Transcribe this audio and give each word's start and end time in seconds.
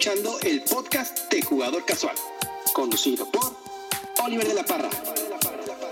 Escuchando 0.00 0.40
el 0.44 0.62
podcast 0.62 1.30
de 1.30 1.42
Jugador 1.42 1.84
Casual, 1.84 2.16
conducido 2.72 3.30
por 3.30 3.54
Oliver 4.24 4.48
de 4.48 4.54
la 4.54 4.64
Parra. 4.64 4.88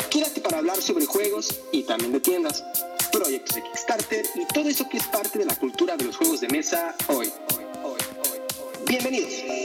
Quédate 0.09 0.41
para 0.41 0.57
hablar 0.57 0.81
sobre 0.81 1.05
juegos 1.05 1.61
y 1.73 1.83
también 1.83 2.13
de 2.13 2.21
tiendas, 2.21 2.65
proyectos 3.13 3.57
de 3.57 3.63
Kickstarter 3.65 4.25
y 4.35 4.47
todo 4.47 4.71
eso 4.71 4.89
que 4.89 4.97
es 4.97 5.07
parte 5.09 5.39
de 5.39 5.45
la 5.45 5.55
cultura 5.57 5.95
de 5.99 6.07
los 6.07 6.17
juegos 6.17 6.41
de 6.41 6.49
mesa 6.49 6.97
hoy. 7.09 7.31
Bienvenidos. 8.87 9.58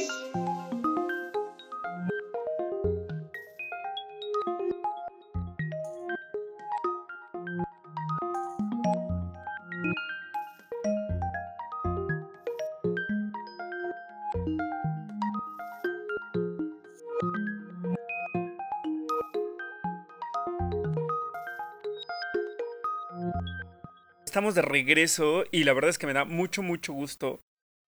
Estamos 24.34 24.56
de 24.56 24.64
regreso 24.64 25.44
y 25.52 25.64
la 25.64 25.74
verdad 25.74 25.92
es 25.92 26.00
que 26.00 26.08
me 26.08 26.14
da 26.14 26.26
mucho, 26.26 26.64
mucho 26.64 26.92
gusto 26.92 27.40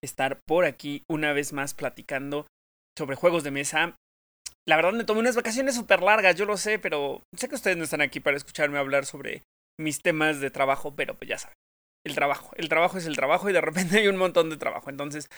estar 0.03 0.41
por 0.45 0.65
aquí 0.65 1.01
una 1.09 1.33
vez 1.33 1.53
más 1.53 1.73
platicando 1.73 2.45
sobre 2.95 3.15
juegos 3.15 3.43
de 3.43 3.49
mesa. 3.49 3.95
La 4.67 4.75
verdad 4.75 4.93
me 4.93 5.05
tomé 5.05 5.21
unas 5.21 5.35
vacaciones 5.35 5.73
súper 5.73 6.03
largas, 6.03 6.35
yo 6.35 6.45
lo 6.45 6.57
sé, 6.57 6.77
pero 6.77 7.23
sé 7.35 7.49
que 7.49 7.55
ustedes 7.55 7.77
no 7.77 7.83
están 7.83 8.01
aquí 8.01 8.19
para 8.19 8.37
escucharme 8.37 8.77
hablar 8.77 9.07
sobre 9.07 9.41
mis 9.79 10.03
temas 10.03 10.39
de 10.39 10.51
trabajo, 10.51 10.95
pero 10.95 11.15
pues 11.15 11.29
ya 11.29 11.39
saben, 11.39 11.55
el 12.05 12.13
trabajo, 12.13 12.51
el 12.57 12.69
trabajo 12.69 12.99
es 12.99 13.07
el 13.07 13.15
trabajo 13.15 13.49
y 13.49 13.53
de 13.53 13.61
repente 13.61 13.97
hay 13.97 14.07
un 14.07 14.17
montón 14.17 14.51
de 14.51 14.57
trabajo. 14.57 14.91
Entonces, 14.91 15.31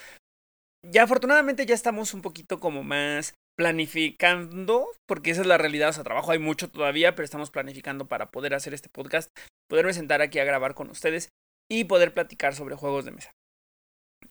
ya 0.86 1.04
afortunadamente 1.04 1.66
ya 1.66 1.76
estamos 1.76 2.14
un 2.14 2.22
poquito 2.22 2.60
como 2.60 2.84
más 2.84 3.34
planificando, 3.58 4.88
porque 5.08 5.32
esa 5.32 5.42
es 5.42 5.48
la 5.48 5.58
realidad, 5.58 5.90
o 5.90 5.94
sea, 5.94 6.04
trabajo 6.04 6.32
hay 6.32 6.40
mucho 6.40 6.70
todavía, 6.70 7.16
pero 7.16 7.26
estamos 7.26 7.50
planificando 7.50 8.08
para 8.08 8.30
poder 8.30 8.54
hacer 8.54 8.74
este 8.74 8.90
podcast, 8.90 9.32
poderme 9.70 9.94
sentar 9.94 10.22
aquí 10.22 10.40
a 10.40 10.46
grabar 10.46 10.76
con 10.76 10.90
ustedes 10.90 11.30
y 11.70 11.86
poder 11.86 12.14
platicar 12.14 12.54
sobre 12.56 12.76
juegos 12.76 13.06
de 13.06 13.12
mesa. 13.12 13.32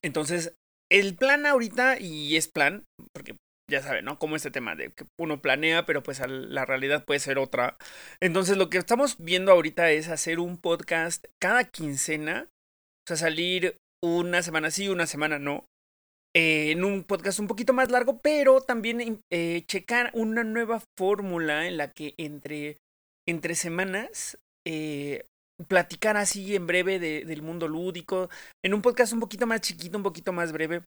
Entonces, 0.02 0.54
el 0.90 1.16
plan 1.16 1.46
ahorita, 1.46 1.98
y 1.98 2.36
es 2.36 2.48
plan, 2.48 2.84
porque 3.12 3.36
ya 3.68 3.82
saben, 3.82 4.04
¿no? 4.04 4.18
Como 4.18 4.36
este 4.36 4.52
tema 4.52 4.76
de 4.76 4.92
que 4.92 5.06
uno 5.18 5.42
planea, 5.42 5.86
pero 5.86 6.02
pues 6.02 6.20
la 6.26 6.64
realidad 6.64 7.04
puede 7.04 7.18
ser 7.18 7.38
otra. 7.38 7.76
Entonces, 8.20 8.56
lo 8.56 8.70
que 8.70 8.78
estamos 8.78 9.16
viendo 9.18 9.50
ahorita 9.50 9.90
es 9.90 10.08
hacer 10.08 10.38
un 10.38 10.56
podcast 10.56 11.26
cada 11.42 11.64
quincena, 11.64 12.46
o 12.48 13.08
sea, 13.08 13.16
salir 13.16 13.76
una 14.04 14.42
semana 14.42 14.70
sí, 14.70 14.88
una 14.88 15.06
semana 15.06 15.40
no, 15.40 15.66
eh, 16.36 16.72
en 16.72 16.84
un 16.84 17.02
podcast 17.04 17.38
un 17.38 17.46
poquito 17.46 17.72
más 17.72 17.90
largo, 17.90 18.20
pero 18.20 18.60
también 18.60 19.22
eh, 19.32 19.64
checar 19.66 20.10
una 20.12 20.44
nueva 20.44 20.82
fórmula 20.98 21.66
en 21.66 21.78
la 21.78 21.92
que 21.92 22.12
entre, 22.18 22.76
entre 23.26 23.54
semanas 23.54 24.36
eh, 24.66 25.24
platicar 25.66 26.18
así 26.18 26.54
en 26.54 26.66
breve 26.66 26.98
de, 26.98 27.24
del 27.24 27.40
mundo 27.40 27.68
lúdico, 27.68 28.28
en 28.62 28.74
un 28.74 28.82
podcast 28.82 29.14
un 29.14 29.20
poquito 29.20 29.46
más 29.46 29.62
chiquito, 29.62 29.96
un 29.96 30.02
poquito 30.02 30.34
más 30.34 30.52
breve, 30.52 30.82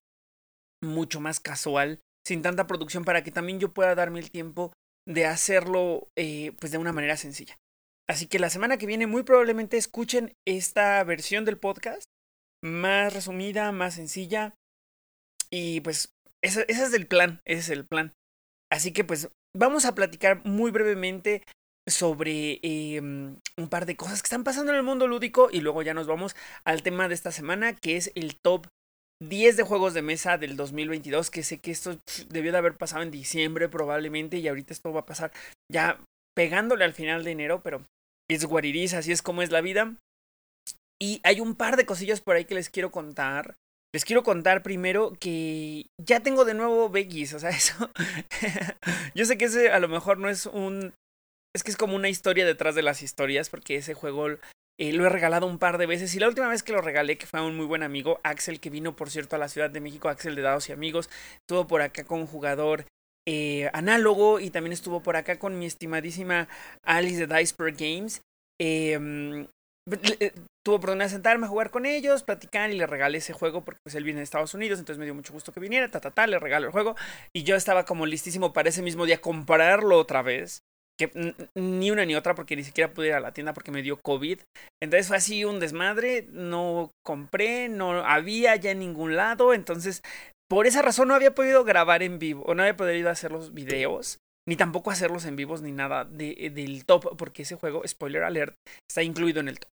mucho 0.84 1.20
más 1.20 1.40
casual, 1.40 2.00
sin 2.24 2.44
tanta 2.44 2.68
producción, 2.68 3.04
para 3.04 3.24
que 3.24 3.32
también 3.32 3.60
yo 3.60 3.74
pueda 3.74 3.96
darme 3.96 4.20
el 4.20 4.30
tiempo 4.30 4.72
de 5.08 5.26
hacerlo 5.26 6.10
pues 6.14 6.72
de 6.72 6.78
una 6.78 6.94
manera 6.94 7.18
sencilla. 7.18 7.58
Así 8.08 8.28
que 8.28 8.38
la 8.38 8.52
semana 8.52 8.78
que 8.78 8.86
viene 8.86 9.08
muy 9.08 9.24
probablemente 9.24 9.78
escuchen 9.78 10.32
esta 10.48 11.04
versión 11.04 11.44
del 11.44 11.58
podcast, 11.58 12.04
más 12.64 13.16
resumida, 13.16 13.72
más 13.72 13.96
sencilla, 13.96 14.54
y 15.52 15.82
pues 15.82 16.14
ese, 16.44 16.66
es 16.68 16.94
el 16.94 17.08
plan, 17.08 17.42
ese 17.46 17.60
es 17.60 17.70
el 17.70 17.86
plan. 17.86 18.14
Así 18.72 18.94
que 18.94 19.04
pues 19.04 19.30
vamos 19.56 19.86
a 19.86 19.96
platicar 19.96 20.46
muy 20.46 20.72
brevemente 20.72 21.44
sobre 21.88 22.60
em, 22.62 23.38
un 23.58 23.70
par 23.70 23.86
de 23.86 23.96
cosas 23.96 24.22
que 24.22 24.28
están 24.28 24.44
pasando 24.44 24.72
en 24.72 24.78
el 24.78 24.84
mundo 24.84 25.08
lúdico 25.08 25.50
y 25.52 25.62
luego 25.62 25.82
ya 25.82 25.94
nos 25.94 26.08
vamos 26.08 26.36
al 26.64 26.84
tema 26.84 27.08
de 27.08 27.16
esta 27.16 27.32
semana 27.32 27.76
que 27.76 27.98
es 27.98 28.12
el 28.16 28.36
top 28.36 28.68
10 29.22 29.58
de 29.58 29.64
juegos 29.64 29.94
de 29.94 30.04
mesa 30.04 30.38
del 30.38 30.56
2022 30.56 31.32
que 31.32 31.44
sé 31.44 31.60
que 31.60 31.72
esto 31.72 31.98
debió 32.30 32.52
de 32.52 32.60
haber 32.60 32.78
pasado 32.78 33.02
en 33.02 33.12
diciembre 33.12 33.70
probablemente 33.70 34.38
y 34.38 34.48
ahorita 34.48 34.72
esto 34.72 34.94
va 34.94 35.02
a 35.02 35.06
pasar 35.06 35.32
ya 35.72 36.00
pegándole 36.36 36.86
al 36.86 36.94
final 36.94 37.24
de 37.24 37.32
enero 37.32 37.62
pero 37.64 37.84
es 38.30 38.46
guariris, 38.46 38.94
así 38.94 39.12
es 39.12 39.24
como 39.24 39.42
es 39.42 39.52
la 39.52 39.62
vida 39.62 39.96
y 41.02 41.22
hay 41.24 41.40
un 41.40 41.56
par 41.56 41.76
de 41.76 41.86
cosillas 41.86 42.22
por 42.22 42.36
ahí 42.36 42.46
que 42.46 42.56
les 42.56 42.70
quiero 42.70 42.92
contar 42.92 43.56
les 43.94 44.06
quiero 44.06 44.24
contar 44.24 44.62
primero 44.62 45.14
que 45.20 45.88
ya 45.98 46.20
tengo 46.20 46.46
de 46.46 46.54
nuevo 46.54 46.90
Veggies, 46.90 47.34
o 47.34 47.40
sea, 47.40 47.50
eso. 47.50 47.90
Yo 49.16 49.26
sé 49.26 49.38
que 49.38 49.46
ese 49.46 49.72
a 49.72 49.80
lo 49.80 49.88
mejor 49.88 50.18
no 50.18 50.30
es 50.30 50.46
un. 50.46 50.94
Es 51.56 51.64
que 51.64 51.72
es 51.72 51.78
como 51.78 51.96
una 51.96 52.10
historia 52.10 52.46
detrás 52.46 52.76
de 52.76 52.84
las 52.84 53.02
historias, 53.02 53.50
porque 53.50 53.76
ese 53.76 53.96
juego 53.96 54.28
eh, 54.80 54.94
lo 54.94 55.06
he 55.06 55.10
regalado 55.10 55.48
un 55.48 55.58
par 55.58 55.80
de 55.80 55.88
veces. 55.88 56.14
Y 56.14 56.20
la 56.20 56.28
última 56.28 56.48
vez 56.48 56.62
que 56.62 56.74
lo 56.74 56.82
regalé, 56.82 57.18
que 57.18 57.26
fue 57.26 57.40
a 57.40 57.44
un 57.44 57.58
muy 57.58 57.66
buen 57.66 57.82
amigo, 57.82 58.20
Axel, 58.24 58.60
que 58.60 58.70
vino 58.70 58.96
por 58.96 59.10
cierto 59.10 59.36
a 59.36 59.40
la 59.40 59.50
Ciudad 59.50 59.72
de 59.72 59.82
México, 59.82 60.10
Axel 60.10 60.36
de 60.36 60.44
Dados 60.44 60.70
y 60.70 60.74
Amigos, 60.74 61.10
estuvo 61.42 61.66
por 61.66 61.82
acá 61.82 62.04
con 62.04 62.20
un 62.20 62.28
jugador 62.28 62.86
eh, 63.28 63.70
análogo 63.74 64.40
y 64.40 64.52
también 64.52 64.74
estuvo 64.74 65.02
por 65.02 65.16
acá 65.16 65.40
con 65.40 65.58
mi 65.58 65.66
estimadísima 65.66 66.48
Alice 66.84 67.26
de 67.26 67.36
Diceberg 67.36 67.76
Games. 67.76 68.22
Eh, 68.62 69.48
tuvo 70.66 70.76
oportunidad 70.76 71.06
de 71.06 71.12
sentarme 71.12 71.46
a 71.46 71.50
jugar 71.50 71.72
con 71.72 71.86
ellos, 71.86 72.24
platicar 72.24 72.70
y 72.72 72.78
le 72.78 72.88
regalé 72.88 73.18
ese 73.20 73.34
juego 73.34 73.64
porque 73.64 73.80
pues 73.84 73.96
él 73.96 74.04
viene 74.04 74.20
de 74.20 74.24
Estados 74.24 74.54
Unidos, 74.54 74.80
entonces 74.80 75.00
me 75.00 75.06
dio 75.06 75.16
mucho 75.16 75.34
gusto 75.34 75.52
que 75.52 75.60
viniera, 75.60 75.90
ta, 75.90 76.00
ta, 76.00 76.12
ta, 76.12 76.28
le 76.28 76.40
regalo 76.40 76.68
el 76.68 76.72
juego. 76.72 76.96
Y 77.34 77.44
yo 77.44 77.56
estaba 77.56 77.86
como 77.86 78.06
listísimo 78.06 78.54
para 78.54 78.70
ese 78.70 78.82
mismo 78.82 79.06
día 79.06 79.22
comprarlo 79.22 79.98
otra 79.98 80.22
vez, 80.22 80.62
que 81.00 81.34
ni 81.56 81.92
una 81.92 82.06
ni 82.06 82.16
otra 82.16 82.36
porque 82.36 82.56
ni 82.56 82.64
siquiera 82.64 82.94
pude 82.94 83.08
ir 83.08 83.14
a 83.14 83.20
la 83.20 83.34
tienda 83.34 83.54
porque 83.54 83.72
me 83.72 83.82
dio 83.82 84.00
COVID, 84.02 84.40
entonces 84.84 85.08
fue 85.08 85.18
así 85.18 85.46
un 85.46 85.60
desmadre, 85.60 86.28
no 86.30 86.92
compré, 87.06 87.70
no 87.70 88.04
había 88.04 88.56
ya 88.58 88.72
en 88.72 88.80
ningún 88.80 89.16
lado, 89.16 89.54
entonces 89.54 90.02
por 90.50 90.68
esa 90.68 90.82
razón 90.82 91.08
no 91.08 91.16
había 91.16 91.36
podido 91.36 91.64
grabar 91.64 92.04
en 92.04 92.20
vivo 92.20 92.44
o 92.46 92.54
no 92.54 92.64
había 92.64 92.76
podido 92.76 93.10
hacer 93.10 93.32
los 93.32 93.54
videos 93.54 94.20
ni 94.50 94.56
tampoco 94.56 94.90
hacerlos 94.90 95.26
en 95.26 95.36
vivos 95.36 95.62
ni 95.62 95.72
nada 95.72 96.06
de, 96.06 96.52
del 96.52 96.84
top, 96.84 97.16
porque 97.18 97.44
ese 97.44 97.54
juego, 97.54 97.88
spoiler 97.88 98.24
alert, 98.24 98.56
está 98.90 99.04
incluido 99.04 99.42
en 99.42 99.48
el 99.48 99.60
top. 99.60 99.70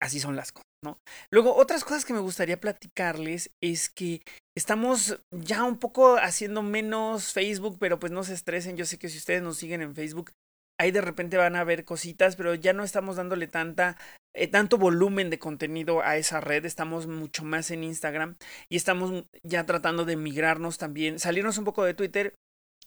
Así 0.00 0.20
son 0.20 0.36
las 0.36 0.52
cosas, 0.52 0.68
¿no? 0.84 0.98
Luego, 1.32 1.56
otras 1.56 1.82
cosas 1.82 2.04
que 2.04 2.12
me 2.12 2.20
gustaría 2.20 2.60
platicarles 2.60 3.50
es 3.60 3.90
que 3.90 4.22
estamos 4.56 5.20
ya 5.32 5.64
un 5.64 5.80
poco 5.80 6.16
haciendo 6.16 6.62
menos 6.62 7.32
Facebook, 7.32 7.76
pero 7.80 7.98
pues 7.98 8.12
no 8.12 8.22
se 8.22 8.34
estresen. 8.34 8.76
Yo 8.76 8.84
sé 8.84 9.00
que 9.00 9.08
si 9.08 9.18
ustedes 9.18 9.42
nos 9.42 9.56
siguen 9.56 9.82
en 9.82 9.96
Facebook, 9.96 10.30
ahí 10.78 10.92
de 10.92 11.00
repente 11.00 11.36
van 11.36 11.56
a 11.56 11.64
ver 11.64 11.84
cositas, 11.84 12.36
pero 12.36 12.54
ya 12.54 12.72
no 12.72 12.84
estamos 12.84 13.16
dándole 13.16 13.48
tanta, 13.48 13.98
eh, 14.32 14.46
tanto 14.46 14.78
volumen 14.78 15.28
de 15.28 15.40
contenido 15.40 16.02
a 16.02 16.16
esa 16.18 16.40
red, 16.40 16.64
estamos 16.64 17.08
mucho 17.08 17.44
más 17.44 17.72
en 17.72 17.82
Instagram 17.82 18.36
y 18.68 18.76
estamos 18.76 19.24
ya 19.42 19.66
tratando 19.66 20.04
de 20.04 20.14
migrarnos 20.14 20.78
también, 20.78 21.18
salirnos 21.18 21.58
un 21.58 21.64
poco 21.64 21.82
de 21.82 21.94
Twitter 21.94 22.32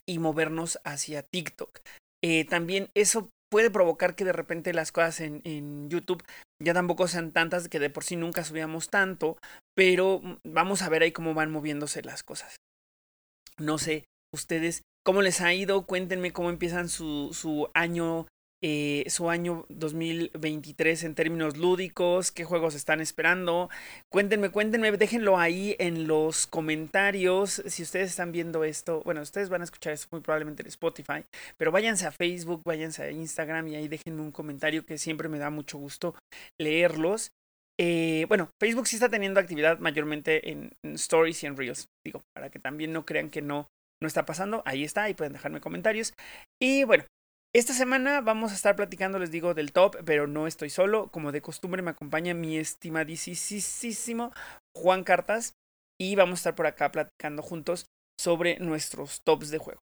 y 0.07 0.19
movernos 0.19 0.79
hacia 0.83 1.23
TikTok. 1.23 1.79
Eh, 2.23 2.45
también 2.45 2.89
eso 2.93 3.29
puede 3.51 3.69
provocar 3.69 4.15
que 4.15 4.25
de 4.25 4.33
repente 4.33 4.73
las 4.73 4.91
cosas 4.91 5.19
en, 5.19 5.41
en, 5.43 5.89
YouTube 5.89 6.23
ya 6.59 6.73
tampoco 6.73 7.07
sean 7.07 7.31
tantas 7.31 7.69
que 7.69 7.79
de 7.79 7.89
por 7.89 8.03
sí 8.03 8.15
nunca 8.15 8.43
subíamos 8.43 8.89
tanto, 8.89 9.37
pero 9.75 10.21
vamos 10.43 10.81
a 10.81 10.89
ver 10.89 11.03
ahí 11.03 11.11
cómo 11.11 11.33
van 11.33 11.51
moviéndose 11.51 12.01
las 12.01 12.23
cosas. 12.23 12.55
No 13.59 13.77
sé, 13.77 14.05
ustedes, 14.33 14.81
¿cómo 15.05 15.21
les 15.21 15.41
ha 15.41 15.53
ido? 15.53 15.85
Cuéntenme 15.85 16.31
cómo 16.31 16.49
empiezan 16.49 16.89
su, 16.89 17.29
su 17.33 17.69
año 17.75 18.25
eh, 18.65 19.03
su 19.09 19.29
año 19.29 19.65
2023 19.67 21.03
en 21.03 21.15
términos 21.15 21.57
lúdicos, 21.57 22.31
qué 22.31 22.45
juegos 22.45 22.75
están 22.75 23.01
esperando. 23.01 23.69
Cuéntenme, 24.09 24.51
cuéntenme, 24.51 24.89
déjenlo 24.93 25.37
ahí 25.37 25.75
en 25.79 26.07
los 26.07 26.47
comentarios. 26.47 27.61
Si 27.65 27.83
ustedes 27.83 28.11
están 28.11 28.31
viendo 28.31 28.63
esto, 28.63 29.01
bueno, 29.03 29.21
ustedes 29.21 29.49
van 29.49 29.59
a 29.59 29.65
escuchar 29.65 29.91
esto 29.91 30.07
muy 30.11 30.21
probablemente 30.21 30.63
en 30.63 30.69
Spotify, 30.69 31.25
pero 31.57 31.73
váyanse 31.73 32.07
a 32.07 32.11
Facebook, 32.11 32.61
váyanse 32.65 33.03
a 33.03 33.11
Instagram 33.11 33.67
y 33.67 33.75
ahí 33.75 33.89
déjenme 33.89 34.21
un 34.21 34.31
comentario 34.31 34.85
que 34.85 34.97
siempre 34.97 35.27
me 35.27 35.39
da 35.39 35.49
mucho 35.49 35.77
gusto 35.77 36.15
leerlos. 36.57 37.31
Eh, 37.77 38.25
bueno, 38.29 38.49
Facebook 38.61 38.87
sí 38.87 38.95
está 38.95 39.09
teniendo 39.09 39.41
actividad 39.41 39.79
mayormente 39.79 40.51
en, 40.51 40.71
Stories 40.83 41.43
y 41.43 41.47
en 41.47 41.57
Reels, 41.57 41.87
digo, 42.05 42.21
para 42.33 42.49
que 42.49 42.59
también 42.59 42.93
no 42.93 43.05
crean 43.05 43.29
que 43.29 43.41
no, 43.41 43.67
no 44.01 44.07
está 44.07 44.25
pasando. 44.25 44.63
Ahí 44.65 44.85
está, 44.85 45.03
ahí 45.03 45.15
pueden 45.15 45.33
dejarme 45.33 45.59
comentarios. 45.59 46.13
Y 46.61 46.85
bueno, 46.85 47.03
esta 47.53 47.73
semana 47.73 48.21
vamos 48.21 48.51
a 48.51 48.55
estar 48.55 48.75
platicando, 48.75 49.19
les 49.19 49.31
digo, 49.31 49.53
del 49.53 49.71
top, 49.71 49.97
pero 50.05 50.27
no 50.27 50.47
estoy 50.47 50.69
solo. 50.69 51.09
Como 51.09 51.31
de 51.31 51.41
costumbre 51.41 51.81
me 51.81 51.91
acompaña 51.91 52.33
mi 52.33 52.57
estimadísimo 52.57 54.33
Juan 54.75 55.03
Cartas 55.03 55.53
y 55.99 56.15
vamos 56.15 56.33
a 56.33 56.41
estar 56.41 56.55
por 56.55 56.65
acá 56.65 56.91
platicando 56.91 57.43
juntos 57.43 57.85
sobre 58.19 58.57
nuestros 58.59 59.21
tops 59.23 59.51
de 59.51 59.59
juego. 59.59 59.81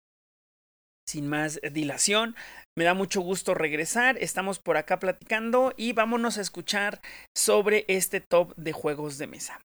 Sin 1.07 1.29
más 1.29 1.61
dilación, 1.73 2.37
me 2.77 2.85
da 2.85 2.93
mucho 2.95 3.21
gusto 3.21 3.55
regresar, 3.55 4.19
estamos 4.19 4.59
por 4.59 4.77
acá 4.77 4.99
platicando 4.99 5.73
y 5.77 5.93
vámonos 5.93 6.37
a 6.37 6.43
escuchar 6.43 7.01
sobre 7.35 7.85
este 7.89 8.21
top 8.21 8.55
de 8.57 8.73
juegos 8.73 9.17
de 9.17 9.27
mesa. 9.27 9.61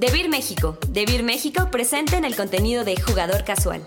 Debir 0.00 0.30
México. 0.30 0.78
Debir 0.88 1.22
México 1.22 1.68
presente 1.70 2.16
en 2.16 2.24
el 2.24 2.34
contenido 2.34 2.84
de 2.84 2.98
Jugador 2.98 3.44
Casual. 3.44 3.82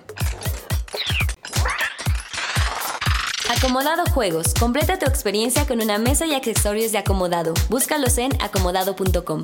Acomodado 3.49 4.05
Juegos. 4.05 4.53
Completa 4.53 4.99
tu 4.99 5.07
experiencia 5.07 5.65
con 5.65 5.81
una 5.81 5.97
mesa 5.97 6.27
y 6.27 6.35
accesorios 6.35 6.91
de 6.91 6.99
acomodado. 6.99 7.55
Búscalos 7.67 8.19
en 8.19 8.29
acomodado.com. 8.43 9.41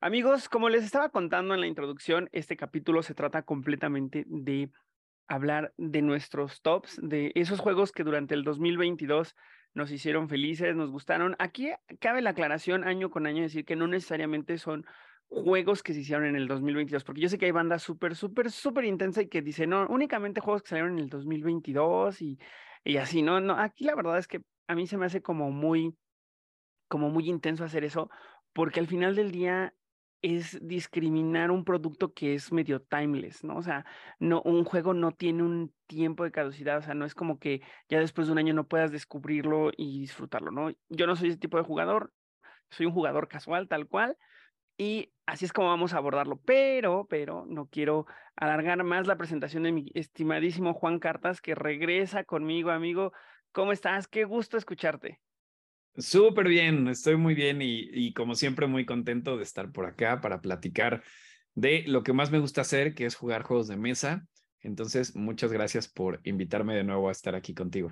Amigos, 0.00 0.48
como 0.48 0.70
les 0.70 0.84
estaba 0.84 1.10
contando 1.10 1.52
en 1.52 1.60
la 1.60 1.66
introducción, 1.66 2.30
este 2.32 2.56
capítulo 2.56 3.02
se 3.02 3.12
trata 3.12 3.42
completamente 3.42 4.24
de 4.26 4.70
hablar 5.26 5.74
de 5.76 6.00
nuestros 6.00 6.62
tops, 6.62 6.98
de 7.02 7.30
esos 7.34 7.60
juegos 7.60 7.92
que 7.92 8.04
durante 8.04 8.32
el 8.32 8.42
2022 8.42 9.36
nos 9.74 9.90
hicieron 9.90 10.28
felices, 10.28 10.74
nos 10.74 10.90
gustaron. 10.90 11.36
Aquí 11.38 11.70
cabe 12.00 12.22
la 12.22 12.30
aclaración 12.30 12.84
año 12.84 13.10
con 13.10 13.26
año 13.26 13.42
decir 13.42 13.64
que 13.64 13.76
no 13.76 13.86
necesariamente 13.86 14.58
son 14.58 14.86
juegos 15.28 15.82
que 15.82 15.92
se 15.92 16.00
hicieron 16.00 16.26
en 16.26 16.36
el 16.36 16.48
2022, 16.48 17.04
porque 17.04 17.20
yo 17.20 17.28
sé 17.28 17.38
que 17.38 17.46
hay 17.46 17.52
bandas 17.52 17.82
súper, 17.82 18.16
súper, 18.16 18.50
súper 18.50 18.84
intensa 18.84 19.22
y 19.22 19.28
que 19.28 19.42
dicen, 19.42 19.70
no, 19.70 19.86
únicamente 19.88 20.40
juegos 20.40 20.62
que 20.62 20.70
salieron 20.70 20.94
en 20.94 21.00
el 21.00 21.08
2022 21.10 22.22
y, 22.22 22.38
y 22.84 22.96
así, 22.96 23.22
¿no? 23.22 23.40
No, 23.40 23.54
aquí 23.54 23.84
la 23.84 23.94
verdad 23.94 24.18
es 24.18 24.26
que 24.26 24.40
a 24.66 24.74
mí 24.74 24.86
se 24.86 24.96
me 24.96 25.06
hace 25.06 25.20
como 25.20 25.50
muy, 25.50 25.94
como 26.88 27.10
muy 27.10 27.28
intenso 27.28 27.64
hacer 27.64 27.84
eso, 27.84 28.10
porque 28.52 28.80
al 28.80 28.86
final 28.86 29.14
del 29.14 29.30
día 29.30 29.74
es 30.22 30.58
discriminar 30.66 31.50
un 31.50 31.64
producto 31.64 32.12
que 32.12 32.34
es 32.34 32.52
medio 32.52 32.82
timeless, 32.82 33.44
¿no? 33.44 33.56
O 33.56 33.62
sea, 33.62 33.84
no, 34.18 34.42
un 34.42 34.64
juego 34.64 34.94
no 34.94 35.12
tiene 35.12 35.42
un 35.42 35.74
tiempo 35.86 36.24
de 36.24 36.32
caducidad, 36.32 36.78
o 36.78 36.82
sea, 36.82 36.94
no 36.94 37.04
es 37.04 37.14
como 37.14 37.38
que 37.38 37.62
ya 37.88 38.00
después 38.00 38.26
de 38.26 38.32
un 38.32 38.38
año 38.38 38.54
no 38.54 38.66
puedas 38.66 38.90
descubrirlo 38.90 39.70
y 39.76 40.00
disfrutarlo, 40.00 40.50
¿no? 40.50 40.70
Yo 40.88 41.06
no 41.06 41.16
soy 41.16 41.28
ese 41.28 41.38
tipo 41.38 41.56
de 41.56 41.64
jugador, 41.64 42.12
soy 42.70 42.86
un 42.86 42.92
jugador 42.92 43.28
casual, 43.28 43.68
tal 43.68 43.86
cual, 43.86 44.16
y 44.78 45.12
así 45.26 45.44
es 45.44 45.52
como 45.52 45.68
vamos 45.68 45.92
a 45.92 45.98
abordarlo, 45.98 46.40
pero, 46.44 47.06
pero 47.08 47.44
no 47.46 47.66
quiero 47.66 48.06
alargar 48.36 48.82
más 48.84 49.06
la 49.08 49.16
presentación 49.16 49.64
de 49.64 49.72
mi 49.72 49.90
estimadísimo 49.94 50.72
Juan 50.72 51.00
Cartas, 51.00 51.40
que 51.40 51.56
regresa 51.56 52.24
conmigo, 52.24 52.70
amigo. 52.70 53.12
¿Cómo 53.52 53.72
estás? 53.72 54.06
Qué 54.06 54.24
gusto 54.24 54.56
escucharte. 54.56 55.20
Súper 55.98 56.46
bien, 56.46 56.86
estoy 56.86 57.16
muy 57.16 57.34
bien 57.34 57.58
y, 57.60 58.12
como 58.14 58.36
siempre 58.36 58.68
muy 58.68 58.86
contento 58.86 59.36
de 59.36 59.42
estar 59.42 59.72
por 59.72 59.84
acá 59.84 60.20
para 60.20 60.40
platicar 60.40 61.02
de 61.54 61.82
lo 61.88 62.04
que 62.04 62.12
más 62.12 62.30
me 62.30 62.38
gusta 62.38 62.60
hacer, 62.60 62.94
que 62.94 63.04
es 63.04 63.16
jugar 63.16 63.42
juegos 63.42 63.66
de 63.66 63.76
mesa. 63.76 64.24
Entonces, 64.60 65.16
muchas 65.16 65.52
gracias 65.52 65.88
por 65.88 66.20
invitarme 66.22 66.76
de 66.76 66.84
nuevo 66.84 67.08
a 67.08 67.12
estar 67.12 67.34
aquí 67.34 67.52
contigo. 67.52 67.90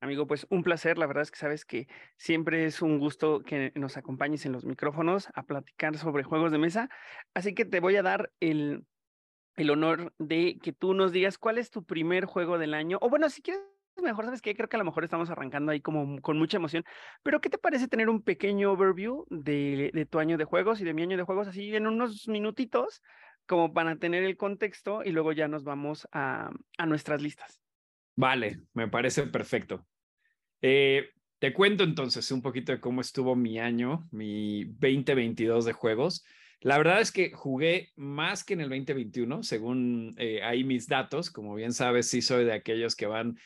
Amigo, 0.00 0.26
pues 0.26 0.46
un 0.50 0.62
placer. 0.62 0.98
La 0.98 1.06
verdad 1.06 1.22
es 1.22 1.30
que 1.30 1.38
sabes 1.38 1.64
que 1.64 1.88
siempre 2.18 2.66
es 2.66 2.82
un 2.82 2.98
gusto 2.98 3.42
que 3.42 3.72
nos 3.74 3.96
acompañes 3.96 4.44
en 4.44 4.52
los 4.52 4.66
micrófonos 4.66 5.28
a 5.32 5.44
platicar 5.44 5.96
sobre 5.96 6.24
juegos 6.24 6.52
de 6.52 6.58
mesa. 6.58 6.90
Así 7.32 7.54
que 7.54 7.64
te 7.64 7.80
voy 7.80 7.96
a 7.96 8.02
dar 8.02 8.30
el, 8.40 8.84
el 9.56 9.70
honor 9.70 10.12
de 10.18 10.58
que 10.62 10.74
tú 10.74 10.92
nos 10.92 11.10
digas 11.10 11.38
cuál 11.38 11.56
es 11.56 11.70
tu 11.70 11.84
primer 11.84 12.26
juego 12.26 12.58
del 12.58 12.74
año. 12.74 12.98
O 13.00 13.08
bueno, 13.08 13.30
si 13.30 13.40
quieres 13.40 13.62
mejor, 14.02 14.24
¿sabes 14.24 14.42
qué? 14.42 14.54
Creo 14.54 14.68
que 14.68 14.76
a 14.76 14.78
lo 14.78 14.84
mejor 14.84 15.04
estamos 15.04 15.30
arrancando 15.30 15.72
ahí 15.72 15.80
como 15.80 16.20
con 16.20 16.38
mucha 16.38 16.56
emoción, 16.56 16.84
pero 17.22 17.40
¿qué 17.40 17.50
te 17.50 17.58
parece 17.58 17.88
tener 17.88 18.08
un 18.08 18.22
pequeño 18.22 18.72
overview 18.72 19.26
de, 19.30 19.90
de 19.92 20.06
tu 20.06 20.18
año 20.18 20.36
de 20.36 20.44
juegos 20.44 20.80
y 20.80 20.84
de 20.84 20.94
mi 20.94 21.02
año 21.02 21.16
de 21.16 21.22
juegos 21.22 21.48
así 21.48 21.74
en 21.74 21.86
unos 21.86 22.28
minutitos, 22.28 23.02
como 23.46 23.72
para 23.72 23.96
tener 23.96 24.24
el 24.24 24.36
contexto 24.36 25.02
y 25.04 25.10
luego 25.10 25.32
ya 25.32 25.48
nos 25.48 25.64
vamos 25.64 26.08
a, 26.12 26.50
a 26.78 26.86
nuestras 26.86 27.22
listas? 27.22 27.60
Vale, 28.16 28.60
me 28.74 28.88
parece 28.88 29.24
perfecto. 29.24 29.86
Eh, 30.62 31.10
te 31.38 31.52
cuento 31.52 31.84
entonces 31.84 32.30
un 32.30 32.40
poquito 32.40 32.72
de 32.72 32.80
cómo 32.80 33.00
estuvo 33.00 33.36
mi 33.36 33.58
año, 33.58 34.08
mi 34.10 34.64
2022 34.64 35.64
de 35.64 35.72
juegos. 35.72 36.24
La 36.60 36.78
verdad 36.78 37.02
es 37.02 37.12
que 37.12 37.32
jugué 37.32 37.92
más 37.96 38.44
que 38.44 38.54
en 38.54 38.62
el 38.62 38.70
2021, 38.70 39.42
según 39.42 40.14
eh, 40.16 40.42
ahí 40.42 40.64
mis 40.64 40.86
datos. 40.86 41.30
Como 41.30 41.54
bien 41.54 41.74
sabes, 41.74 42.08
sí 42.08 42.22
soy 42.22 42.46
de 42.46 42.54
aquellos 42.54 42.96
que 42.96 43.04
van 43.04 43.36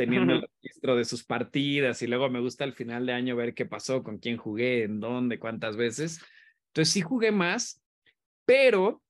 teniendo 0.00 0.32
el 0.32 0.48
registro 0.62 0.96
de 0.96 1.04
sus 1.04 1.24
partidas 1.24 2.00
y 2.00 2.06
luego 2.06 2.30
me 2.30 2.40
gusta 2.40 2.64
al 2.64 2.72
final 2.72 3.04
de 3.04 3.12
año 3.12 3.36
ver 3.36 3.52
qué 3.52 3.66
pasó, 3.66 4.02
con 4.02 4.16
quién 4.16 4.38
jugué, 4.38 4.84
en 4.84 4.98
dónde, 4.98 5.38
cuántas 5.38 5.76
veces. 5.76 6.22
Entonces 6.68 6.94
sí 6.94 7.02
jugué 7.02 7.32
más, 7.32 7.82
pero 8.46 9.02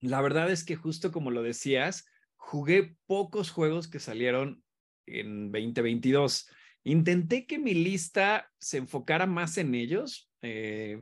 la 0.00 0.22
verdad 0.22 0.50
es 0.50 0.64
que 0.64 0.76
justo 0.76 1.12
como 1.12 1.30
lo 1.30 1.42
decías, 1.42 2.06
jugué 2.36 2.96
pocos 3.04 3.50
juegos 3.50 3.86
que 3.86 4.00
salieron 4.00 4.62
en 5.04 5.52
2022. 5.52 6.48
Intenté 6.84 7.44
que 7.44 7.58
mi 7.58 7.74
lista 7.74 8.50
se 8.58 8.78
enfocara 8.78 9.26
más 9.26 9.58
en 9.58 9.74
ellos. 9.74 10.30
Eh, 10.40 10.98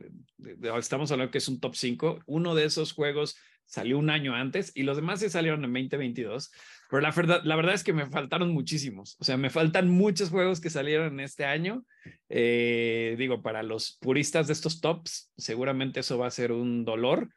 estamos 0.80 1.12
hablando 1.12 1.30
que 1.30 1.38
es 1.38 1.46
un 1.46 1.60
top 1.60 1.76
5. 1.76 2.24
Uno 2.26 2.56
de 2.56 2.64
esos 2.64 2.92
juegos 2.92 3.36
salió 3.66 3.98
un 3.98 4.10
año 4.10 4.34
antes 4.34 4.72
y 4.74 4.84
los 4.84 4.96
demás 4.96 5.20
se 5.20 5.30
salieron 5.30 5.64
en 5.64 5.72
2022. 5.72 6.52
Pero 6.88 7.02
la 7.02 7.10
verdad, 7.10 7.40
la 7.44 7.56
verdad 7.56 7.74
es 7.74 7.84
que 7.84 7.92
me 7.92 8.06
faltaron 8.06 8.52
muchísimos. 8.52 9.16
O 9.20 9.24
sea, 9.24 9.36
me 9.36 9.50
faltan 9.50 9.90
muchos 9.90 10.30
juegos 10.30 10.60
que 10.60 10.70
salieron 10.70 11.20
este 11.20 11.44
año. 11.44 11.84
Eh, 12.28 13.16
digo, 13.18 13.42
para 13.42 13.62
los 13.62 13.98
puristas 14.00 14.46
de 14.46 14.52
estos 14.52 14.80
tops, 14.80 15.32
seguramente 15.36 16.00
eso 16.00 16.16
va 16.16 16.28
a 16.28 16.30
ser 16.30 16.52
un 16.52 16.84
dolor, 16.84 17.28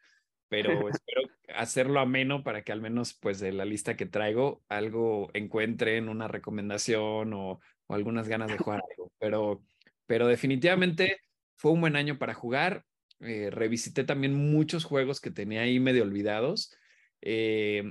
pero 0.48 0.70
espero 0.90 1.22
hacerlo 1.56 2.00
ameno 2.00 2.44
para 2.44 2.64
que 2.64 2.72
al 2.72 2.81
menos, 2.81 3.18
pues, 3.20 3.40
de 3.40 3.52
la 3.52 3.66
lista 3.66 3.98
que 3.98 4.06
traigo, 4.06 4.64
algo 4.70 5.31
encuentren, 5.34 6.10
una 6.10 6.28
recomendación 6.28 7.34
o, 7.34 7.60
o 7.88 7.94
algunas 7.94 8.28
ganas 8.28 8.52
de 8.52 8.58
jugar 8.58 8.84
algo. 8.90 9.12
Pero, 9.20 9.64
pero 10.06 10.28
definitivamente 10.28 11.22
fue 11.58 11.72
un 11.72 11.81
buen 11.81 11.96
año 11.96 12.20
para 12.20 12.34
jugar. 12.34 12.86
Eh, 13.21 13.50
revisité 13.51 14.04
también 14.04 14.33
muchos 14.33 14.86
juegos 14.86 15.19
que 15.19 15.31
tenía 15.31 15.62
ahí 15.62 15.80
medio 15.80 16.04
olvidados. 16.04 16.74
Eh, 17.21 17.83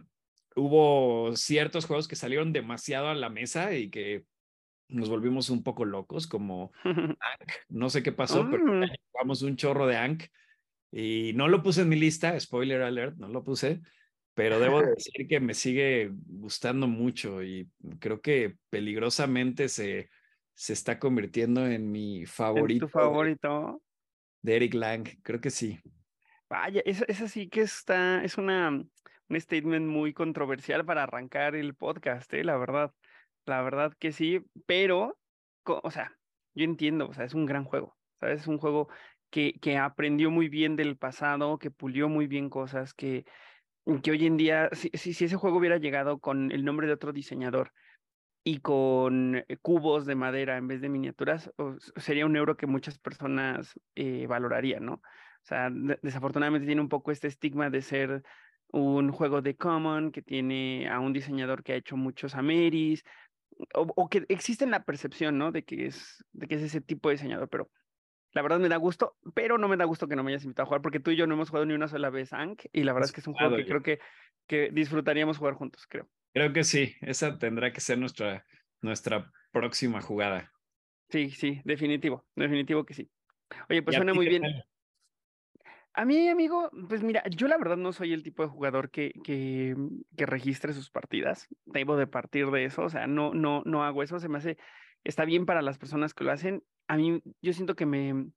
hubo 0.57 1.37
ciertos 1.37 1.87
juegos 1.87 2.09
que 2.09 2.17
salieron 2.17 2.53
demasiado 2.53 3.09
a 3.09 3.15
la 3.15 3.29
mesa 3.29 3.75
y 3.75 3.91
que 3.91 4.25
nos 4.89 5.09
volvimos 5.09 5.51
un 5.51 5.63
poco 5.63 5.85
locos, 5.85 6.27
como 6.27 6.73
Ankh. 6.85 7.53
No 7.69 7.91
sé 7.91 8.03
qué 8.03 8.13
pasó, 8.13 8.49
pero 8.51 8.65
mm. 8.65 8.87
jugamos 9.13 9.43
un 9.43 9.57
chorro 9.57 9.87
de 9.87 9.97
Ankh 9.97 10.25
y 10.91 11.33
no 11.35 11.49
lo 11.49 11.63
puse 11.63 11.83
en 11.83 11.91
mi 11.91 11.97
lista, 11.97 12.39
spoiler 12.41 12.83
alert, 12.83 13.17
no 13.19 13.29
lo 13.29 13.45
puse, 13.45 13.81
pero 14.35 14.59
debo 14.59 14.81
decir 14.97 15.29
que 15.29 15.41
me 15.41 15.55
sigue 15.55 16.11
gustando 16.13 16.89
mucho 16.89 17.43
y 17.43 17.69
creo 17.99 18.23
que 18.23 18.57
peligrosamente 18.71 19.69
se, 19.69 20.09
se 20.55 20.73
está 20.73 20.99
convirtiendo 20.99 21.67
en 21.67 21.91
mi 21.91 22.25
favorito. 22.25 22.87
¿Tu 22.87 22.91
favorito? 22.91 23.83
De, 24.49 24.57
Eric 24.57 24.75
Lang, 24.75 25.05
creo 25.23 25.41
que 25.41 25.51
sí. 25.51 25.79
Vaya, 26.49 26.81
esa, 26.85 27.05
esa 27.09 27.29
sí 27.29 27.49
que 27.49 27.61
está, 27.61 28.25
es 28.25 28.39
una, 28.39 28.71
un 28.71 29.41
statement 29.41 29.87
muy 29.87 30.13
controversial 30.15 30.85
para 30.85 31.03
arrancar 31.03 31.55
el 31.55 31.75
podcast, 31.75 32.33
¿eh? 32.33 32.45
la 32.45 32.57
verdad. 32.57 32.93
La 33.45 33.63
verdad 33.63 33.93
que 33.99 34.13
sí, 34.13 34.41
pero, 34.67 35.19
o 35.65 35.91
sea, 35.91 36.19
yo 36.55 36.65
entiendo, 36.65 37.09
o 37.09 37.15
sea, 37.15 37.25
es 37.25 37.35
un 37.35 37.47
gran 37.47 37.65
juego, 37.65 37.97
¿sabes? 38.21 38.43
Es 38.43 38.47
un 38.47 38.59
juego 38.59 38.89
que, 39.31 39.55
que 39.61 39.79
aprendió 39.79 40.31
muy 40.31 40.49
bien 40.49 40.77
del 40.77 40.97
pasado, 40.97 41.59
que 41.59 41.71
pulió 41.71 42.09
muy 42.09 42.27
bien 42.27 42.51
cosas, 42.51 42.93
que, 42.93 43.25
que 44.03 44.11
hoy 44.11 44.27
en 44.27 44.37
día, 44.37 44.69
si, 44.73 44.91
si, 44.91 45.25
ese 45.25 45.37
juego 45.37 45.59
hubiera 45.59 45.79
llegado 45.79 46.19
con 46.19 46.53
el 46.53 46.65
nombre 46.65 46.87
de 46.87 46.93
otro 46.93 47.13
diseñador 47.13 47.73
y 48.49 48.61
con 48.61 49.37
eh, 49.37 49.59
cubos 49.61 50.07
de 50.07 50.15
madera 50.15 50.57
en 50.57 50.69
vez 50.69 50.81
de 50.81 50.89
miniaturas, 50.89 51.53
sería 51.97 52.25
un 52.25 52.35
euro 52.35 52.57
que 52.57 52.67
muchas 52.67 52.99
personas 52.99 53.79
eh, 53.95 54.27
valorarían, 54.27 54.87
¿no? 54.87 54.95
O 54.95 55.47
sea, 55.49 55.69
desafortunadamente 55.71 56.65
tiene 56.65 56.81
un 56.81 56.89
poco 56.89 57.11
este 57.11 57.29
estigma 57.29 57.69
de 57.69 57.83
ser 57.83 58.23
un 58.73 59.13
juego 59.13 59.43
de 59.43 59.55
Common 59.55 60.13
que 60.13 60.23
tiene 60.23 60.89
a 60.89 60.99
un 60.99 61.13
diseñador 61.13 61.63
que 61.63 61.75
ha 61.75 61.77
hecho 61.77 61.99
muchos 61.99 62.35
Ameris, 62.35 63.05
o, 63.75 64.09
que 64.09 64.25
existe 64.31 64.67
la 64.67 64.83
percepción, 64.83 65.37
¿no? 65.37 65.53
De 65.53 65.65
que, 65.65 65.85
es, 65.85 66.25
de 66.33 66.49
que 66.49 66.55
es 66.55 66.63
ese 66.63 66.81
tipo 66.81 67.11
de 67.11 67.17
diseñador, 67.17 67.51
pero 67.51 67.71
la 68.33 68.41
verdad 68.41 68.61
me 68.61 68.71
da 68.71 68.77
gusto, 68.77 69.19
pero 69.35 69.59
no 69.59 69.69
me 69.69 69.77
da 69.77 69.85
gusto 69.85 70.09
que 70.09 70.17
no 70.17 70.23
me 70.23 70.31
hayas 70.31 70.45
invitado 70.45 70.65
a 70.65 70.69
jugar, 70.69 70.81
porque 70.81 71.01
tú 71.01 71.11
y 71.11 71.17
yo 71.17 71.27
no 71.27 71.35
hemos 71.35 71.51
jugado 71.51 71.67
ni 71.67 71.75
una 71.75 71.89
sola 71.89 72.09
vez 72.09 72.33
Ankh, 72.33 72.65
y 72.73 72.85
la 72.85 72.95
verdad 72.95 73.09
es 73.09 73.13
que 73.13 73.21
es 73.21 73.27
un 73.27 73.35
juego 73.35 73.57
que 73.57 73.67
creo 73.67 73.83
que, 73.83 74.01
que 74.47 74.71
disfrutaríamos 74.73 75.37
jugar 75.37 75.53
juntos, 75.53 75.87
creo. 75.87 76.09
Creo 76.39 76.53
que 76.53 76.63
sí, 76.63 76.95
esa 77.01 77.37
tendrá 77.37 77.73
que 77.73 77.81
ser 77.81 77.99
nuestra, 77.99 78.47
nuestra 78.81 79.33
próxima 79.51 80.01
jugada. 80.01 80.53
Sí, 81.09 81.31
sí, 81.31 81.61
definitivo, 81.65 82.29
definitivo 82.37 82.87
que 82.87 82.95
sí. 82.95 83.11
Oye, 83.69 83.83
pues 83.83 83.97
suena 83.97 84.15
muy 84.15 84.29
bien. 84.29 84.45
A 85.95 86.05
mí, 86.05 86.29
amigo, 86.29 86.71
pues 86.89 87.03
mira, 87.03 87.25
yo 87.29 87.49
la 87.49 87.59
verdad 87.59 87.77
no 87.77 87.93
soy 87.93 88.13
el 88.13 88.23
tipo 88.23 88.45
de 88.45 88.51
jugador 88.51 88.89
que, 88.93 89.11
que, 89.25 89.75
que 90.17 90.27
registre 90.27 90.73
sus 90.73 90.93
partidas. 90.93 91.49
Debo 91.65 91.97
de 91.97 92.07
partir 92.07 92.53
de 92.53 92.67
eso, 92.67 92.83
o 92.85 92.89
sea, 92.89 93.09
no, 93.09 93.35
no, 93.35 93.65
no 93.65 93.83
hago 93.83 94.05
eso. 94.05 94.21
Se 94.21 94.29
me 94.29 94.39
hace, 94.39 94.59
está 95.03 95.25
bien 95.25 95.45
para 95.45 95.61
las 95.61 95.77
personas 95.77 96.15
que 96.15 96.23
lo 96.23 96.31
hacen. 96.31 96.63
A 96.87 96.97
mí, 96.97 97.21
yo 97.43 97.53
siento 97.53 97.75
que 97.75 97.85
me, 97.85 98.29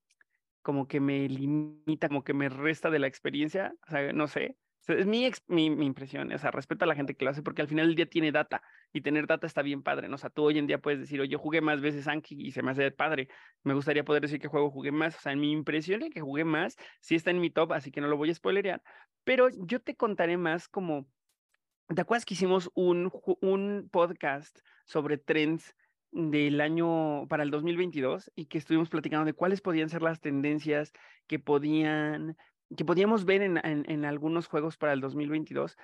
como 0.62 0.88
que 0.88 0.98
me 0.98 1.28
limita, 1.28 2.08
como 2.08 2.24
que 2.24 2.34
me 2.34 2.48
resta 2.48 2.90
de 2.90 2.98
la 2.98 3.06
experiencia. 3.06 3.72
O 3.86 3.90
sea, 3.92 4.12
no 4.12 4.26
sé, 4.26 4.56
Es 4.88 5.06
mi, 5.06 5.30
mi, 5.46 5.70
mi, 5.70 5.86
impresión, 5.86 6.32
o 6.32 6.38
sea, 6.38 6.50
respeto 6.50 6.84
a 6.84 6.88
la 6.88 6.96
gente 6.96 7.14
que 7.14 7.24
lo 7.24 7.30
hace 7.30 7.42
porque 7.42 7.62
al 7.62 7.68
final 7.68 7.86
del 7.86 7.94
día 7.94 8.06
tiene 8.06 8.32
data 8.32 8.62
y 8.92 9.00
tener 9.00 9.28
data 9.28 9.46
está 9.46 9.62
bien 9.62 9.82
padre, 9.82 10.08
¿no? 10.08 10.16
O 10.16 10.18
sea, 10.18 10.28
tú 10.28 10.42
hoy 10.42 10.58
en 10.58 10.66
día 10.66 10.80
puedes 10.80 10.98
decir, 10.98 11.20
oye, 11.20 11.36
jugué 11.36 11.60
más 11.60 11.80
veces 11.80 12.08
Anki 12.08 12.34
y 12.34 12.50
se 12.50 12.62
me 12.62 12.72
hace 12.72 12.90
padre, 12.90 13.28
me 13.62 13.74
gustaría 13.74 14.04
poder 14.04 14.22
decir 14.22 14.40
que 14.40 14.48
juego 14.48 14.72
jugué 14.72 14.90
más, 14.90 15.16
o 15.16 15.20
sea, 15.20 15.32
en 15.32 15.40
mi 15.40 15.52
impresión 15.52 16.00
de 16.00 16.10
que 16.10 16.20
jugué 16.20 16.44
más, 16.44 16.76
sí 17.00 17.14
está 17.14 17.30
en 17.30 17.40
mi 17.40 17.50
top, 17.50 17.72
así 17.72 17.92
que 17.92 18.00
no 18.00 18.08
lo 18.08 18.16
voy 18.16 18.30
a 18.30 18.34
spoilerear, 18.34 18.82
pero 19.22 19.48
yo 19.50 19.80
te 19.80 19.94
contaré 19.94 20.36
más 20.36 20.66
como, 20.68 21.06
¿te 21.94 22.00
acuerdas 22.00 22.24
que 22.24 22.34
hicimos 22.34 22.68
un, 22.74 23.12
un 23.40 23.88
podcast 23.88 24.58
sobre 24.84 25.16
trends 25.16 25.76
del 26.10 26.60
año 26.60 27.26
para 27.28 27.42
el 27.42 27.50
2022 27.50 28.30
y 28.34 28.46
que 28.46 28.58
estuvimos 28.58 28.90
platicando 28.90 29.24
de 29.24 29.32
cuáles 29.32 29.60
podían 29.60 29.88
ser 29.88 30.02
las 30.02 30.20
tendencias 30.20 30.92
que 31.26 31.38
podían 31.38 32.36
que 32.76 32.84
podíamos 32.84 33.24
ver 33.24 33.42
en, 33.42 33.60
en, 33.64 34.04
algunos 34.04 34.46
juegos 34.46 34.76
para 34.76 34.92
el 34.92 35.00
2022. 35.00 35.76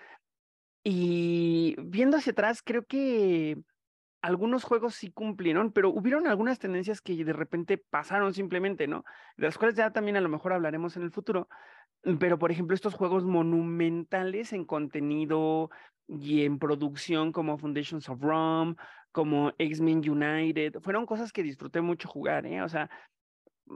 Y 0.84 1.76
viendo 1.78 2.16
hacia 2.16 2.32
atrás, 2.32 2.62
creo 2.64 2.84
que 2.84 3.58
algunos 4.22 4.64
juegos 4.64 4.94
sí 4.94 5.10
cumplieron, 5.10 5.72
pero 5.72 5.90
hubieron 5.90 6.26
algunas 6.26 6.58
tendencias 6.58 7.00
que 7.00 7.24
de 7.24 7.32
repente 7.32 7.78
pasaron 7.78 8.34
simplemente, 8.34 8.86
¿no? 8.86 9.04
De 9.36 9.46
las 9.46 9.58
cuales 9.58 9.76
ya 9.76 9.92
también 9.92 10.16
a 10.16 10.20
lo 10.20 10.28
mejor 10.28 10.52
hablaremos 10.52 10.96
en 10.96 11.02
el 11.02 11.10
futuro. 11.10 11.48
Pero, 12.18 12.38
por 12.38 12.50
ejemplo, 12.50 12.74
estos 12.74 12.94
juegos 12.94 13.24
monumentales 13.24 14.52
en 14.52 14.64
contenido 14.64 15.70
y 16.06 16.44
en 16.44 16.58
producción 16.58 17.32
como 17.32 17.58
Foundations 17.58 18.08
of 18.08 18.20
Rome, 18.22 18.76
como 19.12 19.52
X-Men 19.58 20.08
United, 20.08 20.80
fueron 20.80 21.06
cosas 21.06 21.32
que 21.32 21.42
disfruté 21.42 21.80
mucho 21.80 22.08
jugar, 22.08 22.46
¿eh? 22.46 22.62
O 22.62 22.68
sea, 22.68 22.88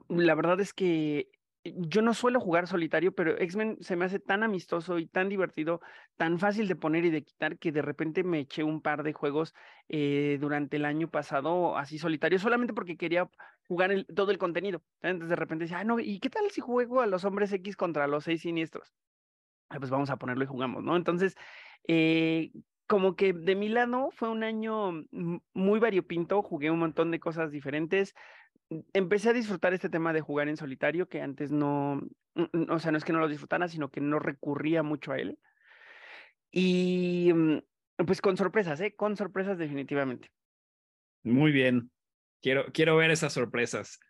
la 0.08 0.34
verdad 0.34 0.60
es 0.60 0.72
que 0.72 1.28
yo 1.64 2.02
no 2.02 2.12
suelo 2.14 2.40
jugar 2.40 2.66
solitario, 2.66 3.14
pero 3.14 3.38
X-Men 3.38 3.78
se 3.80 3.94
me 3.96 4.04
hace 4.04 4.18
tan 4.18 4.42
amistoso 4.42 4.98
y 4.98 5.06
tan 5.06 5.28
divertido, 5.28 5.80
tan 6.16 6.38
fácil 6.38 6.66
de 6.66 6.76
poner 6.76 7.04
y 7.04 7.10
de 7.10 7.22
quitar, 7.22 7.58
que 7.58 7.70
de 7.70 7.82
repente 7.82 8.24
me 8.24 8.40
eché 8.40 8.64
un 8.64 8.82
par 8.82 9.02
de 9.02 9.12
juegos 9.12 9.54
eh, 9.88 10.38
durante 10.40 10.76
el 10.76 10.84
año 10.84 11.08
pasado 11.08 11.76
así 11.76 11.98
solitario, 11.98 12.38
solamente 12.38 12.74
porque 12.74 12.96
quería 12.96 13.30
jugar 13.68 14.04
todo 14.14 14.32
el 14.32 14.38
contenido. 14.38 14.82
Entonces 15.02 15.28
de 15.28 15.36
repente 15.36 15.64
decía, 15.64 15.78
ah, 15.78 15.84
no, 15.84 16.00
¿y 16.00 16.18
qué 16.18 16.30
tal 16.30 16.50
si 16.50 16.60
juego 16.60 17.00
a 17.00 17.06
los 17.06 17.24
hombres 17.24 17.52
X 17.52 17.76
contra 17.76 18.08
los 18.08 18.24
seis 18.24 18.42
siniestros? 18.42 18.92
Ah, 19.68 19.78
pues 19.78 19.90
vamos 19.90 20.10
a 20.10 20.16
ponerlo 20.16 20.44
y 20.44 20.48
jugamos, 20.48 20.82
¿no? 20.82 20.96
Entonces, 20.96 21.36
eh, 21.88 22.52
como 22.86 23.16
que 23.16 23.32
de 23.32 23.54
mi 23.54 23.68
lado 23.68 24.10
fue 24.10 24.28
un 24.28 24.42
año 24.42 24.92
muy 25.54 25.80
variopinto, 25.80 26.42
jugué 26.42 26.70
un 26.70 26.78
montón 26.78 27.10
de 27.10 27.20
cosas 27.20 27.50
diferentes 27.50 28.14
empecé 28.92 29.30
a 29.30 29.34
disfrutar 29.34 29.74
este 29.74 29.88
tema 29.88 30.12
de 30.12 30.20
jugar 30.20 30.48
en 30.48 30.56
solitario, 30.56 31.08
que 31.08 31.20
antes 31.20 31.50
no, 31.50 32.00
o 32.68 32.78
sea, 32.78 32.92
no 32.92 32.98
es 32.98 33.04
que 33.04 33.12
no 33.12 33.20
lo 33.20 33.28
disfrutara, 33.28 33.68
sino 33.68 33.90
que 33.90 34.00
no 34.00 34.18
recurría 34.18 34.82
mucho 34.82 35.12
a 35.12 35.18
él. 35.18 35.38
Y 36.50 37.32
mm, 37.34 38.04
pues 38.06 38.20
con 38.20 38.36
sorpresas, 38.36 38.80
¿eh? 38.80 38.94
Con 38.94 39.16
sorpresas 39.16 39.58
definitivamente. 39.58 40.30
Muy 41.22 41.52
bien. 41.52 41.90
Quiero, 42.40 42.66
quiero 42.72 42.96
ver 42.96 43.10
esas 43.10 43.32
sorpresas. 43.32 44.00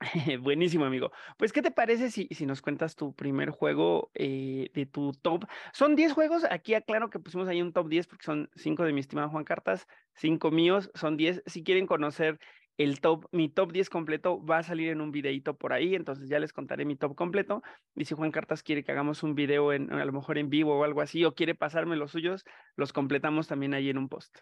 Buenísimo, 0.40 0.84
amigo. 0.84 1.10
Pues, 1.38 1.52
¿qué 1.52 1.62
te 1.62 1.70
parece 1.70 2.10
si, 2.10 2.28
si 2.30 2.46
nos 2.46 2.60
cuentas 2.60 2.96
tu 2.96 3.14
primer 3.14 3.50
juego 3.50 4.10
eh, 4.14 4.70
de 4.74 4.86
tu 4.86 5.12
top? 5.12 5.46
Son 5.72 5.96
10 5.96 6.12
juegos. 6.12 6.44
Aquí 6.50 6.74
aclaro 6.74 7.10
que 7.10 7.18
pusimos 7.18 7.48
ahí 7.48 7.62
un 7.62 7.72
top 7.72 7.88
10 7.88 8.06
porque 8.06 8.24
son 8.24 8.50
5 8.56 8.84
de 8.84 8.92
mi 8.92 9.00
estimado 9.00 9.30
Juan 9.30 9.44
Cartas, 9.44 9.86
5 10.14 10.50
míos, 10.50 10.90
son 10.94 11.16
10. 11.16 11.42
Si 11.46 11.64
quieren 11.64 11.86
conocer 11.86 12.38
el 12.78 13.00
top, 13.00 13.26
mi 13.32 13.48
top 13.48 13.72
10 13.72 13.88
completo 13.88 14.44
va 14.44 14.58
a 14.58 14.62
salir 14.62 14.90
en 14.90 15.00
un 15.00 15.10
videito 15.10 15.56
por 15.56 15.72
ahí, 15.72 15.94
entonces 15.94 16.28
ya 16.28 16.38
les 16.38 16.52
contaré 16.52 16.84
mi 16.84 16.96
top 16.96 17.14
completo. 17.14 17.62
Y 17.94 18.04
si 18.04 18.14
Juan 18.14 18.30
Cartas 18.30 18.62
quiere 18.62 18.84
que 18.84 18.92
hagamos 18.92 19.22
un 19.22 19.34
video 19.34 19.72
en, 19.72 19.92
a 19.92 20.04
lo 20.04 20.12
mejor 20.12 20.38
en 20.38 20.50
vivo 20.50 20.78
o 20.78 20.84
algo 20.84 21.00
así, 21.00 21.24
o 21.24 21.34
quiere 21.34 21.54
pasarme 21.54 21.96
los 21.96 22.12
suyos, 22.12 22.44
los 22.76 22.92
completamos 22.92 23.48
también 23.48 23.74
ahí 23.74 23.88
en 23.88 23.98
un 23.98 24.08
post. 24.08 24.38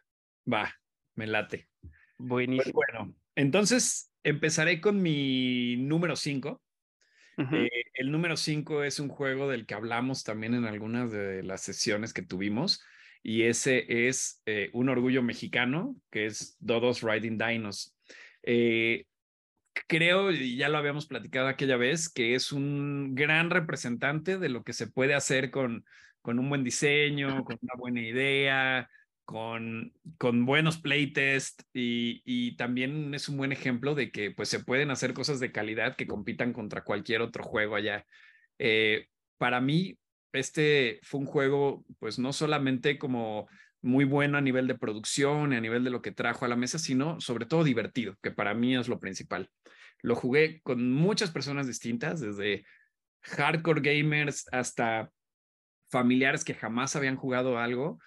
Va, 0.51 0.75
me 1.15 1.27
late. 1.27 1.69
Pues 1.81 1.93
Buenísimo. 2.19 2.75
bueno, 2.75 3.15
entonces 3.35 4.13
empezaré 4.23 4.81
con 4.81 5.01
mi 5.01 5.77
número 5.77 6.17
5. 6.17 6.61
Eh, 7.37 7.69
el 7.95 8.13
número 8.13 8.37
5 8.37 8.85
es 8.85 9.01
un 9.01 9.09
juego 9.09 9.49
del 9.49 9.67
que 9.67 9.75
hablamos 9.75 10.23
también 10.23 10.55
en 10.55 10.67
algunas 10.67 11.11
de 11.11 11.43
las 11.43 11.63
sesiones 11.63 12.13
que 12.13 12.23
tuvimos 12.23 12.85
y 13.25 13.45
ese 13.45 14.07
es 14.07 14.43
eh, 14.45 14.69
un 14.75 14.91
orgullo 14.91 15.23
mexicano 15.23 15.97
que 16.11 16.27
es 16.27 16.57
Dodos 16.61 17.03
Riding 17.03 17.39
Dinos. 17.39 17.97
Eh, 18.47 19.07
creo, 19.87 20.31
y 20.31 20.57
ya 20.57 20.69
lo 20.69 20.79
habíamos 20.79 21.07
platicado 21.07 21.49
aquella 21.49 21.77
vez, 21.77 22.09
que 22.09 22.35
es 22.35 22.53
un 22.53 23.15
gran 23.15 23.51
representante 23.51 24.39
de 24.39 24.49
lo 24.49 24.63
que 24.63 24.73
se 24.73 24.87
puede 24.87 25.15
hacer 25.15 25.51
con, 25.51 25.85
con 26.23 26.39
un 26.39 26.49
buen 26.49 26.65
diseño, 26.65 27.45
con 27.45 27.59
una 27.61 27.75
buena 27.77 28.01
idea, 28.01 28.89
con, 29.25 29.93
con 30.19 30.45
buenos 30.45 30.79
playtest 30.79 31.63
y, 31.73 32.23
y 32.25 32.57
también 32.57 33.15
es 33.15 33.29
un 33.29 33.37
buen 33.37 33.53
ejemplo 33.53 33.95
de 33.95 34.11
que 34.11 34.31
pues 34.31 34.49
se 34.49 34.63
pueden 34.63 34.91
hacer 34.91 35.15
cosas 35.15 35.41
de 35.41 35.53
calidad 35.53 35.97
que 35.97 36.07
compitan 36.07 36.53
contra 36.53 36.85
cualquier 36.85 37.23
otro 37.23 37.43
juego 37.43 37.75
allá. 37.75 38.07
Eh, 38.59 39.09
para 39.39 39.61
mí, 39.61 39.99
este 40.33 41.01
fue 41.03 41.21
un 41.21 41.27
juego 41.27 41.85
pues 41.99 42.19
no 42.19 42.33
solamente 42.33 42.99
como 42.99 43.49
muy 43.85 44.05
bueno 44.05 44.39
a 44.39 44.41
nivel 44.41 44.67
de 44.67 44.75
producción 44.75 45.53
y 45.53 45.57
a 45.57 45.61
nivel 45.61 45.85
de 45.85 45.91
lo 45.91 46.03
que 46.03 46.11
trajo 46.11 46.45
a 46.45 46.49
la 46.49 46.57
mesa, 46.57 46.79
sino 46.79 47.21
sobre 47.21 47.47
todo 47.47 47.65
divertido, 47.65 48.17
que 48.23 48.31
para 48.31 48.55
mí 48.55 48.77
es 48.77 48.89
lo 48.89 48.99
principal. 48.99 49.51
Lo 50.03 50.17
jugué 50.17 50.61
con 50.63 50.91
muchas 50.91 51.31
personas 51.31 51.67
distintas, 51.67 52.21
desde 52.21 52.65
hardcore 53.23 53.81
gamers 53.81 54.47
hasta 54.53 55.11
familiares 55.91 56.45
que 56.45 56.55
jamás 56.55 56.97
habían 56.97 57.17
jugado 57.17 57.59
algo 57.59 57.99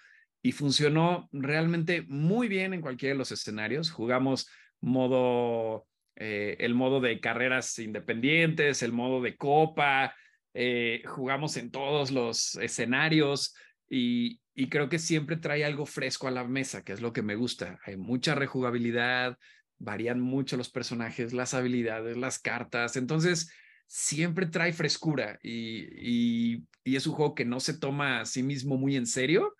y 0.42 0.52
funcionó 0.52 1.28
realmente 1.32 2.02
muy 2.08 2.48
bien 2.48 2.74
en 2.74 2.80
cualquiera 2.80 3.14
de 3.14 3.18
los 3.18 3.32
escenarios. 3.32 3.90
Jugamos 3.90 4.48
modo, 4.80 5.86
eh, 6.16 6.56
el 6.60 6.74
modo 6.74 7.00
de 7.00 7.20
carreras 7.20 7.78
independientes, 7.78 8.82
el 8.82 8.92
modo 8.92 9.20
de 9.20 9.36
copa, 9.36 10.14
eh, 10.54 11.02
jugamos 11.06 11.56
en 11.56 11.70
todos 11.70 12.10
los 12.10 12.56
escenarios 12.56 13.54
y, 13.88 14.40
y 14.58 14.68
creo 14.68 14.88
que 14.88 14.98
siempre 14.98 15.36
trae 15.36 15.64
algo 15.64 15.86
fresco 15.86 16.26
a 16.26 16.32
la 16.32 16.42
mesa, 16.42 16.82
que 16.82 16.92
es 16.92 17.00
lo 17.00 17.12
que 17.12 17.22
me 17.22 17.36
gusta. 17.36 17.78
Hay 17.84 17.96
mucha 17.96 18.34
rejugabilidad, 18.34 19.38
varían 19.78 20.18
mucho 20.18 20.56
los 20.56 20.68
personajes, 20.68 21.32
las 21.32 21.54
habilidades, 21.54 22.16
las 22.16 22.40
cartas, 22.40 22.96
entonces 22.96 23.52
siempre 23.86 24.46
trae 24.46 24.72
frescura 24.72 25.38
y, 25.44 26.56
y, 26.84 26.96
es 26.96 27.06
un 27.06 27.14
juego 27.14 27.36
que 27.36 27.44
no 27.44 27.60
se 27.60 27.78
toma 27.78 28.20
a 28.20 28.24
sí 28.24 28.42
mismo 28.42 28.76
muy 28.76 28.96
en 28.96 29.06
serio, 29.06 29.54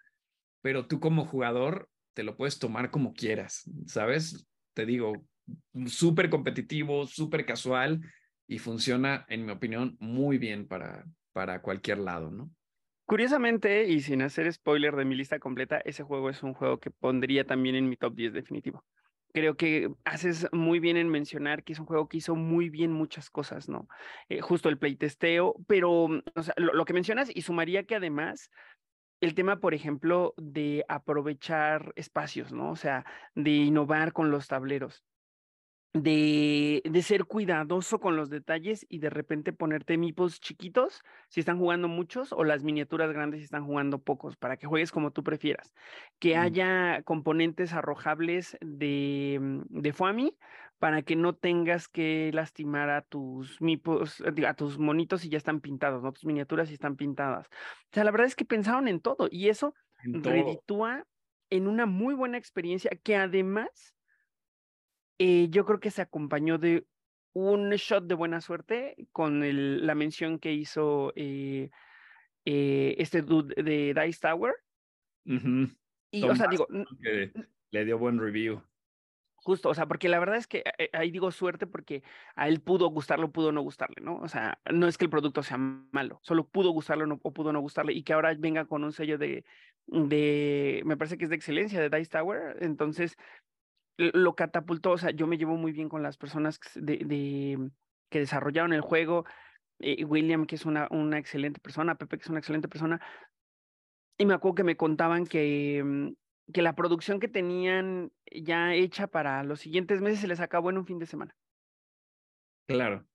pero 0.62 0.88
tú 0.88 0.98
como 0.98 1.26
jugador 1.26 1.88
te 2.12 2.24
lo 2.24 2.36
puedes 2.36 2.58
tomar 2.58 2.90
como 2.90 3.12
quieras, 3.12 3.70
¿sabes? 3.86 4.48
Te 4.74 4.84
digo, 4.84 5.12
súper 5.86 6.28
competitivo, 6.28 7.06
súper 7.06 7.46
casual 7.46 8.00
y 8.48 8.58
funciona, 8.58 9.24
en 9.28 9.46
mi 9.46 9.52
opinión, 9.52 9.96
muy 10.00 10.38
bien 10.38 10.66
para, 10.66 11.04
para 11.32 11.62
cualquier 11.62 11.98
lado, 11.98 12.32
¿no? 12.32 12.50
Curiosamente, 13.08 13.84
y 13.88 14.02
sin 14.02 14.20
hacer 14.20 14.52
spoiler 14.52 14.94
de 14.94 15.06
mi 15.06 15.14
lista 15.14 15.38
completa, 15.38 15.78
ese 15.78 16.02
juego 16.02 16.28
es 16.28 16.42
un 16.42 16.52
juego 16.52 16.78
que 16.78 16.90
pondría 16.90 17.46
también 17.46 17.74
en 17.74 17.88
mi 17.88 17.96
top 17.96 18.14
10 18.14 18.34
definitivo. 18.34 18.84
Creo 19.32 19.56
que 19.56 19.90
haces 20.04 20.46
muy 20.52 20.78
bien 20.78 20.98
en 20.98 21.08
mencionar 21.08 21.64
que 21.64 21.72
es 21.72 21.78
un 21.78 21.86
juego 21.86 22.06
que 22.06 22.18
hizo 22.18 22.34
muy 22.34 22.68
bien 22.68 22.92
muchas 22.92 23.30
cosas, 23.30 23.66
¿no? 23.66 23.88
Eh, 24.28 24.42
justo 24.42 24.68
el 24.68 24.76
playtesteo, 24.76 25.54
pero 25.66 26.08
mm, 26.08 26.22
o 26.34 26.42
sea, 26.42 26.52
lo, 26.58 26.84
que 26.84 26.92
mencionas 26.92 27.34
y 27.34 27.40
sumaría 27.40 27.84
que 27.84 27.96
además 27.96 28.50
el 29.22 29.34
tema, 29.34 29.58
por 29.58 29.72
ejemplo, 29.72 30.34
de 30.36 30.84
aprovechar 30.86 31.94
espacios, 31.96 32.52
¿no? 32.52 32.72
O 32.72 32.76
sea, 32.76 33.06
de 33.34 33.52
innovar 33.52 34.12
con 34.12 34.30
los 34.30 34.48
tableros 34.48 35.02
de, 35.92 36.82
de, 36.84 37.02
ser 37.02 37.24
cuidadoso 37.24 37.98
con 37.98 38.16
los 38.16 38.28
detalles 38.28 38.84
y 38.88 38.98
de 38.98 39.10
repente 39.10 39.52
ponerte 39.52 39.96
mipos 39.96 40.40
chiquitos 40.40 41.02
si 41.28 41.40
están 41.40 41.58
jugando 41.58 41.88
muchos 41.88 42.32
o 42.32 42.44
las 42.44 42.62
miniaturas 42.62 43.10
grandes 43.10 43.40
si 43.40 43.44
están 43.44 43.64
jugando 43.64 43.98
pocos, 43.98 44.36
para 44.36 44.56
que 44.56 44.66
juegues 44.66 44.92
como 44.92 45.12
tú 45.12 45.24
prefieras. 45.24 45.74
Que 46.18 46.36
haya 46.36 47.02
componentes 47.02 47.72
arrojables 47.72 48.58
de, 48.60 49.38
mm, 49.40 49.80
de 49.80 49.92
FOAMI 49.92 50.36
para 50.78 51.02
que 51.02 51.16
no 51.16 51.34
tengas 51.34 51.88
que 51.88 52.30
lastimar 52.32 52.90
a 52.90 53.02
tus 53.02 53.60
mipos, 53.60 54.22
a 54.46 54.54
tus 54.54 54.78
monitos 54.78 55.22
si 55.22 55.28
ya 55.28 55.38
están 55.38 55.60
pintados, 55.60 56.02
¿no? 56.02 56.12
Tus 56.12 56.24
miniaturas 56.24 56.68
si 56.68 56.74
están 56.74 56.96
pintadas. 56.96 57.46
O 57.46 57.94
sea, 57.94 58.04
la 58.04 58.10
verdad 58.10 58.26
es 58.26 58.36
que 58.36 58.44
pensaron 58.44 58.88
en 58.88 59.00
todo 59.00 59.28
y 59.30 59.48
eso 59.48 59.74
reditúa 60.04 61.04
en 61.50 61.66
una 61.66 61.86
muy 61.86 62.14
buena 62.14 62.38
experiencia 62.38 62.90
que 63.02 63.16
además 63.16 63.94
eh, 65.18 65.48
yo 65.50 65.64
creo 65.64 65.80
que 65.80 65.90
se 65.90 66.02
acompañó 66.02 66.58
de 66.58 66.86
un 67.32 67.70
shot 67.70 68.04
de 68.06 68.14
buena 68.14 68.40
suerte 68.40 68.96
con 69.12 69.44
el, 69.44 69.86
la 69.86 69.94
mención 69.94 70.38
que 70.38 70.52
hizo 70.52 71.12
eh, 71.16 71.70
eh, 72.44 72.96
este 72.98 73.22
dude 73.22 73.54
de 73.62 73.94
Dice 73.94 74.20
Tower. 74.20 74.54
Y, 76.10 76.22
o 76.24 76.34
sea, 76.34 76.48
digo. 76.48 76.66
le 77.70 77.84
dio 77.84 77.98
buen 77.98 78.18
review. 78.18 78.62
Justo, 79.36 79.68
o 79.68 79.74
sea, 79.74 79.86
porque 79.86 80.08
la 80.08 80.18
verdad 80.18 80.36
es 80.36 80.46
que 80.46 80.64
eh, 80.78 80.90
ahí 80.92 81.10
digo 81.10 81.30
suerte 81.30 81.66
porque 81.66 82.02
a 82.34 82.48
él 82.48 82.60
pudo 82.60 82.88
gustarlo, 82.88 83.30
pudo 83.30 83.52
no 83.52 83.62
gustarle, 83.62 83.96
¿no? 84.02 84.16
O 84.16 84.28
sea, 84.28 84.58
no 84.72 84.88
es 84.88 84.98
que 84.98 85.04
el 85.04 85.10
producto 85.10 85.42
sea 85.42 85.58
malo, 85.58 86.18
solo 86.22 86.48
pudo 86.48 86.70
gustarlo 86.70 87.06
no, 87.06 87.20
o 87.22 87.32
pudo 87.32 87.52
no 87.52 87.60
gustarle 87.60 87.92
y 87.92 88.02
que 88.02 88.12
ahora 88.12 88.34
venga 88.36 88.64
con 88.64 88.82
un 88.82 88.92
sello 88.92 89.16
de, 89.16 89.44
de, 89.86 90.82
me 90.84 90.96
parece 90.96 91.16
que 91.18 91.24
es 91.24 91.30
de 91.30 91.36
excelencia, 91.36 91.80
de 91.80 91.96
Dice 91.96 92.10
Tower, 92.10 92.56
entonces 92.60 93.16
lo 93.98 94.34
catapultó, 94.34 94.92
o 94.92 94.98
sea, 94.98 95.10
yo 95.10 95.26
me 95.26 95.36
llevo 95.36 95.56
muy 95.56 95.72
bien 95.72 95.88
con 95.88 96.02
las 96.02 96.16
personas 96.16 96.60
de, 96.74 96.98
de 97.04 97.70
que 98.08 98.20
desarrollaron 98.20 98.72
el 98.72 98.80
juego, 98.80 99.24
eh, 99.80 100.04
William, 100.04 100.46
que 100.46 100.54
es 100.54 100.64
una, 100.64 100.88
una 100.90 101.18
excelente 101.18 101.60
persona, 101.60 101.96
Pepe, 101.96 102.16
que 102.16 102.22
es 102.22 102.30
una 102.30 102.38
excelente 102.38 102.68
persona, 102.68 103.00
y 104.16 104.24
me 104.24 104.34
acuerdo 104.34 104.56
que 104.56 104.64
me 104.64 104.76
contaban 104.76 105.26
que 105.26 105.82
mm, 105.84 106.08
que 106.52 106.62
la 106.62 106.74
producción 106.74 107.20
que 107.20 107.28
tenían 107.28 108.12
ya 108.30 108.74
hecha 108.74 109.06
para 109.06 109.42
los 109.44 109.60
siguientes 109.60 110.00
meses 110.00 110.20
se 110.20 110.28
les 110.28 110.40
acabó 110.40 110.70
en 110.70 110.78
un 110.78 110.86
fin 110.86 110.98
de 110.98 111.06
semana. 111.06 111.36
Claro. 112.66 113.06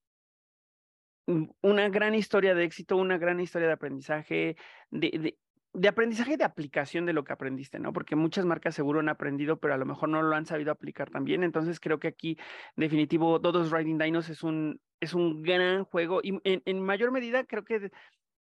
Mm, 1.26 1.46
una 1.62 1.90
gran 1.90 2.16
historia 2.16 2.54
de 2.54 2.64
éxito, 2.64 2.98
una 2.98 3.18
gran 3.18 3.40
historia 3.40 3.68
de 3.68 3.74
aprendizaje, 3.74 4.56
de, 4.90 5.10
de, 5.20 5.40
de, 5.74 5.88
aprendizaje 5.88 6.38
de 6.38 6.44
aplicación 6.44 7.06
de 7.06 7.14
lo 7.14 7.24
que 7.24 7.34
aprendiste, 7.34 7.80
¿no? 7.80 7.94
Porque 7.94 8.16
muchas 8.16 8.46
marcas 8.46 8.76
seguro 8.76 9.00
han 9.00 9.10
aprendido, 9.10 9.58
pero 9.58 9.74
a 9.74 9.78
lo 9.78 9.86
mejor 9.86 10.10
no 10.10 10.22
lo 10.22 10.36
han 10.36 10.46
sabido 10.46 10.72
aplicar 10.72 11.10
también. 11.10 11.44
Entonces 11.44 11.80
creo 11.80 12.00
que 12.00 12.08
aquí, 12.08 12.38
definitivo, 12.76 13.40
Dodos 13.40 13.72
Riding 13.72 13.98
Dinos 13.98 14.30
es 14.30 14.44
un, 14.44 14.80
es 15.00 15.14
un 15.14 15.42
gran 15.42 15.84
juego 15.86 16.22
y 16.24 16.40
en, 16.44 16.62
en 16.66 16.82
mayor 16.82 17.12
medida 17.12 17.44
creo 17.46 17.64
que 17.64 17.92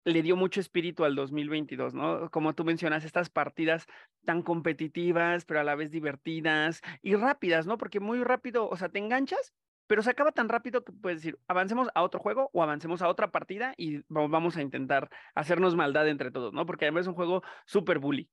le 0.05 0.21
dio 0.21 0.35
mucho 0.35 0.59
espíritu 0.59 1.03
al 1.03 1.15
2022, 1.15 1.95
¿no? 1.95 2.29
Como 2.29 2.53
tú 2.53 2.63
mencionas, 2.63 3.03
estas 3.03 3.29
partidas 3.29 3.87
tan 4.23 4.43
competitivas, 4.43 5.45
pero 5.45 5.59
a 5.59 5.63
la 5.63 5.75
vez 5.75 5.89
divertidas 5.89 6.81
y 7.01 7.15
rápidas, 7.15 7.65
¿no? 7.65 7.77
Porque 7.77 7.99
muy 7.99 8.23
rápido, 8.23 8.69
o 8.69 8.77
sea, 8.77 8.89
te 8.89 8.99
enganchas, 8.99 9.53
pero 9.87 10.01
se 10.01 10.09
acaba 10.09 10.31
tan 10.31 10.49
rápido 10.49 10.83
que 10.83 10.91
puedes 10.93 11.19
decir, 11.19 11.39
avancemos 11.47 11.89
a 11.95 12.03
otro 12.03 12.19
juego 12.19 12.49
o 12.53 12.63
avancemos 12.63 13.01
a 13.01 13.07
otra 13.09 13.31
partida 13.31 13.73
y 13.77 14.01
vamos 14.07 14.57
a 14.57 14.61
intentar 14.61 15.09
hacernos 15.35 15.75
maldad 15.75 16.07
entre 16.07 16.31
todos, 16.31 16.53
¿no? 16.53 16.65
Porque 16.65 16.85
además 16.85 17.01
es 17.01 17.07
un 17.07 17.15
juego 17.15 17.43
súper 17.65 17.99
bully. 17.99 18.29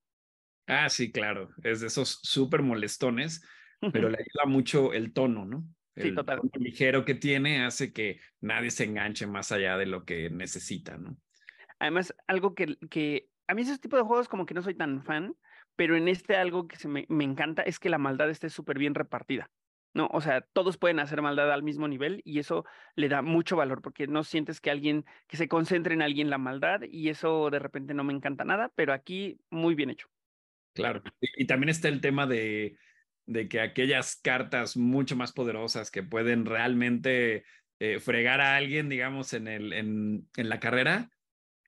Ah, 0.66 0.88
sí, 0.88 1.10
claro, 1.12 1.50
es 1.62 1.80
de 1.80 1.88
esos 1.88 2.20
súper 2.22 2.62
molestones, 2.62 3.44
pero 3.90 4.08
le 4.08 4.18
ayuda 4.18 4.46
mucho 4.46 4.92
el 4.92 5.12
tono, 5.12 5.44
¿no? 5.44 5.64
El 5.94 6.04
sí, 6.04 6.14
total. 6.14 6.40
tono 6.40 6.64
ligero 6.64 7.04
que 7.04 7.14
tiene 7.14 7.64
hace 7.64 7.92
que 7.92 8.20
nadie 8.40 8.70
se 8.70 8.84
enganche 8.84 9.26
más 9.26 9.52
allá 9.52 9.76
de 9.76 9.86
lo 9.86 10.04
que 10.04 10.30
necesita, 10.30 10.96
¿no? 10.96 11.18
Además, 11.78 12.14
algo 12.26 12.54
que, 12.54 12.76
que 12.90 13.28
a 13.48 13.54
mí 13.54 13.62
ese 13.62 13.78
tipo 13.78 13.96
de 13.96 14.02
juegos 14.02 14.28
como 14.28 14.46
que 14.46 14.54
no 14.54 14.62
soy 14.62 14.74
tan 14.74 15.02
fan, 15.02 15.34
pero 15.76 15.96
en 15.96 16.08
este 16.08 16.36
algo 16.36 16.68
que 16.68 16.76
se 16.76 16.88
me, 16.88 17.06
me 17.08 17.24
encanta 17.24 17.62
es 17.62 17.78
que 17.78 17.90
la 17.90 17.98
maldad 17.98 18.30
esté 18.30 18.48
súper 18.50 18.78
bien 18.78 18.94
repartida. 18.94 19.50
No, 19.94 20.08
o 20.10 20.20
sea, 20.20 20.40
todos 20.40 20.78
pueden 20.78 21.00
hacer 21.00 21.20
maldad 21.20 21.52
al 21.52 21.62
mismo 21.62 21.86
nivel 21.86 22.22
y 22.24 22.38
eso 22.38 22.64
le 22.96 23.08
da 23.08 23.20
mucho 23.20 23.56
valor 23.56 23.82
porque 23.82 24.06
no 24.06 24.24
sientes 24.24 24.60
que 24.60 24.70
alguien, 24.70 25.04
que 25.28 25.36
se 25.36 25.48
concentre 25.48 25.92
en 25.92 26.02
alguien 26.02 26.30
la 26.30 26.38
maldad 26.38 26.80
y 26.90 27.10
eso 27.10 27.50
de 27.50 27.58
repente 27.58 27.92
no 27.92 28.02
me 28.02 28.14
encanta 28.14 28.44
nada, 28.44 28.72
pero 28.74 28.92
aquí 28.92 29.38
muy 29.50 29.74
bien 29.74 29.90
hecho. 29.90 30.08
Claro, 30.74 31.02
y, 31.20 31.46
también 31.46 31.68
está 31.68 31.88
el 31.88 32.00
tema 32.00 32.26
de, 32.26 32.78
de 33.26 33.48
que 33.48 33.60
aquellas 33.60 34.16
cartas 34.16 34.76
mucho 34.78 35.16
más 35.16 35.32
poderosas 35.32 35.90
que 35.90 36.02
pueden 36.02 36.46
realmente 36.46 37.44
eh, 37.78 38.00
fregar 38.00 38.40
a 38.40 38.56
alguien, 38.56 38.88
digamos, 38.88 39.34
en, 39.34 39.48
el, 39.48 39.74
en, 39.74 40.28
en 40.36 40.48
la 40.48 40.60
carrera, 40.60 41.10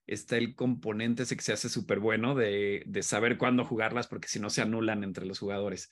está 0.07 0.37
el 0.39 0.55
componente 0.55 1.25
ese 1.25 1.37
que 1.37 1.43
se 1.43 1.53
hace 1.53 1.69
súper 1.69 1.99
bueno 1.99 2.35
de, 2.35 2.83
de, 2.87 3.03
saber 3.03 3.37
cuándo 3.37 3.65
jugarlas 3.65 4.07
porque 4.07 4.29
si 4.29 4.39
no 4.39 4.49
se 4.49 4.63
anulan 4.63 5.05
entre 5.05 5.27
los 5.27 5.39
jugadores. 5.39 5.91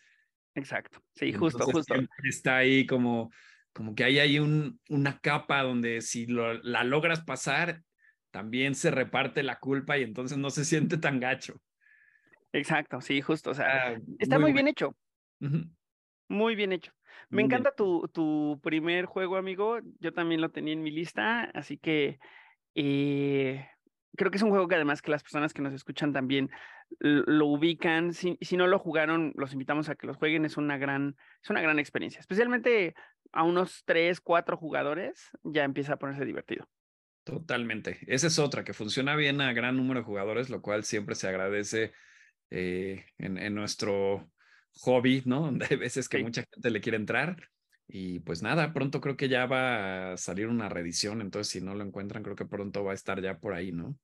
Exacto, 0.54 1.02
sí, 1.14 1.32
justo, 1.32 1.64
justo. 1.64 1.94
Está 2.25 2.59
ahí 2.59 2.87
como, 2.87 3.30
como 3.73 3.94
que 3.94 4.04
hay 4.04 4.18
ahí 4.18 4.38
un, 4.38 4.80
una 4.88 5.18
capa 5.18 5.62
donde 5.62 6.00
si 6.00 6.26
lo, 6.26 6.54
la 6.62 6.85
logras 6.85 7.25
pasar, 7.25 7.82
también 8.30 8.75
se 8.75 8.91
reparte 8.91 9.43
la 9.43 9.58
culpa 9.58 9.99
y 9.99 10.02
entonces 10.02 10.38
no 10.38 10.50
se 10.50 10.65
siente 10.65 10.99
tan 10.99 11.21
gacho. 11.21 11.60
Exacto, 12.52 13.00
sí, 13.00 13.21
justo. 13.23 13.50
O 13.50 13.54
sea, 13.54 13.88
ah, 13.88 14.00
está 14.19 14.38
muy, 14.38 14.47
muy 14.47 14.52
bien 14.52 14.69
hecho. 14.69 14.97
Uh 15.41 15.47
-huh. 15.47 15.71
Muy 16.28 16.54
bien 16.54 16.73
hecho. 16.73 16.93
Me 17.30 17.43
muy 17.43 17.45
encanta. 17.45 17.75
Tu, 17.75 18.08
tu 18.08 18.60
primer 18.62 19.06
juego, 19.06 19.36
amigo. 19.36 19.80
Yo 20.00 20.12
también 20.12 20.41
lo 20.41 20.50
tenía 20.50 20.75
en 20.75 20.82
mi 20.82 20.91
lista, 20.91 21.45
así 21.54 21.78
que 21.78 22.19
eh, 22.75 23.67
creo 24.16 24.30
que 24.30 24.36
es 24.36 24.42
un 24.42 24.50
juego 24.50 24.68
que 24.68 24.75
además 24.75 25.02
que 25.02 25.10
las 25.10 25.22
personas 25.22 25.52
que 25.52 25.62
nos 25.62 25.72
escuchan 25.72 26.12
también 26.12 26.50
lo 26.98 27.46
ubican. 27.46 28.12
Si, 28.12 28.38
si, 28.40 28.56
no 28.56 28.66
lo 28.66 28.78
jugaron, 28.78 29.32
los 29.36 29.52
invitamos 29.52 29.88
a 29.88 29.94
que 29.94 30.06
los 30.06 30.16
jueguen. 30.16 30.44
Es 30.44 30.56
una 30.56 30.78
gran, 30.78 31.16
es 31.42 31.50
una 31.50 31.60
gran 31.60 31.78
experiencia. 31.78 32.20
Especialmente 32.20 32.94
a 33.32 33.44
unos 33.44 33.82
tres, 33.84 34.20
cuatro 34.20 34.56
jugadores, 34.56 35.30
ya 35.42 35.64
empieza 35.64 35.94
a 35.94 35.98
ponerse 35.98 36.25
divertido. 36.25 36.68
Totalmente. 37.25 38.00
Esa 38.06 38.26
es 38.26 38.38
otra, 38.38 38.64
que 38.64 38.75
funciona 38.75 39.14
bien 39.16 39.40
a 39.40 39.52
gran 39.52 39.76
número 39.76 40.00
de 40.00 40.06
jugadores, 40.06 40.50
lo 40.50 40.60
cual 40.60 40.84
siempre 40.84 41.14
se 41.14 41.28
agradece 41.28 41.92
eh, 42.50 43.06
en, 43.18 43.38
en, 43.38 43.54
nuestro 43.54 44.30
hobby, 44.80 45.22
¿no? 45.25 45.40
Donde 45.46 45.66
hay 45.70 45.76
veces 45.76 46.08
que 46.08 46.18
sí. 46.18 46.25
mucha 46.25 46.44
gente 46.52 46.70
le 46.70 46.80
quiere 46.80 46.96
entrar. 46.96 47.48
Y 47.95 48.21
pues 48.21 48.43
nada, 48.43 48.73
pronto 48.73 49.02
creo 49.02 49.19
que 49.19 49.28
ya 49.28 49.45
va 49.45 50.13
a 50.13 50.17
salir 50.17 50.49
una 50.49 50.71
reedición, 50.71 51.21
entonces 51.21 51.52
si 51.52 51.61
no 51.61 51.75
lo 51.75 51.85
encuentran, 51.85 52.23
creo 52.23 52.35
que 52.35 52.47
pronto 52.47 52.83
va 52.83 52.93
a 52.93 52.95
estar 52.95 53.21
ya 53.21 53.39
por 53.39 53.52
ahí, 53.52 53.71
¿no? 53.71 53.95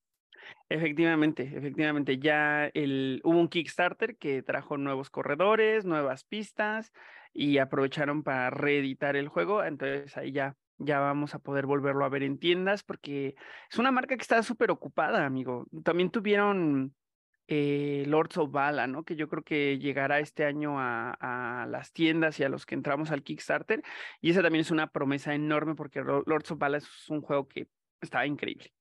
Efectivamente, 0.68 1.50
efectivamente, 1.54 2.18
ya 2.18 2.70
hubo 2.74 3.38
un 3.38 3.48
Kickstarter 3.48 4.18
que 4.18 4.42
trajo 4.42 4.76
nuevos 4.76 5.08
corredores, 5.08 5.86
nuevas 5.86 6.24
pistas 6.24 6.92
y 7.32 7.56
aprovecharon 7.56 8.22
para 8.22 8.50
reeditar 8.50 9.16
el 9.16 9.28
juego, 9.28 9.64
entonces 9.64 10.14
ahí 10.18 10.32
ya, 10.32 10.54
ya 10.76 11.00
vamos 11.00 11.34
a 11.34 11.38
poder 11.38 11.64
volverlo 11.64 12.04
a 12.04 12.10
ver 12.10 12.24
en 12.24 12.38
tiendas 12.38 12.82
porque 12.82 13.36
es 13.70 13.78
una 13.78 13.90
marca 13.90 14.16
que 14.16 14.22
está 14.22 14.42
súper 14.42 14.70
ocupada, 14.70 15.24
amigo. 15.24 15.66
También 15.82 16.10
tuvieron 16.10 16.94
eh, 17.48 18.04
Lords 18.06 18.36
of 18.36 18.52
Bala, 18.52 18.86
¿no? 18.86 19.04
Que 19.04 19.16
yo 19.16 19.26
creo 19.28 19.42
que 19.42 19.78
llegará 19.78 20.20
este 20.20 20.44
año 20.44 20.78
a, 20.78 21.16
a, 21.18 21.66
las 21.66 21.92
tiendas 21.92 22.38
y 22.38 22.44
a 22.44 22.50
los 22.50 22.66
que 22.66 22.74
entramos 22.74 23.10
al 23.10 23.22
Kickstarter. 23.22 23.82
Y 24.20 24.30
esa 24.30 24.42
también 24.42 24.60
es 24.60 24.70
una 24.70 24.92
promesa 24.92 25.34
enorme 25.34 25.74
porque 25.74 26.00
Lords 26.00 26.50
of 26.50 26.58
Bala 26.58 26.76
es 26.76 27.08
un 27.08 27.22
juego 27.22 27.48
que 27.48 27.68
está 28.02 28.26
increíble. 28.26 28.72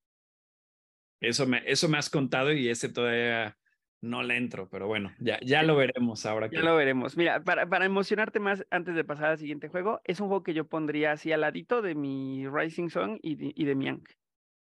Eso 1.22 1.48
me, 1.48 1.64
eso 1.66 1.88
me 1.88 1.98
has 1.98 2.10
contado 2.10 2.52
y 2.52 2.70
ese 2.70 2.90
todavía 2.90 3.58
no 4.02 4.22
le 4.22 4.38
entro, 4.38 4.70
pero 4.70 4.86
bueno, 4.86 5.14
ya, 5.18 5.40
ya 5.40 5.64
lo 5.64 5.76
veremos 5.76 6.26
ahora. 6.26 6.50
Que... 6.50 6.58
Ya 6.58 6.62
lo 6.62 6.76
veremos. 6.76 7.18
Mira, 7.18 7.44
para, 7.44 7.68
para 7.68 7.86
emocionarte 7.86 8.40
más 8.40 8.66
antes 8.70 8.96
de 8.96 9.04
pasar 9.06 9.30
al 9.30 9.38
siguiente 9.38 9.70
juego, 9.70 10.02
es 10.04 10.20
un 10.20 10.28
juego 10.28 10.44
que 10.44 10.54
yo 10.54 10.68
pondría 10.68 11.14
así 11.14 11.32
al 11.32 11.42
ladito 11.42 11.82
de 11.82 11.96
mi 11.96 12.48
Rising 12.48 12.90
Song 12.90 13.18
y 13.24 13.36
de, 13.36 13.54
y 13.56 13.66
de 13.66 13.76
mi 13.76 13.88
Ankh. 13.88 14.12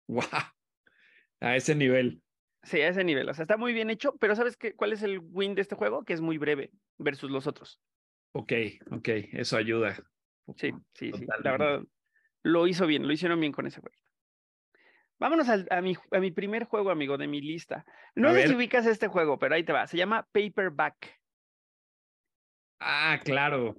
¡Wow! 0.09 0.25
A 1.41 1.57
ese 1.57 1.75
nivel. 1.75 2.24
Sí, 2.65 2.81
a 2.81 2.89
ese 2.89 3.05
nivel. 3.05 3.29
O 3.29 3.35
sea, 3.35 3.43
está 3.45 3.57
muy 3.57 3.73
bien 3.73 3.91
hecho, 3.91 4.17
pero 4.17 4.35
¿sabes 4.35 4.57
qué, 4.57 4.75
cuál 4.75 4.93
es 4.93 5.03
el 5.03 5.21
win 5.21 5.55
de 5.55 5.63
este 5.63 5.77
juego? 5.77 6.05
Que 6.05 6.15
es 6.15 6.21
muy 6.21 6.39
breve 6.39 6.71
versus 6.99 7.31
los 7.31 7.47
otros. 7.47 7.81
Ok, 8.33 8.53
ok, 8.91 9.09
eso 9.33 9.57
ayuda. 9.57 9.95
Sí, 10.57 10.73
sí, 10.95 11.11
Totalmente. 11.11 11.19
sí. 11.19 11.27
La 11.45 11.53
verdad, 11.53 11.83
lo 12.43 12.67
hizo 12.67 12.87
bien, 12.87 13.07
lo 13.07 13.13
hicieron 13.13 13.41
bien 13.41 13.53
con 13.53 13.67
ese 13.67 13.81
juego. 13.81 13.97
Vámonos 15.19 15.49
a, 15.49 15.65
a, 15.71 15.81
mi, 15.81 15.95
a 16.11 16.19
mi 16.19 16.33
primer 16.33 16.65
juego, 16.65 16.91
amigo, 16.91 17.17
de 17.17 17.29
mi 17.29 17.41
lista. 17.41 17.85
No 18.15 18.29
a 18.29 18.33
sé 18.33 18.39
ver. 18.39 18.49
si 18.49 18.55
ubicas 18.57 18.87
este 18.87 19.09
juego, 19.09 19.39
pero 19.39 19.55
ahí 19.55 19.65
te 19.65 19.73
va. 19.73 19.87
Se 19.87 19.97
llama 19.97 20.27
Paperback. 20.33 21.21
Ah, 22.81 23.21
claro. 23.25 23.77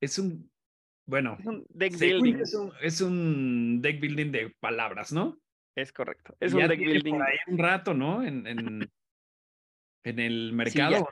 Es 0.00 0.18
un, 0.18 0.50
bueno, 1.06 1.36
es 1.38 1.46
un 1.46 1.64
deck 1.70 1.98
building. 1.98 2.34
Es 2.36 2.54
un, 2.54 2.72
es 2.82 3.00
un 3.00 3.80
deck 3.80 4.00
building 4.00 4.32
de 4.32 4.50
palabras, 4.60 5.12
¿no? 5.12 5.38
Es 5.74 5.92
correcto. 5.92 6.36
Es 6.40 6.52
un 6.52 6.66
deck 6.66 6.78
building. 6.78 7.14
Por 7.14 7.22
ahí 7.22 7.36
un 7.46 7.58
rato, 7.58 7.94
¿no? 7.94 8.22
En, 8.22 8.46
en, 8.46 8.58
en 10.04 10.18
el 10.18 10.52
mercado. 10.52 11.08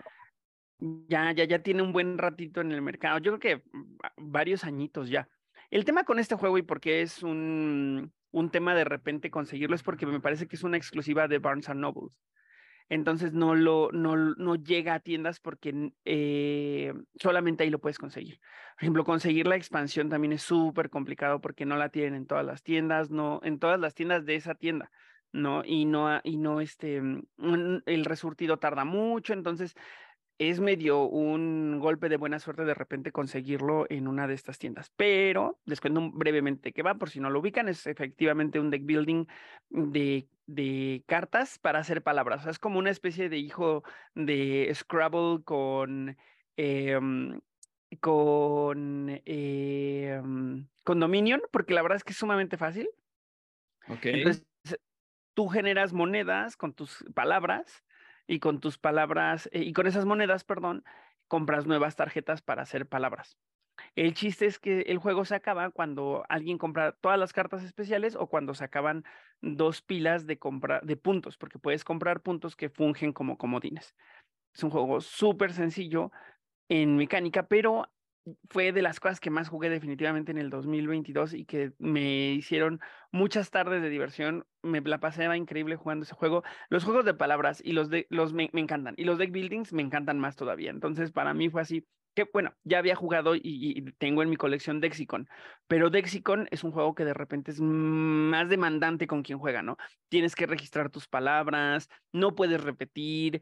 Sí, 0.78 1.06
ya, 1.08 1.24
ya, 1.26 1.32
ya, 1.32 1.44
ya 1.44 1.62
tiene 1.62 1.82
un 1.82 1.92
buen 1.92 2.18
ratito 2.18 2.60
en 2.60 2.72
el 2.72 2.82
mercado. 2.82 3.18
Yo 3.18 3.38
creo 3.38 3.60
que 3.60 3.70
varios 4.16 4.64
añitos 4.64 5.08
ya. 5.08 5.28
El 5.70 5.84
tema 5.84 6.04
con 6.04 6.18
este 6.18 6.34
juego 6.34 6.58
y 6.58 6.62
por 6.62 6.80
qué 6.80 7.02
es 7.02 7.22
un, 7.22 8.12
un 8.30 8.50
tema 8.50 8.74
de 8.74 8.84
repente 8.84 9.30
conseguirlo 9.30 9.74
es 9.74 9.82
porque 9.82 10.06
me 10.06 10.20
parece 10.20 10.46
que 10.46 10.56
es 10.56 10.62
una 10.62 10.76
exclusiva 10.76 11.28
de 11.28 11.38
Barnes 11.38 11.68
Nobles. 11.74 12.20
Entonces 12.88 13.32
no 13.32 13.54
lo 13.54 13.90
no, 13.92 14.16
no 14.16 14.54
llega 14.56 14.94
a 14.94 15.00
tiendas 15.00 15.40
porque 15.40 15.92
eh, 16.04 16.92
solamente 17.20 17.64
ahí 17.64 17.70
lo 17.70 17.80
puedes 17.80 17.98
conseguir. 17.98 18.40
Por 18.74 18.82
ejemplo, 18.82 19.04
conseguir 19.04 19.46
la 19.46 19.56
expansión 19.56 20.08
también 20.08 20.32
es 20.32 20.42
súper 20.42 20.90
complicado 20.90 21.40
porque 21.40 21.66
no 21.66 21.76
la 21.76 21.88
tienen 21.88 22.14
en 22.14 22.26
todas 22.26 22.44
las 22.44 22.62
tiendas, 22.62 23.10
no 23.10 23.40
en 23.42 23.58
todas 23.58 23.80
las 23.80 23.94
tiendas 23.94 24.26
de 24.26 24.34
esa 24.34 24.54
tienda, 24.54 24.90
no 25.32 25.62
y 25.64 25.84
no 25.84 26.20
y 26.24 26.36
no 26.36 26.60
este 26.60 26.96
el 26.98 28.04
resurtido 28.04 28.58
tarda 28.58 28.84
mucho, 28.84 29.32
entonces 29.32 29.74
es 30.38 30.60
medio 30.60 31.04
un 31.04 31.78
golpe 31.78 32.08
de 32.08 32.16
buena 32.16 32.38
suerte 32.38 32.64
de 32.64 32.74
repente 32.74 33.12
conseguirlo 33.12 33.86
en 33.90 34.08
una 34.08 34.26
de 34.26 34.34
estas 34.34 34.58
tiendas. 34.58 34.90
Pero 34.96 35.60
les 35.64 35.80
cuento 35.80 36.10
brevemente 36.12 36.72
qué 36.72 36.82
va, 36.82 36.94
por 36.94 37.10
si 37.10 37.20
no 37.20 37.30
lo 37.30 37.40
ubican, 37.40 37.68
es 37.68 37.86
efectivamente 37.86 38.58
un 38.58 38.70
deck 38.70 38.84
building 38.84 39.26
de, 39.70 40.28
de 40.46 41.04
cartas 41.06 41.58
para 41.58 41.78
hacer 41.78 42.02
palabras. 42.02 42.40
O 42.40 42.42
sea, 42.44 42.50
es 42.52 42.58
como 42.58 42.78
una 42.78 42.90
especie 42.90 43.28
de 43.28 43.38
hijo 43.38 43.84
de 44.14 44.70
Scrabble 44.74 45.42
con, 45.44 46.16
eh, 46.56 46.98
con, 48.00 49.20
eh, 49.24 50.20
mm, 50.22 50.60
con 50.82 51.00
Dominion, 51.00 51.42
porque 51.50 51.74
la 51.74 51.82
verdad 51.82 51.96
es 51.96 52.04
que 52.04 52.12
es 52.12 52.18
sumamente 52.18 52.56
fácil. 52.56 52.88
Ok. 53.88 54.06
Entonces, 54.06 54.46
tú 55.34 55.48
generas 55.48 55.92
monedas 55.92 56.56
con 56.56 56.74
tus 56.74 57.04
palabras 57.14 57.84
y 58.26 58.40
con 58.40 58.60
tus 58.60 58.78
palabras, 58.78 59.48
eh, 59.52 59.62
y 59.62 59.72
con 59.72 59.86
esas 59.86 60.04
monedas, 60.04 60.44
perdón, 60.44 60.84
compras 61.28 61.66
nuevas 61.66 61.96
tarjetas 61.96 62.42
para 62.42 62.62
hacer 62.62 62.86
palabras. 62.86 63.36
El 63.94 64.14
chiste 64.14 64.46
es 64.46 64.58
que 64.58 64.82
el 64.82 64.98
juego 64.98 65.24
se 65.24 65.34
acaba 65.34 65.70
cuando 65.70 66.24
alguien 66.28 66.58
compra 66.58 66.92
todas 66.92 67.18
las 67.18 67.32
cartas 67.32 67.62
especiales 67.62 68.16
o 68.16 68.26
cuando 68.26 68.54
se 68.54 68.64
acaban 68.64 69.04
dos 69.40 69.82
pilas 69.82 70.26
de 70.26 70.38
compra 70.38 70.80
de 70.82 70.96
puntos, 70.96 71.36
porque 71.38 71.58
puedes 71.58 71.84
comprar 71.84 72.20
puntos 72.20 72.54
que 72.54 72.68
fungen 72.68 73.12
como 73.12 73.38
comodines. 73.38 73.94
Es 74.54 74.62
un 74.62 74.70
juego 74.70 75.00
súper 75.00 75.52
sencillo 75.52 76.12
en 76.68 76.96
mecánica, 76.96 77.46
pero 77.48 77.90
fue 78.48 78.72
de 78.72 78.82
las 78.82 79.00
cosas 79.00 79.20
que 79.20 79.30
más 79.30 79.48
jugué 79.48 79.68
definitivamente 79.68 80.30
en 80.30 80.38
el 80.38 80.50
2022 80.50 81.34
y 81.34 81.44
que 81.44 81.72
me 81.78 82.32
hicieron 82.32 82.80
muchas 83.10 83.50
tardes 83.50 83.82
de 83.82 83.90
diversión. 83.90 84.46
Me 84.62 84.80
la 84.80 85.00
pasé 85.00 85.24
increíble 85.36 85.76
jugando 85.76 86.04
ese 86.04 86.14
juego. 86.14 86.42
Los 86.68 86.84
juegos 86.84 87.04
de 87.04 87.14
palabras 87.14 87.60
y 87.64 87.72
los 87.72 87.90
de 87.90 88.06
los 88.10 88.32
me, 88.32 88.50
me 88.52 88.60
encantan 88.60 88.94
y 88.96 89.04
los 89.04 89.18
deck 89.18 89.32
buildings 89.32 89.72
me 89.72 89.82
encantan 89.82 90.18
más 90.18 90.36
todavía. 90.36 90.70
Entonces, 90.70 91.10
para 91.10 91.34
mí 91.34 91.48
fue 91.48 91.62
así 91.62 91.86
que 92.14 92.28
bueno, 92.32 92.54
ya 92.64 92.78
había 92.78 92.94
jugado 92.94 93.34
y, 93.34 93.40
y, 93.42 93.80
tengo 93.92 94.22
en 94.22 94.28
mi 94.30 94.36
colección 94.36 94.80
Dexicon, 94.80 95.28
pero 95.66 95.88
Dexicon 95.90 96.46
es 96.50 96.62
un 96.62 96.70
juego 96.70 96.94
que 96.94 97.06
de 97.06 97.14
repente 97.14 97.50
es 97.50 97.60
más 97.60 98.48
demandante 98.50 99.06
con 99.06 99.22
quien 99.22 99.38
juega, 99.38 99.62
¿no? 99.62 99.78
Tienes 100.10 100.34
que 100.34 100.46
registrar 100.46 100.90
tus 100.90 101.08
palabras, 101.08 101.88
no 102.12 102.34
puedes 102.34 102.62
repetir, 102.62 103.40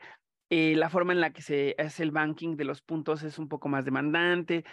eh, 0.50 0.74
la 0.76 0.90
forma 0.90 1.12
en 1.12 1.20
la 1.20 1.32
que 1.32 1.42
se 1.42 1.76
hace 1.78 2.02
el 2.02 2.10
banking 2.10 2.56
de 2.56 2.64
los 2.64 2.82
puntos 2.82 3.22
es 3.22 3.38
un 3.38 3.48
poco 3.48 3.68
más 3.68 3.84
demandante. 3.84 4.64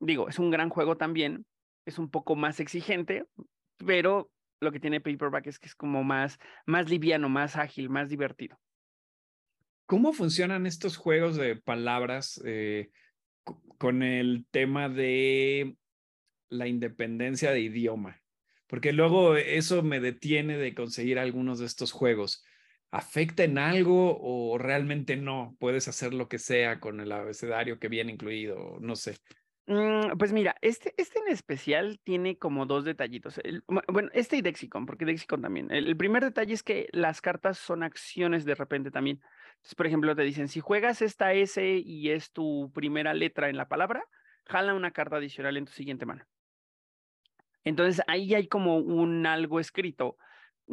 Digo, 0.00 0.28
es 0.28 0.38
un 0.38 0.50
gran 0.50 0.70
juego 0.70 0.96
también, 0.96 1.44
es 1.86 1.98
un 1.98 2.10
poco 2.10 2.36
más 2.36 2.58
exigente, 2.58 3.26
pero 3.76 4.30
lo 4.60 4.72
que 4.72 4.80
tiene 4.80 5.00
Paperback 5.00 5.46
es 5.46 5.58
que 5.58 5.68
es 5.68 5.74
como 5.74 6.02
más, 6.04 6.38
más 6.64 6.88
liviano, 6.88 7.28
más 7.28 7.56
ágil, 7.56 7.90
más 7.90 8.08
divertido. 8.08 8.58
¿Cómo 9.84 10.12
funcionan 10.12 10.66
estos 10.66 10.96
juegos 10.96 11.36
de 11.36 11.56
palabras 11.56 12.42
eh, 12.44 12.90
con 13.78 14.02
el 14.02 14.46
tema 14.50 14.88
de 14.88 15.76
la 16.48 16.66
independencia 16.66 17.52
de 17.52 17.60
idioma? 17.60 18.20
Porque 18.66 18.92
luego 18.92 19.36
eso 19.36 19.82
me 19.82 20.00
detiene 20.00 20.56
de 20.56 20.74
conseguir 20.74 21.18
algunos 21.18 21.60
de 21.60 21.66
estos 21.66 21.92
juegos. 21.92 22.44
¿Afecta 22.90 23.44
en 23.44 23.58
algo 23.58 24.18
o 24.20 24.58
realmente 24.58 25.16
no? 25.16 25.56
Puedes 25.58 25.88
hacer 25.88 26.14
lo 26.14 26.28
que 26.28 26.38
sea 26.38 26.80
con 26.80 27.00
el 27.00 27.12
abecedario 27.12 27.78
que 27.78 27.88
viene 27.88 28.12
incluido, 28.12 28.78
no 28.80 28.96
sé. 28.96 29.16
Mm, 29.68 30.16
pues 30.16 30.32
mira, 30.32 30.56
este, 30.60 30.94
este 30.96 31.18
en 31.18 31.28
especial 31.28 31.98
tiene 32.04 32.38
como 32.38 32.66
dos 32.66 32.84
detallitos. 32.84 33.38
El, 33.38 33.64
bueno, 33.66 34.10
este 34.12 34.36
y 34.36 34.42
Dexicon, 34.42 34.86
porque 34.86 35.04
Dexicon 35.04 35.42
también. 35.42 35.70
El, 35.72 35.96
primer 35.96 36.22
detalle 36.22 36.54
es 36.54 36.62
que 36.62 36.88
las 36.92 37.20
cartas 37.20 37.58
son 37.58 37.82
acciones 37.82 38.44
de 38.44 38.54
repente 38.54 38.92
también. 38.92 39.20
Por 39.76 39.86
ejemplo, 39.86 40.14
te 40.14 40.22
dicen, 40.22 40.46
si 40.46 40.60
juegas 40.60 41.02
esta 41.02 41.32
S 41.32 41.60
y 41.84 42.10
es 42.10 42.30
tu 42.30 42.70
primera 42.72 43.12
letra 43.12 43.48
en 43.48 43.56
la 43.56 43.66
palabra, 43.66 44.04
jala 44.44 44.74
una 44.74 44.92
carta 44.92 45.16
adicional 45.16 45.56
en 45.56 45.64
tu 45.64 45.72
siguiente 45.72 46.06
mano. 46.06 46.24
Entonces, 47.64 48.04
ahí 48.06 48.34
hay 48.34 48.46
como 48.46 48.78
un 48.78 49.26
algo 49.26 49.58
escrito 49.58 50.16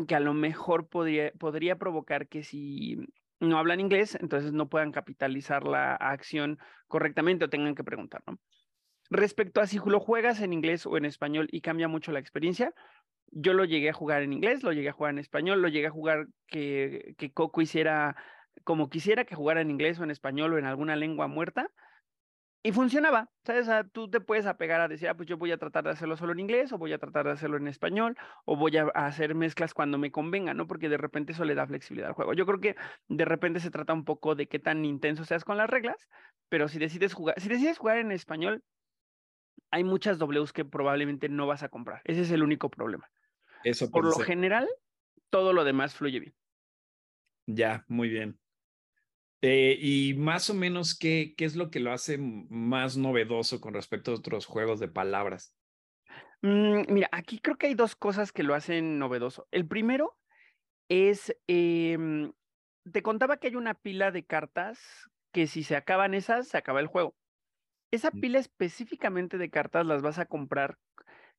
que 0.08 0.16
a 0.16 0.20
lo 0.20 0.34
mejor 0.34 0.88
podría, 0.88 1.32
podría 1.34 1.78
provocar 1.78 2.28
que 2.28 2.44
si 2.44 2.98
no 3.40 3.58
hablan 3.58 3.80
inglés, 3.80 4.18
entonces 4.20 4.54
no 4.54 4.70
puedan 4.70 4.92
capitalizar 4.92 5.68
la 5.68 5.96
acción 5.96 6.60
correctamente 6.88 7.46
o 7.46 7.50
tengan 7.50 7.76
que 7.76 7.84
preguntar, 7.84 8.24
¿no? 8.28 8.40
Respecto 9.10 9.62
a 9.62 9.68
si 9.68 9.80
lo 9.86 10.00
juegas 10.00 10.42
en 10.42 10.54
inglés 10.54 10.86
o 10.86 10.98
en 10.98 11.06
español 11.06 11.48
y 11.52 11.62
cambia 11.62 11.88
mucho 11.88 12.12
la 12.12 12.20
experiencia, 12.20 12.74
yo 13.28 13.54
lo 13.54 13.66
llegué 13.66 13.90
a 13.90 13.94
jugar 13.94 14.24
en 14.24 14.34
inglés, 14.34 14.64
lo 14.64 14.72
llegué 14.72 14.90
a 14.90 14.94
jugar 14.94 15.12
en 15.12 15.20
español, 15.20 15.62
lo 15.62 15.68
llegué 15.68 15.88
a 15.88 15.92
jugar 15.92 16.28
que, 16.48 17.14
que 17.18 17.32
Coco 17.32 17.62
hiciera 17.62 18.16
como 18.64 18.90
quisiera 18.90 19.26
que 19.26 19.36
jugara 19.36 19.62
en 19.62 19.72
inglés 19.72 20.00
o 20.00 20.04
en 20.04 20.12
español 20.12 20.54
o 20.54 20.58
en 20.58 20.66
alguna 20.66 20.96
lengua 20.96 21.28
muerta, 21.28 21.70
y 22.64 22.72
funcionaba, 22.72 23.30
¿sabes? 23.46 23.64
O 23.64 23.66
sea, 23.66 23.84
tú 23.84 24.10
te 24.10 24.22
puedes 24.22 24.46
apegar 24.46 24.80
a 24.80 24.88
decir, 24.88 25.10
ah, 25.10 25.16
pues 25.16 25.28
yo 25.28 25.38
voy 25.38 25.52
a 25.52 25.58
tratar 25.58 25.84
de 25.84 25.92
hacerlo 25.92 26.16
solo 26.16 26.32
en 26.32 26.40
inglés, 26.40 26.72
o 26.72 26.78
voy 26.78 26.94
a 26.94 26.98
tratar 26.98 27.26
de 27.26 27.32
hacerlo 27.34 27.58
en 27.58 27.68
español, 27.68 28.16
o 28.46 28.56
voy 28.56 28.78
a 28.78 28.86
hacer 28.94 29.36
mezclas 29.36 29.74
cuando 29.74 29.98
me 29.98 30.12
convenga, 30.12 30.54
¿no? 30.54 30.66
Porque 30.66 30.88
de 30.88 30.98
repente 30.98 31.34
eso 31.34 31.44
le 31.44 31.56
da 31.56 31.68
flexibilidad 31.68 32.10
al 32.10 32.16
juego. 32.16 32.34
Yo 32.34 32.46
creo 32.46 32.62
que 32.62 32.76
de 33.10 33.26
repente 33.26 33.60
se 33.60 33.70
trata 33.70 33.94
un 33.94 34.06
poco 34.06 34.36
de 34.36 34.48
qué 34.48 34.60
tan 34.60 34.86
intenso 34.86 35.26
seas 35.26 35.44
con 35.44 35.58
las 35.58 35.70
reglas, 35.70 36.08
pero 36.48 36.70
si 36.70 36.80
decides 36.80 37.14
jugar, 37.14 37.40
si 37.40 37.50
decides 37.50 37.78
jugar 37.78 37.98
en 37.98 38.12
español, 38.14 38.64
hay 39.72 39.84
muchas 39.84 40.20
Ws 40.20 40.54
que 40.54 40.66
probablemente 40.66 41.28
no 41.30 41.48
vas 41.48 41.64
a 41.64 41.70
comprar. 41.70 42.02
Ese 42.06 42.22
es 42.22 42.32
el 42.32 42.44
único 42.44 42.70
problema. 42.70 43.10
Eso 43.64 43.90
Por 43.90 44.06
lo 44.06 44.16
general, 44.20 44.70
todo 45.30 45.52
lo 45.52 45.64
demás 45.64 45.96
fluye 45.96 46.20
bien. 46.20 46.36
Ya, 47.48 47.86
muy 47.88 48.10
bien. 48.10 48.40
Eh, 49.46 49.78
y 49.78 50.14
más 50.14 50.50
o 50.50 50.54
menos, 50.54 50.98
¿qué, 50.98 51.34
¿qué 51.36 51.44
es 51.44 51.58
lo 51.58 51.70
que 51.70 51.82
lo 51.82 51.92
hace 51.92 52.18
más 52.18 52.96
novedoso 52.96 53.60
con 53.60 53.74
respecto 53.74 54.12
a 54.12 54.16
otros 54.16 54.46
juegos 54.46 54.80
de 54.80 54.88
palabras? 54.88 55.54
Mm, 56.42 56.84
mira, 56.88 57.10
aquí 57.12 57.40
creo 57.40 57.58
que 57.58 57.68
hay 57.68 57.74
dos 57.74 57.98
cosas 57.98 58.32
que 58.32 58.44
lo 58.44 58.56
hacen 58.56 59.00
novedoso. 59.00 59.46
El 59.52 59.68
primero 59.68 60.18
es, 60.88 61.36
eh, 61.50 61.98
te 62.90 63.04
contaba 63.04 63.36
que 63.36 63.48
hay 63.48 63.58
una 63.58 63.74
pila 63.74 64.12
de 64.12 64.26
cartas 64.26 64.80
que 65.34 65.48
si 65.48 65.64
se 65.64 65.76
acaban 65.76 66.14
esas, 66.14 66.48
se 66.48 66.58
acaba 66.58 66.80
el 66.80 66.88
juego. 66.88 67.14
Esa 67.92 68.12
pila 68.12 68.40
específicamente 68.40 69.38
de 69.38 69.50
cartas 69.50 69.86
las 69.86 70.02
vas 70.02 70.20
a 70.20 70.26
comprar 70.26 70.78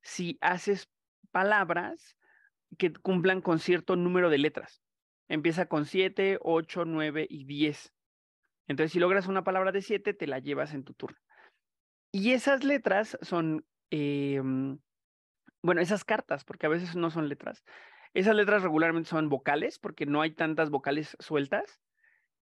si 0.01 0.37
haces 0.41 0.91
palabras 1.31 2.17
que 2.77 2.93
cumplan 2.93 3.41
con 3.41 3.57
cierto 3.57 3.95
número 3.95 4.29
de 4.29 4.37
letras. 4.37 4.83
Empieza 5.27 5.65
con 5.65 5.85
7, 5.85 6.37
8, 6.41 6.85
9 6.85 7.25
y 7.27 7.45
10. 7.45 7.94
Entonces, 8.67 8.91
si 8.91 8.99
logras 8.99 9.27
una 9.27 9.43
palabra 9.43 9.71
de 9.71 9.81
7, 9.81 10.13
te 10.13 10.27
la 10.27 10.39
llevas 10.39 10.73
en 10.73 10.83
tu 10.83 10.93
turno. 10.93 11.17
Y 12.11 12.31
esas 12.31 12.63
letras 12.63 13.17
son, 13.21 13.65
eh, 13.91 14.41
bueno, 15.61 15.81
esas 15.81 16.05
cartas, 16.05 16.43
porque 16.45 16.65
a 16.65 16.69
veces 16.69 16.95
no 16.95 17.09
son 17.09 17.29
letras. 17.29 17.63
Esas 18.13 18.35
letras 18.35 18.63
regularmente 18.63 19.09
son 19.09 19.29
vocales, 19.29 19.79
porque 19.79 20.05
no 20.05 20.21
hay 20.21 20.31
tantas 20.31 20.69
vocales 20.69 21.17
sueltas. 21.19 21.81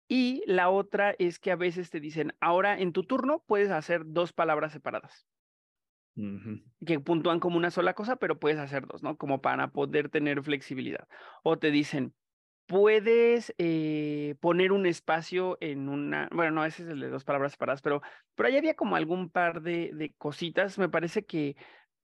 Y 0.08 0.42
la 0.46 0.70
otra 0.70 1.14
es 1.18 1.38
que 1.38 1.52
a 1.52 1.56
veces 1.56 1.90
te 1.90 2.00
dicen, 2.00 2.34
ahora 2.40 2.78
en 2.78 2.92
tu 2.92 3.04
turno 3.04 3.44
puedes 3.46 3.70
hacer 3.70 4.02
dos 4.06 4.32
palabras 4.32 4.72
separadas. 4.72 5.26
Uh 6.16 6.22
-huh. 6.22 6.64
Que 6.86 6.98
puntúan 6.98 7.38
como 7.38 7.58
una 7.58 7.70
sola 7.70 7.92
cosa, 7.92 8.16
pero 8.16 8.38
puedes 8.40 8.58
hacer 8.58 8.86
dos, 8.86 9.02
¿no? 9.02 9.18
Como 9.18 9.42
para 9.42 9.68
poder 9.68 10.08
tener 10.08 10.42
flexibilidad. 10.42 11.06
O 11.42 11.58
te 11.58 11.70
dicen, 11.70 12.14
puedes 12.68 13.54
eh, 13.56 14.36
poner 14.40 14.72
un 14.72 14.84
espacio 14.84 15.56
en 15.62 15.88
una, 15.88 16.28
bueno, 16.30 16.52
no, 16.52 16.64
ese 16.66 16.82
es 16.82 16.90
el 16.90 17.00
de 17.00 17.08
dos 17.08 17.24
palabras 17.24 17.52
separadas, 17.52 17.80
pero, 17.80 18.02
pero 18.34 18.48
ahí 18.48 18.58
había 18.58 18.74
como 18.74 18.94
algún 18.94 19.30
par 19.30 19.62
de, 19.62 19.90
de 19.94 20.12
cositas. 20.18 20.78
Me 20.78 20.90
parece 20.90 21.24
que 21.24 21.56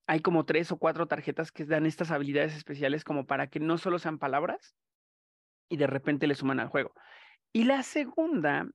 hay 0.07 0.21
como 0.21 0.47
tres 0.47 0.73
o 0.73 0.79
cuatro 0.79 1.07
tarjetas 1.07 1.53
que 1.53 1.67
dan 1.67 1.85
estas 1.85 2.11
habilidades 2.11 2.57
especiales 2.57 3.05
como 3.05 3.27
para 3.27 3.49
que 3.49 3.61
no 3.61 3.77
solo 3.77 3.99
sean 3.99 4.19
palabras 4.19 4.75
y 5.69 5.77
de 5.77 5.87
repente 5.87 6.27
le 6.27 6.35
suman 6.35 6.61
al 6.61 6.69
juego. 6.69 6.95
Y 7.53 7.65
la 7.65 7.83
segunda 7.83 8.67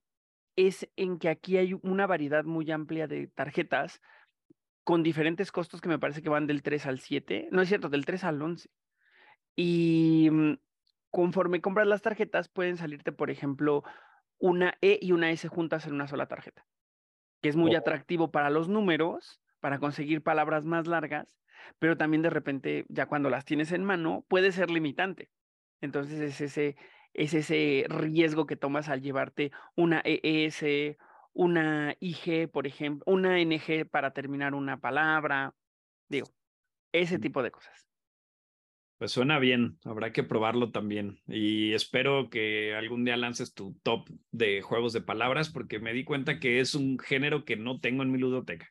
es 0.56 0.88
en 0.96 1.18
que 1.18 1.30
aquí 1.30 1.58
hay 1.58 1.74
una 1.82 2.06
variedad 2.06 2.44
muy 2.44 2.70
amplia 2.70 3.08
de 3.08 3.28
tarjetas 3.28 4.00
con 4.84 5.02
diferentes 5.02 5.52
costos 5.52 5.82
que 5.82 5.90
me 5.90 5.98
parece 5.98 6.22
que 6.22 6.30
van 6.30 6.46
del 6.46 6.62
3 6.62 6.86
al 6.86 7.00
7, 7.00 7.50
no 7.52 7.64
es 7.64 7.68
cierto, 7.70 7.90
del 7.90 8.06
3 8.06 8.24
al 8.26 8.42
11. 8.42 8.70
Y 9.56 10.30
mm, 10.32 10.54
conforme 11.10 11.62
compras 11.62 11.88
las 11.88 12.02
tarjetas 12.02 12.50
pueden 12.50 12.78
salirte, 12.78 13.12
por 13.12 13.30
ejemplo, 13.30 13.84
una 14.38 14.78
E 14.82 15.00
y 15.02 15.12
una 15.12 15.32
S 15.32 15.48
juntas 15.48 15.86
en 15.86 15.94
una 15.94 16.08
sola 16.08 16.28
tarjeta, 16.28 16.66
que 17.42 17.50
es 17.50 17.56
muy 17.56 17.76
oh. 17.76 17.80
atractivo 17.80 18.32
para 18.32 18.50
los 18.50 18.70
números, 18.70 19.42
para 19.60 19.80
conseguir 19.80 20.24
palabras 20.24 20.66
más 20.66 20.88
largas, 20.88 21.38
pero 21.78 21.98
también 21.98 22.22
de 22.22 22.30
repente, 22.30 22.86
ya 22.90 23.06
cuando 23.06 23.30
las 23.30 23.46
tienes 23.46 23.72
en 23.72 23.84
mano, 23.84 24.26
puede 24.28 24.52
ser 24.52 24.70
limitante. 24.70 25.30
Entonces 25.82 26.20
es 26.20 26.42
ese, 26.42 26.76
es 27.14 27.34
ese 27.34 27.86
riesgo 27.90 28.46
que 28.46 28.56
tomas 28.56 28.90
al 28.90 29.02
llevarte 29.02 29.52
una 29.76 30.02
ES, 30.04 30.98
una 31.34 31.96
IG, 32.00 32.50
por 32.50 32.68
ejemplo, 32.68 33.04
una 33.08 33.38
NG 33.40 33.88
para 33.90 34.12
terminar 34.12 34.56
una 34.56 34.80
palabra, 34.80 35.54
digo, 36.08 36.28
ese 36.92 37.20
tipo 37.20 37.44
de 37.44 37.52
cosas. 37.52 37.89
Pues 39.00 39.14
suena 39.14 39.40
bien, 39.40 39.80
habrá 39.86 40.12
que 40.12 40.24
probarlo 40.24 40.72
también. 40.72 41.22
Y 41.26 41.72
espero 41.74 42.30
que 42.30 42.76
algún 42.76 43.06
día 43.06 43.16
lances 43.16 43.54
tu 43.54 43.80
top 43.82 44.10
de 44.32 44.62
juegos 44.62 44.92
de 44.92 45.00
palabras, 45.00 45.50
porque 45.50 45.80
me 45.80 45.94
di 45.94 46.04
cuenta 46.04 46.38
que 46.38 46.60
es 46.60 46.76
un 46.76 47.00
género 47.00 47.46
que 47.46 47.56
no 47.56 47.80
tengo 47.80 48.04
en 48.04 48.12
mi 48.12 48.18
ludoteca. 48.18 48.70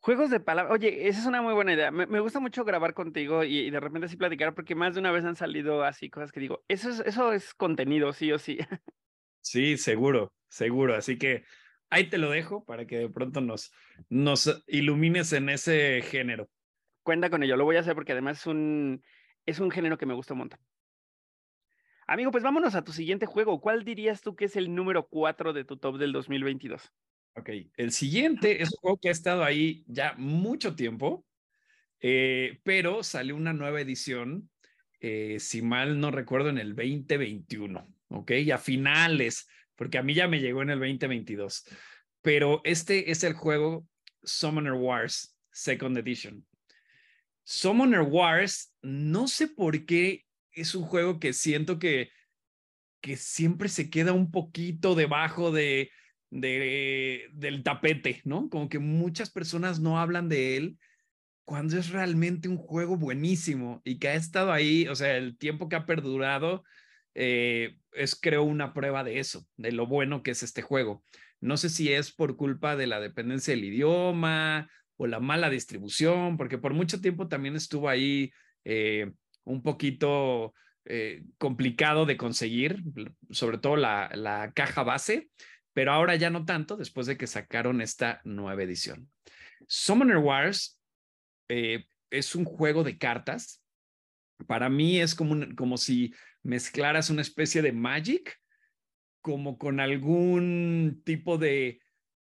Juegos 0.00 0.30
de 0.30 0.40
palabras. 0.40 0.74
Oye, 0.74 1.06
esa 1.06 1.20
es 1.20 1.26
una 1.26 1.42
muy 1.42 1.54
buena 1.54 1.74
idea. 1.74 1.92
Me, 1.92 2.06
me 2.06 2.18
gusta 2.18 2.40
mucho 2.40 2.64
grabar 2.64 2.92
contigo 2.92 3.44
y, 3.44 3.60
y, 3.60 3.70
de 3.70 3.78
repente 3.78 4.06
así 4.06 4.16
platicar, 4.16 4.52
porque 4.52 4.74
más 4.74 4.94
de 4.94 5.00
una 5.00 5.12
vez 5.12 5.24
han 5.24 5.36
salido 5.36 5.84
así 5.84 6.10
cosas 6.10 6.32
que 6.32 6.40
digo, 6.40 6.64
eso 6.66 6.90
es, 6.90 6.98
eso 6.98 7.32
es 7.32 7.54
contenido, 7.54 8.12
sí 8.12 8.32
o 8.32 8.38
sí. 8.40 8.58
Sí, 9.42 9.76
seguro, 9.76 10.32
seguro. 10.48 10.96
Así 10.96 11.18
que 11.18 11.44
ahí 11.88 12.08
te 12.08 12.18
lo 12.18 12.30
dejo 12.30 12.64
para 12.64 12.86
que 12.86 12.96
de 12.96 13.10
pronto 13.10 13.40
nos, 13.40 13.72
nos 14.08 14.64
ilumines 14.66 15.32
en 15.34 15.50
ese 15.50 16.02
género. 16.02 16.48
Cuenta 17.04 17.30
con 17.30 17.42
ello, 17.42 17.56
lo 17.56 17.64
voy 17.64 17.76
a 17.76 17.80
hacer 17.80 17.94
porque 17.94 18.12
además 18.12 18.40
es 18.40 18.46
un, 18.46 19.04
es 19.46 19.60
un 19.60 19.70
género 19.70 19.98
que 19.98 20.06
me 20.06 20.14
gusta 20.14 20.32
un 20.32 20.40
montón. 20.40 20.58
Amigo, 22.06 22.30
pues 22.30 22.42
vámonos 22.42 22.74
a 22.74 22.82
tu 22.82 22.92
siguiente 22.92 23.26
juego. 23.26 23.60
¿Cuál 23.60 23.84
dirías 23.84 24.20
tú 24.20 24.34
que 24.34 24.46
es 24.46 24.56
el 24.56 24.74
número 24.74 25.06
4 25.08 25.52
de 25.52 25.64
tu 25.64 25.76
top 25.76 25.98
del 25.98 26.12
2022? 26.12 26.92
Ok, 27.36 27.50
el 27.76 27.92
siguiente 27.92 28.62
es 28.62 28.70
un 28.72 28.78
juego 28.80 28.98
que 29.00 29.08
ha 29.08 29.12
estado 29.12 29.44
ahí 29.44 29.84
ya 29.86 30.14
mucho 30.16 30.74
tiempo, 30.74 31.26
eh, 32.00 32.60
pero 32.62 33.02
salió 33.02 33.36
una 33.36 33.52
nueva 33.52 33.80
edición, 33.80 34.50
eh, 35.00 35.38
si 35.40 35.60
mal 35.60 36.00
no 36.00 36.10
recuerdo, 36.10 36.48
en 36.48 36.58
el 36.58 36.74
2021, 36.74 37.86
ok, 38.08 38.32
a 38.52 38.58
finales, 38.58 39.48
porque 39.74 39.98
a 39.98 40.02
mí 40.02 40.14
ya 40.14 40.28
me 40.28 40.40
llegó 40.40 40.62
en 40.62 40.70
el 40.70 40.78
2022. 40.78 41.64
Pero 42.22 42.62
este 42.64 43.10
es 43.10 43.24
el 43.24 43.34
juego 43.34 43.86
Summoner 44.22 44.72
Wars 44.72 45.36
Second 45.50 45.98
Edition. 45.98 46.46
Summoner 47.44 48.00
Wars, 48.00 48.74
no 48.82 49.28
sé 49.28 49.48
por 49.48 49.84
qué 49.86 50.24
es 50.52 50.74
un 50.74 50.84
juego 50.84 51.20
que 51.20 51.32
siento 51.32 51.78
que, 51.78 52.10
que 53.00 53.16
siempre 53.16 53.68
se 53.68 53.90
queda 53.90 54.12
un 54.12 54.30
poquito 54.30 54.94
debajo 54.94 55.52
de, 55.52 55.90
de, 56.30 57.28
del 57.32 57.62
tapete, 57.62 58.22
¿no? 58.24 58.48
Como 58.48 58.68
que 58.68 58.78
muchas 58.78 59.30
personas 59.30 59.78
no 59.78 59.98
hablan 59.98 60.28
de 60.28 60.56
él 60.56 60.78
cuando 61.44 61.76
es 61.76 61.90
realmente 61.90 62.48
un 62.48 62.56
juego 62.56 62.96
buenísimo 62.96 63.82
y 63.84 63.98
que 63.98 64.08
ha 64.08 64.14
estado 64.14 64.50
ahí, 64.50 64.88
o 64.88 64.94
sea, 64.94 65.16
el 65.16 65.36
tiempo 65.36 65.68
que 65.68 65.76
ha 65.76 65.86
perdurado 65.86 66.64
eh, 67.14 67.76
es 67.92 68.14
creo 68.16 68.42
una 68.44 68.72
prueba 68.72 69.04
de 69.04 69.18
eso, 69.18 69.46
de 69.56 69.72
lo 69.72 69.86
bueno 69.86 70.22
que 70.22 70.30
es 70.30 70.42
este 70.42 70.62
juego. 70.62 71.04
No 71.40 71.58
sé 71.58 71.68
si 71.68 71.92
es 71.92 72.10
por 72.10 72.36
culpa 72.36 72.76
de 72.76 72.86
la 72.86 73.00
dependencia 73.00 73.52
del 73.54 73.64
idioma 73.64 74.70
o 74.96 75.06
la 75.06 75.20
mala 75.20 75.50
distribución, 75.50 76.36
porque 76.36 76.58
por 76.58 76.74
mucho 76.74 77.00
tiempo 77.00 77.28
también 77.28 77.56
estuvo 77.56 77.88
ahí 77.88 78.32
eh, 78.64 79.12
un 79.44 79.62
poquito 79.62 80.54
eh, 80.84 81.24
complicado 81.38 82.06
de 82.06 82.16
conseguir, 82.16 82.82
sobre 83.30 83.58
todo 83.58 83.76
la, 83.76 84.10
la 84.14 84.52
caja 84.52 84.82
base, 84.82 85.30
pero 85.72 85.92
ahora 85.92 86.14
ya 86.14 86.30
no 86.30 86.44
tanto 86.44 86.76
después 86.76 87.06
de 87.06 87.16
que 87.16 87.26
sacaron 87.26 87.80
esta 87.80 88.20
nueva 88.24 88.62
edición. 88.62 89.10
Summoner 89.66 90.18
Wars 90.18 90.80
eh, 91.48 91.86
es 92.10 92.34
un 92.34 92.44
juego 92.44 92.84
de 92.84 92.96
cartas. 92.98 93.62
Para 94.46 94.68
mí 94.68 95.00
es 95.00 95.14
como, 95.14 95.44
como 95.56 95.76
si 95.76 96.14
mezclaras 96.42 97.10
una 97.10 97.22
especie 97.22 97.62
de 97.62 97.72
Magic 97.72 98.40
como 99.20 99.56
con 99.56 99.80
algún 99.80 101.02
tipo 101.04 101.38
de 101.38 101.80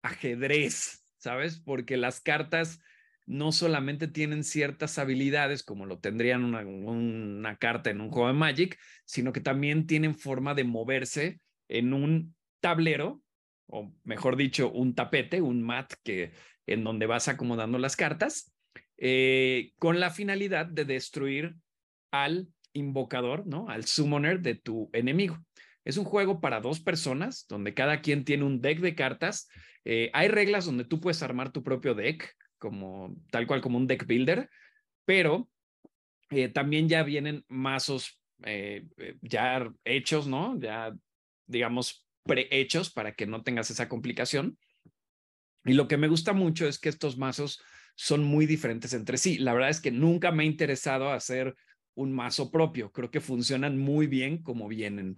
ajedrez, 0.02 1.05
¿sabes? 1.26 1.60
Porque 1.60 1.98
las 1.98 2.22
cartas 2.22 2.80
no 3.26 3.52
solamente 3.52 4.08
tienen 4.08 4.44
ciertas 4.44 5.00
habilidades 5.00 5.64
como 5.64 5.88
lo 5.88 5.98
tendrían 5.98 6.44
una, 6.44 7.58
carta 7.58 7.90
en 7.90 8.00
un 8.00 8.12
juego 8.12 8.28
de 8.28 8.36
Magic, 8.36 8.78
sino 9.06 9.34
que 9.34 9.42
también 9.42 9.88
tienen 9.88 10.14
forma 10.14 10.54
de 10.54 10.66
moverse 10.66 11.42
en 11.68 11.96
un 11.96 12.36
tablero, 12.60 13.24
o 13.66 13.92
mejor 14.04 14.36
dicho, 14.36 14.72
un 14.72 14.94
tapete, 14.94 15.42
un 15.42 15.64
mat 15.64 15.94
que, 16.04 16.34
en 16.68 16.84
donde 16.84 17.08
vas 17.08 17.28
acomodando 17.28 17.80
las 17.80 17.96
cartas, 17.96 18.54
eh, 18.98 19.74
con 19.80 20.00
la 20.00 20.12
finalidad 20.12 20.68
de 20.68 20.86
destruir 20.86 21.56
al 22.12 22.50
invocador, 22.74 23.48
¿no? 23.48 23.68
Al 23.68 23.86
summoner 23.86 24.42
de 24.42 24.54
tu 24.54 24.92
enemigo. 24.94 25.44
Es 25.86 25.98
un 25.98 26.04
juego 26.04 26.42
para 26.42 26.60
dos 26.60 26.82
personas, 26.82 27.46
donde 27.48 27.74
cada 27.74 28.02
quien 28.02 28.26
tiene 28.26 28.44
un 28.44 28.60
deck 28.60 28.80
de 28.80 28.96
cartas. 28.96 29.48
Eh, 29.86 30.10
hay 30.14 30.28
reglas 30.28 30.66
donde 30.66 30.84
tú 30.84 31.00
puedes 31.00 31.22
armar 31.22 31.52
tu 31.52 31.64
propio 31.64 31.94
deck, 31.94 32.36
como 32.58 33.16
tal 33.32 33.46
cual 33.46 33.62
como 33.62 33.78
un 33.78 33.88
deck 33.88 34.06
builder, 34.08 34.50
pero 35.06 35.48
eh, 36.32 36.50
también 36.50 36.90
ya 36.90 37.04
vienen 37.04 37.46
mazos 37.48 38.20
eh, 38.44 38.86
ya 39.22 39.72
hechos, 39.86 40.28
¿no? 40.28 40.60
Ya, 40.60 40.94
digamos, 41.46 42.06
prehechos 42.24 42.92
para 42.92 43.14
que 43.14 43.28
no 43.28 43.44
tengas 43.44 43.70
esa 43.70 43.88
complicación. 43.88 44.58
Y 45.64 45.74
lo 45.74 45.88
que 45.88 45.98
me 45.98 46.08
gusta 46.08 46.34
mucho 46.34 46.68
es 46.68 46.80
que 46.80 46.90
estos 46.90 47.18
mazos 47.18 47.62
son 47.96 48.24
muy 48.24 48.46
diferentes 48.46 48.94
entre 48.94 49.18
sí. 49.18 49.38
La 49.38 49.54
verdad 49.54 49.70
es 49.70 49.82
que 49.82 49.92
nunca 49.92 50.32
me 50.32 50.44
ha 50.44 50.48
interesado 50.48 51.12
hacer 51.12 51.56
un 51.94 52.12
mazo 52.12 52.52
propio. 52.52 52.92
Creo 52.92 53.10
que 53.10 53.22
funcionan 53.22 53.78
muy 53.78 54.08
bien 54.08 54.44
como 54.44 54.68
vienen. 54.68 55.16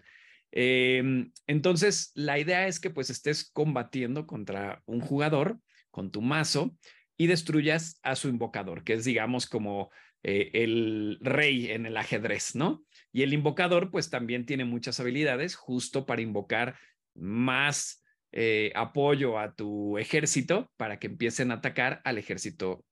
Em, 0.59 1.31
entonces, 1.45 2.09
la 2.15 2.39
idea 2.39 2.65
es 2.65 2.79
que 2.79 2.89
pues 2.89 3.11
estés 3.11 3.47
combatiendo 3.51 4.25
contra 4.25 4.81
un 4.87 5.01
jugador 5.01 5.59
con 5.91 6.09
tu 6.09 6.23
mazo 6.23 6.75
y 7.15 7.27
destruyas 7.27 7.99
a 8.01 8.15
su 8.15 8.27
invocador, 8.27 8.83
que 8.83 8.93
es, 8.93 9.05
digamos, 9.05 9.45
como 9.45 9.91
eh, 10.23 10.49
el 10.53 11.19
rey 11.21 11.69
en 11.69 11.85
el 11.85 11.95
ajedrez, 11.95 12.55
¿no? 12.55 12.83
Y 13.13 13.21
el 13.21 13.33
invocador, 13.33 13.91
pues 13.91 14.09
también 14.09 14.47
tiene 14.47 14.65
muchas 14.65 14.99
habilidades 14.99 15.55
justo 15.55 16.07
para 16.07 16.23
invocar 16.23 16.79
más 17.13 18.03
eh, 18.31 18.71
apoyo 18.73 19.37
a 19.37 19.53
tu 19.53 19.99
ejército 19.99 20.71
para 20.75 20.97
que 20.97 21.05
empiecen 21.05 21.51
a 21.51 21.55
atacar 21.55 22.01
al 22.03 22.17
ejército 22.17 22.83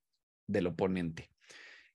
del 0.46 0.68
oponente. 0.68 1.32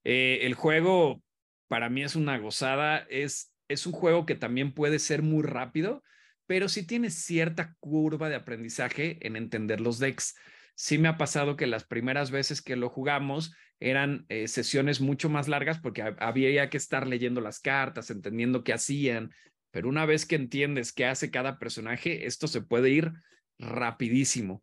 Eh, 0.03 0.41
el 0.43 0.55
juego 0.55 1.23
para 1.69 1.91
mí 1.91 2.03
es 2.03 2.17
una 2.17 2.39
gozada, 2.39 3.07
es, 3.09 3.53
es 3.71 3.87
un 3.87 3.93
juego 3.93 4.27
que 4.27 4.35
también 4.35 4.73
puede 4.75 4.99
ser 4.99 5.23
muy 5.23 5.43
rápido, 5.43 6.03
pero 6.47 6.69
sí 6.69 6.87
tiene 6.87 7.11
cierta 7.11 7.75
curva 7.81 8.29
de 8.29 8.37
aprendizaje 8.37 9.19
en 9.27 9.37
entender 9.37 9.81
los 9.81 9.99
decks 9.99 10.35
sí 10.81 10.97
me 10.97 11.09
ha 11.09 11.19
pasado 11.19 11.57
que 11.57 11.67
las 11.67 11.85
primeras 11.85 12.31
veces 12.31 12.63
que 12.63 12.75
lo 12.75 12.89
jugamos 12.89 13.55
eran 13.81 14.25
eh, 14.31 14.49
sesiones 14.49 15.03
mucho 15.03 15.29
más 15.29 15.47
largas 15.47 15.79
porque 15.79 16.03
había 16.19 16.71
que 16.71 16.79
estar 16.79 17.07
leyendo 17.07 17.43
las 17.43 17.61
cartas, 17.61 18.11
entendiendo 18.11 18.65
qué 18.65 18.73
hacían, 18.73 19.31
pero 19.71 19.91
una 19.91 20.07
vez 20.07 20.25
que 20.25 20.37
entiendes 20.37 20.95
qué 20.95 21.05
hace 21.05 21.31
cada 21.31 21.59
personaje, 21.59 22.25
esto 22.25 22.49
se 22.49 22.63
puede 22.63 22.89
ir 22.89 23.13
rapidísimo. 23.59 24.63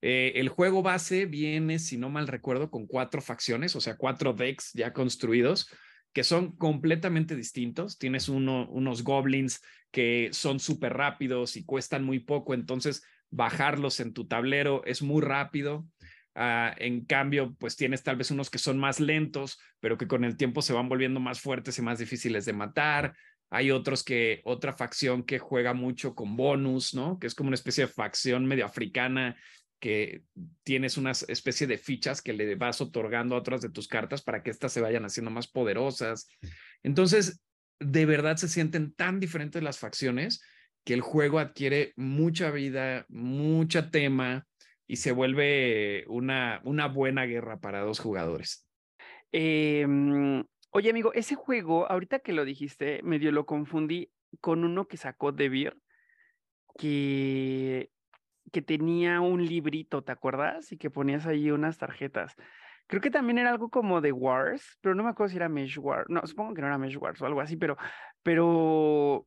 Eh, 0.00 0.32
el 0.36 0.48
juego 0.48 0.82
base 0.82 1.26
viene, 1.26 1.78
si 1.78 1.98
no 1.98 2.08
mal 2.08 2.26
recuerdo, 2.26 2.70
con 2.70 2.86
cuatro 2.86 3.20
facciones, 3.20 3.76
o 3.76 3.82
sea, 3.82 3.98
cuatro 3.98 4.32
decks 4.32 4.72
ya 4.72 4.94
construidos 4.94 5.68
que 6.12 6.24
son 6.24 6.56
completamente 6.56 7.36
distintos. 7.36 7.98
Tienes 7.98 8.28
uno, 8.28 8.68
unos 8.68 9.02
goblins 9.04 9.62
que 9.90 10.30
son 10.32 10.60
súper 10.60 10.94
rápidos 10.94 11.56
y 11.56 11.64
cuestan 11.64 12.04
muy 12.04 12.20
poco, 12.20 12.54
entonces 12.54 13.02
bajarlos 13.30 14.00
en 14.00 14.12
tu 14.12 14.26
tablero 14.26 14.82
es 14.84 15.02
muy 15.02 15.22
rápido. 15.22 15.86
Ah, 16.34 16.74
en 16.78 17.04
cambio, 17.04 17.54
pues 17.58 17.76
tienes 17.76 18.02
tal 18.02 18.16
vez 18.16 18.30
unos 18.30 18.50
que 18.50 18.58
son 18.58 18.78
más 18.78 19.00
lentos, 19.00 19.58
pero 19.80 19.98
que 19.98 20.06
con 20.06 20.24
el 20.24 20.36
tiempo 20.36 20.62
se 20.62 20.72
van 20.72 20.88
volviendo 20.88 21.20
más 21.20 21.40
fuertes 21.40 21.78
y 21.78 21.82
más 21.82 21.98
difíciles 21.98 22.44
de 22.44 22.52
matar. 22.52 23.14
Hay 23.50 23.72
otros 23.72 24.04
que, 24.04 24.40
otra 24.44 24.72
facción 24.72 25.24
que 25.24 25.40
juega 25.40 25.74
mucho 25.74 26.14
con 26.14 26.36
bonus, 26.36 26.94
¿no? 26.94 27.18
Que 27.18 27.26
es 27.26 27.34
como 27.34 27.48
una 27.48 27.56
especie 27.56 27.86
de 27.86 27.92
facción 27.92 28.46
medio 28.46 28.64
africana 28.64 29.36
que 29.80 30.22
tienes 30.62 30.96
una 30.96 31.10
especie 31.10 31.66
de 31.66 31.78
fichas 31.78 32.22
que 32.22 32.32
le 32.32 32.54
vas 32.54 32.80
otorgando 32.80 33.34
a 33.34 33.38
otras 33.38 33.62
de 33.62 33.70
tus 33.70 33.88
cartas 33.88 34.22
para 34.22 34.42
que 34.42 34.50
éstas 34.50 34.72
se 34.72 34.80
vayan 34.80 35.04
haciendo 35.04 35.30
más 35.30 35.48
poderosas. 35.48 36.28
Entonces, 36.82 37.42
de 37.80 38.06
verdad 38.06 38.36
se 38.36 38.48
sienten 38.48 38.92
tan 38.92 39.18
diferentes 39.18 39.62
las 39.62 39.78
facciones 39.78 40.42
que 40.84 40.94
el 40.94 41.00
juego 41.00 41.38
adquiere 41.38 41.92
mucha 41.96 42.50
vida, 42.50 43.06
mucha 43.08 43.90
tema 43.90 44.46
y 44.86 44.96
se 44.96 45.12
vuelve 45.12 46.04
una, 46.08 46.60
una 46.64 46.88
buena 46.88 47.24
guerra 47.24 47.58
para 47.60 47.80
dos 47.80 48.00
jugadores. 48.00 48.66
Em, 49.32 50.44
oye, 50.70 50.90
amigo, 50.90 51.12
ese 51.14 51.36
juego, 51.36 51.90
ahorita 51.90 52.18
que 52.18 52.32
lo 52.32 52.44
dijiste, 52.44 53.00
medio 53.02 53.32
lo 53.32 53.46
confundí 53.46 54.10
con 54.40 54.64
uno 54.64 54.88
que 54.88 54.96
sacó 54.96 55.32
De 55.32 55.48
Beer, 55.48 55.76
que, 56.76 57.90
que 58.50 58.62
tenía 58.62 59.20
un 59.20 59.44
librito, 59.44 60.02
¿te 60.02 60.12
acuerdas? 60.12 60.72
Y 60.72 60.76
que 60.76 60.90
ponías 60.90 61.26
ahí 61.26 61.50
unas 61.50 61.78
tarjetas. 61.78 62.36
Creo 62.86 63.00
que 63.00 63.10
también 63.10 63.38
era 63.38 63.50
algo 63.50 63.70
como 63.70 64.00
de 64.00 64.12
Wars, 64.12 64.78
pero 64.80 64.94
no 64.94 65.04
me 65.04 65.10
acuerdo 65.10 65.30
si 65.30 65.36
era 65.36 65.48
Mesh 65.48 65.78
Wars. 65.78 66.06
No, 66.08 66.26
supongo 66.26 66.54
que 66.54 66.60
no 66.60 66.66
era 66.66 66.78
Mesh 66.78 66.96
Wars 66.96 67.22
o 67.22 67.26
algo 67.26 67.40
así, 67.40 67.56
pero, 67.56 67.76
pero 68.22 69.26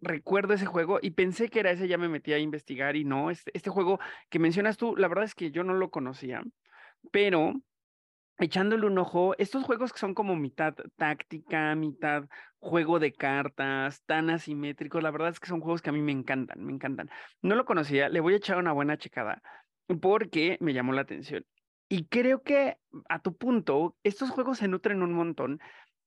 recuerdo 0.00 0.54
ese 0.54 0.66
juego 0.66 0.98
y 1.02 1.10
pensé 1.10 1.48
que 1.48 1.60
era 1.60 1.72
ese, 1.72 1.88
ya 1.88 1.98
me 1.98 2.08
metí 2.08 2.32
a 2.32 2.38
investigar 2.38 2.96
y 2.96 3.04
no, 3.04 3.30
este, 3.30 3.50
este 3.54 3.70
juego 3.70 3.98
que 4.28 4.38
mencionas 4.38 4.76
tú, 4.76 4.96
la 4.96 5.08
verdad 5.08 5.24
es 5.24 5.34
que 5.34 5.50
yo 5.50 5.64
no 5.64 5.74
lo 5.74 5.90
conocía, 5.90 6.42
pero 7.10 7.54
echándole 8.40 8.86
un 8.86 8.98
ojo, 8.98 9.34
estos 9.38 9.64
juegos 9.64 9.92
que 9.92 9.98
son 9.98 10.14
como 10.14 10.34
mitad 10.34 10.74
táctica, 10.96 11.74
mitad 11.74 12.24
juego 12.58 12.98
de 12.98 13.12
cartas, 13.12 14.02
tan 14.06 14.30
asimétricos, 14.30 15.02
la 15.02 15.10
verdad 15.10 15.28
es 15.28 15.40
que 15.40 15.46
son 15.46 15.60
juegos 15.60 15.82
que 15.82 15.90
a 15.90 15.92
mí 15.92 16.02
me 16.02 16.12
encantan, 16.12 16.64
me 16.64 16.72
encantan. 16.72 17.10
No 17.42 17.54
lo 17.54 17.64
conocía, 17.64 18.08
le 18.08 18.20
voy 18.20 18.34
a 18.34 18.38
echar 18.38 18.58
una 18.58 18.72
buena 18.72 18.96
checada 18.96 19.42
porque 20.00 20.56
me 20.60 20.72
llamó 20.72 20.92
la 20.92 21.02
atención. 21.02 21.44
Y 21.88 22.06
creo 22.06 22.42
que 22.42 22.78
a 23.08 23.20
tu 23.20 23.36
punto, 23.36 23.96
estos 24.04 24.30
juegos 24.30 24.58
se 24.58 24.68
nutren 24.68 25.02
un 25.02 25.12
montón 25.12 25.60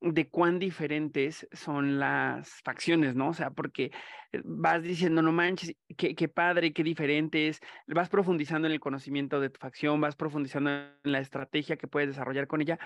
de 0.03 0.27
cuán 0.29 0.59
diferentes 0.59 1.47
son 1.53 1.97
las 1.97 2.61
facciones, 2.63 3.15
¿no? 3.15 3.29
O 3.29 3.33
sea, 3.33 3.51
porque 3.51 3.91
eh, 4.33 4.41
vas 4.43 4.83
diciendo, 4.83 5.21
no 5.21 5.31
manches, 5.31 5.75
qué, 5.95 6.13
qué 6.13 6.27
padre, 6.27 6.73
qué 6.73 6.83
diferentes, 6.83 7.61
vas 7.87 8.09
profundizando 8.09 8.67
en 8.67 8.73
el 8.73 8.81
conocimiento 8.81 9.39
de 9.39 9.49
tu 9.49 9.59
facción, 9.59 10.01
vas 10.01 10.17
profundizando 10.17 10.69
en 10.69 10.93
la 11.03 11.19
estrategia 11.19 11.77
que 11.77 11.87
puedes 11.87 12.09
desarrollar 12.09 12.47
con 12.47 12.61
ella 12.61 12.77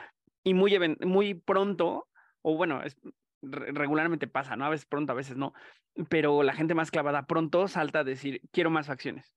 y 0.43 0.53
muy, 0.53 0.77
muy 1.01 1.33
pronto, 1.33 2.07
o 2.43 2.55
bueno, 2.55 2.83
es, 2.83 2.95
regularmente 3.41 4.27
pasa, 4.27 4.55
¿no? 4.55 4.65
A 4.65 4.69
veces 4.69 4.85
pronto, 4.85 5.11
a 5.11 5.15
veces 5.15 5.37
no, 5.37 5.53
pero 6.09 6.43
la 6.43 6.53
gente 6.53 6.75
más 6.75 6.91
clavada 6.91 7.25
pronto 7.25 7.67
salta 7.67 7.99
a 7.99 8.03
decir, 8.03 8.41
quiero 8.51 8.69
más 8.69 8.87
facciones, 8.87 9.35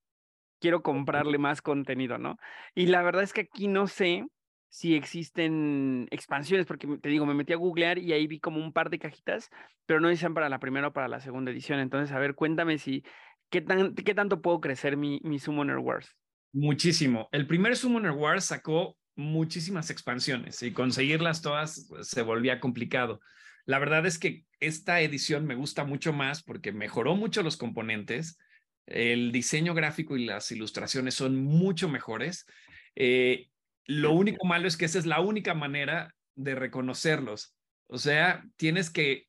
quiero 0.60 0.82
comprarle 0.82 1.38
más 1.38 1.62
contenido, 1.62 2.18
¿no? 2.18 2.36
Y 2.74 2.86
la 2.86 3.02
verdad 3.02 3.22
es 3.22 3.32
que 3.32 3.42
aquí 3.42 3.68
no 3.68 3.86
sé 3.86 4.26
si 4.70 4.94
existen 4.94 6.06
expansiones, 6.12 6.64
porque 6.64 6.86
te 6.86 7.08
digo, 7.08 7.26
me 7.26 7.34
metí 7.34 7.52
a 7.52 7.56
googlear 7.56 7.98
y 7.98 8.12
ahí 8.12 8.28
vi 8.28 8.38
como 8.38 8.60
un 8.60 8.72
par 8.72 8.88
de 8.88 9.00
cajitas, 9.00 9.50
pero 9.84 10.00
no 10.00 10.08
dicen 10.08 10.32
para 10.32 10.48
la 10.48 10.60
primera 10.60 10.88
o 10.88 10.92
para 10.92 11.08
la 11.08 11.20
segunda 11.20 11.50
edición. 11.50 11.80
Entonces, 11.80 12.14
a 12.14 12.20
ver, 12.20 12.36
cuéntame 12.36 12.78
si, 12.78 13.02
¿qué, 13.50 13.60
tan, 13.60 13.96
qué 13.96 14.14
tanto 14.14 14.40
puedo 14.40 14.60
crecer 14.60 14.96
mi, 14.96 15.20
mi 15.24 15.40
Summoner 15.40 15.78
Wars? 15.78 16.16
Muchísimo. 16.52 17.28
El 17.32 17.48
primer 17.48 17.76
Summoner 17.76 18.12
Wars 18.12 18.44
sacó 18.44 18.96
muchísimas 19.16 19.90
expansiones 19.90 20.62
y 20.62 20.72
conseguirlas 20.72 21.42
todas 21.42 21.86
pues, 21.88 22.06
se 22.06 22.22
volvía 22.22 22.60
complicado. 22.60 23.20
La 23.66 23.80
verdad 23.80 24.06
es 24.06 24.18
que 24.20 24.44
esta 24.60 25.00
edición 25.00 25.46
me 25.46 25.56
gusta 25.56 25.84
mucho 25.84 26.12
más 26.12 26.44
porque 26.44 26.70
mejoró 26.70 27.16
mucho 27.16 27.42
los 27.42 27.56
componentes, 27.56 28.38
el 28.86 29.32
diseño 29.32 29.74
gráfico 29.74 30.16
y 30.16 30.26
las 30.26 30.50
ilustraciones 30.52 31.14
son 31.14 31.42
mucho 31.42 31.88
mejores. 31.88 32.46
Eh, 32.94 33.48
lo 33.86 34.12
único 34.12 34.46
malo 34.46 34.68
es 34.68 34.76
que 34.76 34.84
esa 34.84 34.98
es 34.98 35.06
la 35.06 35.20
única 35.20 35.54
manera 35.54 36.14
de 36.34 36.54
reconocerlos. 36.54 37.56
O 37.86 37.98
sea, 37.98 38.44
tienes 38.56 38.90
que, 38.90 39.26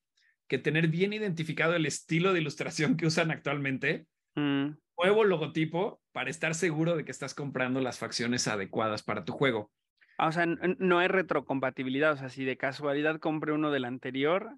que 0.48 0.58
tener 0.58 0.88
bien 0.88 1.14
identificado 1.14 1.76
el 1.76 1.86
estilo 1.86 2.34
de 2.34 2.42
ilustración 2.42 2.98
que 2.98 3.08
usan 3.08 3.32
actualmente, 3.32 4.06
mm. 4.36 4.68
nuevo 4.98 5.24
logotipo, 5.24 6.02
para 6.12 6.30
estar 6.30 6.54
seguro 6.56 6.96
de 6.96 7.06
que 7.06 7.12
estás 7.12 7.34
comprando 7.34 7.82
las 7.82 7.98
facciones 7.98 8.48
adecuadas 8.48 9.04
para 9.04 9.26
tu 9.26 9.34
juego. 9.34 9.72
Ah, 10.18 10.28
o 10.28 10.32
sea, 10.32 10.46
no 10.46 11.00
hay 11.00 11.08
retrocompatibilidad. 11.08 12.14
O 12.14 12.18
sea, 12.18 12.30
si 12.30 12.46
de 12.46 12.58
casualidad 12.58 13.20
compré 13.20 13.54
uno 13.54 13.72
del 13.72 13.86
anterior. 13.86 14.56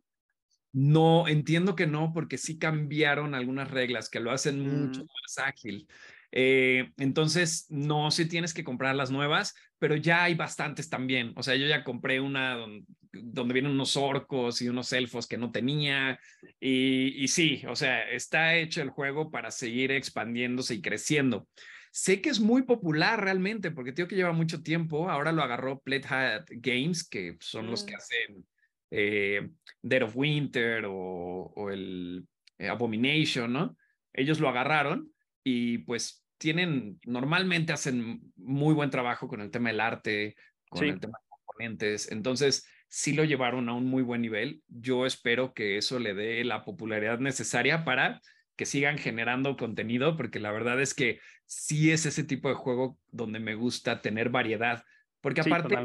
No, 0.73 1.27
entiendo 1.27 1.75
que 1.75 1.88
no, 1.88 2.12
porque 2.13 2.38
sí 2.38 2.58
cambiaron 2.58 3.36
algunas 3.36 3.71
reglas 3.71 4.10
que 4.10 4.19
lo 4.19 4.32
hacen 4.32 4.60
mucho 4.60 5.03
mm. 5.03 5.08
más 5.08 5.38
ágil. 5.47 5.88
Eh, 6.35 6.91
entonces, 6.97 7.67
no, 7.69 8.09
sí 8.09 8.27
tienes 8.27 8.55
que 8.55 8.63
comprar 8.63 8.95
las 8.95 9.11
nuevas, 9.11 9.53
pero 9.77 9.95
ya 9.95 10.23
hay 10.23 10.33
bastantes 10.33 10.89
también. 10.89 11.31
O 11.35 11.43
sea, 11.43 11.55
yo 11.55 11.67
ya 11.67 11.83
compré 11.83 12.19
una 12.19 12.55
donde, 12.55 13.53
vienen 13.53 13.71
unos 13.71 13.95
orcos 13.95 14.59
y 14.63 14.67
unos 14.67 14.91
elfos 14.93 15.27
que 15.27 15.37
no 15.37 15.51
tenía. 15.51 16.19
Y, 16.59 17.23
y 17.23 17.27
sí, 17.27 17.61
o 17.67 17.75
sea, 17.75 18.09
está 18.09 18.55
hecho 18.55 18.81
el 18.81 18.89
juego 18.89 19.29
para 19.29 19.51
seguir 19.51 19.91
expandiéndose 19.91 20.73
y 20.73 20.81
creciendo. 20.81 21.47
Sé 21.91 22.19
que 22.19 22.29
es 22.29 22.39
muy 22.39 22.63
popular 22.63 23.23
realmente, 23.23 23.69
porque 23.69 23.91
tengo 23.91 24.09
que 24.09 24.15
lleva 24.15 24.31
mucho 24.31 24.63
tiempo. 24.63 25.11
Ahora 25.11 25.31
lo 25.31 25.43
agarró 25.43 25.79
Played 25.81 26.07
Games, 26.49 27.07
que 27.07 27.37
son 27.39 27.69
los 27.69 27.83
que 27.83 27.93
mm. 27.93 27.97
hacen 27.97 28.45
eh, 28.89 29.49
Dead 29.83 30.01
of 30.01 30.15
Winter 30.15 30.85
o, 30.87 31.69
el 31.71 32.27
eh, 32.57 32.67
Abomination, 32.67 33.53
¿no? 33.53 33.77
Ellos 34.11 34.39
lo 34.39 34.49
agarraron 34.49 35.13
y 35.43 35.79
pues 35.79 36.22
tienen, 36.43 36.99
normalmente 37.06 37.71
hacen 37.71 38.19
muy 38.36 38.73
buen 38.73 38.89
trabajo 38.89 39.29
con 39.29 39.39
el 39.39 39.49
tema 39.49 39.69
del 39.69 39.79
arte, 39.79 40.36
con 40.67 40.84
el 40.84 40.99
tema 40.99 41.17
de 41.17 41.38
componentes. 41.38 42.12
Entonces, 42.12 42.67
sí 42.89 43.13
lo 43.13 43.23
llevaron 43.23 43.69
a 43.69 43.73
un 43.73 43.86
muy 43.86 44.03
buen 44.03 44.21
nivel. 44.21 44.62
Yo 44.67 45.06
espero 45.06 45.53
que 45.53 45.77
eso 45.77 45.99
le 45.99 46.13
dé 46.13 46.43
la 46.43 46.65
popularidad 46.65 47.19
necesaria 47.19 47.86
para 47.86 48.19
que 48.58 48.65
sigan 48.65 48.97
generando 48.97 49.56
contenido, 49.56 50.17
porque 50.17 50.41
la 50.41 50.51
verdad 50.51 50.82
es 50.82 50.93
que 50.93 51.21
sí 51.45 51.91
es 51.91 52.06
ese 52.06 52.25
tipo 52.25 52.49
de 52.49 52.56
juego 52.56 52.99
donde 53.10 53.39
me 53.39 53.56
gusta 53.56 54.01
tener 54.01 54.27
variedad, 54.27 54.84
porque 55.21 55.39
aparte, 55.39 55.77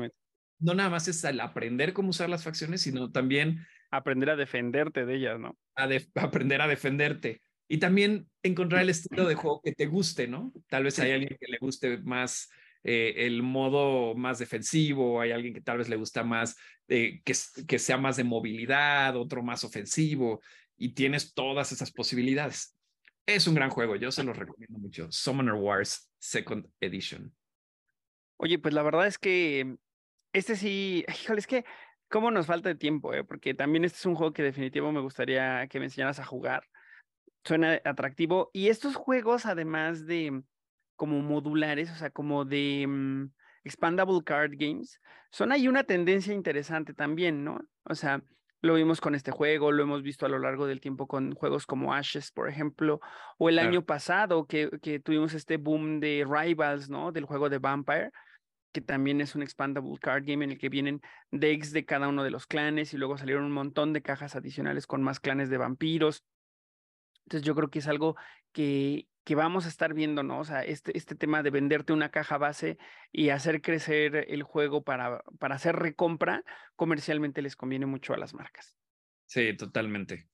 no 0.59 0.75
nada 0.75 0.90
más 0.90 1.07
es 1.07 1.23
el 1.23 1.38
aprender 1.38 1.92
cómo 1.92 2.09
usar 2.09 2.29
las 2.29 2.42
facciones, 2.42 2.83
sino 2.83 3.12
también 3.12 3.64
aprender 3.92 4.31
a 4.31 4.35
defenderte 4.35 5.07
de 5.07 5.14
ellas, 5.14 5.38
¿no? 5.38 5.57
A 5.77 5.88
aprender 6.16 6.61
a 6.62 6.66
defenderte. 6.66 7.42
Y 7.68 7.78
también 7.78 8.28
encontrar 8.42 8.83
el 8.83 8.90
estilo 8.90 9.28
de 9.28 9.35
juego 9.35 9.61
que 9.62 9.74
te 9.74 9.87
guste, 9.87 10.26
¿no? 10.26 10.52
Tal 10.68 10.85
vez 10.85 10.98
hay 10.98 11.12
alguien 11.12 11.37
que 11.38 11.46
le 11.48 11.59
guste 11.59 11.98
más 11.98 12.48
eh, 12.83 13.26
el 13.26 13.42
modo 13.42 14.14
más 14.14 14.38
defensivo, 14.38 15.20
hay 15.20 15.33
alguien 15.33 15.52
que 15.52 15.61
tal 15.61 15.78
vez 15.78 15.88
le 15.88 15.96
gusta 15.96 16.24
más 16.24 16.57
que, 16.87 17.22
que 17.22 17.78
sea 17.78 17.98
más 17.98 18.16
de 18.16 18.24
movilidad, 18.24 19.16
otro 19.16 19.42
más 19.42 19.64
ofensivo, 19.64 20.40
y 20.76 20.94
tienes 20.94 21.35
todas 21.35 21.72
esas 21.72 21.92
posibilidades. 21.92 22.74
Es 23.26 23.46
un 23.46 23.54
gran 23.54 23.68
juego, 23.68 23.96
yo 23.96 24.11
se 24.11 24.24
lo 24.24 24.33
recomiendo 24.33 24.78
mucho. 24.78 25.09
Summoner 25.11 25.54
Wars 25.54 26.11
Second 26.18 26.66
Edition. 26.81 27.35
Oye, 28.38 28.59
pues 28.59 28.72
la 28.72 28.83
verdad 28.83 29.07
es 29.07 29.18
que 29.18 29.76
este 30.33 30.57
sí, 30.57 31.04
híjole, 31.22 31.40
es 31.40 31.46
que 31.46 31.64
cómo 32.09 32.31
nos 32.31 32.46
falta 32.46 32.70
de 32.70 32.74
tiempo, 32.76 33.12
¿eh? 33.12 33.24
porque 33.24 33.52
también 33.52 33.85
este 33.85 33.98
es 33.98 34.07
un 34.07 34.14
juego 34.14 34.33
que 34.33 34.42
definitivo 34.42 34.92
me 34.92 35.00
gustaría 35.00 35.66
que 35.68 35.78
me 35.78 35.87
enseñaras 35.87 36.20
a 36.20 36.24
jugar 36.24 36.64
suena 37.48 37.80
atractivo. 37.84 38.50
Y 38.52 38.68
estos 38.68 38.94
juegos, 38.94 39.46
además 39.46 40.06
de 40.06 40.42
como 40.96 41.20
modulares, 41.20 41.90
o 41.90 41.94
sea, 41.94 42.11
como 42.11 42.44
de 42.44 42.87
mm, 42.87 43.30
expandable 43.64 44.22
card 44.24 44.52
games, 44.56 45.00
son 45.30 45.52
ahí 45.52 45.68
una 45.68 45.84
tendencia 45.84 46.34
interesante 46.34 46.94
también, 46.94 47.44
¿no? 47.44 47.61
O 47.84 47.94
sea, 47.94 48.22
lo 48.61 48.74
vimos 48.74 49.00
con 49.00 49.14
este 49.14 49.30
juego, 49.30 49.72
lo 49.72 49.84
hemos 49.84 50.02
visto 50.02 50.26
a 50.26 50.28
lo 50.28 50.38
largo 50.38 50.66
del 50.66 50.80
tiempo 50.80 51.06
con 51.06 51.32
juegos 51.34 51.66
como 51.66 51.94
Ashes, 51.94 52.32
por 52.32 52.48
ejemplo, 52.48 53.00
o 53.38 53.48
el 53.48 53.58
año 53.61 53.84
pasado 53.84 54.46
que, 54.46 54.68
que 54.82 54.98
tuvimos 54.98 55.32
este 55.34 55.56
boom 55.56 56.00
de 56.00 56.26
Rivals, 56.28 56.90
¿no? 56.90 57.12
Del 57.12 57.24
juego 57.24 57.48
de 57.48 57.58
Vampire, 57.58 58.11
que 58.72 58.80
también 58.80 59.20
es 59.20 59.37
un 59.37 59.42
expandable 59.42 59.96
card 60.00 60.24
game 60.26 60.44
en 60.44 60.50
el 60.52 60.58
que 60.58 60.68
vienen 60.68 61.00
decks 61.30 61.72
de 61.72 61.84
cada 61.84 62.08
uno 62.08 62.24
de 62.24 62.30
los 62.30 62.46
clanes 62.46 62.92
y 62.92 62.98
luego 62.98 63.16
salieron 63.16 63.44
un 63.44 63.52
montón 63.52 63.92
de 63.92 64.02
cajas 64.02 64.34
adicionales 64.34 64.87
con 64.87 65.02
más 65.02 65.20
clanes 65.20 65.48
de 65.48 65.58
vampiros. 65.58 66.24
Entonces 67.29 67.47
yo 67.47 67.55
creo 67.55 67.69
que 67.69 67.81
es 67.81 67.88
algo 67.88 68.17
que, 68.53 69.07
que 69.23 69.35
vamos 69.35 69.67
a 69.67 69.69
estar 69.69 69.93
viendo, 69.93 70.23
¿no? 70.23 70.41
O 70.41 70.45
sea, 70.45 70.64
este, 70.64 70.97
este 70.97 71.14
tema 71.14 71.43
de 71.43 71.51
venderte 71.51 71.93
una 71.93 72.11
caja 72.11 72.38
base 72.38 72.79
y 73.12 73.29
hacer 73.29 73.61
crecer 73.61 74.25
el 74.29 74.43
juego 74.43 74.83
para, 74.83 75.23
para 75.38 75.57
hacer 75.57 75.77
recompra, 75.77 76.43
comercialmente 76.75 77.43
les 77.43 77.55
conviene 77.55 77.85
mucho 77.85 78.14
a 78.14 78.17
las 78.17 78.33
marcas. 78.33 78.75
Sí, 79.27 79.55
totalmente. 79.55 80.27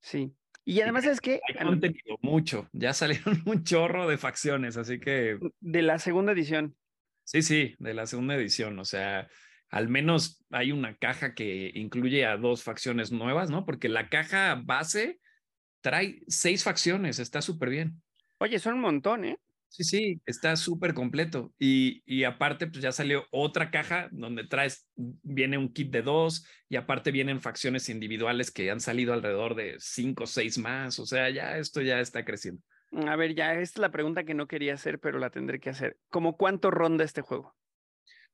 Sí. 0.00 0.34
Y 0.64 0.80
además 0.80 1.04
es 1.04 1.20
que... 1.20 1.40
Hay 1.46 1.64
contenido 1.64 2.18
mucho, 2.22 2.68
ya 2.72 2.92
salieron 2.92 3.40
un 3.46 3.62
chorro 3.62 4.08
de 4.08 4.18
facciones, 4.18 4.76
así 4.76 4.98
que... 4.98 5.38
De 5.60 5.82
la 5.82 6.00
segunda 6.00 6.32
edición. 6.32 6.74
Sí, 7.22 7.40
sí, 7.42 7.76
de 7.78 7.94
la 7.94 8.06
segunda 8.06 8.34
edición, 8.34 8.80
o 8.80 8.84
sea, 8.84 9.28
al 9.70 9.88
menos 9.88 10.44
hay 10.50 10.72
una 10.72 10.96
caja 10.96 11.34
que 11.34 11.70
incluye 11.72 12.26
a 12.26 12.36
dos 12.36 12.64
facciones 12.64 13.12
nuevas, 13.12 13.48
¿no? 13.48 13.64
Porque 13.64 13.88
la 13.88 14.08
caja 14.08 14.60
base 14.60 15.20
trae 15.84 16.22
seis 16.28 16.64
facciones, 16.64 17.18
está 17.18 17.42
súper 17.42 17.68
bien. 17.68 18.02
Oye, 18.38 18.58
son 18.58 18.76
un 18.76 18.80
montón, 18.80 19.26
¿eh? 19.26 19.38
Sí, 19.68 19.84
sí, 19.84 20.22
está 20.24 20.56
súper 20.56 20.94
completo. 20.94 21.52
Y, 21.58 22.02
y, 22.06 22.24
aparte, 22.24 22.68
pues 22.68 22.80
ya 22.82 22.90
salió 22.90 23.26
otra 23.30 23.70
caja 23.70 24.08
donde 24.10 24.46
traes, 24.46 24.88
viene 24.94 25.58
un 25.58 25.72
kit 25.74 25.90
de 25.90 26.00
dos 26.00 26.46
y 26.70 26.76
aparte 26.76 27.10
vienen 27.10 27.42
facciones 27.42 27.90
individuales 27.90 28.50
que 28.50 28.70
han 28.70 28.80
salido 28.80 29.12
alrededor 29.12 29.56
de 29.56 29.76
cinco 29.78 30.24
o 30.24 30.26
seis 30.26 30.56
más. 30.56 30.98
O 30.98 31.06
sea, 31.06 31.28
ya 31.28 31.58
esto 31.58 31.82
ya 31.82 32.00
está 32.00 32.24
creciendo. 32.24 32.62
A 33.06 33.16
ver, 33.16 33.34
ya, 33.34 33.52
esta 33.52 33.62
es 33.62 33.78
la 33.78 33.90
pregunta 33.90 34.24
que 34.24 34.34
no 34.34 34.46
quería 34.46 34.74
hacer, 34.74 35.00
pero 35.00 35.18
la 35.18 35.30
tendré 35.30 35.60
que 35.60 35.70
hacer. 35.70 35.98
¿Cómo 36.08 36.38
cuánto 36.38 36.70
ronda 36.70 37.04
este 37.04 37.20
juego? 37.20 37.54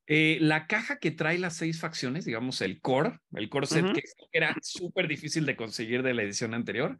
Eh, 0.06 0.38
la 0.40 0.68
caja 0.68 0.98
que 0.98 1.10
trae 1.10 1.38
las 1.38 1.56
seis 1.56 1.80
facciones, 1.80 2.24
digamos 2.24 2.60
el 2.60 2.80
core, 2.80 3.18
el 3.32 3.48
core 3.48 3.66
set 3.66 3.92
que 3.92 4.02
era 4.30 4.54
súper 4.62 5.08
difícil 5.08 5.46
de 5.46 5.56
conseguir 5.56 6.02
de 6.02 6.14
la 6.14 6.22
edición 6.22 6.52
anterior, 6.54 6.98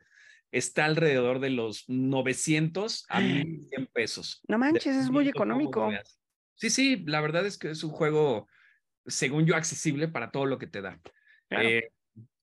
está 0.53 0.85
alrededor 0.85 1.41
de 1.41 1.51
los 1.51 1.89
900 1.89 3.07
a 3.09 3.21
1100 3.21 3.87
pesos. 3.93 4.43
No 4.49 4.59
manches, 4.59 4.97
es 4.97 5.11
muy 5.11 5.29
económico. 5.29 5.91
Sí, 6.55 6.71
sí, 6.71 7.05
la 7.07 7.21
verdad 7.21 7.47
es 7.47 7.57
que 7.57 7.71
es 7.71 7.83
un 7.85 7.91
juego, 7.91 8.49
según 9.07 9.47
yo, 9.47 9.57
accesible 9.57 10.09
para 10.09 10.31
todo 10.31 10.47
lo 10.47 10.59
que 10.59 10.67
te 10.67 10.83
da. 10.83 11.01
Eh, 11.51 11.91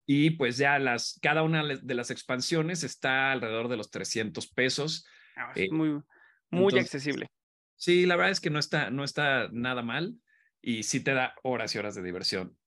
y 0.06 0.32
pues 0.32 0.58
ya 0.58 0.80
las, 0.80 1.20
cada 1.22 1.44
una 1.44 1.64
de 1.64 1.94
las 1.94 2.10
expansiones 2.10 2.84
está 2.84 3.32
alrededor 3.32 3.68
de 3.68 3.78
los 3.78 3.92
300 3.92 4.48
pesos. 4.48 5.06
Ah, 5.36 5.52
eh, 5.56 5.70
muy, 5.72 6.02
muy 6.50 6.80
accesible. 6.80 7.28
Sí, 7.76 8.06
la 8.06 8.16
verdad 8.16 8.32
es 8.32 8.42
que 8.42 8.50
no 8.50 8.60
está, 8.60 8.90
no 8.90 9.04
está 9.04 9.50
nada 9.52 9.84
mal 9.84 10.16
y 10.62 10.84
sí 10.84 11.02
te 11.02 11.14
da 11.14 11.36
horas 11.44 11.76
y 11.76 11.78
horas 11.78 11.96
de 11.96 12.04
diversión. 12.04 12.58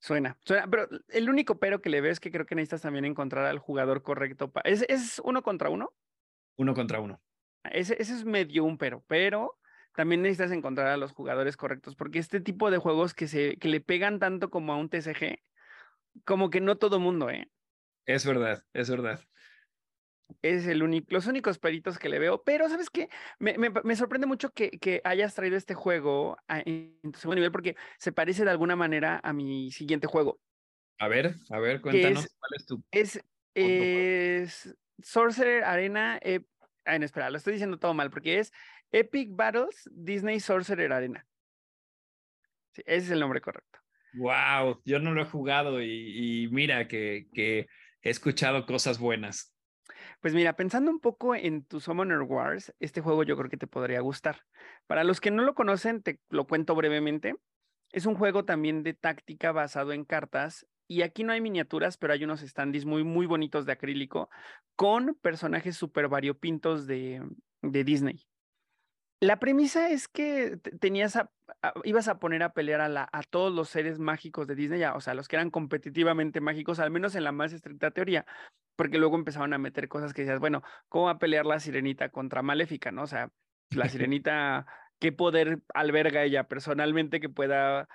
Suena, 0.00 0.38
suena, 0.44 0.68
pero 0.68 0.88
el 1.08 1.28
único 1.28 1.58
pero 1.58 1.80
que 1.80 1.90
le 1.90 2.00
veo 2.00 2.12
es 2.12 2.20
que 2.20 2.30
creo 2.30 2.46
que 2.46 2.54
necesitas 2.54 2.82
también 2.82 3.04
encontrar 3.04 3.46
al 3.46 3.58
jugador 3.58 4.02
correcto. 4.02 4.52
¿Es, 4.64 4.84
¿Es 4.88 5.20
uno 5.24 5.42
contra 5.42 5.70
uno? 5.70 5.92
Uno 6.56 6.74
contra 6.74 7.00
uno. 7.00 7.20
Ese, 7.64 8.00
ese 8.00 8.14
es 8.14 8.24
medio 8.24 8.64
un 8.64 8.78
pero, 8.78 9.04
pero 9.08 9.58
también 9.94 10.22
necesitas 10.22 10.52
encontrar 10.52 10.86
a 10.88 10.96
los 10.96 11.12
jugadores 11.12 11.56
correctos, 11.56 11.96
porque 11.96 12.20
este 12.20 12.40
tipo 12.40 12.70
de 12.70 12.78
juegos 12.78 13.14
que, 13.14 13.26
se, 13.26 13.56
que 13.56 13.68
le 13.68 13.80
pegan 13.80 14.20
tanto 14.20 14.50
como 14.50 14.72
a 14.72 14.76
un 14.76 14.88
TCG, 14.88 15.40
como 16.24 16.50
que 16.50 16.60
no 16.60 16.78
todo 16.78 17.00
mundo, 17.00 17.30
¿eh? 17.30 17.50
Es 18.06 18.24
verdad, 18.24 18.64
es 18.72 18.88
verdad. 18.88 19.20
Es 20.42 20.66
el 20.66 20.82
único, 20.82 21.06
los 21.10 21.26
únicos 21.26 21.58
peritos 21.58 21.98
que 21.98 22.08
le 22.08 22.18
veo, 22.18 22.42
pero 22.44 22.68
¿sabes 22.68 22.90
qué? 22.90 23.08
Me, 23.38 23.56
me, 23.58 23.70
me 23.70 23.96
sorprende 23.96 24.26
mucho 24.26 24.52
que, 24.52 24.70
que, 24.70 25.00
hayas 25.04 25.34
traído 25.34 25.56
este 25.56 25.74
juego 25.74 26.36
a, 26.46 26.60
en 26.60 26.98
tu 27.02 27.18
segundo 27.18 27.36
nivel 27.36 27.50
porque 27.50 27.76
se 27.98 28.12
parece 28.12 28.44
de 28.44 28.50
alguna 28.50 28.76
manera 28.76 29.20
a 29.22 29.32
mi 29.32 29.70
siguiente 29.72 30.06
juego. 30.06 30.38
A 30.98 31.08
ver, 31.08 31.34
a 31.50 31.58
ver, 31.58 31.80
cuéntanos 31.80 32.24
es, 32.24 32.36
cuál 32.38 32.50
es 32.56 32.66
tu. 32.66 32.84
Es, 32.90 33.24
es 33.54 34.76
Sorcerer 35.02 35.64
Arena. 35.64 36.18
Eh, 36.22 36.40
no, 36.86 37.04
espera, 37.04 37.30
lo 37.30 37.38
estoy 37.38 37.54
diciendo 37.54 37.78
todo 37.78 37.94
mal 37.94 38.10
porque 38.10 38.38
es 38.38 38.52
Epic 38.92 39.34
Battles 39.34 39.88
Disney 39.92 40.40
Sorcerer 40.40 40.92
Arena. 40.92 41.26
Sí, 42.72 42.82
ese 42.84 43.06
es 43.06 43.10
el 43.10 43.20
nombre 43.20 43.40
correcto. 43.40 43.78
Wow, 44.14 44.80
yo 44.84 44.98
no 44.98 45.12
lo 45.12 45.22
he 45.22 45.26
jugado 45.26 45.82
y, 45.82 46.44
y 46.44 46.48
mira 46.48 46.88
que, 46.88 47.28
que 47.32 47.68
he 48.02 48.10
escuchado 48.10 48.66
cosas 48.66 48.98
buenas. 48.98 49.54
Pues 50.20 50.34
mira, 50.34 50.54
pensando 50.56 50.90
un 50.90 51.00
poco 51.00 51.34
en 51.34 51.64
tu 51.64 51.80
Summoner 51.80 52.20
Wars, 52.22 52.74
este 52.80 53.00
juego 53.00 53.22
yo 53.22 53.36
creo 53.36 53.50
que 53.50 53.56
te 53.56 53.66
podría 53.66 54.00
gustar. 54.00 54.44
Para 54.86 55.04
los 55.04 55.20
que 55.20 55.30
no 55.30 55.42
lo 55.42 55.54
conocen, 55.54 56.02
te 56.02 56.20
lo 56.30 56.46
cuento 56.46 56.74
brevemente. 56.74 57.36
Es 57.92 58.06
un 58.06 58.14
juego 58.14 58.44
también 58.44 58.82
de 58.82 58.94
táctica 58.94 59.52
basado 59.52 59.92
en 59.92 60.04
cartas 60.04 60.66
y 60.86 61.02
aquí 61.02 61.24
no 61.24 61.32
hay 61.32 61.40
miniaturas, 61.40 61.96
pero 61.96 62.12
hay 62.12 62.24
unos 62.24 62.40
standees 62.40 62.84
muy, 62.84 63.04
muy 63.04 63.26
bonitos 63.26 63.66
de 63.66 63.72
acrílico 63.72 64.30
con 64.76 65.14
personajes 65.14 65.76
súper 65.76 66.08
variopintos 66.08 66.86
de, 66.86 67.22
de 67.62 67.84
Disney. 67.84 68.27
La 69.20 69.40
premisa 69.40 69.90
es 69.90 70.06
que 70.06 70.58
tenías 70.80 71.16
a, 71.16 71.30
a, 71.62 71.72
ibas 71.82 72.06
a 72.06 72.20
poner 72.20 72.44
a 72.44 72.52
pelear 72.52 72.80
a, 72.80 72.88
la, 72.88 73.08
a, 73.12 73.22
todos 73.24 73.52
los 73.52 73.68
seres 73.68 73.98
mágicos 73.98 74.46
de 74.46 74.54
Disney, 74.54 74.78
ya, 74.78 74.94
o 74.94 75.00
sea, 75.00 75.14
los 75.14 75.26
que 75.26 75.34
eran 75.34 75.50
competitivamente 75.50 76.40
mágicos, 76.40 76.78
al 76.78 76.92
menos 76.92 77.16
en 77.16 77.24
la 77.24 77.32
más 77.32 77.52
estricta 77.52 77.90
teoría, 77.90 78.26
porque 78.76 78.98
luego 78.98 79.16
empezaban 79.16 79.52
a 79.52 79.58
meter 79.58 79.88
cosas 79.88 80.14
que 80.14 80.22
decías, 80.22 80.38
bueno, 80.38 80.62
¿cómo 80.88 81.06
va 81.06 81.12
a 81.12 81.18
pelear 81.18 81.46
la 81.46 81.58
sirenita 81.58 82.10
contra 82.10 82.42
Maléfica, 82.42 82.92
no? 82.92 83.02
O 83.02 83.06
sea, 83.08 83.32
la 83.70 83.88
sirenita, 83.88 84.66
¿qué 85.00 85.10
poder 85.10 85.62
alberga 85.74 86.22
ella 86.22 86.44
personalmente 86.44 87.18
que 87.18 87.28
pueda 87.28 87.88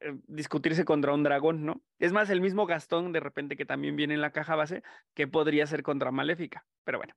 eh, 0.00 0.18
discutirse 0.26 0.84
contra 0.84 1.14
un 1.14 1.22
dragón, 1.22 1.64
¿no? 1.64 1.82
Es 1.98 2.12
más, 2.12 2.28
el 2.28 2.42
mismo 2.42 2.66
Gastón, 2.66 3.12
de 3.12 3.20
repente, 3.20 3.56
que 3.56 3.64
también 3.64 3.96
viene 3.96 4.12
en 4.12 4.20
la 4.20 4.32
caja 4.32 4.54
base, 4.54 4.82
que 5.14 5.26
podría 5.26 5.66
ser 5.66 5.82
contra 5.82 6.10
Maléfica, 6.10 6.66
pero 6.84 6.98
bueno. 6.98 7.14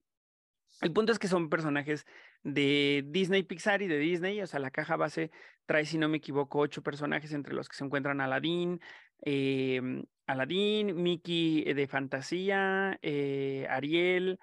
El 0.82 0.92
punto 0.94 1.12
es 1.12 1.20
que 1.20 1.28
son 1.28 1.50
personajes 1.50 2.06
de 2.44 3.04
Disney 3.08 3.44
Pixar 3.44 3.84
y 3.84 3.88
de 3.88 4.00
Disney, 4.00 4.42
o 4.42 4.48
sea, 4.48 4.60
la 4.60 4.72
caja 4.72 4.96
base 4.96 5.30
trae, 5.68 5.86
si 5.86 6.00
no 6.00 6.10
me 6.10 6.18
equivoco, 6.18 6.60
ocho 6.60 6.82
personajes 6.82 7.34
entre 7.34 7.54
los 7.54 7.70
que 7.70 7.76
se 7.76 7.86
encuentran 7.86 8.20
Aladdin, 8.20 8.82
eh, 9.24 9.80
Aladdin, 10.26 11.02
Mickey 11.02 11.72
de 11.74 11.88
fantasía, 11.88 12.98
eh, 13.04 13.68
Ariel, 13.70 14.40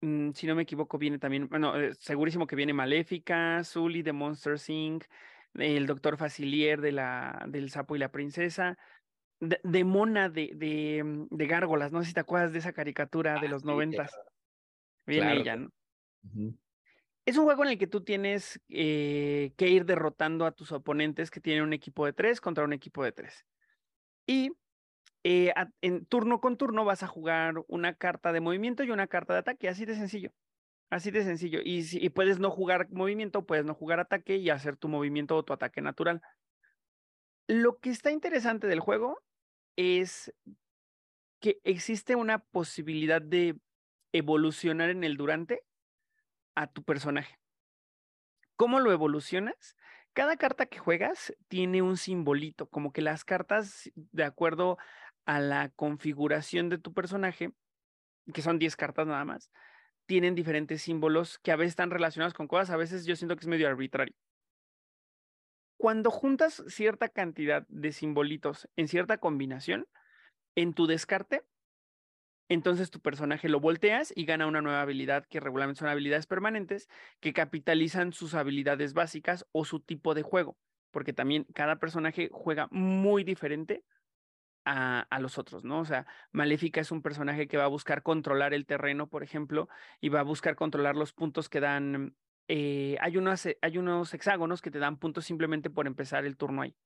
mmm, 0.00 0.30
si 0.30 0.46
no 0.46 0.54
me 0.54 0.62
equivoco, 0.62 0.96
viene 0.96 1.18
también, 1.18 1.48
bueno, 1.48 1.76
eh, 1.76 1.92
segurísimo 1.98 2.46
que 2.46 2.56
viene 2.56 2.72
Maléfica, 2.72 3.64
Zully 3.64 4.02
de 4.02 4.12
Monster 4.12 4.54
Inc., 4.68 5.04
el 5.54 5.86
doctor 5.86 6.16
Facilier 6.16 6.80
de 6.80 6.92
la, 6.92 7.44
del 7.48 7.70
sapo 7.70 7.96
y 7.96 7.98
la 7.98 8.12
princesa, 8.12 8.78
de, 9.40 9.58
de 9.64 9.84
Mona 9.84 10.28
de, 10.28 10.52
de, 10.54 11.26
de, 11.30 11.46
Gárgolas, 11.46 11.90
no 11.90 12.00
sé 12.00 12.08
si 12.08 12.14
te 12.14 12.20
acuerdas 12.20 12.52
de 12.52 12.60
esa 12.60 12.72
caricatura 12.72 13.40
de 13.40 13.48
los 13.48 13.64
noventas. 13.64 14.12
Ah, 14.14 14.31
Claro. 15.04 15.40
ella, 15.40 15.56
¿no? 15.56 15.70
Uh 16.24 16.28
-huh. 16.28 16.58
Es 17.24 17.36
un 17.36 17.44
juego 17.44 17.62
en 17.64 17.70
el 17.70 17.78
que 17.78 17.86
tú 17.86 18.02
tienes 18.02 18.60
eh, 18.68 19.52
que 19.56 19.68
ir 19.68 19.84
derrotando 19.84 20.44
a 20.44 20.52
tus 20.52 20.72
oponentes 20.72 21.30
que 21.30 21.40
tienen 21.40 21.62
un 21.62 21.72
equipo 21.72 22.04
de 22.04 22.12
tres 22.12 22.40
contra 22.40 22.64
un 22.64 22.72
equipo 22.72 23.04
de 23.04 23.12
tres. 23.12 23.46
Y 24.26 24.50
eh, 25.22 25.52
a, 25.54 25.70
en 25.82 26.04
turno 26.06 26.40
con 26.40 26.56
turno 26.56 26.84
vas 26.84 27.04
a 27.04 27.06
jugar 27.06 27.54
una 27.68 27.94
carta 27.94 28.32
de 28.32 28.40
movimiento 28.40 28.82
y 28.82 28.90
una 28.90 29.06
carta 29.06 29.34
de 29.34 29.38
ataque, 29.40 29.68
así 29.68 29.84
de 29.84 29.94
sencillo. 29.94 30.32
Así 30.90 31.10
de 31.10 31.22
sencillo. 31.22 31.60
Y, 31.64 31.84
y 31.92 32.08
puedes 32.10 32.40
no 32.40 32.50
jugar 32.50 32.90
movimiento, 32.90 33.46
puedes 33.46 33.64
no 33.64 33.74
jugar 33.74 34.00
ataque 34.00 34.36
y 34.36 34.50
hacer 34.50 34.76
tu 34.76 34.88
movimiento 34.88 35.36
o 35.36 35.44
tu 35.44 35.52
ataque 35.52 35.80
natural. 35.80 36.20
Lo 37.46 37.78
que 37.78 37.90
está 37.90 38.10
interesante 38.10 38.66
del 38.66 38.80
juego 38.80 39.18
es 39.76 40.34
que 41.40 41.60
existe 41.64 42.14
una 42.14 42.40
posibilidad 42.40 43.22
de 43.22 43.56
evolucionar 44.12 44.90
en 44.90 45.04
el 45.04 45.16
durante 45.16 45.62
a 46.54 46.66
tu 46.66 46.82
personaje. 46.82 47.38
¿Cómo 48.56 48.80
lo 48.80 48.92
evolucionas? 48.92 49.76
Cada 50.12 50.36
carta 50.36 50.66
que 50.66 50.78
juegas 50.78 51.34
tiene 51.48 51.82
un 51.82 51.96
simbolito, 51.96 52.68
como 52.68 52.92
que 52.92 53.00
las 53.00 53.24
cartas, 53.24 53.90
de 53.94 54.24
acuerdo 54.24 54.76
a 55.24 55.40
la 55.40 55.70
configuración 55.70 56.68
de 56.68 56.78
tu 56.78 56.92
personaje, 56.92 57.52
que 58.32 58.42
son 58.42 58.58
10 58.58 58.76
cartas 58.76 59.06
nada 59.06 59.24
más, 59.24 59.50
tienen 60.06 60.34
diferentes 60.34 60.82
símbolos 60.82 61.38
que 61.38 61.52
a 61.52 61.56
veces 61.56 61.72
están 61.72 61.90
relacionados 61.90 62.34
con 62.34 62.46
cosas, 62.46 62.70
a 62.70 62.76
veces 62.76 63.06
yo 63.06 63.16
siento 63.16 63.36
que 63.36 63.40
es 63.40 63.48
medio 63.48 63.68
arbitrario. 63.68 64.14
Cuando 65.78 66.10
juntas 66.10 66.62
cierta 66.68 67.08
cantidad 67.08 67.66
de 67.68 67.92
simbolitos 67.92 68.68
en 68.76 68.88
cierta 68.88 69.18
combinación, 69.18 69.88
en 70.54 70.74
tu 70.74 70.86
descarte, 70.86 71.42
entonces 72.48 72.90
tu 72.90 73.00
personaje 73.00 73.48
lo 73.48 73.60
volteas 73.60 74.12
y 74.14 74.24
gana 74.24 74.46
una 74.46 74.62
nueva 74.62 74.82
habilidad 74.82 75.24
que 75.26 75.40
regularmente 75.40 75.80
son 75.80 75.88
habilidades 75.88 76.26
permanentes 76.26 76.88
que 77.20 77.32
capitalizan 77.32 78.12
sus 78.12 78.34
habilidades 78.34 78.94
básicas 78.94 79.46
o 79.52 79.64
su 79.64 79.80
tipo 79.80 80.14
de 80.14 80.22
juego, 80.22 80.56
porque 80.90 81.12
también 81.12 81.44
cada 81.54 81.76
personaje 81.76 82.28
juega 82.32 82.68
muy 82.70 83.24
diferente 83.24 83.84
a, 84.64 85.18
los 85.20 85.38
otros, 85.38 85.64
¿no? 85.64 85.80
O 85.80 85.84
sea, 85.84 86.06
Maléfica 86.30 86.80
es 86.80 86.92
un 86.92 87.02
personaje 87.02 87.48
que 87.48 87.56
va 87.56 87.64
a 87.64 87.68
buscar 87.68 88.02
controlar 88.02 88.54
el 88.54 88.66
terreno, 88.66 89.08
por 89.08 89.22
ejemplo, 89.22 89.68
y 90.00 90.08
va 90.08 90.20
a 90.20 90.24
buscar 90.24 90.54
controlar 90.54 90.96
los 90.96 91.12
puntos 91.12 91.48
que 91.48 91.60
dan. 91.60 92.14
Eh, 92.48 92.96
hay, 93.00 93.16
unos, 93.16 93.48
hay 93.60 93.78
unos 93.78 94.14
hexágonos 94.14 94.62
que 94.62 94.70
te 94.70 94.78
dan 94.78 94.98
puntos 94.98 95.24
simplemente 95.24 95.70
por 95.70 95.86
empezar 95.86 96.24
el 96.24 96.36
turno 96.36 96.62
ahí. 96.62 96.76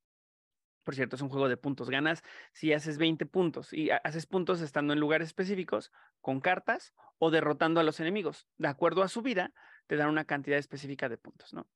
Por 0.86 0.94
cierto, 0.94 1.16
es 1.16 1.22
un 1.22 1.30
juego 1.30 1.48
de 1.48 1.56
puntos. 1.56 1.90
Ganas 1.90 2.22
si 2.52 2.72
haces 2.72 2.96
20 2.96 3.26
puntos 3.26 3.72
y 3.72 3.90
haces 3.90 4.24
puntos 4.24 4.60
estando 4.60 4.92
en 4.92 5.00
lugares 5.00 5.26
específicos 5.26 5.90
con 6.20 6.40
cartas 6.40 6.94
o 7.18 7.32
derrotando 7.32 7.80
a 7.80 7.82
los 7.82 7.98
enemigos. 7.98 8.46
De 8.56 8.68
acuerdo 8.68 9.02
a 9.02 9.08
su 9.08 9.20
vida, 9.20 9.52
te 9.88 9.96
dan 9.96 10.08
una 10.08 10.26
cantidad 10.26 10.58
específica 10.58 11.08
de 11.08 11.18
puntos, 11.18 11.52
¿no? 11.52 11.66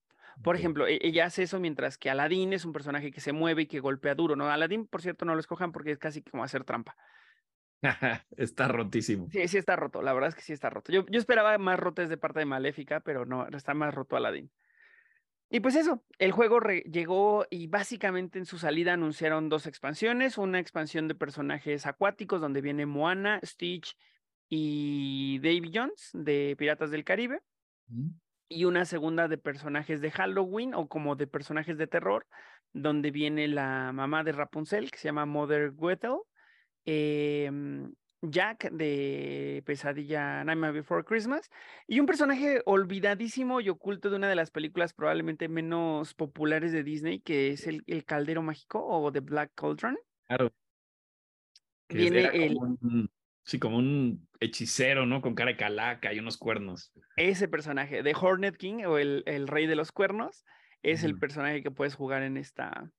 Por 0.45 0.55
okay. 0.55 0.63
ejemplo, 0.63 0.87
e-, 0.87 1.01
ella 1.03 1.25
hace 1.25 1.43
eso 1.43 1.59
mientras 1.59 1.99
que 1.99 2.09
Aladdin 2.09 2.53
es 2.53 2.65
un 2.65 2.73
personaje 2.73 3.11
que 3.11 3.21
se 3.21 3.33
mueve 3.33 3.63
y 3.63 3.67
que 3.67 3.81
golpea 3.81 4.15
duro, 4.15 4.37
¿no? 4.37 4.49
Aladdin, 4.49 4.87
por 4.87 5.03
cierto, 5.03 5.25
no 5.25 5.35
lo 5.35 5.41
escojan 5.41 5.73
porque 5.73 5.91
es 5.91 5.99
casi 5.99 6.23
como 6.23 6.45
hacer 6.45 6.63
trampa. 6.63 6.97
está 8.37 8.69
rotísimo. 8.69 9.27
Sí, 9.33 9.49
sí 9.49 9.59
está 9.59 9.75
roto. 9.75 10.03
La 10.03 10.13
verdad 10.13 10.29
es 10.29 10.37
que 10.37 10.43
sí 10.43 10.53
está 10.53 10.71
roto. 10.71 10.93
Yo, 10.93 11.05
yo 11.07 11.19
esperaba 11.19 11.59
más 11.59 11.81
rotes 11.81 12.09
de 12.09 12.17
parte 12.17 12.39
de 12.39 12.45
Maléfica, 12.45 13.01
pero 13.01 13.27
no, 13.27 13.49
está 13.49 13.75
más 13.75 13.93
roto 13.93 14.15
Aladdin. 14.15 14.53
Y 15.53 15.59
pues 15.59 15.75
eso, 15.75 16.05
el 16.19 16.31
juego 16.31 16.61
llegó 16.61 17.45
y 17.51 17.67
básicamente 17.67 18.39
en 18.39 18.47
su 18.47 18.57
salida 18.57 18.93
anunciaron 18.93 19.49
dos 19.49 19.67
expansiones, 19.67 20.39
una 20.39 20.61
expansión 20.61 21.09
de 21.09 21.17
personajes 21.17 21.87
acuáticos 21.87 22.41
donde 22.41 22.61
viene 22.61 22.87
Moana, 22.87 23.41
Stitch 23.45 23.97
y 24.49 25.41
Davy 25.41 25.73
Jones 25.75 26.11
de 26.13 26.55
Piratas 26.57 26.93
del 26.93 27.03
Caribe, 27.03 27.41
mm. 27.89 28.11
y 28.49 28.65
una 28.65 28.85
segunda 28.85 29.27
de 29.27 29.39
personajes 29.39 30.01
de 30.01 30.13
Halloween 30.13 30.73
o 30.73 30.87
como 30.89 31.17
de 31.17 31.27
personajes 31.27 31.77
de 31.77 31.89
terror, 31.89 32.29
donde 32.73 33.11
viene 33.11 33.49
la 33.49 33.91
mamá 33.93 34.23
de 34.23 34.31
Rapunzel 34.31 34.93
que 34.93 34.99
se 34.99 35.09
llama 35.09 35.27
Mother 35.27 35.73
Goethel, 35.73 36.19
eh, 36.85 37.51
Jack 38.23 38.71
de 38.71 39.63
Pesadilla 39.65 40.45
Nightmare 40.45 40.73
Before 40.73 41.05
Christmas 41.05 41.51
y 41.87 42.01
un 42.01 42.07
personaje 42.07 42.63
olvidadísimo 42.67 43.61
y 43.61 43.69
oculto 43.69 44.11
de 44.11 44.17
una 44.17 44.29
de 44.29 44.35
las 44.35 44.51
películas 44.51 44.93
probablemente 44.93 45.49
menos 45.49 46.15
populares 46.15 46.73
de 46.73 46.83
Disney 46.83 47.21
que 47.21 47.51
es 47.51 47.67
el, 47.67 47.83
el 47.87 48.05
Caldero 48.05 48.43
Mágico 48.43 48.85
o 48.85 49.11
The 49.11 49.21
Black 49.21 49.53
Cauldron. 49.55 49.97
Claro. 50.29 50.53
Que 51.89 51.97
Viene 51.97 52.25
el... 52.27 52.55
Como 52.55 52.79
un, 52.83 53.11
sí, 53.45 53.59
como 53.59 53.79
un 53.79 54.29
hechicero, 54.39 55.07
¿no? 55.07 55.23
Con 55.23 55.35
cara 55.35 55.53
de 55.53 55.57
calaca 55.57 56.13
y 56.13 56.19
unos 56.19 56.37
cuernos. 56.37 56.93
Ese 57.17 57.49
personaje, 57.49 58.03
de 58.03 58.15
Hornet 58.15 58.57
King 58.57 58.85
o 58.87 58.99
el, 58.99 59.23
el 59.27 59.49
Rey 59.49 59.67
de 59.67 59.77
los 59.77 59.93
Cuernos, 59.93 60.45
es 60.83 61.03
mm. 61.03 61.07
el 61.07 61.19
personaje 61.19 61.63
que 61.63 61.71
puedes 61.71 61.95
jugar 61.95 62.23
en 62.23 62.37
esta, 62.37 62.93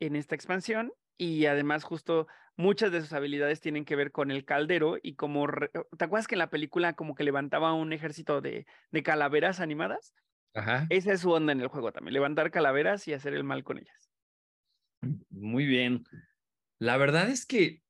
en 0.00 0.16
esta 0.16 0.34
expansión 0.34 0.92
y 1.16 1.46
además 1.46 1.84
justo 1.84 2.26
muchas 2.56 2.92
de 2.92 3.00
sus 3.00 3.12
habilidades 3.12 3.60
tienen 3.60 3.84
que 3.84 3.96
ver 3.96 4.12
con 4.12 4.30
el 4.30 4.44
caldero 4.44 4.96
y 5.02 5.14
como, 5.14 5.46
¿te 5.48 6.04
acuerdas 6.04 6.26
que 6.26 6.34
en 6.34 6.40
la 6.40 6.50
película 6.50 6.94
como 6.94 7.14
que 7.14 7.24
levantaba 7.24 7.74
un 7.74 7.92
ejército 7.92 8.40
de, 8.40 8.66
de 8.90 9.02
calaveras 9.02 9.60
animadas? 9.60 10.14
Ajá. 10.54 10.86
Esa 10.90 11.12
es 11.12 11.20
su 11.20 11.30
onda 11.32 11.52
en 11.52 11.60
el 11.60 11.68
juego 11.68 11.92
también, 11.92 12.14
levantar 12.14 12.50
calaveras 12.50 13.06
y 13.08 13.12
hacer 13.12 13.34
el 13.34 13.44
mal 13.44 13.64
con 13.64 13.78
ellas. 13.78 14.10
Muy 15.30 15.66
bien. 15.66 16.04
La 16.78 16.96
verdad 16.96 17.28
es 17.28 17.44
que 17.46 17.82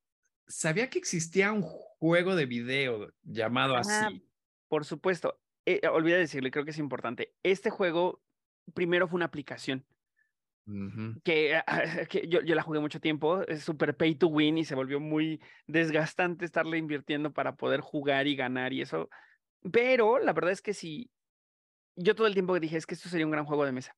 sabía 0.47 0.89
que 0.89 0.99
existía 0.99 1.51
un 1.51 1.61
juego 1.61 2.35
de 2.35 2.45
video 2.45 3.13
llamado 3.23 3.75
así. 3.75 4.27
Por 4.67 4.85
supuesto. 4.85 5.39
Eh, 5.67 5.81
olvidé 5.87 6.17
decirle, 6.17 6.51
creo 6.51 6.63
que 6.65 6.71
es 6.71 6.77
importante. 6.77 7.33
Este 7.41 7.69
juego 7.69 8.21
primero 8.73 9.07
fue 9.07 9.17
una 9.17 9.25
aplicación. 9.25 9.85
Que, 11.23 11.55
ah, 11.55 11.83
que 12.09 12.27
yo, 12.27 12.41
yo 12.41 12.55
la 12.55 12.61
jugué 12.63 12.79
mucho 12.79 12.99
tiempo, 12.99 13.41
es 13.47 13.63
súper 13.63 13.95
pay 13.97 14.15
to 14.15 14.27
win 14.27 14.57
y 14.59 14.65
se 14.65 14.75
volvió 14.75 14.99
muy 14.99 15.41
desgastante 15.67 16.45
estarle 16.45 16.77
invirtiendo 16.77 17.33
para 17.33 17.55
poder 17.55 17.81
jugar 17.81 18.27
y 18.27 18.35
ganar 18.35 18.73
y 18.73 18.81
eso. 18.81 19.09
Pero 19.73 20.19
la 20.19 20.33
verdad 20.33 20.51
es 20.53 20.61
que 20.61 20.73
sí, 20.73 21.11
yo 21.95 22.15
todo 22.15 22.27
el 22.27 22.33
tiempo 22.33 22.59
dije, 22.59 22.77
es 22.77 22.87
que 22.87 22.95
esto 22.95 23.09
sería 23.09 23.25
un 23.27 23.31
gran 23.31 23.45
juego 23.45 23.65
de 23.65 23.73
mesa. 23.73 23.97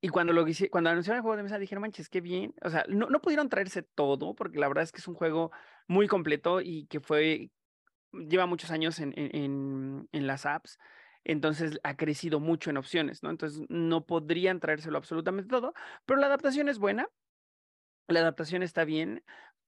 Y 0.00 0.08
cuando 0.08 0.32
lo 0.32 0.46
hice- 0.48 0.68
cuando 0.70 0.90
anunciaron 0.90 1.18
el 1.18 1.22
juego 1.22 1.36
de 1.36 1.44
mesa, 1.44 1.58
dije, 1.58 1.78
manches, 1.78 2.08
qué 2.08 2.20
bien. 2.20 2.54
O 2.64 2.70
sea, 2.70 2.84
no, 2.88 3.08
no 3.08 3.20
pudieron 3.20 3.48
traerse 3.48 3.82
todo, 3.82 4.34
porque 4.34 4.58
la 4.58 4.66
verdad 4.68 4.82
es 4.84 4.90
que 4.92 4.98
es 4.98 5.06
un 5.08 5.14
juego 5.14 5.52
muy 5.86 6.08
completo 6.08 6.60
y 6.60 6.86
que 6.86 7.00
fue, 7.00 7.52
lleva 8.12 8.46
muchos 8.46 8.70
años 8.72 9.00
en, 9.00 9.12
en- 9.16 10.08
en 10.12 10.26
las 10.26 10.46
apps. 10.46 10.78
Entonces 11.24 11.78
ha 11.82 11.96
crecido 11.96 12.40
mucho 12.40 12.70
en 12.70 12.76
opciones, 12.76 13.22
¿no? 13.22 13.30
Entonces 13.30 13.62
no 13.68 14.04
podrían 14.06 14.60
traérselo 14.60 14.98
absolutamente 14.98 15.48
todo, 15.48 15.72
pero 16.04 16.20
la 16.20 16.26
adaptación 16.26 16.68
es 16.68 16.78
buena. 16.78 17.08
La 18.08 18.20
adaptación 18.20 18.62
está 18.62 18.84
bien. 18.84 19.24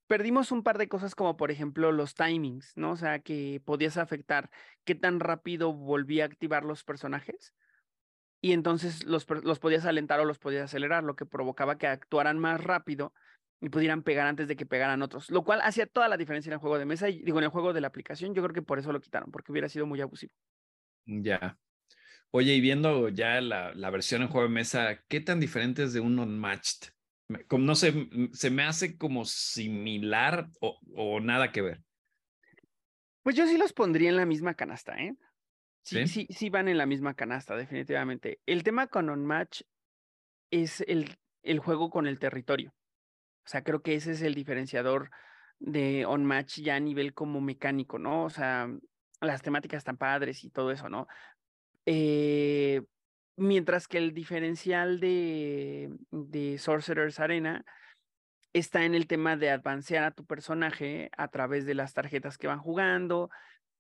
Perdimos 0.07 0.53
un 0.53 0.63
par 0.63 0.79
de 0.79 0.89
cosas 0.89 1.15
como 1.15 1.37
por 1.37 1.51
ejemplo 1.51 1.93
los 1.93 2.15
timings, 2.15 2.77
¿no? 2.77 2.93
O 2.93 2.97
sea, 2.97 3.21
que 3.21 3.63
podías 3.65 3.97
afectar 3.97 4.51
qué 4.85 4.95
tan 4.95 5.21
rápido 5.21 5.73
volvía 5.73 6.25
a 6.25 6.27
activar 6.27 6.65
los 6.65 6.85
personajes 6.85 7.55
y 8.45 8.53
entonces 8.53 9.05
los, 9.05 9.27
los 9.43 9.59
podías 9.59 9.87
alentar 9.87 10.21
o 10.21 10.27
los 10.27 10.39
podías 10.39 10.65
acelerar, 10.65 11.03
lo 11.03 11.17
que 11.17 11.25
provocaba 11.25 11.79
que 11.79 11.87
actuaran 11.87 12.39
más 12.39 12.63
rápido 12.63 13.15
y 13.63 13.71
pudieran 13.71 14.03
pegar 14.03 14.27
antes 14.27 14.49
de 14.49 14.57
que 14.57 14.67
pegaran 14.67 15.01
otros, 15.01 15.31
lo 15.31 15.45
cual 15.45 15.63
hacía 15.63 15.87
toda 15.87 16.09
la 16.09 16.19
diferencia 16.19 16.51
en 16.51 16.55
el 16.55 16.59
juego 16.59 16.79
de 16.79 16.85
mesa 16.85 17.09
y 17.09 17.23
digo, 17.23 17.39
en 17.39 17.45
el 17.45 17.51
juego 17.51 17.73
de 17.73 17.81
la 17.81 17.87
aplicación, 17.87 18.35
yo 18.35 18.43
creo 18.43 18.53
que 18.53 18.61
por 18.61 18.79
eso 18.79 18.93
lo 18.93 19.01
quitaron, 19.01 19.31
porque 19.31 19.51
hubiera 19.51 19.71
sido 19.71 19.87
muy 19.87 20.03
abusivo. 20.03 20.35
Ya. 21.07 21.59
Oye, 22.31 22.55
y 22.55 22.61
viendo 22.61 23.09
ya 23.11 23.41
la, 23.41 23.75
la 23.75 23.91
versión 23.91 24.23
en 24.23 24.29
juego 24.29 24.49
de 24.49 24.55
mesa, 24.55 25.05
¿qué 25.09 25.21
tan 25.21 25.39
diferente 25.41 25.85
es 25.85 25.93
de 25.93 26.01
un 26.01 26.19
unmatched? 26.19 26.91
Como, 27.49 27.65
no 27.65 27.75
sé, 27.75 28.09
se 28.33 28.51
me 28.51 28.65
hace 28.65 28.99
como 28.99 29.25
similar 29.25 30.49
o, 30.61 30.79
o 30.95 31.21
nada 31.21 31.53
que 31.53 31.63
ver. 31.63 31.83
Pues 33.23 33.37
yo 33.37 33.47
sí 33.47 33.57
los 33.57 33.73
pondría 33.73 34.11
en 34.11 34.17
la 34.17 34.27
misma 34.27 34.55
canasta, 34.55 34.97
¿eh? 34.97 35.15
Sí, 35.83 36.07
¿Sí? 36.07 36.27
sí, 36.27 36.35
sí 36.35 36.51
van 36.51 36.69
en 36.69 36.79
la 36.79 36.87
misma 36.87 37.15
canasta, 37.15 37.57
definitivamente. 37.57 38.41
El 38.47 38.63
tema 38.63 38.87
con 38.89 39.11
Unmatch 39.11 39.63
es 40.51 40.83
el, 40.83 41.17
el 41.43 41.59
juego 41.59 41.91
con 41.91 42.07
el 42.07 42.19
territorio. 42.19 42.75
O 43.45 43.49
sea, 43.49 43.63
creo 43.63 43.83
que 43.83 43.95
ese 43.95 44.13
es 44.13 44.23
el 44.23 44.35
diferenciador 44.35 45.11
de 45.59 46.07
Unmatch 46.07 46.61
ya 46.61 46.77
a 46.77 46.81
nivel 46.81 47.15
como 47.15 47.41
mecánico, 47.41 47.99
¿no? 47.99 48.25
O 48.25 48.31
sea, 48.31 48.69
las 49.25 49.43
temáticas 49.43 49.79
están 49.79 49.97
padres 49.97 50.45
y 50.45 50.51
todo 50.51 50.71
eso, 50.71 50.89
¿no? 50.89 51.07
Eh, 51.87 52.83
mientras 53.37 53.89
que 53.89 53.99
el 53.99 54.15
diferencial 54.15 55.01
de, 55.01 55.91
de 56.11 56.59
Sorcerer's 56.59 57.21
Arena 57.21 57.65
está 58.53 58.85
en 58.85 58.95
el 58.95 59.07
tema 59.07 59.37
de 59.37 59.51
advancear 59.51 60.05
a 60.05 60.13
tu 60.13 60.25
personaje 60.25 61.11
a 61.17 61.29
través 61.29 61.67
de 61.67 61.75
las 61.75 61.93
tarjetas 61.93 62.39
que 62.39 62.47
van 62.47 62.61
jugando, 62.61 63.31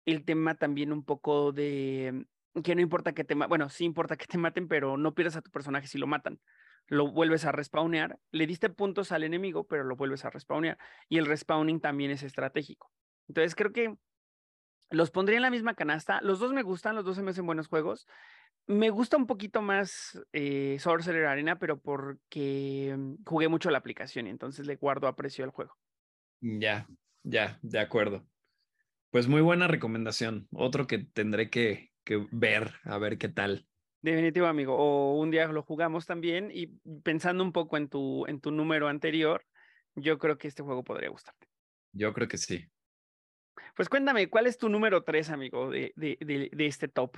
el 0.05 0.25
tema 0.25 0.57
también 0.57 0.93
un 0.93 1.05
poco 1.05 1.53
de 1.53 2.27
que 2.63 2.75
no 2.75 2.81
importa 2.81 3.13
que 3.13 3.25
te, 3.25 3.35
bueno, 3.35 3.69
sí 3.69 3.85
importa 3.85 4.17
que 4.17 4.27
te 4.27 4.39
maten, 4.39 4.69
pero 4.69 4.97
no 4.97 5.15
pierdas 5.15 5.37
a 5.37 5.43
tu 5.43 5.51
personaje 5.51 5.89
si 5.89 5.99
lo 5.99 6.07
matan. 6.07 6.41
Lo 6.87 7.11
vuelves 7.11 7.47
a 7.47 7.53
respawnear, 7.53 8.19
le 8.31 8.47
diste 8.47 8.69
puntos 8.69 9.11
al 9.11 9.25
enemigo, 9.25 9.67
pero 9.67 9.85
lo 9.85 9.97
vuelves 9.97 10.25
a 10.25 10.31
respawnear. 10.31 10.79
Y 11.09 11.19
el 11.19 11.27
respawning 11.27 11.81
también 11.81 12.11
es 12.11 12.23
estratégico. 12.23 12.93
Entonces 13.27 13.55
creo 13.55 13.73
que 13.73 13.97
los 14.91 15.11
pondría 15.11 15.37
en 15.37 15.43
la 15.43 15.51
misma 15.51 15.75
canasta. 15.75 16.21
Los 16.23 16.39
dos 16.39 16.53
me 16.53 16.63
gustan, 16.63 16.97
los 16.97 17.05
dos 17.05 17.17
se 17.17 17.23
me 17.23 17.31
hacen 17.31 17.47
buenos 17.47 17.69
juegos. 17.69 18.07
Me 18.67 18.91
gusta 18.91 19.17
un 19.17 19.27
poquito 19.27 19.61
más 19.63 20.21
eh, 20.33 20.79
Sorcerer 20.81 21.27
Arena, 21.27 21.59
pero 21.59 21.81
porque 21.81 22.95
mm, 22.97 23.25
jugué 23.27 23.49
mucho 23.49 23.71
la 23.71 23.79
aplicación 23.79 24.27
y 24.27 24.31
entonces 24.31 24.67
le 24.67 24.77
guardo 24.77 25.07
aprecio 25.07 25.45
al 25.45 25.51
juego. 25.51 25.77
Ya, 26.41 26.89
ya, 27.23 27.59
de 27.63 27.79
acuerdo. 27.79 28.27
Pues 29.11 29.29
muy 29.29 29.43
buena 29.43 29.69
recomendación. 29.69 30.49
Otro 30.53 30.87
que 30.87 30.99
tendré 30.99 31.51
que, 31.51 31.93
que 32.05 32.27
ver, 32.33 32.75
a 32.85 32.99
ver 32.99 33.19
qué 33.19 33.29
tal. 33.29 33.69
Definitivo, 34.03 34.47
amigo. 34.47 34.77
O 34.77 35.19
un 35.19 35.31
día 35.31 35.47
lo 35.47 35.63
jugamos 35.63 36.05
también 36.05 36.51
y 36.53 36.67
pensando 37.03 37.43
un 37.43 37.53
poco 37.53 37.77
en 37.77 37.89
tu, 37.89 38.27
en 38.27 38.41
tu 38.41 38.51
número 38.51 38.89
anterior, 38.89 39.45
yo 39.95 40.19
creo 40.19 40.37
que 40.37 40.49
este 40.49 40.63
juego 40.63 40.85
podría 40.85 41.09
gustarte. 41.09 41.47
Yo 41.93 42.13
creo 42.13 42.29
que 42.29 42.37
sí. 42.37 42.67
Pues 43.77 43.89
cuéntame, 43.89 44.29
¿cuál 44.29 44.47
es 44.47 44.59
tu 44.59 44.69
número 44.69 45.03
tres, 45.03 45.31
amigo, 45.31 45.71
de, 45.71 45.93
de, 45.97 46.17
de, 46.53 46.67
este 46.67 46.89
top? 46.89 47.17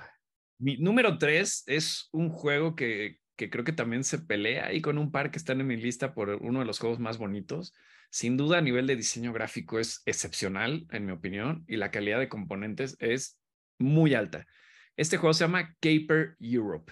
Mi 0.59 0.77
número 0.77 1.17
tres 1.17 1.63
es 1.67 2.09
un 2.11 2.29
juego 2.29 2.75
que, 2.75 3.19
que 3.35 3.49
creo 3.49 3.63
que 3.63 3.73
también 3.73 4.03
se 4.03 4.19
pelea 4.19 4.67
ahí 4.67 4.81
con 4.81 4.97
un 4.97 5.11
par 5.11 5.31
que 5.31 5.37
están 5.37 5.61
en 5.61 5.67
mi 5.67 5.77
lista 5.77 6.13
por 6.13 6.29
uno 6.29 6.59
de 6.59 6.65
los 6.65 6.79
juegos 6.79 6.99
más 6.99 7.17
bonitos. 7.17 7.73
Sin 8.09 8.37
duda, 8.37 8.57
a 8.57 8.61
nivel 8.61 8.87
de 8.87 8.95
diseño 8.95 9.33
gráfico 9.33 9.79
es 9.79 10.01
excepcional, 10.05 10.87
en 10.91 11.05
mi 11.05 11.11
opinión, 11.11 11.63
y 11.67 11.77
la 11.77 11.91
calidad 11.91 12.19
de 12.19 12.29
componentes 12.29 12.95
es 12.99 13.39
muy 13.77 14.13
alta. 14.13 14.47
Este 14.95 15.17
juego 15.17 15.33
se 15.33 15.43
llama 15.43 15.75
Caper 15.79 16.35
Europe. 16.39 16.91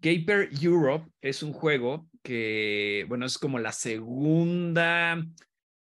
Caper 0.00 0.50
Europe 0.60 1.10
es 1.22 1.42
un 1.42 1.54
juego 1.54 2.10
que, 2.22 3.06
bueno, 3.08 3.24
es 3.24 3.38
como 3.38 3.58
la 3.58 3.72
segunda 3.72 5.24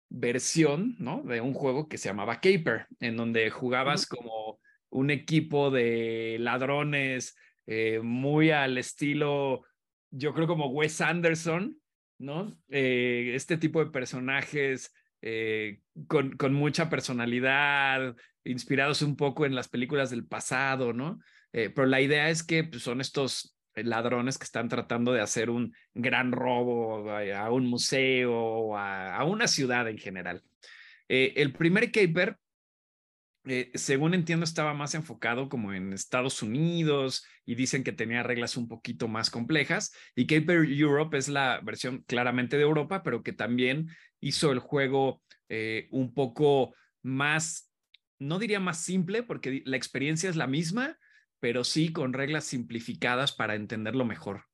versión, 0.08 0.96
¿no? 0.98 1.22
De 1.22 1.40
un 1.40 1.54
juego 1.54 1.88
que 1.88 1.98
se 1.98 2.08
llamaba 2.08 2.40
Caper, 2.40 2.86
en 3.00 3.16
donde 3.16 3.50
jugabas 3.50 4.06
como 4.06 4.58
un 4.90 5.10
equipo 5.10 5.70
de 5.70 6.36
ladrones 6.40 7.36
eh, 7.66 8.00
muy 8.02 8.50
al 8.50 8.78
estilo, 8.78 9.64
yo 10.10 10.32
creo 10.32 10.46
como 10.46 10.68
Wes 10.68 11.00
Anderson, 11.00 11.76
¿no? 12.18 12.58
Eh, 12.68 13.32
este 13.34 13.58
tipo 13.58 13.84
de 13.84 13.90
personajes 13.90 14.94
eh, 15.20 15.80
con, 16.06 16.36
con, 16.36 16.54
mucha 16.54 16.88
personalidad, 16.88 18.16
inspirados 18.44 19.02
un 19.02 19.16
poco 19.16 19.44
en 19.44 19.54
las 19.54 19.68
películas 19.68 20.10
del 20.10 20.26
pasado, 20.26 20.92
¿no? 20.92 21.20
Pero 21.50 21.86
la 21.86 22.00
idea 22.00 22.30
es 22.30 22.44
que 22.44 22.62
pues, 22.62 22.82
son 22.82 23.00
estos 23.00 23.57
ladrones 23.84 24.38
que 24.38 24.44
están 24.44 24.68
tratando 24.68 25.12
de 25.12 25.20
hacer 25.20 25.50
un 25.50 25.74
gran 25.94 26.32
robo 26.32 27.10
a, 27.10 27.50
un 27.50 27.66
museo 27.66 28.76
a, 28.76 29.16
a, 29.16 29.24
una 29.24 29.48
ciudad 29.48 29.88
en 29.88 29.98
general. 29.98 30.42
Eh, 31.08 31.34
el 31.36 31.52
primer 31.52 31.90
caper, 31.90 32.36
eh, 33.46 33.70
según 33.74 34.14
entiendo, 34.14 34.44
estaba 34.44 34.74
más 34.74 34.94
enfocado 34.94 35.48
como 35.48 35.72
en 35.72 35.92
Estados 35.92 36.42
Unidos 36.42 37.24
y 37.46 37.54
dicen 37.54 37.82
que 37.82 37.92
tenía 37.92 38.22
reglas 38.22 38.56
un 38.56 38.68
poquito 38.68 39.08
más 39.08 39.30
complejas. 39.30 39.92
Y 40.14 40.26
Caper 40.26 40.64
Europe 40.70 41.16
es 41.16 41.28
la 41.28 41.60
versión 41.62 42.04
claramente 42.06 42.56
de 42.56 42.64
Europa, 42.64 43.02
pero 43.02 43.22
que 43.22 43.32
también 43.32 43.88
hizo 44.20 44.52
el 44.52 44.58
juego 44.58 45.22
eh, 45.48 45.88
un 45.90 46.12
poco 46.12 46.74
más, 47.02 47.72
no 48.18 48.38
diría 48.38 48.60
más 48.60 48.82
simple, 48.82 49.22
porque 49.22 49.62
la 49.64 49.78
experiencia 49.78 50.28
es 50.28 50.36
la 50.36 50.46
misma, 50.46 50.98
pero 51.40 51.64
sí 51.64 51.92
con 51.92 52.12
reglas 52.12 52.44
simplificadas 52.44 53.32
para 53.32 53.54
entenderlo 53.54 54.04
mejor. 54.04 54.44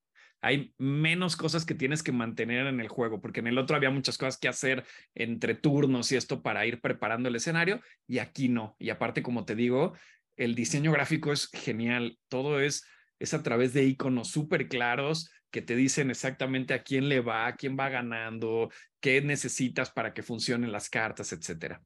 Hay 0.41 0.74
menos 0.76 1.37
cosas 1.37 1.64
que 1.64 1.74
tienes 1.74 2.03
que 2.03 2.12
mantener 2.12 2.66
en 2.66 2.80
el 2.80 2.89
juego, 2.89 3.20
porque 3.20 3.41
en 3.41 3.47
el 3.47 3.57
otro 3.57 3.76
había 3.76 3.89
muchas 3.89 4.18
cosas 4.18 4.37
que 4.37 4.49
hacer 4.49 4.85
entre 5.14 5.55
turnos 5.55 6.12
y 6.12 6.16
esto 6.16 6.43
para 6.43 6.66
ir 6.66 6.82
preparando 6.82 7.30
el 7.30 7.37
escenario, 7.37 7.80
y 8.07 8.18
aquí 8.18 8.51
no. 8.51 8.76
Y 8.78 8.91
aparte, 8.91 9.22
como 9.22 9.47
te 9.47 9.55
digo, 9.55 9.95
el 10.37 10.55
diseño 10.55 10.93
gráfico 10.93 11.32
es 11.32 11.49
genial. 11.51 12.18
Todo 12.28 12.61
es, 12.61 12.85
es 13.18 13.32
a 13.32 13.43
través 13.43 13.72
de 13.72 13.85
iconos 13.85 14.28
súper 14.28 14.68
claros 14.68 15.30
que 15.51 15.62
te 15.62 15.76
dicen 15.76 16.11
exactamente 16.11 16.74
a 16.74 16.82
quién 16.82 17.09
le 17.09 17.20
va, 17.20 17.47
a 17.47 17.55
quién 17.55 17.76
va 17.78 17.89
ganando, 17.89 18.70
qué 19.01 19.22
necesitas 19.22 19.93
para 19.93 20.12
que 20.12 20.24
funcionen 20.24 20.72
las 20.72 20.91
cartas, 20.91 21.32
etcétera. 21.32 21.80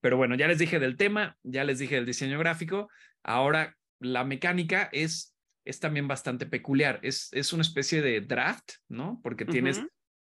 Pero 0.00 0.18
bueno, 0.18 0.34
ya 0.34 0.46
les 0.46 0.58
dije 0.58 0.78
del 0.78 0.98
tema, 0.98 1.36
ya 1.42 1.64
les 1.64 1.78
dije 1.78 1.94
del 1.94 2.04
diseño 2.04 2.38
gráfico. 2.38 2.90
Ahora 3.22 3.74
la 4.00 4.24
mecánica 4.24 4.88
es, 4.92 5.34
es 5.64 5.80
también 5.80 6.08
bastante 6.08 6.46
peculiar. 6.46 7.00
Es, 7.02 7.28
es 7.32 7.52
una 7.52 7.62
especie 7.62 8.02
de 8.02 8.20
draft, 8.20 8.72
¿no? 8.88 9.20
Porque 9.22 9.44
tienes 9.44 9.78
uh 9.78 9.82
-huh. 9.82 9.88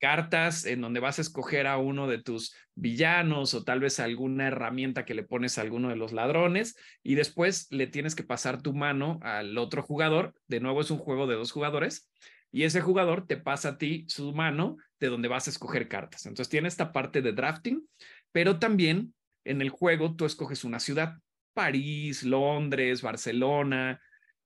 cartas 0.00 0.66
en 0.66 0.80
donde 0.80 1.00
vas 1.00 1.18
a 1.18 1.22
escoger 1.22 1.66
a 1.66 1.78
uno 1.78 2.06
de 2.06 2.22
tus 2.22 2.54
villanos 2.74 3.54
o 3.54 3.64
tal 3.64 3.80
vez 3.80 3.98
alguna 3.98 4.48
herramienta 4.48 5.04
que 5.04 5.14
le 5.14 5.22
pones 5.22 5.58
a 5.58 5.62
alguno 5.62 5.88
de 5.88 5.96
los 5.96 6.12
ladrones 6.12 6.76
y 7.02 7.14
después 7.14 7.66
le 7.70 7.86
tienes 7.86 8.14
que 8.14 8.24
pasar 8.24 8.62
tu 8.62 8.74
mano 8.74 9.18
al 9.22 9.56
otro 9.58 9.82
jugador. 9.82 10.34
De 10.46 10.60
nuevo 10.60 10.80
es 10.80 10.90
un 10.90 10.98
juego 10.98 11.26
de 11.26 11.36
dos 11.36 11.52
jugadores 11.52 12.10
y 12.52 12.62
ese 12.64 12.80
jugador 12.80 13.26
te 13.26 13.36
pasa 13.36 13.70
a 13.70 13.78
ti 13.78 14.06
su 14.08 14.32
mano 14.32 14.76
de 15.00 15.08
donde 15.08 15.28
vas 15.28 15.46
a 15.46 15.50
escoger 15.50 15.88
cartas. 15.88 16.26
Entonces 16.26 16.48
tiene 16.48 16.68
esta 16.68 16.92
parte 16.92 17.20
de 17.20 17.32
drafting, 17.32 17.86
pero 18.32 18.58
también 18.58 19.14
en 19.44 19.60
el 19.60 19.68
juego 19.70 20.14
tú 20.16 20.24
escoges 20.24 20.64
una 20.64 20.80
ciudad. 20.80 21.18
París, 21.56 22.22
Londres, 22.22 23.00
Barcelona, 23.00 23.98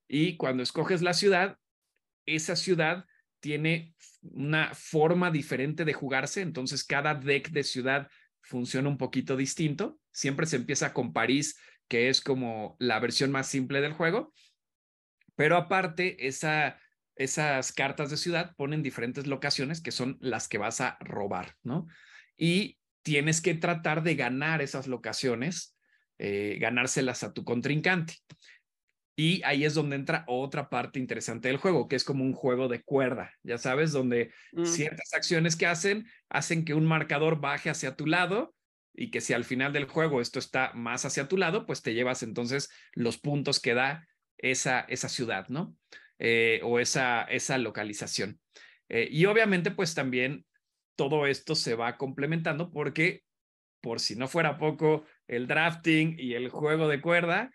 y 0.07 0.37
cuando 0.37 0.63
escoges 0.63 1.03
la 1.03 1.13
ciudad, 1.13 1.59
esa 2.25 2.55
ciudad 2.55 3.05
tiene 3.41 3.97
una 4.23 4.73
forma 4.75 5.33
diferente 5.33 5.85
de 5.85 5.93
jugarse, 5.93 6.41
entonces 6.41 6.85
cada 6.85 7.15
deck 7.17 7.51
de 7.51 7.65
ciudad 7.65 8.09
funciona 8.41 8.89
un 8.89 8.97
poquito 8.97 9.37
distinto. 9.37 9.99
Siempre 10.13 10.47
se 10.47 10.55
empieza 10.55 10.93
con 10.93 11.13
París, 11.13 11.59
que 11.89 12.11
es 12.11 12.21
como 12.21 12.77
la 12.79 13.01
versión 13.01 13.33
más 13.33 13.49
simple 13.49 13.81
del 13.81 13.95
juego, 13.95 14.33
pero 15.35 15.57
aparte 15.57 16.29
esa 16.29 16.79
esas 17.21 17.73
cartas 17.73 18.09
de 18.09 18.17
ciudad 18.17 18.55
ponen 18.57 18.83
diferentes 18.83 19.27
locaciones 19.27 19.83
que 19.83 19.93
son 19.93 20.17
las 20.21 20.49
que 20.49 20.57
vas 20.57 20.81
a 20.81 20.97
robar, 21.01 21.57
¿no? 21.63 21.87
Y 22.39 22.79
tienes 23.03 23.43
que 23.43 23.53
tratar 23.55 24.03
de 24.03 24.15
ganar 24.15 24.63
esas 24.63 24.87
locaciones, 24.87 25.77
eh, 26.23 26.59
ganárselas 26.61 27.25
a 27.25 27.33
tu 27.33 27.45
contrincante. 27.45 28.15
Y 29.17 29.43
ahí 29.45 29.65
es 29.65 29.75
donde 29.75 29.97
entra 29.97 30.25
otra 30.29 30.69
parte 30.69 30.99
interesante 30.99 31.49
del 31.49 31.57
juego, 31.57 31.89
que 31.89 31.97
es 31.97 32.05
como 32.05 32.25
un 32.25 32.35
juego 32.35 32.69
de 32.69 32.83
cuerda, 32.83 33.33
ya 33.43 33.57
sabes, 33.59 33.93
donde 33.93 34.33
Mm, 34.53 34.65
ciertas 34.65 35.15
acciones 35.15 35.57
que 35.57 35.67
hacen 35.67 36.07
hacen 36.29 36.65
que 36.65 36.75
un 36.75 36.85
marcador 36.85 37.41
baje 37.41 37.71
hacia 37.71 37.97
tu 37.97 38.07
lado 38.07 38.55
y 38.95 39.11
que 39.11 39.21
si 39.21 39.33
al 39.33 39.45
final 39.45 39.73
del 39.73 39.87
juego 39.87 40.21
esto 40.21 40.39
está 40.39 40.73
más 40.75 41.05
hacia 41.05 41.27
tu 41.27 41.37
lado, 41.37 41.65
pues 41.65 41.81
te 41.81 41.95
llevas 41.95 42.23
entonces 42.23 42.69
los 42.93 43.19
puntos 43.19 43.61
que 43.61 43.75
da 43.75 44.07
esa, 44.37 44.81
esa 44.81 45.09
ciudad, 45.09 45.49
¿no? 45.49 45.75
Eh, 46.19 46.61
o 46.65 46.79
esa, 46.79 47.25
esa 47.25 47.57
localización. 47.57 48.39
Eh, 48.91 49.09
y 49.11 49.25
obviamente, 49.25 49.71
pues 49.71 49.95
también 49.95 50.45
todo 50.97 51.27
esto 51.27 51.55
se 51.55 51.75
va 51.75 51.97
complementando 51.97 52.71
porque, 52.71 53.23
por 53.81 54.01
si 54.01 54.17
no 54.17 54.29
fuera 54.29 54.59
poco, 54.59 55.05
el 55.27 55.47
drafting 55.47 56.17
y 56.19 56.35
el 56.35 56.49
juego 56.49 56.89
de 56.89 57.01
cuerda 57.01 57.51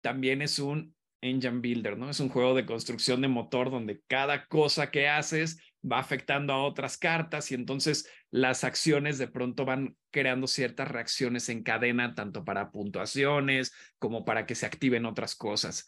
también 0.00 0.42
es 0.42 0.58
un 0.58 0.94
engine 1.20 1.60
builder, 1.60 1.98
¿no? 1.98 2.10
Es 2.10 2.20
un 2.20 2.28
juego 2.28 2.54
de 2.54 2.66
construcción 2.66 3.20
de 3.20 3.28
motor 3.28 3.70
donde 3.70 4.00
cada 4.06 4.46
cosa 4.46 4.90
que 4.90 5.08
haces 5.08 5.60
va 5.80 5.98
afectando 5.98 6.52
a 6.52 6.64
otras 6.64 6.96
cartas 6.96 7.50
y 7.50 7.54
entonces 7.54 8.08
las 8.30 8.64
acciones 8.64 9.18
de 9.18 9.28
pronto 9.28 9.64
van 9.64 9.96
creando 10.10 10.46
ciertas 10.46 10.88
reacciones 10.88 11.48
en 11.48 11.62
cadena, 11.62 12.14
tanto 12.14 12.44
para 12.44 12.70
puntuaciones 12.70 13.72
como 13.98 14.24
para 14.24 14.46
que 14.46 14.54
se 14.54 14.66
activen 14.66 15.06
otras 15.06 15.34
cosas. 15.34 15.86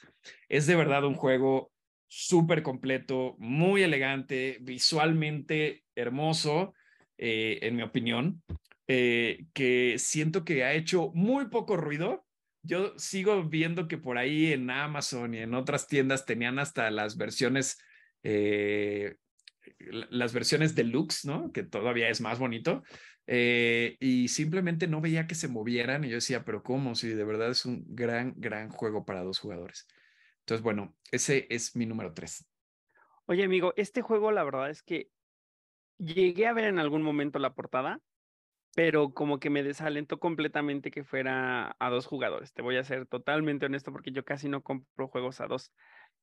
Es 0.49 0.66
de 0.66 0.76
verdad 0.76 1.05
un 1.05 1.14
juego 1.14 1.72
súper 2.09 2.62
completo, 2.62 3.37
muy 3.39 3.83
elegante, 3.83 4.59
visualmente 4.62 5.85
hermoso, 5.95 6.74
eh, 7.18 7.59
en 7.62 7.76
mi 7.76 7.83
opinión, 7.83 8.43
eh, 8.93 9.47
que 9.55 9.97
siento 9.99 10.45
que 10.45 10.64
ha 10.64 10.74
hecho 10.74 11.12
muy 11.14 11.49
poco 11.49 11.76
ruido. 11.76 12.26
Yo 12.62 12.99
sigo 12.99 13.45
viendo 13.45 13.88
que 13.88 13.99
por 13.99 14.18
ahí 14.18 14.53
en 14.53 14.68
Amazon 14.70 15.34
y 15.34 15.38
en 15.38 15.55
otras 15.55 15.86
tiendas 15.86 16.26
tenían 16.26 16.59
hasta 16.59 16.91
las 16.91 17.16
versiones, 17.16 17.78
eh, 18.24 19.16
la- 19.78 20.09
las 20.11 20.32
versiones 20.32 20.74
deluxe, 20.74 21.24
¿no? 21.26 21.53
Que 21.53 21.62
todavía 21.64 22.09
es 22.11 22.20
más 22.20 22.38
bonito. 22.38 22.82
eh, 23.32 23.97
y 24.01 24.26
simplemente 24.28 24.88
no 24.88 25.01
veía 25.01 25.28
que 25.28 25.36
se 25.36 25.47
movieran 25.47 26.03
y 26.05 26.09
yo 26.09 26.16
decía, 26.16 26.45
pero 26.45 26.64
¿cómo? 26.64 26.97
Si 26.97 27.09
de 27.09 27.24
verdad 27.24 27.51
es 27.51 27.64
un 27.64 27.84
gran, 27.86 28.34
gran 28.36 28.70
juego 28.70 29.05
para 29.05 29.22
dos 29.22 29.38
jugadores. 29.38 29.86
Entonces, 30.41 30.64
bueno, 30.64 30.97
ese 31.12 31.47
es 31.51 31.76
mi 31.76 31.86
número 31.86 32.12
tres. 32.12 32.49
Oye, 33.26 33.45
amigo, 33.45 33.72
este 33.76 34.03
juego 34.03 34.32
la 34.32 34.43
verdad 34.43 34.70
es 34.70 34.82
que 34.82 35.11
llegué 35.99 36.49
a 36.49 36.53
ver 36.53 36.64
en 36.64 36.80
algún 36.80 37.03
momento 37.03 37.38
la 37.38 37.55
portada, 37.55 38.01
pero 38.74 39.12
como 39.12 39.40
que 39.40 39.50
me 39.50 39.62
desalentó 39.62 40.18
completamente 40.20 40.90
que 40.90 41.04
fuera 41.04 41.76
a 41.78 41.90
dos 41.90 42.06
jugadores. 42.06 42.52
Te 42.52 42.62
voy 42.62 42.76
a 42.76 42.84
ser 42.84 43.06
totalmente 43.06 43.66
honesto 43.66 43.92
porque 43.92 44.12
yo 44.12 44.24
casi 44.24 44.48
no 44.48 44.62
compro 44.62 45.08
juegos 45.08 45.40
a 45.40 45.46
dos. 45.46 45.72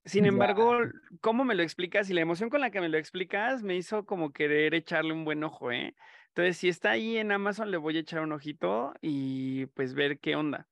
Sin 0.05 0.25
embargo, 0.25 0.79
¿cómo 1.19 1.43
me 1.43 1.55
lo 1.55 1.63
explicas? 1.63 2.09
Y 2.09 2.13
la 2.13 2.21
emoción 2.21 2.49
con 2.49 2.61
la 2.61 2.71
que 2.71 2.79
me 2.79 2.89
lo 2.89 2.97
explicas 2.97 3.63
me 3.63 3.75
hizo 3.75 4.05
como 4.05 4.31
querer 4.31 4.73
echarle 4.73 5.11
un 5.11 5.25
buen 5.25 5.43
ojo, 5.43 5.71
¿eh? 5.71 5.95
Entonces, 6.29 6.57
si 6.57 6.69
está 6.69 6.91
ahí 6.91 7.17
en 7.17 7.31
Amazon, 7.31 7.71
le 7.71 7.77
voy 7.77 7.97
a 7.97 8.01
echar 8.01 8.21
un 8.21 8.31
ojito 8.31 8.93
y 9.01 9.65
pues 9.67 9.93
ver 9.93 10.19
qué 10.19 10.35
onda. 10.35 10.69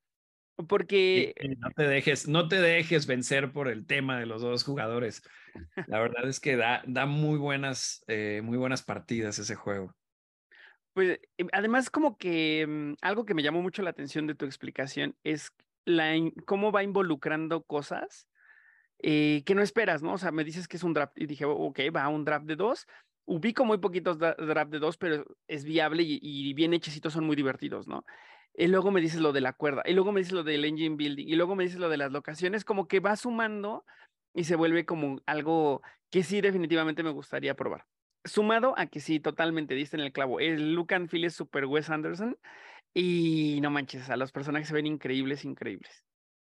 Porque 0.69 1.33
sí, 1.37 1.49
no 1.57 1.69
te 1.71 1.83
dejes, 1.83 2.27
no 2.29 2.47
te 2.47 2.61
dejes 2.61 3.07
vencer 3.07 3.51
por 3.51 3.67
el 3.67 3.85
tema 3.85 4.17
de 4.17 4.25
los 4.25 4.41
dos 4.41 4.63
jugadores. 4.63 5.21
La 5.87 5.99
verdad 5.99 6.29
es 6.29 6.39
que 6.39 6.55
da, 6.55 6.81
da 6.87 7.05
muy 7.05 7.37
buenas, 7.37 8.05
eh, 8.07 8.41
muy 8.41 8.57
buenas 8.57 8.83
partidas 8.83 9.37
ese 9.37 9.55
juego. 9.55 9.93
Pues 10.95 11.19
em, 11.37 11.49
además 11.53 11.89
como 11.91 12.17
que 12.17 12.65
mm, 12.67 12.93
algo 13.01 13.25
que 13.25 13.33
me 13.35 13.43
llamó 13.43 13.61
mucho 13.61 13.83
la 13.83 13.89
atención 13.91 14.27
de 14.27 14.35
tu 14.35 14.45
explicación 14.45 15.17
es 15.23 15.51
cómo 16.45 16.71
va 16.71 16.83
involucrando 16.83 17.63
cosas 17.63 18.27
eh, 19.03 19.43
que 19.45 19.55
no 19.55 19.61
esperas, 19.63 20.03
¿no? 20.03 20.13
O 20.13 20.19
sea, 20.19 20.31
me 20.31 20.43
dices 20.45 20.67
que 20.67 20.77
es 20.77 20.83
un 20.83 20.93
draft 20.93 21.19
y 21.19 21.27
dije, 21.27 21.45
"Oh, 21.45 21.53
ok, 21.67 21.79
va 21.95 22.09
un 22.09 22.25
draft 22.25 22.45
de 22.47 22.55
dos. 22.57 22.87
Ubico 23.25 23.65
muy 23.65 23.79
poquitos 23.79 24.19
dra- 24.19 24.35
draft 24.37 24.71
de 24.71 24.79
dos, 24.79 24.97
pero 24.97 25.25
es 25.47 25.65
viable 25.65 26.03
y, 26.03 26.19
y 26.21 26.53
bien 26.55 26.73
hechecitos 26.73 27.13
son 27.13 27.25
muy 27.25 27.35
divertidos, 27.37 27.87
¿no? 27.87 28.05
Y 28.55 28.67
luego 28.67 28.91
me 28.91 29.01
dices 29.01 29.21
lo 29.21 29.33
de 29.33 29.41
la 29.41 29.53
cuerda, 29.53 29.83
y 29.87 29.93
luego 29.93 30.11
me 30.13 30.21
dices 30.21 30.33
lo 30.33 30.43
del 30.43 30.65
engine 30.65 30.97
building, 30.97 31.27
y 31.29 31.35
luego 31.37 31.55
me 31.57 31.63
dices 31.65 31.79
lo 31.79 31.89
de 31.89 31.97
las 31.97 32.11
locaciones, 32.13 32.65
como 32.65 32.87
que 32.89 32.99
va 33.01 33.15
sumando 33.17 33.85
y 34.35 34.45
se 34.45 34.55
vuelve 34.57 34.85
como 34.85 35.19
algo 35.27 35.81
que 36.11 36.23
sí 36.23 36.41
definitivamente 36.41 37.03
me 37.03 37.11
gustaría 37.11 37.55
probar. 37.55 37.85
Sumado 38.25 38.73
a 38.77 38.87
que 38.87 38.99
sí, 38.99 39.19
totalmente 39.19 39.75
diste 39.75 39.97
en 39.97 40.03
el 40.03 40.11
clavo. 40.11 40.39
El 40.39 40.73
look 40.73 40.93
and 40.93 41.09
feel 41.09 41.25
es 41.25 41.35
super 41.35 41.65
Wes 41.65 41.89
Anderson 41.89 42.37
y 42.93 43.59
no 43.61 43.69
manches, 43.69 44.09
a 44.09 44.17
los 44.17 44.31
personajes 44.31 44.67
se 44.67 44.73
ven 44.73 44.87
increíbles, 44.87 45.45
increíbles. 45.45 46.03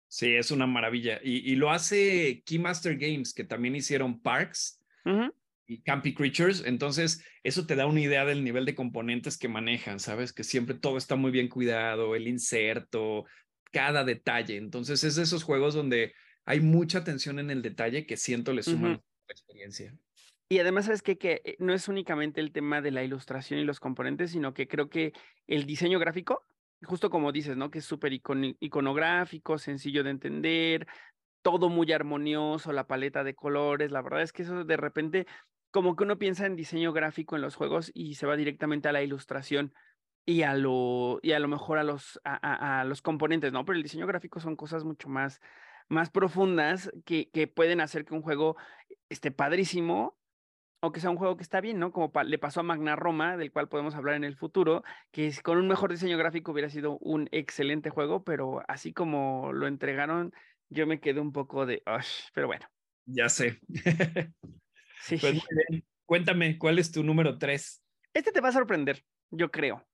Sí, 0.09 0.35
es 0.35 0.51
una 0.51 0.67
maravilla. 0.67 1.21
Y, 1.23 1.51
y 1.51 1.57
lo 1.57 1.71
hace 1.71 2.43
Keymaster 2.47 2.97
Games, 2.97 3.35
que 3.35 3.45
también 3.45 3.75
hicieron 3.75 4.23
Parks 4.23 4.81
Ujú. 5.05 5.35
y 5.67 5.83
Campy 5.83 6.15
Creatures. 6.15 6.63
Entonces, 6.65 7.25
eso 7.43 7.67
te 7.67 7.75
da 7.75 7.87
una 7.87 8.01
idea 8.01 8.25
del 8.25 8.45
nivel 8.45 8.65
de 8.65 8.75
componentes 8.75 9.37
que 9.37 9.49
manejan, 9.49 9.99
¿sabes? 9.99 10.33
Que 10.33 10.45
siempre 10.45 10.77
todo 10.77 10.97
está 10.97 11.17
muy 11.17 11.33
bien 11.33 11.49
cuidado, 11.49 12.15
el 12.15 12.29
inserto, 12.29 13.25
cada 13.73 14.05
detalle. 14.05 14.57
Entonces, 14.57 15.03
es 15.05 15.17
de 15.17 15.25
esos 15.25 15.43
juegos 15.43 15.75
donde 15.75 16.15
hay 16.45 16.61
mucha 16.61 16.99
atención 16.99 17.39
en 17.41 17.51
el 17.51 17.63
detalle 17.63 18.07
que 18.07 18.17
siento 18.17 18.53
le 18.53 18.63
suman 18.63 18.93
la 18.93 19.33
experiencia. 19.33 19.99
Y 20.49 20.61
además, 20.61 20.85
¿sabes 20.87 21.03
qué? 21.03 21.19
Que 21.19 21.43
eh, 21.45 21.57
no 21.59 21.73
es 21.75 21.89
únicamente 21.89 22.41
el 22.41 22.53
tema 22.53 22.81
de 22.81 22.93
la 22.93 23.03
ilustración 23.03 23.59
y 23.59 23.65
los 23.65 23.81
componentes, 23.81 24.31
sino 24.31 24.55
que 24.55 24.69
creo 24.69 24.89
que 24.89 25.13
el 25.49 25.67
diseño 25.67 25.99
gráfico, 25.99 26.45
justo 26.83 27.11
como 27.11 27.33
dices, 27.33 27.57
¿no? 27.57 27.71
Que 27.71 27.79
es 27.81 27.85
súper 27.85 28.13
iconográfico, 28.13 29.59
sencillo 29.59 30.05
de 30.05 30.11
entender, 30.11 30.87
todo 31.43 31.69
muy 31.69 31.93
armonioso, 31.93 32.73
la 32.73 32.87
paleta 32.87 33.25
de 33.25 33.35
colores. 33.35 33.91
La 33.93 34.03
verdad 34.03 34.23
es 34.23 34.33
que 34.33 34.43
eso 34.43 34.65
de 34.65 34.77
repente, 34.77 35.27
como 35.73 35.97
que 35.97 36.05
uno 36.05 36.19
piensa 36.19 36.47
en 36.47 36.57
diseño 36.57 36.93
gráfico 36.93 37.37
en 37.37 37.43
los 37.43 37.57
juegos 37.57 37.91
y 37.95 38.15
se 38.15 38.27
va 38.27 38.37
directamente 38.37 38.89
a 38.89 38.93
la 38.93 39.03
ilustración 39.03 39.75
y 40.25 40.43
a 40.43 40.55
lo, 40.55 41.19
y 41.23 41.33
a 41.33 41.39
lo 41.41 41.49
mejor 41.49 41.79
a 41.79 41.85
los, 41.85 42.21
a, 42.25 42.81
a- 42.81 42.85
los 42.85 43.03
componentes, 43.03 43.53
¿no? 43.53 43.65
Pero 43.65 43.77
el 43.77 43.83
diseño 43.83 44.07
gráfico 44.07 44.41
son 44.41 44.57
cosas 44.57 44.85
mucho 44.85 45.09
más, 45.09 45.41
más 45.89 46.11
profundas 46.11 46.91
que, 47.05 47.31
que 47.31 47.49
pueden 47.49 47.81
hacer 47.81 48.05
que 48.05 48.15
un 48.15 48.23
juego 48.23 48.57
esté 49.09 49.31
padrísimo 49.33 50.19
o 50.81 50.93
que 50.93 51.01
sea 51.01 51.11
un 51.11 51.17
juego 51.17 51.37
que 51.37 51.43
está 51.43 51.61
bien, 51.61 51.79
¿no? 51.79 51.93
Como 51.93 52.11
le 52.25 52.39
pasó 52.39 52.61
a 52.61 52.63
Magna 52.63 52.97
Roma, 52.97 53.37
del 53.37 53.53
cual 53.53 53.69
podemos 53.69 53.95
hablar 53.95 54.15
en 54.17 54.25
el 54.25 54.37
futuro, 54.37 54.83
que 55.11 55.33
con 55.43 55.59
un 55.59 55.69
mejor 55.69 55.91
diseño 55.91 56.19
gráfico 56.19 56.53
hubiera 56.53 56.69
sido 56.71 56.99
un 57.01 57.29
excelente 57.33 57.91
juego, 57.91 58.25
pero 58.25 58.63
así 58.69 58.93
como 58.93 59.53
lo 59.53 59.67
entregaron, 59.67 60.33
yo 60.69 60.87
me 60.87 61.01
quedé 61.01 61.21
un 61.21 61.33
poco 61.33 61.67
de, 61.67 61.83
"Ush", 61.87 62.29
pero 62.35 62.47
bueno, 62.47 62.67
Ya 63.07 63.29
sé. 63.29 63.61
sí. 65.01 65.17
Pues. 65.19 65.39
Cuéntame, 66.07 66.57
¿cuál 66.59 66.79
es 66.79 66.93
tu 66.93 67.03
número 67.03 67.37
tres? 67.39 67.83
Este 68.15 68.33
te 68.33 68.41
va 68.41 68.49
a 68.49 68.53
sorprender, 68.53 69.05
yo 69.31 69.51
creo, 69.51 69.85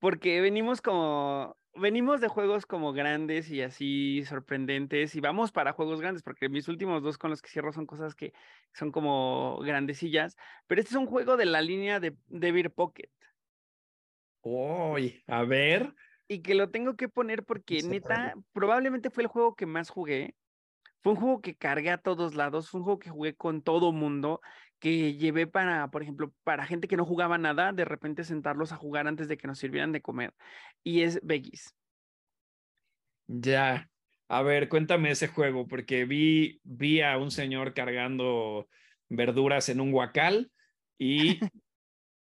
porque 0.00 0.40
venimos 0.40 0.82
como, 0.82 1.56
venimos 1.76 2.20
de 2.20 2.28
juegos 2.28 2.66
como 2.66 2.92
grandes 2.92 3.50
y 3.50 3.62
así 3.62 4.24
sorprendentes 4.24 5.14
y 5.14 5.20
vamos 5.20 5.52
para 5.52 5.72
juegos 5.72 6.00
grandes, 6.00 6.22
porque 6.22 6.48
mis 6.48 6.68
últimos 6.68 7.02
dos 7.02 7.18
con 7.18 7.30
los 7.30 7.42
que 7.42 7.50
cierro 7.50 7.72
son 7.72 7.86
cosas 7.86 8.14
que 8.14 8.32
son 8.72 8.92
como 8.92 9.58
grandecillas, 9.60 10.36
pero 10.66 10.80
este 10.80 10.90
es 10.92 10.96
un 10.96 11.06
juego 11.06 11.36
de 11.36 11.46
la 11.46 11.62
línea 11.62 12.00
de, 12.00 12.16
de 12.26 12.52
Beer 12.52 12.72
Pocket. 12.72 13.10
Uy, 14.42 15.22
a 15.26 15.42
ver. 15.44 15.94
y 16.28 16.42
que 16.42 16.54
lo 16.54 16.70
tengo 16.70 16.96
que 16.96 17.08
poner 17.08 17.44
porque 17.44 17.82
Sí, 17.82 17.88
neta, 17.88 18.34
probablemente 18.52 19.10
fue 19.10 19.22
el 19.24 19.28
juego 19.28 19.54
que 19.54 19.66
más 19.66 19.90
jugué. 19.90 20.36
Fue 21.02 21.12
un 21.12 21.20
juego 21.20 21.40
que 21.42 21.56
cargué 21.56 21.90
a 21.90 21.98
todos 21.98 22.34
lados, 22.34 22.70
fue 22.70 22.80
un 22.80 22.84
juego 22.84 22.98
que 22.98 23.10
jugué 23.10 23.36
con 23.36 23.62
todo 23.62 23.92
mundo, 23.92 24.40
que 24.84 25.14
llevé 25.14 25.46
para, 25.46 25.90
por 25.90 26.02
ejemplo, 26.02 26.34
para 26.44 26.66
gente 26.66 26.88
que 26.88 26.98
no 26.98 27.06
jugaba 27.06 27.38
nada, 27.38 27.72
de 27.72 27.86
repente 27.86 28.22
sentarlos 28.22 28.70
a 28.70 28.76
jugar 28.76 29.06
antes 29.06 29.28
de 29.28 29.38
que 29.38 29.46
nos 29.46 29.58
sirvieran 29.58 29.92
de 29.92 30.02
comer. 30.02 30.34
Y 30.82 31.00
es 31.00 31.20
Veggies. 31.22 31.74
Ya. 33.26 33.88
A 34.28 34.42
ver, 34.42 34.68
cuéntame 34.68 35.10
ese 35.10 35.28
juego, 35.28 35.66
porque 35.66 36.04
vi, 36.04 36.60
vi 36.64 37.00
a 37.00 37.16
un 37.16 37.30
señor 37.30 37.72
cargando 37.72 38.68
verduras 39.08 39.70
en 39.70 39.80
un 39.80 39.90
guacal 39.90 40.52
y, 40.98 41.38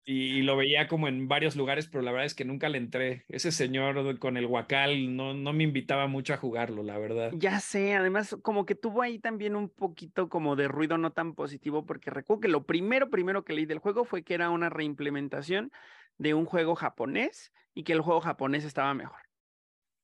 y 0.08 0.44
lo 0.44 0.56
veía 0.56 0.88
como 0.88 1.08
en 1.08 1.28
varios 1.28 1.56
lugares, 1.56 1.88
pero 1.88 2.04
la 2.04 2.12
verdad 2.12 2.28
es 2.28 2.36
que 2.36 2.46
nunca 2.46 2.70
le 2.70 2.78
entré. 2.78 3.26
Ese 3.28 3.52
señor 3.52 4.20
con 4.20 4.38
el 4.38 4.46
guacal 4.46 5.16
no, 5.16 5.34
no 5.34 5.52
me 5.52 5.64
invitaba 5.64 6.06
mucho 6.06 6.34
a 6.34 6.38
jugarlo, 6.38 6.84
la 6.84 7.00
verdad. 7.00 7.32
Ya 7.34 7.60
sé, 7.60 7.96
además 7.96 8.38
como 8.44 8.68
que 8.68 8.76
tuvo 8.76 9.02
ahí 9.02 9.18
también 9.18 9.56
un 9.56 9.68
poquito 9.68 10.30
como 10.30 10.56
de 10.56 10.68
ruido 10.68 11.00
no 11.00 11.12
tan 11.12 11.34
positivo, 11.34 11.88
porque 11.88 12.12
recuerdo 12.12 12.42
que 12.42 12.48
lo 12.50 12.66
primero, 12.68 13.10
primero 13.10 13.44
que 13.44 13.54
leí 13.54 13.66
del 13.66 13.80
juego 13.80 14.06
fue 14.06 14.24
que 14.24 14.36
era 14.36 14.52
una 14.52 14.70
reimplementación 14.70 15.72
de 16.20 16.36
un 16.36 16.46
juego 16.46 16.76
japonés 16.76 17.52
y 17.74 17.84
que 17.84 17.94
el 17.94 18.02
juego 18.02 18.22
japonés 18.22 18.64
estaba 18.64 18.94
mejor. 18.94 19.20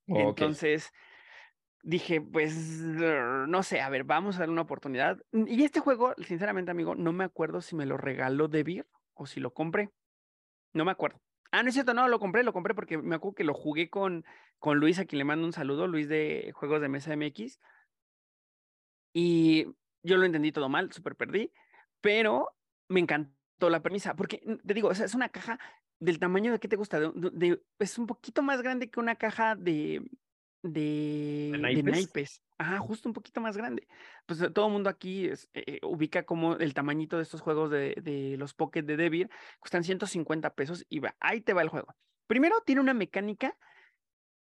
Ok. 0.08 0.18
Entonces, 0.18 0.92
dije, 1.84 2.22
pues, 2.22 2.56
no 2.56 3.62
sé, 3.62 3.82
a 3.82 3.90
ver, 3.90 4.04
vamos 4.04 4.38
a 4.38 4.40
dar 4.40 4.50
una 4.50 4.64
oportunidad. 4.64 5.20
Y 5.32 5.64
este 5.64 5.80
juego, 5.80 6.16
sinceramente, 6.18 6.72
amigo, 6.72 6.96
no 6.96 7.14
me 7.14 7.24
acuerdo 7.24 7.62
si 7.62 7.76
me 7.76 7.86
lo 7.86 7.98
regaló 7.98 8.48
Debir 8.48 8.88
o 9.14 9.26
si 9.26 9.40
lo 9.40 9.54
compré. 9.54 9.92
No 10.74 10.86
me 10.86 10.92
acuerdo. 10.92 11.22
Ah, 11.52 11.64
no 11.64 11.70
es 11.70 11.74
cierto, 11.74 11.94
no, 11.94 12.08
lo 12.08 12.20
compré, 12.20 12.44
lo 12.44 12.54
compré 12.54 12.74
porque 12.74 12.98
me 12.98 13.16
acuerdo 13.16 13.36
que 13.36 13.44
lo 13.44 13.54
jugué 13.54 13.90
con, 13.90 14.26
con 14.60 14.78
Luis, 14.78 15.00
a 15.00 15.06
quien 15.06 15.20
le 15.20 15.26
mando 15.26 15.46
un 15.46 15.54
saludo, 15.54 15.88
Luis 15.88 16.08
de 16.08 16.52
Juegos 16.56 16.82
de 16.82 16.90
Mesa 16.90 17.16
MX. 17.16 17.60
Y 19.14 19.66
yo 20.04 20.18
lo 20.18 20.26
entendí 20.26 20.52
todo 20.52 20.70
mal, 20.70 20.92
súper 20.94 21.16
perdí, 21.16 21.52
pero 22.00 22.56
me 22.88 23.02
encantó 23.02 23.70
la 23.70 23.82
premisa, 23.82 24.16
porque 24.16 24.42
te 24.66 24.74
digo, 24.74 24.92
es 24.92 25.14
una 25.14 25.30
caja 25.30 25.60
del 26.00 26.20
tamaño 26.20 26.52
de 26.52 26.60
qué 26.60 26.68
te 26.68 26.78
gusta, 26.78 27.00
de, 27.00 27.62
es 27.78 27.98
un 27.98 28.08
poquito 28.08 28.42
más 28.42 28.62
grande 28.62 28.90
que 28.90 29.00
una 29.00 29.16
caja 29.16 29.56
de, 29.56 30.02
de, 30.64 31.52
de, 31.54 31.84
naipes? 31.84 32.42
Ajá, 32.58 32.80
justo 32.80 33.10
un 33.10 33.14
poquito 33.14 33.42
más 33.42 33.58
grande. 33.58 33.88
Pues 34.26 34.40
todo 34.54 34.68
el 34.68 34.72
mundo 34.72 34.90
aquí 34.90 35.28
es, 35.28 35.50
eh, 35.54 35.80
ubica 35.84 36.24
como 36.24 36.56
el 36.56 36.74
tamañito 36.74 37.18
de 37.18 37.24
estos 37.24 37.42
juegos 37.42 37.72
de, 37.72 37.96
de 38.02 38.36
los 38.38 38.54
Pocket 38.54 38.84
de 38.84 38.98
Devir, 38.98 39.30
cuestan 39.60 39.84
150 39.84 40.54
pesos 40.54 40.86
y 40.90 41.00
va, 41.00 41.16
ahí 41.20 41.42
te 41.42 41.54
va 41.54 41.62
el 41.62 41.70
juego. 41.70 41.96
Primero 42.28 42.62
tiene 42.66 42.82
una 42.82 42.94
mecánica 42.94 43.58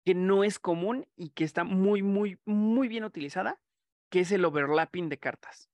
que 0.05 0.15
no 0.15 0.45
es 0.45 0.59
común 0.59 1.07
y 1.17 1.31
que 1.31 1.45
está 1.45 1.65
muy, 1.65 2.03
muy, 2.03 2.39
muy 2.45 2.89
bien 2.89 3.05
utilizada, 3.05 3.61
que 4.11 4.21
es 4.21 4.33
el 4.33 4.45
overlapping 4.45 5.09
de 5.09 5.19
cartas. 5.19 5.71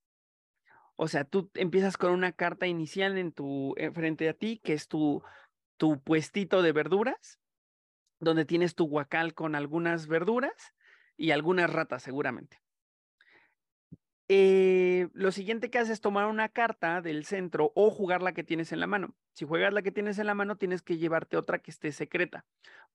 O 0.97 1.09
sea, 1.09 1.25
tú 1.25 1.51
empiezas 1.55 1.97
con 1.97 2.13
una 2.13 2.33
carta 2.33 2.67
inicial 2.67 3.19
en 3.19 3.33
tu 3.33 3.75
eh, 3.77 3.91
frente 3.91 4.29
a 4.29 4.35
ti, 4.35 4.61
que 4.63 4.73
es 4.73 4.87
tu, 4.87 5.23
tu 5.77 6.01
puestito 6.01 6.63
de 6.63 6.73
verduras, 6.73 7.41
donde 8.21 8.45
tienes 8.45 8.75
tu 8.75 8.87
guacal 8.87 9.35
con 9.35 9.55
algunas 9.55 10.07
verduras 10.07 10.75
y 11.17 11.33
algunas 11.33 11.71
ratas 11.71 12.03
seguramente. 12.03 12.61
Eh, 14.33 15.09
lo 15.13 15.33
siguiente 15.33 15.71
que 15.71 15.79
haces 15.79 15.95
es 15.95 16.01
tomar 16.01 16.27
una 16.27 16.49
carta 16.49 17.01
del 17.01 17.25
centro 17.25 17.73
o 17.75 17.91
jugar 17.91 18.23
la 18.23 18.33
que 18.33 18.45
tienes 18.45 18.71
en 18.71 18.79
la 18.79 18.87
mano. 18.87 19.17
Si 19.33 19.45
juegas 19.45 19.73
la 19.73 19.83
que 19.83 19.91
tienes 19.91 20.21
en 20.21 20.27
la 20.27 20.35
mano, 20.35 20.57
tienes 20.57 20.83
que 20.83 20.99
llevarte 20.99 21.37
otra 21.37 21.59
que 21.59 21.73
esté 21.73 21.91
secreta, 21.91 22.47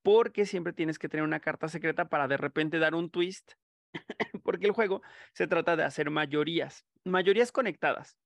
porque 0.02 0.46
siempre 0.46 0.72
tienes 0.72 0.98
que 0.98 1.10
tener 1.10 1.26
una 1.26 1.42
carta 1.42 1.68
secreta 1.68 2.08
para 2.08 2.30
de 2.30 2.38
repente 2.38 2.80
dar 2.80 2.96
un 2.96 3.10
twist, 3.10 3.52
porque 4.44 4.66
el 4.66 4.72
juego 4.72 5.02
se 5.34 5.48
trata 5.48 5.76
de 5.76 5.84
hacer 5.84 6.10
mayorías, 6.10 6.86
mayorías 7.04 7.52
conectadas. 7.52 8.18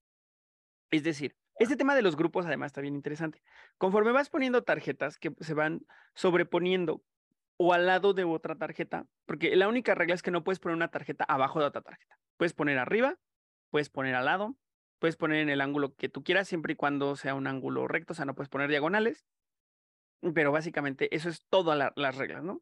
Es 0.91 1.03
decir, 1.03 1.35
este 1.59 1.75
tema 1.75 1.93
de 1.93 2.01
los 2.01 2.15
grupos 2.15 2.45
además 2.45 2.67
está 2.67 2.81
bien 2.81 2.95
interesante. 2.95 3.43
Conforme 3.77 4.13
vas 4.13 4.29
poniendo 4.29 4.63
tarjetas 4.63 5.17
que 5.17 5.33
se 5.41 5.53
van 5.53 5.85
sobreponiendo 6.15 7.03
o 7.57 7.73
al 7.73 7.85
lado 7.85 8.13
de 8.13 8.23
otra 8.23 8.55
tarjeta, 8.55 9.05
porque 9.25 9.53
la 9.57 9.67
única 9.67 9.93
regla 9.93 10.15
es 10.15 10.23
que 10.23 10.31
no 10.31 10.45
puedes 10.45 10.59
poner 10.59 10.77
una 10.77 10.87
tarjeta 10.87 11.25
abajo 11.25 11.59
de 11.59 11.65
otra 11.65 11.81
tarjeta. 11.81 12.17
Puedes 12.37 12.53
poner 12.53 12.77
arriba, 12.77 13.19
puedes 13.69 13.89
poner 13.89 14.15
al 14.15 14.25
lado, 14.25 14.55
puedes 14.99 15.17
poner 15.17 15.39
en 15.39 15.49
el 15.49 15.59
ángulo 15.59 15.93
que 15.95 16.07
tú 16.07 16.23
quieras, 16.23 16.47
siempre 16.47 16.73
y 16.73 16.75
cuando 16.77 17.17
sea 17.17 17.35
un 17.35 17.47
ángulo 17.47 17.89
recto, 17.89 18.13
o 18.13 18.15
sea, 18.15 18.23
no 18.23 18.35
puedes 18.35 18.49
poner 18.49 18.69
diagonales. 18.69 19.25
Pero 20.33 20.53
básicamente 20.53 21.13
eso 21.13 21.27
es 21.27 21.45
todas 21.49 21.91
las 21.93 22.15
reglas, 22.15 22.43
¿no? 22.43 22.61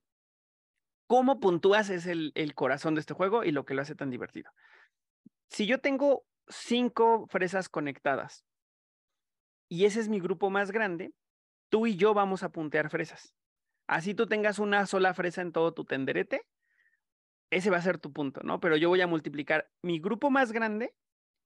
Cómo 1.06 1.40
puntúas 1.40 1.92
es 1.92 2.08
el, 2.08 2.32
el 2.34 2.56
corazón 2.56 2.96
de 2.96 3.02
este 3.02 3.14
juego 3.14 3.44
y 3.44 3.52
lo 3.52 3.64
que 3.66 3.76
lo 3.76 3.84
hace 3.84 3.96
tan 3.96 4.10
divertido. 4.10 4.52
Si 5.50 5.68
yo 5.68 5.80
tengo 5.80 6.26
cinco 6.48 7.28
fresas 7.28 7.70
conectadas 7.70 8.47
y 9.70 9.86
ese 9.86 10.00
es 10.00 10.10
mi 10.10 10.20
grupo 10.20 10.50
más 10.50 10.72
grande, 10.72 11.14
tú 11.70 11.88
y 11.88 11.96
yo 11.96 12.14
vamos 12.14 12.44
a 12.44 12.50
puntear 12.50 12.90
fresas. 12.90 13.34
Así 13.88 14.14
tú 14.14 14.28
tengas 14.28 14.60
una 14.60 14.86
sola 14.86 15.14
fresa 15.14 15.42
en 15.42 15.52
todo 15.52 15.74
tu 15.74 15.86
tenderete, 15.86 16.42
ese 17.50 17.70
va 17.70 17.78
a 17.78 17.82
ser 17.82 17.98
tu 17.98 18.12
punto, 18.12 18.42
¿no? 18.44 18.60
Pero 18.60 18.76
yo 18.76 18.90
voy 18.90 19.02
a 19.02 19.08
multiplicar 19.08 19.70
mi 19.82 20.00
grupo 20.00 20.30
más 20.30 20.52
grande 20.52 20.94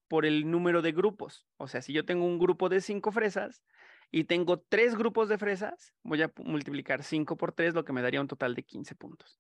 por 0.07 0.25
el 0.25 0.49
número 0.49 0.81
de 0.81 0.91
grupos. 0.91 1.47
O 1.57 1.67
sea, 1.67 1.81
si 1.81 1.93
yo 1.93 2.05
tengo 2.05 2.25
un 2.25 2.39
grupo 2.39 2.69
de 2.69 2.81
cinco 2.81 3.11
fresas 3.11 3.63
y 4.11 4.25
tengo 4.25 4.59
tres 4.59 4.95
grupos 4.95 5.29
de 5.29 5.37
fresas, 5.37 5.93
voy 6.03 6.21
a 6.21 6.33
multiplicar 6.37 7.03
cinco 7.03 7.37
por 7.37 7.53
tres, 7.53 7.73
lo 7.73 7.85
que 7.85 7.93
me 7.93 8.01
daría 8.01 8.19
un 8.19 8.27
total 8.27 8.55
de 8.55 8.63
15 8.63 8.95
puntos. 8.95 9.39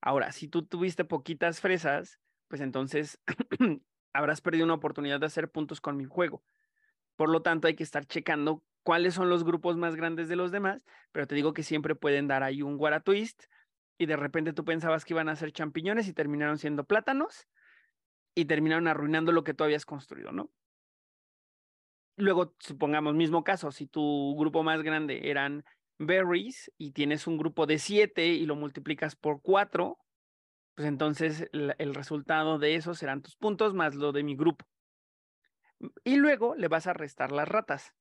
Ahora, 0.00 0.32
si 0.32 0.48
tú 0.48 0.66
tuviste 0.66 1.04
poquitas 1.04 1.60
fresas, 1.60 2.20
pues 2.48 2.60
entonces 2.60 3.18
habrás 4.12 4.40
perdido 4.40 4.64
una 4.64 4.74
oportunidad 4.74 5.20
de 5.20 5.26
hacer 5.26 5.50
puntos 5.50 5.80
con 5.80 5.96
mi 5.96 6.04
juego. 6.04 6.44
Por 7.16 7.30
lo 7.30 7.42
tanto, 7.42 7.66
hay 7.66 7.74
que 7.74 7.82
estar 7.82 8.06
checando 8.06 8.62
cuáles 8.82 9.14
son 9.14 9.28
los 9.28 9.42
grupos 9.42 9.76
más 9.76 9.96
grandes 9.96 10.28
de 10.28 10.36
los 10.36 10.52
demás, 10.52 10.84
pero 11.12 11.26
te 11.26 11.34
digo 11.34 11.52
que 11.52 11.62
siempre 11.62 11.94
pueden 11.94 12.28
dar 12.28 12.42
ahí 12.42 12.62
un 12.62 12.76
guara 12.76 13.00
twist 13.00 13.44
y 13.98 14.06
de 14.06 14.16
repente 14.16 14.52
tú 14.52 14.64
pensabas 14.64 15.04
que 15.04 15.14
iban 15.14 15.28
a 15.28 15.36
ser 15.36 15.52
champiñones 15.52 16.06
y 16.06 16.12
terminaron 16.12 16.58
siendo 16.58 16.84
plátanos 16.84 17.48
y 18.34 18.44
terminaron 18.44 18.86
arruinando 18.86 19.32
lo 19.32 19.42
que 19.42 19.54
tú 19.54 19.64
habías 19.64 19.86
construido, 19.86 20.30
¿no? 20.30 20.50
Luego, 22.16 22.54
supongamos, 22.60 23.14
mismo 23.14 23.44
caso, 23.44 23.72
si 23.72 23.86
tu 23.86 24.36
grupo 24.38 24.62
más 24.62 24.82
grande 24.82 25.30
eran 25.30 25.64
berries 25.98 26.70
y 26.78 26.92
tienes 26.92 27.26
un 27.26 27.38
grupo 27.38 27.66
de 27.66 27.78
siete 27.78 28.26
y 28.28 28.46
lo 28.46 28.56
multiplicas 28.56 29.16
por 29.16 29.42
cuatro, 29.42 29.98
pues 30.74 30.86
entonces 30.88 31.48
el 31.52 31.94
resultado 31.94 32.58
de 32.58 32.74
eso 32.74 32.94
serán 32.94 33.22
tus 33.22 33.36
puntos 33.36 33.74
más 33.74 33.94
lo 33.94 34.12
de 34.12 34.22
mi 34.22 34.36
grupo. 34.36 34.66
Y 36.04 36.16
luego 36.16 36.54
le 36.54 36.68
vas 36.68 36.86
a 36.86 36.92
restar 36.92 37.32
las 37.32 37.48
ratas. 37.48 37.94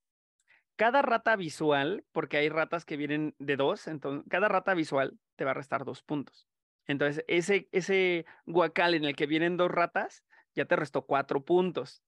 Cada 0.76 1.02
rata 1.02 1.36
visual, 1.36 2.06
porque 2.12 2.38
hay 2.38 2.50
ratas 2.50 2.86
que 2.86 2.98
vienen 2.98 3.36
de 3.40 3.56
dos, 3.56 3.88
entonces 3.88 4.26
cada 4.30 4.50
rata 4.50 4.74
visual 4.74 5.18
te 5.36 5.46
va 5.46 5.52
a 5.52 5.56
restar 5.56 5.86
dos 5.86 6.04
puntos. 6.04 6.48
Entonces, 6.86 7.24
ese, 7.28 7.70
ese 7.72 8.26
guacal 8.46 8.94
en 8.94 9.06
el 9.06 9.16
que 9.16 9.26
vienen 9.26 9.58
dos 9.58 9.72
ratas, 9.72 10.24
ya 10.54 10.66
te 10.66 10.76
restó 10.76 11.06
cuatro 11.06 11.44
puntos. 11.44 12.04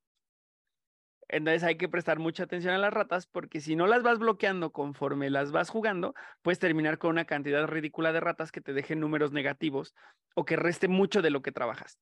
Entonces 1.29 1.63
hay 1.63 1.75
que 1.75 1.89
prestar 1.89 2.19
mucha 2.19 2.43
atención 2.43 2.73
a 2.73 2.77
las 2.77 2.93
ratas 2.93 3.27
porque 3.27 3.59
si 3.59 3.75
no 3.75 3.85
las 3.85 4.01
vas 4.01 4.17
bloqueando 4.17 4.71
conforme 4.71 5.29
las 5.29 5.51
vas 5.51 5.69
jugando, 5.69 6.13
puedes 6.41 6.59
terminar 6.59 6.99
con 6.99 7.11
una 7.11 7.25
cantidad 7.25 7.67
ridícula 7.67 8.13
de 8.13 8.21
ratas 8.21 8.51
que 8.51 8.61
te 8.61 8.73
dejen 8.73 9.01
números 9.01 9.33
negativos 9.33 9.93
o 10.35 10.45
que 10.45 10.55
reste 10.55 10.87
mucho 10.87 11.21
de 11.21 11.29
lo 11.29 11.41
que 11.41 11.51
trabajas. 11.51 11.99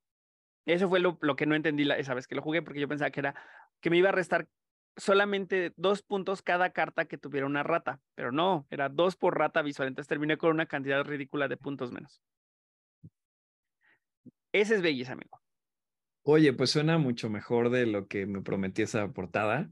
Eso 0.66 0.90
fue 0.90 1.00
lo, 1.00 1.18
que 1.36 1.46
no 1.46 1.56
entendí 1.56 1.90
esa 1.92 2.14
vez 2.14 2.28
que 2.28 2.36
lo 2.36 2.42
jugué, 2.42 2.62
porque 2.62 2.80
yo 2.80 2.88
pensaba 2.88 3.12
que 3.12 3.20
era 3.20 3.36
que 3.82 3.90
me 3.90 3.98
iba 3.98 4.10
a 4.10 4.14
restar 4.14 4.48
solamente 4.98 5.74
dos 5.76 6.02
puntos 6.02 6.42
cada 6.42 6.72
carta 6.72 7.06
que 7.06 7.18
tuviera 7.18 7.46
una 7.46 7.64
rata, 7.64 8.00
pero 8.16 8.32
no, 8.32 8.66
era 8.70 8.90
dos 8.90 9.16
por 9.16 9.38
rata 9.38 9.62
visual, 9.62 9.88
entonces 9.88 10.08
terminé 10.08 10.38
con 10.38 10.52
una 10.52 10.66
cantidad 10.66 11.04
ridícula 11.04 11.48
de 11.48 11.58
puntos 11.58 11.92
menos. 11.92 12.22
Ese 14.52 14.76
es 14.76 14.82
belleza, 14.82 15.14
amigo. 15.14 15.42
Oye, 16.24 16.54
pues 16.54 16.72
suena 16.72 16.98
mucho 16.98 17.30
mejor 17.30 17.70
de 17.70 17.86
lo 17.86 18.08
que 18.08 18.26
me 18.26 18.42
prometí 18.42 18.82
esa 18.82 19.12
portada. 19.12 19.70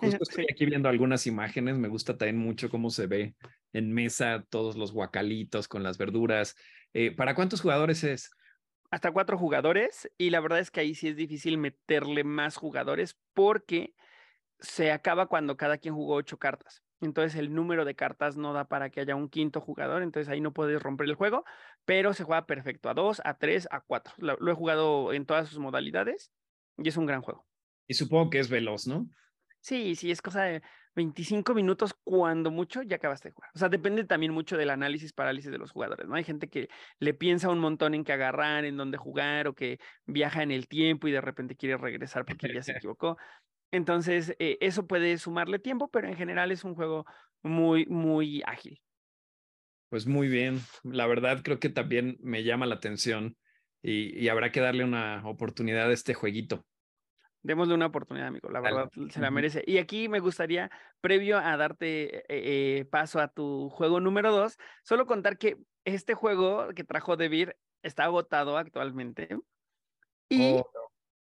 Justo 0.00 0.22
estoy 0.28 0.46
aquí 0.50 0.66
viendo 0.66 0.88
algunas 0.88 1.26
imágenes, 1.26 1.76
me 1.76 1.88
gusta 1.88 2.16
también 2.16 2.38
mucho 2.38 2.70
cómo 2.70 2.90
se 2.90 3.06
ve 3.06 3.36
en 3.72 3.92
mesa 3.92 4.44
todos 4.48 4.76
los 4.76 4.92
guacalitos 4.92 5.68
con 5.68 5.82
las 5.82 5.98
verduras. 5.98 6.56
Eh, 6.92 7.14
¿Para 7.14 7.34
cuántos 7.34 7.60
jugadores 7.60 8.02
es? 8.04 8.30
Hasta 8.90 9.12
cuatro 9.12 9.38
jugadores 9.38 10.10
y 10.18 10.30
la 10.30 10.40
verdad 10.40 10.60
es 10.60 10.70
que 10.70 10.80
ahí 10.80 10.94
sí 10.94 11.08
es 11.08 11.16
difícil 11.16 11.58
meterle 11.58 12.24
más 12.24 12.56
jugadores 12.56 13.18
porque 13.34 13.94
se 14.58 14.92
acaba 14.92 15.26
cuando 15.26 15.56
cada 15.56 15.78
quien 15.78 15.94
jugó 15.94 16.14
ocho 16.14 16.38
cartas. 16.38 16.82
Entonces 17.00 17.38
el 17.38 17.54
número 17.54 17.84
de 17.84 17.94
cartas 17.94 18.36
no 18.36 18.52
da 18.52 18.68
para 18.68 18.90
que 18.90 19.00
haya 19.00 19.16
un 19.16 19.28
quinto 19.28 19.60
jugador, 19.60 20.02
entonces 20.02 20.32
ahí 20.32 20.40
no 20.40 20.52
puedes 20.52 20.82
romper 20.82 21.08
el 21.08 21.14
juego, 21.14 21.44
pero 21.84 22.14
se 22.14 22.24
juega 22.24 22.46
perfecto 22.46 22.88
a 22.88 22.94
dos, 22.94 23.20
a 23.24 23.36
tres, 23.36 23.68
a 23.70 23.80
cuatro. 23.80 24.14
Lo, 24.16 24.50
he 24.50 24.54
jugado 24.54 25.12
en 25.12 25.26
todas 25.26 25.48
sus 25.48 25.58
modalidades 25.58 26.32
y 26.78 26.88
es 26.88 26.96
un 26.96 27.06
gran 27.06 27.20
juego. 27.20 27.46
Y 27.86 27.94
supongo 27.94 28.30
que 28.30 28.38
es 28.38 28.48
veloz, 28.48 28.86
¿no? 28.86 29.08
Sí, 29.60 29.94
sí, 29.94 30.10
es 30.10 30.22
cosa 30.22 30.44
de 30.44 30.62
25 30.96 31.54
minutos, 31.54 31.94
cuando 32.02 32.50
mucho, 32.50 32.82
ya 32.82 32.96
acabaste 32.96 33.28
de 33.28 33.34
jugar. 33.34 33.50
O 33.54 33.58
sea, 33.58 33.68
depende 33.68 34.04
también 34.04 34.32
mucho 34.32 34.56
del 34.56 34.70
análisis 34.70 35.12
parálisis 35.12 35.50
de 35.50 35.58
los 35.58 35.70
jugadores, 35.70 36.08
¿no? 36.08 36.14
Hay 36.14 36.24
gente 36.24 36.48
que 36.48 36.68
le 36.98 37.12
piensa 37.12 37.50
un 37.50 37.58
montón 37.58 37.94
en 37.94 38.02
qué 38.02 38.14
agarrar, 38.14 38.64
en 38.64 38.78
dónde 38.78 38.96
jugar, 38.96 39.46
o 39.46 39.54
que 39.54 39.78
viaja 40.06 40.42
en 40.42 40.50
el 40.50 40.66
tiempo 40.68 41.06
y 41.06 41.12
de 41.12 41.20
repente 41.20 41.54
quiere 41.54 41.76
regresar 41.76 42.24
porque 42.24 42.52
ya 42.52 42.62
se 42.62 42.72
equivocó. 42.76 43.18
Entonces, 43.70 44.34
eh, 44.38 44.56
eso 44.60 44.86
puede 44.86 45.18
sumarle 45.18 45.58
tiempo, 45.58 45.88
pero 45.90 46.08
en 46.08 46.16
general 46.16 46.50
es 46.50 46.64
un 46.64 46.74
juego 46.74 47.04
muy, 47.42 47.84
muy 47.86 48.42
ágil. 48.46 48.80
Pues 49.90 50.06
muy 50.06 50.28
bien. 50.28 50.60
La 50.82 51.06
verdad, 51.06 51.42
creo 51.44 51.60
que 51.60 51.68
también 51.68 52.16
me 52.20 52.42
llama 52.42 52.64
la 52.64 52.76
atención 52.76 53.36
y, 53.82 54.18
y 54.18 54.28
habrá 54.30 54.50
que 54.50 54.60
darle 54.60 54.82
una 54.82 55.22
oportunidad 55.28 55.90
a 55.90 55.92
este 55.92 56.14
jueguito. 56.14 56.64
Démosle 57.46 57.74
una 57.74 57.86
oportunidad, 57.86 58.26
amigo. 58.26 58.50
La 58.50 58.60
verdad, 58.60 58.90
se 59.08 59.20
la 59.20 59.30
merece. 59.30 59.62
Y 59.68 59.78
aquí 59.78 60.08
me 60.08 60.18
gustaría, 60.18 60.68
previo 61.00 61.38
a 61.38 61.56
darte 61.56 62.16
eh, 62.16 62.24
eh, 62.28 62.84
paso 62.86 63.20
a 63.20 63.28
tu 63.28 63.68
juego 63.70 64.00
número 64.00 64.32
dos, 64.32 64.58
solo 64.82 65.06
contar 65.06 65.38
que 65.38 65.56
este 65.84 66.14
juego 66.14 66.70
que 66.74 66.82
trajo 66.82 67.16
Debir 67.16 67.56
está 67.84 68.02
agotado 68.02 68.58
actualmente. 68.58 69.28
Y 70.28 70.54
oh, 70.54 70.68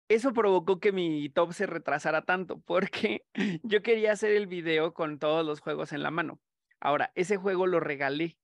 eso 0.08 0.32
provocó 0.32 0.80
que 0.80 0.92
mi 0.92 1.28
top 1.28 1.52
se 1.52 1.66
retrasara 1.66 2.24
tanto, 2.24 2.58
porque 2.58 3.26
yo 3.62 3.82
quería 3.82 4.12
hacer 4.12 4.30
el 4.32 4.46
video 4.46 4.94
con 4.94 5.18
todos 5.18 5.44
los 5.44 5.60
juegos 5.60 5.92
en 5.92 6.02
la 6.02 6.10
mano. 6.10 6.40
Ahora, 6.80 7.12
ese 7.16 7.36
juego 7.36 7.66
lo 7.66 7.80
regalé. 7.80 8.38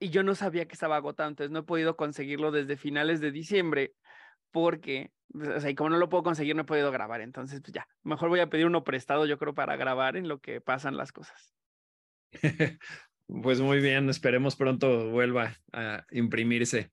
y 0.00 0.10
yo 0.10 0.24
no 0.24 0.34
sabía 0.34 0.66
que 0.66 0.72
estaba 0.72 0.96
agotado, 0.96 1.28
entonces 1.28 1.52
no 1.52 1.60
he 1.60 1.62
podido 1.62 1.96
conseguirlo 1.96 2.50
desde 2.50 2.76
finales 2.76 3.20
de 3.20 3.30
diciembre 3.30 3.94
porque, 4.50 5.12
pues, 5.32 5.48
o 5.48 5.60
sea, 5.60 5.70
y 5.70 5.74
como 5.74 5.90
no 5.90 5.98
lo 5.98 6.08
puedo 6.08 6.22
conseguir, 6.22 6.56
no 6.56 6.62
he 6.62 6.66
podido 6.66 6.90
grabar, 6.90 7.20
entonces 7.20 7.60
pues 7.60 7.72
ya, 7.72 7.86
mejor 8.02 8.28
voy 8.28 8.40
a 8.40 8.48
pedir 8.50 8.66
uno 8.66 8.84
prestado, 8.84 9.26
yo 9.26 9.38
creo, 9.38 9.54
para 9.54 9.76
grabar 9.76 10.16
en 10.16 10.28
lo 10.28 10.40
que 10.40 10.60
pasan 10.60 10.96
las 10.96 11.12
cosas. 11.12 11.54
Pues 13.28 13.60
muy 13.60 13.80
bien, 13.80 14.08
esperemos 14.08 14.56
pronto 14.56 15.10
vuelva 15.10 15.54
a 15.74 16.02
imprimirse. 16.12 16.90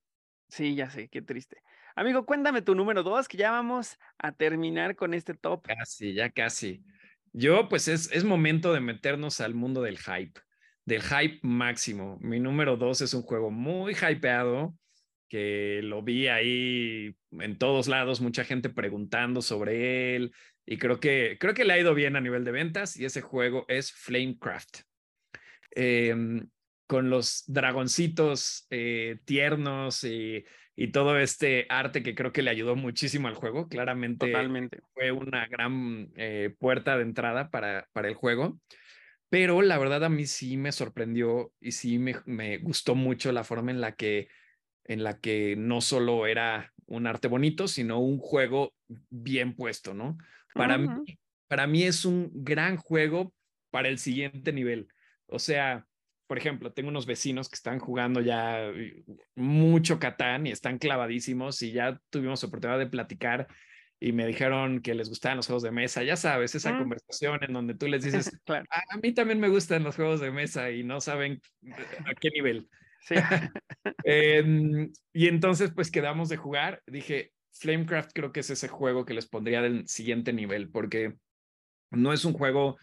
Sí, 0.50 0.76
ya 0.76 0.90
sé, 0.90 1.08
qué 1.08 1.22
triste. 1.22 1.62
Amigo, 1.96 2.26
cuéntame 2.26 2.62
tu 2.62 2.76
número 2.76 3.04
dos, 3.04 3.30
que 3.30 3.38
ya 3.38 3.52
vamos 3.52 3.98
a 4.18 4.34
terminar 4.34 4.98
con 4.98 5.14
este 5.14 5.34
top. 5.34 5.66
Casi, 5.66 6.14
ya 6.14 6.30
casi. 6.30 6.84
Yo, 7.32 7.70
pues 7.70 7.88
es, 7.88 8.12
es 8.12 8.26
momento 8.26 8.74
de 8.74 8.82
meternos 8.82 9.40
al 9.40 9.54
mundo 9.54 9.82
del 9.82 9.98
hype, 9.98 10.42
del 10.84 11.02
hype 11.02 11.40
máximo. 11.42 12.18
Mi 12.20 12.42
número 12.42 12.76
dos 12.76 13.00
es 13.00 13.14
un 13.14 13.22
juego 13.22 13.50
muy 13.50 13.94
hypeado, 13.94 14.76
que 15.30 15.82
lo 15.84 16.04
vi 16.04 16.28
ahí 16.28 17.16
en 17.32 17.58
todos 17.58 17.88
lados, 17.88 18.22
mucha 18.22 18.44
gente 18.44 18.70
preguntando 18.70 19.42
sobre 19.42 20.16
él, 20.16 20.34
y 20.66 20.78
creo 20.78 21.00
que, 21.00 21.38
creo 21.40 21.54
que 21.54 21.66
le 21.66 21.74
ha 21.74 21.80
ido 21.80 21.94
bien 21.94 22.16
a 22.16 22.22
nivel 22.22 22.44
de 22.44 22.52
ventas, 22.52 22.98
y 22.98 23.06
ese 23.06 23.22
juego 23.22 23.66
es 23.68 23.92
Flamecraft. 23.92 24.82
Em, 25.72 26.50
con 26.88 27.10
los 27.10 27.44
dragoncitos 27.48 28.68
eh, 28.70 29.20
tiernos 29.26 30.04
y, 30.04 30.46
y, 30.76 30.92
todo 30.92 31.18
este 31.18 31.66
arte 31.70 32.04
que 32.04 32.16
creo 32.16 32.32
que 32.32 32.44
le 32.44 32.52
ayudó 32.52 32.76
muchísimo 32.76 33.28
al 33.28 33.34
juego. 33.34 33.68
Claramente 33.68 34.28
Totalmente. 34.28 34.80
fue 34.94 35.12
una 35.12 35.48
gran 35.48 36.12
eh, 36.16 36.56
puerta 36.60 36.96
de 36.96 37.04
entrada 37.04 37.50
para, 37.50 37.90
para 37.92 38.08
el 38.08 38.14
juego. 38.14 38.60
Pero 39.30 39.62
la 39.62 39.78
verdad 39.78 40.04
a 40.04 40.10
mí 40.10 40.28
sí 40.28 40.56
me 40.56 40.72
sorprendió 40.72 41.52
y 41.60 41.72
sí 41.72 41.98
me, 41.98 42.16
me 42.26 42.60
gustó 42.60 42.96
mucho 42.96 43.32
la 43.32 43.44
forma 43.44 43.72
en 43.72 43.82
la 43.82 43.96
que 43.96 44.30
en 44.86 45.04
la 45.04 45.20
que 45.20 45.56
no 45.58 45.82
solo 45.82 46.28
era 46.28 46.74
un 46.88 47.08
arte 47.08 47.28
bonito, 47.28 47.68
sino 47.68 48.00
un 48.00 48.20
juego 48.20 48.74
bien 49.10 49.56
puesto, 49.56 49.94
¿no? 49.94 50.18
Para, 50.54 50.78
uh 50.78 50.82
-huh. 50.82 51.04
mí, 51.06 51.20
para 51.48 51.68
mí 51.68 51.84
es 51.84 52.06
un 52.06 52.32
gran 52.34 52.78
juego 52.78 53.34
para 53.72 53.90
el 53.90 53.98
siguiente 53.98 54.54
nivel. 54.54 54.88
O 55.28 55.40
sea, 55.40 55.86
por 56.28 56.38
ejemplo, 56.38 56.72
tengo 56.72 56.90
unos 56.90 57.06
vecinos 57.06 57.50
que 57.50 57.56
están 57.56 57.80
jugando 57.80 58.22
ya 58.22 58.72
mucho 59.36 60.00
Catán 60.00 60.48
y 60.48 60.52
están 60.52 60.78
clavadísimos 60.78 61.62
y 61.62 61.72
ya 61.72 62.00
tuvimos 62.10 62.44
oportunidad 62.44 62.80
de 62.80 62.88
platicar 62.88 63.48
y 64.00 64.12
me 64.12 64.26
dijeron 64.26 64.82
que 64.82 64.94
les 64.94 65.10
gustaban 65.10 65.38
los 65.38 65.48
juegos 65.48 65.64
de 65.64 65.72
mesa. 65.72 66.04
Ya 66.04 66.16
sabes, 66.16 66.56
esa 66.56 66.74
mm. 66.74 66.80
conversación 66.80 67.44
en 67.44 67.54
donde 67.54 67.76
tú 67.76 67.88
les 67.88 68.04
dices, 68.30 68.40
claro. 68.46 68.66
a, 68.70 68.80
a, 68.94 68.98
mí 68.98 69.14
también 69.14 69.40
me 69.40 69.50
gustan 69.50 69.84
los 69.84 69.96
juegos 69.96 70.20
de 70.20 70.32
mesa 70.32 70.72
y 70.72 70.84
no 70.84 71.02
saben 71.02 71.42
a 72.06 72.14
qué 72.16 72.30
nivel. 72.30 72.70
Sí. 73.06 73.16
eh, 74.04 74.90
y 75.14 75.28
entonces, 75.28 75.72
pues 75.74 75.92
quedamos 75.92 76.30
de 76.30 76.38
jugar. 76.38 76.82
Dije, 76.88 77.32
Flamecraft 77.52 78.12
creo 78.14 78.32
que 78.32 78.42
es 78.42 78.50
ese 78.50 78.68
juego 78.68 79.06
que 79.06 79.14
les 79.14 79.28
pondría 79.28 79.62
del 79.62 79.88
siguiente 79.88 80.34
nivel 80.34 80.70
porque 80.70 81.16
no 81.92 82.12
es 82.12 82.26
un 82.26 82.34
juego 82.34 82.78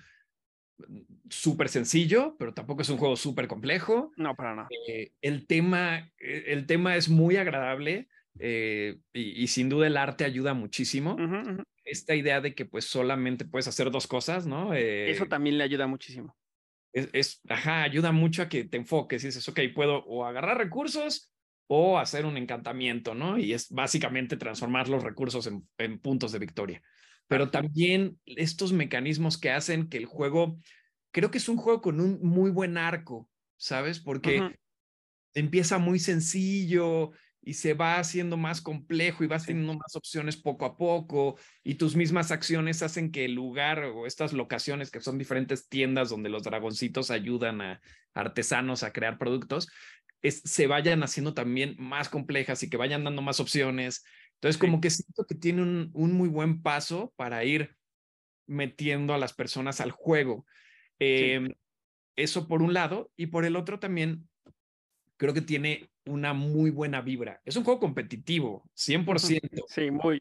súper 1.29 1.68
sencillo, 1.68 2.37
pero 2.39 2.55
tampoco 2.55 2.83
es 2.83 2.89
un 2.89 2.99
juego 2.99 3.16
súper 3.16 3.49
complejo. 3.49 4.12
No, 4.16 4.35
para 4.35 4.55
nada. 4.55 4.68
Eh, 4.89 5.12
el, 5.20 5.47
tema, 5.47 6.11
el 6.18 6.66
tema 6.66 6.97
es 6.97 7.09
muy 7.09 7.37
agradable 7.37 8.09
eh, 8.39 8.99
y, 9.12 9.43
y, 9.43 9.47
sin 9.49 9.68
duda 9.68 9.87
el 9.87 9.97
arte 9.97 10.25
ayuda 10.25 10.55
muchísimo. 10.55 11.14
Uh 11.14 11.18
-huh, 11.18 11.43
uh 11.43 11.59
-huh. 11.59 11.64
Esta 11.85 12.14
idea 12.14 12.41
de 12.41 12.55
que 12.55 12.64
pues 12.64 12.85
solamente 12.85 13.45
puedes 13.45 13.68
hacer 13.68 13.91
dos 13.91 14.07
cosas, 14.07 14.47
¿no? 14.47 14.73
Eh, 14.73 15.11
Eso 15.11 15.27
también 15.27 15.59
le 15.59 15.64
ayuda 15.64 15.87
muchísimo. 15.87 16.37
Es, 16.93 17.09
es, 17.12 17.40
ajá, 17.49 17.82
ayuda 17.82 18.12
mucho 18.12 18.43
a 18.43 18.49
que 18.49 18.64
te 18.64 18.76
enfoques 18.76 19.22
y 19.24 19.28
dices, 19.28 19.49
ok, 19.49 19.61
puedo 19.74 20.05
o 20.05 20.24
agarrar 20.24 20.59
recursos 20.59 21.32
o 21.66 21.99
hacer 21.99 22.26
un 22.26 22.36
encantamiento, 22.36 23.14
¿no? 23.14 23.38
Y 23.38 23.53
es 23.53 23.70
básicamente 23.70 24.36
transformar 24.36 24.88
los 24.88 25.03
recursos 25.03 25.47
en, 25.47 25.66
en 25.78 25.99
puntos 26.01 26.32
de 26.32 26.38
victoria 26.38 26.82
pero 27.32 27.51
también 27.51 28.20
estos 28.26 28.74
mecanismos 28.74 29.38
que 29.38 29.51
hacen 29.51 29.88
que 29.88 29.97
el 29.97 30.05
juego, 30.05 30.59
creo 31.12 31.30
que 31.30 31.38
es 31.38 31.49
un 31.49 31.57
juego 31.57 31.80
con 31.80 31.99
un 31.99 32.20
muy 32.20 32.51
buen 32.51 32.76
arco, 32.76 33.26
¿sabes? 33.57 34.01
Porque 34.01 34.59
empieza 35.32 35.78
muy 35.78 35.99
sencillo 35.99 37.12
y 37.43 37.55
se 37.55 37.74
va 37.74 37.99
haciendo 37.99 38.36
más 38.36 38.61
complejo 38.61 39.24
y 39.24 39.26
vas 39.26 39.47
teniendo 39.47 39.74
más 39.74 39.97
opciones 39.97 40.36
poco 40.36 40.64
a 40.64 40.76
poco 40.76 41.36
y 41.64 41.74
tus 41.74 41.97
mismas 41.97 42.30
acciones 42.30 42.82
hacen 42.82 43.11
que 43.11 43.24
el 43.24 43.34
lugar 43.34 43.84
o 43.84 44.07
estas 44.07 44.32
locaciones 44.32 44.90
que 44.90 45.01
son 45.01 45.18
diferentes 45.18 45.68
tiendas 45.68 46.09
donde 46.09 46.30
los 46.30 46.45
dragoncitos 46.45 47.11
ayudan 47.11 47.61
a 47.61 47.80
artesanos 48.14 48.82
a 48.82 48.93
crear 48.93 49.18
productos, 49.18 49.68
es, 50.22 50.40
se 50.45 50.68
vayan 50.68 51.03
haciendo 51.03 51.34
también 51.34 51.74
más 51.78 52.09
complejas 52.09 52.62
y 52.62 52.70
que 52.70 52.76
vayan 52.76 53.03
dando 53.03 53.22
más 53.22 53.40
opciones 53.40 54.05
entonces, 54.43 54.57
sí. 54.57 54.61
como 54.61 54.80
que 54.80 54.90
siento 54.90 55.24
que 55.24 55.36
tiene 55.36 55.62
un, 55.62 55.90
un, 55.95 56.12
muy 56.14 56.28
buen 56.28 56.62
paso 56.62 57.12
para 57.14 57.45
ir 57.45 57.76
metiendo 58.49 59.14
a 59.14 59.18
las 59.18 59.34
personas 59.34 59.80
al 59.80 59.93
juego. 59.93 60.47
Eh, 60.99 61.40
sí. 61.47 61.55
Eso 62.16 62.49
por 62.49 62.61
un 62.61 62.74
lado, 62.74 63.12
y 63.16 63.28
por 63.28 63.45
el 63.45 63.55
otro 63.55 63.78
también, 63.78 64.28
creo 65.23 65.35
que 65.35 65.41
tiene 65.41 65.89
una 66.05 66.33
muy 66.33 66.70
buena 66.70 67.01
vibra. 67.01 67.41
Es 67.45 67.55
un 67.55 67.62
juego 67.62 67.79
competitivo, 67.79 68.68
100%. 68.75 69.66
Sí, 69.68 69.89
muy. 69.93 70.20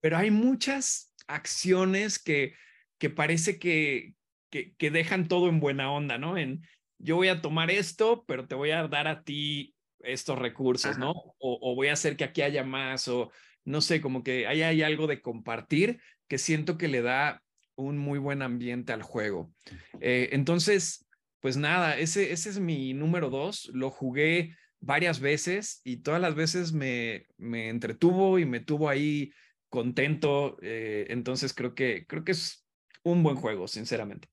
Pero 0.00 0.16
hay 0.16 0.32
muchas 0.32 1.14
acciones 1.28 2.18
que, 2.18 2.54
que 2.98 3.10
parece 3.10 3.60
que, 3.60 4.14
que, 4.50 4.74
que 4.74 4.90
dejan 4.90 5.28
todo 5.28 5.48
en 5.48 5.60
buena 5.60 5.92
onda, 5.92 6.18
¿no? 6.18 6.36
En 6.36 6.66
yo 6.98 7.14
voy 7.14 7.28
a 7.28 7.40
tomar 7.40 7.70
esto, 7.70 8.24
pero 8.26 8.48
te 8.48 8.56
voy 8.56 8.72
a 8.72 8.88
dar 8.88 9.06
a 9.06 9.22
ti 9.22 9.76
estos 10.00 10.36
recursos, 10.36 10.96
Ajá. 10.96 10.98
¿no? 10.98 11.12
O, 11.12 11.60
o, 11.62 11.76
voy 11.76 11.86
a 11.86 11.92
hacer 11.92 12.16
que 12.16 12.24
aquí 12.24 12.42
haya 12.42 12.64
más, 12.64 13.06
o 13.06 13.30
no 13.64 13.80
sé, 13.80 14.00
como 14.00 14.24
que 14.24 14.48
ahí 14.48 14.62
hay 14.62 14.82
algo 14.82 15.06
de 15.06 15.22
compartir 15.22 16.00
que 16.26 16.38
siento 16.38 16.76
que 16.76 16.88
le 16.88 17.02
da 17.02 17.40
un 17.76 17.98
muy 17.98 18.18
buen 18.18 18.42
ambiente 18.42 18.92
al 18.92 19.04
juego. 19.04 19.52
Eh, 20.00 20.30
entonces, 20.32 21.06
pues 21.40 21.56
nada, 21.56 21.98
ese, 21.98 22.32
ese 22.32 22.50
es 22.50 22.60
mi 22.60 22.94
número 22.94 23.30
dos. 23.30 23.70
Lo 23.72 23.90
jugué 23.90 24.56
varias 24.78 25.20
veces 25.20 25.80
y 25.84 25.98
todas 25.98 26.20
las 26.20 26.34
veces 26.34 26.72
me, 26.72 27.26
me 27.36 27.68
entretuvo 27.68 28.38
y 28.38 28.46
me 28.46 28.60
tuvo 28.60 28.88
ahí 28.88 29.32
contento. 29.68 30.58
Eh, 30.62 31.06
entonces 31.08 31.54
creo 31.54 31.74
que, 31.74 32.06
creo 32.06 32.24
que 32.24 32.32
es 32.32 32.66
un 33.02 33.22
buen 33.22 33.36
juego, 33.36 33.68
sinceramente. 33.68 34.28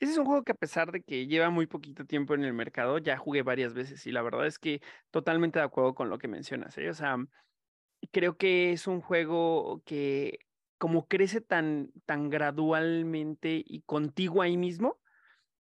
Ese 0.00 0.12
es 0.12 0.18
un 0.18 0.26
juego 0.26 0.44
que 0.44 0.52
a 0.52 0.56
pesar 0.56 0.92
de 0.92 1.02
que 1.02 1.26
lleva 1.26 1.50
muy 1.50 1.66
poquito 1.66 2.04
tiempo 2.04 2.34
en 2.34 2.44
el 2.44 2.52
mercado, 2.52 2.98
ya 2.98 3.16
jugué 3.16 3.42
varias 3.42 3.74
veces 3.74 4.06
y 4.06 4.12
la 4.12 4.22
verdad 4.22 4.46
es 4.46 4.60
que 4.60 4.80
totalmente 5.10 5.58
de 5.58 5.64
acuerdo 5.64 5.94
con 5.94 6.08
lo 6.08 6.18
que 6.18 6.28
mencionas. 6.28 6.78
¿eh? 6.78 6.88
O 6.88 6.94
sea, 6.94 7.16
creo 8.12 8.36
que 8.36 8.72
es 8.72 8.86
un 8.86 9.00
juego 9.00 9.82
que 9.84 10.38
como 10.78 11.08
crece 11.08 11.40
tan, 11.40 11.90
tan 12.06 12.30
gradualmente 12.30 13.62
y 13.66 13.82
contigo 13.82 14.42
ahí 14.42 14.56
mismo, 14.56 15.00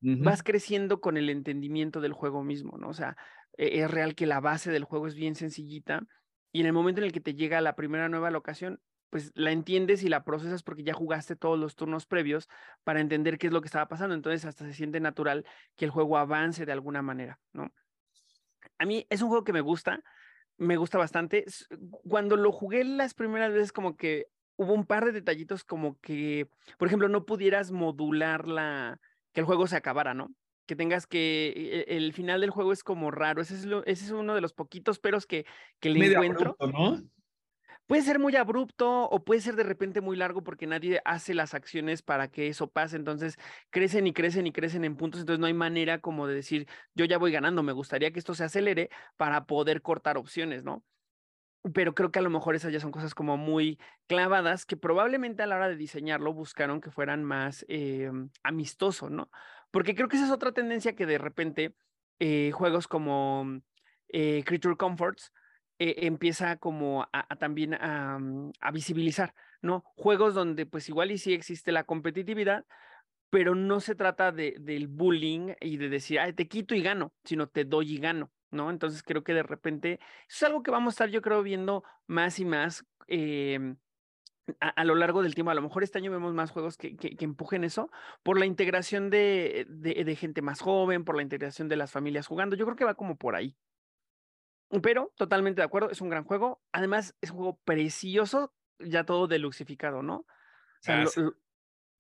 vas 0.07 0.43
creciendo 0.43 1.01
con 1.01 1.17
el 1.17 1.31
entendimiento 1.31 2.01
del 2.01 2.13
juego 2.13 2.45
mismo, 2.45 2.79
¿no? 2.79 2.89
O 2.89 2.95
sea, 2.95 3.17
e, 3.57 3.81
es 3.81 3.91
real 3.91 4.15
que 4.15 4.27
la 4.27 4.41
base 4.41 4.71
del 4.71 4.85
juego 4.85 5.07
es 5.07 5.15
bien 5.15 5.35
sencillita 5.35 6.07
y 6.53 6.61
en 6.61 6.67
el 6.67 6.73
momento 6.73 7.01
en 7.01 7.07
el 7.07 7.13
que 7.13 7.21
te 7.21 7.35
llega 7.35 7.61
la 7.61 7.75
primera 7.75 8.09
nueva 8.09 8.31
locación, 8.31 8.81
pues 9.11 9.33
la 9.35 9.51
entiendes 9.51 10.03
y 10.03 10.09
la 10.09 10.25
procesas 10.25 10.63
porque 10.63 10.85
ya 10.85 10.95
jugaste 10.95 11.37
todos 11.37 11.59
los 11.59 11.75
turnos 11.75 12.07
previos 12.07 12.49
para 12.85 13.01
entender 13.01 13.39
qué 13.39 13.49
es 13.49 13.53
lo 13.53 13.61
que 13.61 13.67
estaba 13.67 13.89
pasando, 13.89 14.15
entonces 14.15 14.45
hasta 14.45 14.65
se 14.65 14.75
siente 14.75 15.01
natural 15.01 15.45
que 15.77 15.85
el 15.85 15.91
juego 15.91 16.19
avance 16.19 16.67
de 16.67 16.73
alguna 16.73 17.03
manera, 17.03 17.41
¿no? 17.53 17.73
A 18.79 18.85
mí 18.85 19.07
es 19.11 19.23
un 19.23 19.29
juego 19.29 19.45
que 19.45 19.53
me 19.53 19.61
gusta, 19.61 20.03
me 20.57 20.77
gusta 20.77 20.99
bastante. 20.99 21.45
Cuando 22.09 22.37
lo 22.37 22.53
jugué 22.53 22.85
las 22.85 23.15
primeras 23.15 23.53
veces, 23.53 23.73
como 23.73 23.97
que 23.97 24.27
hubo 24.57 24.73
un 24.73 24.87
par 24.87 25.05
de 25.05 25.13
detallitos 25.13 25.65
como 25.65 25.99
que, 26.01 26.49
por 26.79 26.89
ejemplo, 26.89 27.09
no 27.09 27.25
pudieras 27.27 27.71
modular 27.71 28.49
la, 28.49 29.01
que 29.37 29.41
el 29.41 29.47
juego 29.47 29.67
se 29.67 29.77
acabara, 29.77 30.15
¿no? 30.15 30.31
Que 30.65 30.77
tengas 30.77 31.07
que, 31.07 31.85
el, 31.87 32.05
el 32.05 32.13
final 32.15 32.41
del 32.41 32.49
juego 32.49 32.73
es 32.73 32.83
como 32.83 33.11
raro, 33.11 33.43
ese 33.43 33.53
es, 33.53 33.67
lo, 33.67 33.85
ese 33.85 34.07
es 34.07 34.11
uno 34.11 34.35
de 34.35 34.41
los 34.41 34.55
poquitos 34.55 34.99
peros 34.99 35.27
que, 35.27 35.45
que 35.79 35.91
le 35.91 35.99
Medio 35.99 36.23
encuentro. 36.23 36.57
Abrupto, 36.59 36.67
¿no? 36.69 37.03
Puede 37.87 38.01
ser 38.01 38.19
muy 38.19 38.35
abrupto 38.35 39.03
o 39.11 39.25
puede 39.25 39.43
ser 39.43 39.57
de 39.57 39.63
repente 39.63 40.01
muy 40.01 40.17
largo 40.17 40.43
porque 40.43 40.67
nadie 40.67 41.03
hace 41.05 41.35
las 41.35 41.53
acciones 41.53 42.01
para 42.01 42.29
que 42.29 42.49
eso 42.49 42.71
pase. 42.71 42.97
Entonces 42.97 43.37
crecen 43.69 44.07
y 44.07 44.15
crecen 44.15 44.47
y 44.47 44.53
crecen 44.53 44.87
en 44.87 44.97
puntos. 44.97 45.21
Entonces 45.21 45.39
no 45.39 45.47
hay 45.47 45.55
manera 45.55 46.01
como 46.01 46.27
de 46.27 46.35
decir, 46.35 46.67
yo 46.95 47.05
ya 47.05 47.19
voy 47.19 47.31
ganando, 47.31 47.63
me 47.63 47.73
gustaría 47.73 48.11
que 48.11 48.19
esto 48.19 48.33
se 48.33 48.45
acelere 48.45 48.89
para 49.19 49.45
poder 49.45 49.83
cortar 49.83 50.17
opciones, 50.17 50.65
¿no? 50.65 50.83
Pero 51.75 51.95
creo 51.95 52.13
que 52.13 52.19
a 52.19 52.23
lo 52.23 52.31
mejor 52.31 52.55
esas 52.55 52.73
ya 52.73 52.81
son 52.81 52.93
cosas 52.93 53.15
como 53.15 53.37
muy 53.37 53.79
clavadas 54.07 54.67
que 54.67 54.77
probablemente 54.77 55.43
a 55.43 55.47
la 55.47 55.57
hora 55.57 55.69
de 55.69 55.77
diseñarlo 55.77 56.33
buscaron 56.33 56.81
que 56.81 56.91
fueran 56.91 57.25
más 57.25 57.65
eh, 57.69 58.11
amistoso, 58.43 59.11
¿no? 59.11 59.31
Porque 59.71 59.95
creo 59.95 60.09
que 60.09 60.17
esa 60.17 60.27
es 60.27 60.33
otra 60.33 60.53
tendencia 60.53 60.95
que 60.95 61.07
de 61.07 61.19
repente 61.19 61.75
eh, 62.19 62.51
juegos 62.53 62.89
como 62.89 63.61
eh, 64.09 64.43
Creature 64.47 64.77
Comforts 64.77 65.33
eh, 65.79 66.07
empieza 66.07 66.57
como 66.57 67.07
a, 67.13 67.37
también 67.37 67.75
a, 67.75 68.19
a, 68.61 68.71
visibilizar, 68.71 69.35
¿no? 69.61 69.83
Juegos 69.97 70.33
donde 70.35 70.65
pues 70.65 70.89
igual 70.89 71.11
y 71.11 71.19
sí 71.19 71.35
existe 71.35 71.73
la 71.73 71.85
competitividad, 71.85 72.65
pero 73.29 73.55
no 73.55 73.81
se 73.81 73.95
trata 73.95 74.33
de, 74.33 74.57
del 74.59 74.89
bullying 74.89 75.53
y 75.61 75.77
de 75.77 75.91
decir, 75.91 76.21
Ay, 76.21 76.33
te 76.33 76.49
quito 76.49 76.75
y 76.75 76.83
gano, 76.83 77.13
sino 77.25 77.49
te 77.49 77.65
doy 77.67 77.95
y 77.95 77.99
gano, 77.99 78.31
¿no? 78.51 78.71
Entonces 78.71 79.03
creo 79.03 79.25
que 79.25 79.35
de 79.35 79.43
repente 79.43 79.95
eso 79.95 80.03
es 80.29 80.43
algo 80.45 80.63
que 80.63 80.71
vamos 80.71 80.93
a 80.93 80.95
estar, 80.95 81.11
yo 81.11 81.23
creo, 81.23 81.43
viendo 81.43 81.85
más 82.07 82.39
y 82.39 82.45
más. 82.45 82.85
em, 83.09 83.77
a, 84.61 84.69
a 84.71 84.85
lo 84.85 84.95
largo 84.95 85.23
del 85.23 85.35
tiempo, 85.35 85.51
a 85.51 85.55
lo 85.55 85.63
mejor 85.63 85.83
este 85.83 85.99
año 85.99 86.11
vemos 86.13 86.35
más 86.35 86.51
juegos 86.53 86.77
que, 86.79 86.97
que, 86.97 87.17
que 87.17 87.25
empujen 87.25 87.65
eso 87.65 87.91
por 88.23 88.39
la 88.39 88.47
integración 88.47 89.11
de, 89.11 89.67
de, 89.69 90.05
de 90.05 90.17
gente 90.17 90.43
más 90.43 90.61
joven, 90.61 91.05
por 91.05 91.17
la 91.17 91.23
integración 91.23 91.69
de 91.69 91.77
las 91.77 91.93
familias 91.93 92.27
jugando. 92.29 92.57
Yo 92.57 92.65
creo 92.67 92.77
que 92.77 92.85
va 92.85 92.95
como 92.95 93.17
por 93.17 93.35
ahí. 93.37 93.57
Pero 94.83 95.13
totalmente 95.17 95.61
de 95.61 95.65
acuerdo, 95.67 95.91
es 95.91 96.01
un 96.01 96.09
gran 96.11 96.25
juego. 96.25 96.63
Además, 96.73 97.17
es 97.21 97.31
un 97.31 97.37
juego 97.37 97.61
precioso, 97.65 98.55
ya 98.79 99.05
todo 99.05 99.27
deluxificado, 99.29 100.03
¿no? 100.03 100.17
O 100.19 100.27
sea, 100.81 100.97
Ah, 100.97 101.05
lo- 101.05 101.11
sí. 101.11 101.21
lo- 101.21 101.35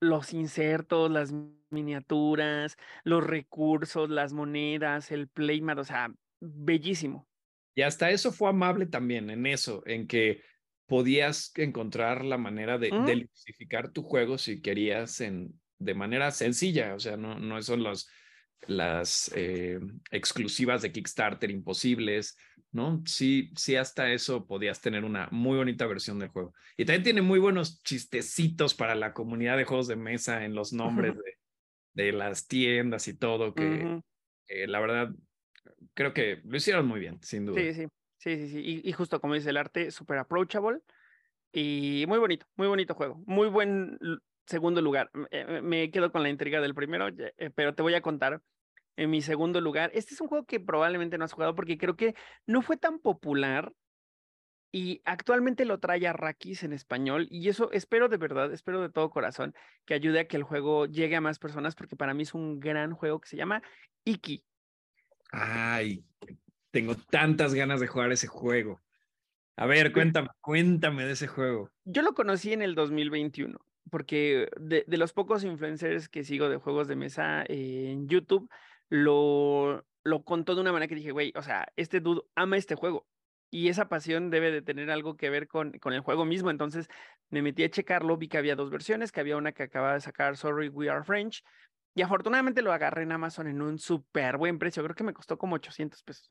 los 0.01 0.35
insertos, 0.35 1.11
las 1.11 1.33
miniaturas, 1.71 2.77
los 3.05 3.25
recursos, 3.27 4.11
las 4.11 4.33
monedas, 4.35 5.11
el 5.13 5.29
playmat, 5.29 5.79
o 5.79 5.85
sea, 5.85 6.09
bellísimo. 6.41 7.29
Y 7.75 7.83
hasta 7.83 8.11
eso 8.11 8.33
fue 8.33 8.49
amable 8.49 8.87
también 8.87 9.31
en 9.31 9.47
eso, 9.47 9.83
en 9.87 10.07
que 10.07 10.43
podías 10.87 11.53
encontrar 11.57 12.25
la 12.25 12.39
manera 12.39 12.79
de, 12.79 12.93
Ujú. 12.93 13.05
de 13.05 13.15
diversificar 13.17 13.93
tu 13.93 14.03
juego 14.03 14.39
si 14.39 14.63
querías 14.63 15.21
en, 15.21 15.61
de 15.79 15.95
manera 15.95 16.31
sencilla, 16.31 16.95
o 16.95 16.99
sea, 17.01 17.17
no, 17.17 17.39
no 17.39 17.61
son 17.61 17.83
los, 17.83 18.09
las 18.67 19.31
eh, 19.35 19.79
exclusivas 20.11 20.83
de 20.83 20.93
Kickstarter 20.93 21.51
imposibles, 21.51 22.37
¿no? 22.71 23.03
Sí, 23.07 23.51
sí, 23.57 23.77
hasta 23.77 24.11
eso 24.13 24.47
podías 24.47 24.81
tener 24.81 25.05
una 25.05 25.29
muy 25.31 25.57
bonita 25.59 25.87
versión 25.87 26.19
del 26.19 26.31
juego. 26.31 26.55
Y 26.77 26.85
también 26.85 27.03
tiene 27.03 27.23
muy 27.23 27.39
buenos 27.39 27.83
chistecitos 27.83 28.75
para 28.75 28.95
la 28.95 29.13
comunidad 29.13 29.57
de 29.59 29.65
juegos 29.65 29.87
de 29.89 29.97
mesa 29.97 30.45
en 30.45 30.55
los 30.55 30.73
nombres 30.73 31.15
de, 31.95 32.05
de 32.05 32.13
las 32.13 32.47
tiendas 32.49 33.09
y 33.09 33.19
todo, 33.19 33.55
que 33.55 33.93
eh, 34.49 34.67
la 34.69 34.81
verdad 34.81 35.11
creo 35.95 36.13
que 36.13 36.41
lo 36.45 36.57
hicieron 36.57 36.87
muy 36.87 37.01
bien, 37.01 37.19
sin 37.23 37.47
duda. 37.47 37.61
Sí, 37.61 37.75
sí, 37.75 37.87
sí, 38.19 38.37
sí, 38.37 38.49
sí. 38.49 38.61
Y, 38.61 38.89
y 38.89 38.93
justo 38.93 39.21
como 39.21 39.35
dice 39.35 39.51
el 39.51 39.57
arte, 39.57 39.91
súper 39.91 40.19
approachable 40.19 40.81
y 41.53 42.05
muy 42.07 42.19
bonito, 42.19 42.47
muy 42.57 42.69
bonito 42.69 42.95
juego. 42.95 43.23
Muy 43.27 43.49
buen 43.49 43.99
segundo 44.47 44.81
lugar. 44.83 45.11
Eh, 45.31 45.61
Me 45.63 45.91
quedo 45.91 46.13
con 46.13 46.23
la 46.23 46.29
intriga 46.29 46.61
del 46.61 46.75
primero, 46.75 47.09
eh, 47.09 47.51
pero 47.55 47.75
te 47.75 47.83
voy 47.83 47.95
a 47.95 48.03
contar 48.03 48.43
en 48.97 49.11
mi 49.11 49.23
segundo 49.23 49.61
lugar. 49.61 49.91
Este 49.95 50.15
es 50.15 50.21
un 50.21 50.29
juego 50.29 50.47
que 50.47 50.61
probablemente 50.61 51.19
no 51.19 51.25
has 51.25 51.33
jugado 51.33 51.55
porque 51.55 51.79
creo 51.79 51.97
que 51.97 52.15
no 52.47 52.63
fue 52.63 52.77
tan 52.77 52.99
popular 52.99 53.73
y 54.73 55.01
actualmente 55.05 55.65
lo 55.65 55.79
trae 55.79 56.07
Arrakis 56.07 56.63
en 56.63 56.73
español 56.73 57.29
y 57.31 57.49
eso 57.49 57.71
espero 57.73 58.09
de 58.09 58.17
verdad, 58.19 58.53
espero 58.53 58.83
de 58.83 58.91
todo 58.91 59.11
corazón 59.11 59.55
que 59.85 59.95
ayude 59.95 60.21
a 60.21 60.29
que 60.29 60.37
el 60.37 60.43
juego 60.43 60.87
llegue 60.87 61.17
a 61.17 61.21
más 61.21 61.39
personas 61.39 61.75
porque 61.75 61.97
para 61.97 62.15
mí 62.15 62.25
es 62.25 62.35
un 62.35 62.61
gran 62.61 62.93
juego 62.93 63.21
que 63.21 63.29
se 63.29 63.37
llama 63.37 63.63
Iki. 64.05 64.45
Ay, 65.33 66.05
tengo 66.71 66.95
tantas 66.95 67.55
ganas 67.55 67.81
de 67.81 67.87
jugar 67.87 68.13
ese 68.13 68.27
juego. 68.27 68.81
A 69.57 69.67
ver, 69.67 69.93
cuéntame, 69.93 70.29
cuéntame 70.41 71.07
de 71.07 71.13
ese 71.13 71.27
juego. 71.27 71.71
Yo 71.85 72.03
lo 72.03 72.13
conocí 72.15 72.53
en 72.53 72.61
el 72.61 72.75
2021, 72.75 73.59
porque 73.91 74.49
de, 74.61 74.85
de 74.87 74.97
los 74.99 75.15
pocos 75.15 75.45
influencers 75.45 76.09
que 76.09 76.25
sigo 76.25 76.51
de 76.51 76.59
juegos 76.59 76.89
de 76.89 76.97
mesa 76.97 77.43
eh, 77.45 77.91
en 77.91 78.07
YouTube, 78.07 78.51
lo, 78.91 79.87
lo 80.05 80.25
contó 80.25 80.55
de 80.55 80.61
una 80.61 80.73
manera 80.73 80.89
que 80.89 80.95
dije, 80.95 81.11
güey, 81.11 81.33
o 81.37 81.43
sea, 81.43 81.69
este 81.77 82.01
dude 82.01 82.23
ama 82.35 82.57
este 82.59 82.75
juego. 82.75 83.07
Y 83.51 83.69
esa 83.69 83.89
pasión 83.89 84.29
debe 84.29 84.51
de 84.51 84.61
tener 84.61 84.91
algo 84.91 85.17
que 85.17 85.31
ver 85.31 85.49
con, 85.49 85.79
con 85.79 85.95
el 85.95 86.01
juego 86.01 86.25
mismo. 86.25 86.51
Entonces 86.51 86.89
me 87.31 87.43
metí 87.43 87.65
a 87.65 87.71
checarlo, 87.71 88.17
vi 88.17 88.29
que 88.29 88.39
había 88.39 88.57
dos 88.57 88.71
versiones, 88.71 89.13
que 89.13 89.21
había 89.21 89.37
una 89.37 89.53
que 89.53 89.63
acababa 89.63 89.95
de 89.95 90.01
sacar 90.01 90.37
Sorry 90.37 90.69
We 90.69 90.91
Are 90.91 91.05
French. 91.05 91.43
Y 91.97 92.03
afortunadamente 92.03 92.61
lo 92.61 92.73
agarré 92.75 93.05
en 93.05 93.13
Amazon 93.13 93.47
en 93.49 93.63
un 93.63 93.79
súper 93.79 94.37
buen 94.37 94.59
precio. 94.59 94.83
Creo 94.85 94.95
que 94.95 95.03
me 95.03 95.15
costó 95.15 95.39
como 95.39 95.57
800 95.57 96.03
pesos. 96.03 96.31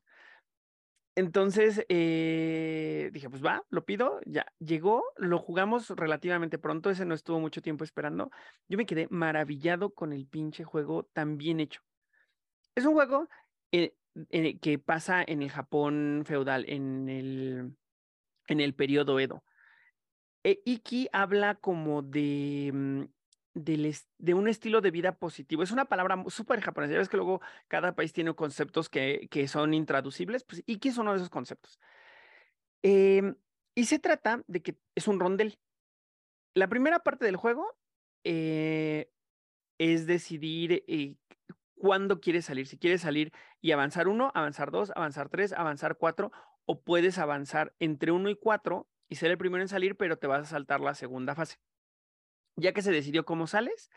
Entonces 1.16 1.84
eh, 1.88 3.08
dije, 3.12 3.30
pues 3.30 3.42
va, 3.42 3.64
lo 3.70 3.86
pido, 3.86 4.20
ya 4.26 4.46
llegó, 4.58 5.02
lo 5.16 5.38
jugamos 5.38 5.88
relativamente 5.90 6.58
pronto, 6.58 6.90
ese 6.90 7.06
no 7.06 7.14
estuvo 7.14 7.40
mucho 7.40 7.62
tiempo 7.62 7.84
esperando. 7.84 8.30
Yo 8.68 8.76
me 8.76 8.84
quedé 8.84 9.08
maravillado 9.10 9.94
con 9.94 10.12
el 10.12 10.26
pinche 10.28 10.62
juego 10.64 11.04
tan 11.14 11.38
bien 11.38 11.58
hecho. 11.60 11.80
Es 12.74 12.86
un 12.86 12.94
juego 12.94 13.28
eh, 13.72 13.96
eh, 14.30 14.58
que 14.60 14.78
pasa 14.78 15.24
en 15.26 15.42
el 15.42 15.50
Japón 15.50 16.24
feudal, 16.26 16.64
en 16.68 17.08
el, 17.08 17.76
en 18.48 18.60
el 18.60 18.74
periodo 18.74 19.20
Edo. 19.20 19.44
E- 20.44 20.62
Iki 20.64 21.08
habla 21.12 21.56
como 21.56 22.02
de, 22.02 22.70
mm, 22.72 23.02
de 23.56 24.34
un 24.34 24.48
estilo 24.48 24.80
de 24.80 24.90
vida 24.90 25.12
positivo. 25.16 25.62
Es 25.62 25.70
una 25.70 25.86
palabra 25.86 26.22
súper 26.28 26.60
japonesa. 26.60 26.92
Ya 26.92 26.98
ves 26.98 27.08
que 27.08 27.16
luego 27.16 27.40
cada 27.68 27.94
país 27.94 28.12
tiene 28.12 28.34
conceptos 28.34 28.88
que, 28.88 29.28
que 29.30 29.48
son 29.48 29.72
intraducibles. 29.72 30.44
Pues 30.44 30.62
Iki 30.66 30.90
es 30.90 30.98
uno 30.98 31.12
de 31.12 31.16
esos 31.16 31.30
conceptos. 31.30 31.80
Em, 32.82 33.34
y 33.74 33.86
se 33.86 33.98
trata 33.98 34.44
de 34.46 34.62
que 34.62 34.76
es 34.94 35.08
un 35.08 35.18
rondel. 35.20 35.58
La 36.54 36.68
primera 36.68 37.00
parte 37.00 37.24
del 37.24 37.36
juego 37.36 37.78
eh, 38.24 39.10
es 39.78 40.06
decidir 40.06 40.84
eh, 40.86 41.16
cuándo 41.76 42.20
quieres 42.20 42.44
salir. 42.44 42.66
Si 42.66 42.76
quieres 42.78 43.00
salir 43.00 43.32
y 43.62 43.72
avanzar 43.72 44.06
uno, 44.06 44.32
avanzar 44.34 44.70
dos, 44.70 44.92
avanzar 44.94 45.30
tres, 45.30 45.52
avanzar 45.52 45.96
cuatro, 45.96 46.30
o 46.66 46.82
puedes 46.82 47.18
avanzar 47.18 47.74
entre 47.78 48.12
uno 48.12 48.28
y 48.28 48.36
cuatro 48.36 48.86
y 49.08 49.16
ser 49.16 49.30
el 49.30 49.38
primero 49.38 49.62
en 49.62 49.68
salir, 49.68 49.96
pero 49.96 50.18
te 50.18 50.26
vas 50.26 50.42
a 50.42 50.50
saltar 50.50 50.80
la 50.80 50.94
segunda 50.94 51.34
fase. 51.34 51.56
Ya 52.56 52.72
que 52.72 52.82
se 52.82 52.92
decidió 52.92 53.24
cómo 53.24 53.46
sales, 53.46 53.90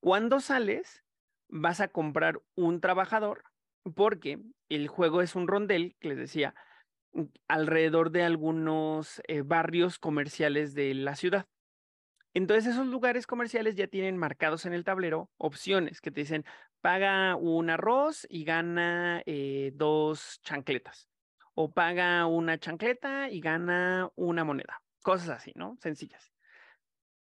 cuando 0.00 0.40
sales, 0.40 1.04
vas 1.48 1.80
a 1.80 1.88
comprar 1.88 2.42
un 2.54 2.80
trabajador, 2.80 3.44
porque 3.94 4.40
el 4.68 4.88
juego 4.88 5.22
es 5.22 5.34
un 5.34 5.48
rondel, 5.48 5.96
que 6.00 6.08
les 6.08 6.18
decía, 6.18 6.54
mm, 7.12 7.24
alrededor 7.48 8.10
de 8.10 8.22
algunos 8.22 9.22
eh, 9.28 9.42
barrios 9.42 9.98
comerciales 9.98 10.74
de 10.74 10.94
la 10.94 11.14
ciudad. 11.16 11.46
Entonces 12.34 12.72
esos 12.72 12.86
lugares 12.86 13.26
comerciales 13.26 13.74
ya 13.76 13.86
tienen 13.86 14.16
marcados 14.16 14.64
en 14.64 14.72
el 14.72 14.84
tablero 14.84 15.30
opciones 15.36 16.00
que 16.00 16.10
te 16.10 16.22
dicen, 16.22 16.44
paga 16.80 17.36
un 17.36 17.68
arroz 17.68 18.26
y 18.30 18.44
gana 18.44 19.22
eh, 19.26 19.72
dos 19.74 20.40
chancletas. 20.42 21.08
O 21.54 21.72
paga 21.72 22.24
una 22.26 22.58
chancleta 22.58 23.28
y 23.28 23.40
gana 23.40 24.10
una 24.16 24.44
moneda. 24.44 24.82
Cosas 25.02 25.28
así, 25.28 25.52
¿no? 25.54 25.76
Sencillas. 25.82 26.32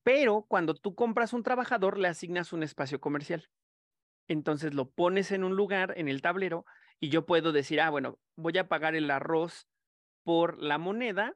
Pero 0.04 0.46
cuando 0.48 0.74
tú 0.74 0.96
compras 0.96 1.34
un 1.34 1.44
trabajador, 1.44 1.98
le 1.98 2.08
asignas 2.08 2.54
un 2.54 2.64
espacio 2.64 3.00
comercial. 3.00 3.50
Entonces 4.28 4.74
lo 4.74 4.90
pones 4.90 5.32
en 5.32 5.44
un 5.44 5.56
lugar 5.56 5.94
en 5.98 6.08
el 6.08 6.22
tablero 6.22 6.66
y 7.00 7.10
yo 7.10 7.26
puedo 7.26 7.52
decir, 7.52 7.82
ah, 7.82 7.90
bueno, 7.90 8.20
voy 8.36 8.58
a 8.58 8.68
pagar 8.68 8.96
el 8.96 9.12
arroz 9.12 9.68
por 10.24 10.62
la 10.62 10.78
moneda 10.78 11.36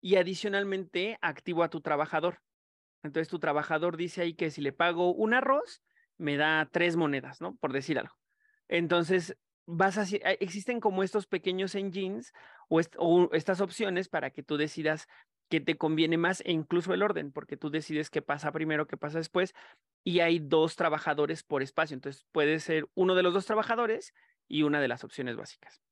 y 0.00 0.16
adicionalmente 0.16 1.18
activo 1.20 1.62
a 1.62 1.70
tu 1.70 1.80
trabajador. 1.80 2.40
Entonces 3.02 3.28
tu 3.28 3.38
trabajador 3.38 3.96
dice 3.96 4.22
ahí 4.22 4.34
que 4.34 4.50
si 4.50 4.60
le 4.60 4.72
pago 4.72 5.12
un 5.12 5.34
arroz, 5.34 5.82
me 6.16 6.36
da 6.36 6.68
tres 6.70 6.96
monedas, 6.96 7.40
¿no? 7.40 7.56
Por 7.56 7.72
decir 7.72 7.98
algo. 7.98 8.14
Entonces, 8.68 9.36
vas 9.66 9.98
a, 9.98 10.02
existen 10.40 10.80
como 10.80 11.02
estos 11.02 11.26
pequeños 11.26 11.74
engines 11.74 12.32
o, 12.68 12.80
estas 13.32 13.60
opciones 13.60 14.08
para 14.08 14.30
que 14.30 14.42
tú 14.42 14.56
decidas 14.56 15.08
qué 15.50 15.60
te 15.60 15.76
conviene 15.76 16.16
más 16.16 16.42
e 16.46 16.52
incluso 16.52 16.94
el 16.94 17.02
orden, 17.02 17.32
porque 17.32 17.56
tú 17.58 17.70
decides 17.70 18.08
qué 18.08 18.22
pasa 18.22 18.52
primero, 18.52 18.86
qué 18.86 18.96
pasa 18.96 19.18
después, 19.18 19.54
y 20.04 20.20
hay 20.20 20.38
dos 20.38 20.76
trabajadores 20.76 21.42
por 21.42 21.62
espacio. 21.62 21.94
Entonces, 21.94 22.24
puede 22.32 22.60
ser 22.60 22.88
uno 22.94 23.14
de 23.14 23.22
los 23.22 23.34
dos 23.34 23.44
trabajadores 23.44 24.14
y 24.48 24.62
una 24.62 24.80
de 24.80 24.88
las 24.88 25.04
opciones 25.04 25.36
básicas. 25.36 25.82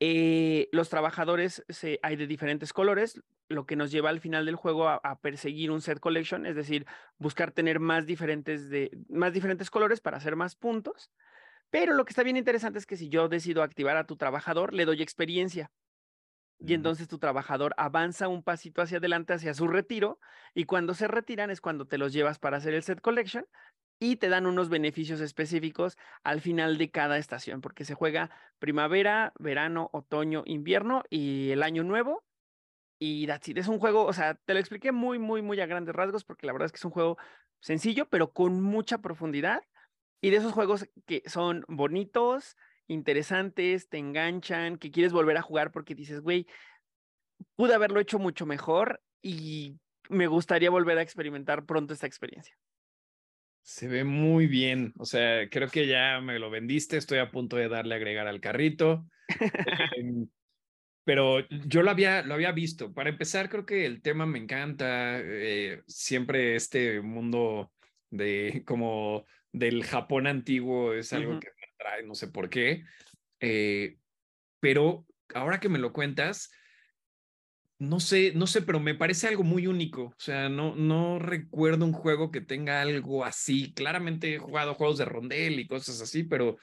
Eh, 0.00 0.68
los 0.70 0.90
trabajadores 0.90 1.64
hay 2.02 2.16
de 2.16 2.26
diferentes 2.26 2.72
colores, 2.72 3.22
lo 3.48 3.64
que 3.64 3.76
nos 3.76 3.90
lleva 3.90 4.10
al 4.10 4.20
final 4.20 4.44
del 4.44 4.56
juego 4.56 4.88
a, 4.88 4.96
a, 4.96 5.18
perseguir 5.20 5.70
un 5.70 5.80
set 5.80 5.98
collection, 5.98 6.46
es 6.46 6.56
decir, 6.56 6.86
buscar 7.18 7.52
tener 7.52 7.80
más 7.80 8.04
diferentes, 8.04 8.68
de, 8.68 8.90
más 9.08 9.32
diferentes 9.32 9.70
colores 9.70 10.00
para 10.00 10.18
hacer 10.18 10.36
más 10.36 10.56
puntos. 10.56 11.10
Pero 11.70 11.94
lo 11.94 12.04
que 12.04 12.10
está 12.10 12.22
bien 12.22 12.36
interesante 12.36 12.78
es 12.78 12.86
que 12.86 12.96
si 12.96 13.08
yo 13.08 13.28
decido 13.28 13.62
activar 13.62 13.96
a 13.96 14.06
tu 14.06 14.16
trabajador, 14.16 14.74
le 14.74 14.84
doy 14.84 15.02
experiencia. 15.02 15.70
Y 16.66 16.72
entonces 16.72 17.08
tu 17.08 17.18
trabajador 17.18 17.74
avanza 17.76 18.28
un 18.28 18.42
pasito 18.42 18.80
hacia 18.80 18.98
adelante 18.98 19.34
hacia 19.34 19.52
su 19.52 19.68
retiro 19.68 20.18
y 20.54 20.64
cuando 20.64 20.94
se 20.94 21.08
retiran 21.08 21.50
es 21.50 21.60
cuando 21.60 21.86
te 21.86 21.98
los 21.98 22.12
llevas 22.12 22.38
para 22.38 22.56
hacer 22.56 22.72
el 22.74 22.82
set 22.82 23.00
collection 23.00 23.44
y 24.00 24.16
te 24.16 24.28
dan 24.28 24.46
unos 24.46 24.68
beneficios 24.68 25.20
específicos 25.20 25.96
al 26.22 26.40
final 26.40 26.78
de 26.78 26.90
cada 26.90 27.18
estación, 27.18 27.60
porque 27.60 27.84
se 27.84 27.94
juega 27.94 28.30
primavera, 28.58 29.32
verano, 29.38 29.90
otoño, 29.92 30.42
invierno 30.46 31.04
y 31.10 31.50
el 31.50 31.62
año 31.62 31.84
nuevo. 31.84 32.24
Y 32.98 33.26
that's 33.26 33.48
it. 33.48 33.58
es 33.58 33.68
un 33.68 33.78
juego, 33.78 34.04
o 34.04 34.12
sea, 34.12 34.34
te 34.34 34.54
lo 34.54 34.60
expliqué 34.60 34.92
muy, 34.92 35.18
muy, 35.18 35.42
muy 35.42 35.60
a 35.60 35.66
grandes 35.66 35.94
rasgos, 35.94 36.24
porque 36.24 36.46
la 36.46 36.52
verdad 36.52 36.66
es 36.66 36.72
que 36.72 36.78
es 36.78 36.84
un 36.84 36.90
juego 36.90 37.18
sencillo, 37.60 38.08
pero 38.08 38.32
con 38.32 38.62
mucha 38.62 38.98
profundidad. 38.98 39.62
Y 40.20 40.30
de 40.30 40.38
esos 40.38 40.52
juegos 40.52 40.86
que 41.06 41.22
son 41.26 41.64
bonitos, 41.68 42.56
interesantes, 42.88 43.88
te 43.88 43.98
enganchan, 43.98 44.78
que 44.78 44.90
quieres 44.90 45.12
volver 45.12 45.36
a 45.36 45.42
jugar 45.42 45.72
porque 45.72 45.94
dices, 45.94 46.20
güey, 46.20 46.46
pude 47.56 47.74
haberlo 47.74 48.00
hecho 48.00 48.18
mucho 48.18 48.46
mejor 48.46 49.02
y 49.22 49.78
me 50.08 50.26
gustaría 50.26 50.70
volver 50.70 50.98
a 50.98 51.02
experimentar 51.02 51.64
pronto 51.64 51.94
esta 51.94 52.06
experiencia. 52.06 52.56
Se 53.62 53.88
ve 53.88 54.04
muy 54.04 54.46
bien. 54.46 54.92
O 54.98 55.06
sea, 55.06 55.48
creo 55.48 55.68
que 55.68 55.86
ya 55.86 56.20
me 56.20 56.38
lo 56.38 56.50
vendiste. 56.50 56.96
Estoy 56.98 57.18
a 57.18 57.30
punto 57.30 57.56
de 57.56 57.68
darle 57.68 57.94
a 57.94 57.96
agregar 57.96 58.26
al 58.26 58.40
carrito. 58.40 59.06
Em, 59.96 60.28
pero 61.04 61.48
yo 61.48 61.82
lo 61.82 61.90
había, 61.90 62.22
lo 62.22 62.34
había 62.34 62.52
visto. 62.52 62.94
Para 62.94 63.10
empezar, 63.10 63.50
creo 63.50 63.66
que 63.66 63.86
el 63.86 64.02
tema 64.02 64.26
me 64.26 64.38
encanta. 64.38 65.18
eh, 65.20 65.82
siempre 65.86 66.56
este 66.56 67.00
mundo 67.02 67.72
de 68.10 68.64
como 68.66 69.26
del 69.52 69.84
Japón 69.84 70.26
antiguo 70.26 70.94
es 70.94 71.12
algo 71.12 71.32
Ujú. 71.32 71.40
que 71.40 71.48
me 71.48 71.63
no 72.04 72.14
sé 72.14 72.28
por 72.28 72.48
qué. 72.50 72.84
Eh, 73.40 73.98
pero 74.60 75.06
ahora 75.34 75.60
que 75.60 75.68
me 75.68 75.78
lo 75.78 75.92
cuentas, 75.92 76.50
no 77.78 78.00
sé, 78.00 78.32
no 78.34 78.46
sé, 78.46 78.62
pero 78.62 78.80
me 78.80 78.94
parece 78.94 79.28
algo 79.28 79.42
muy 79.42 79.66
único. 79.66 80.04
O 80.04 80.14
sea, 80.18 80.48
no, 80.48 80.74
no 80.76 81.18
recuerdo 81.18 81.84
un 81.84 81.92
juego 81.92 82.30
que 82.30 82.40
tenga 82.40 82.80
algo 82.82 83.24
así. 83.24 83.72
Claramente 83.74 84.34
he 84.34 84.38
jugado 84.38 84.74
juegos 84.74 84.98
de 84.98 85.04
rondel 85.04 85.58
y 85.58 85.66
cosas 85.66 86.00
así, 86.00 86.24
pero, 86.24 86.56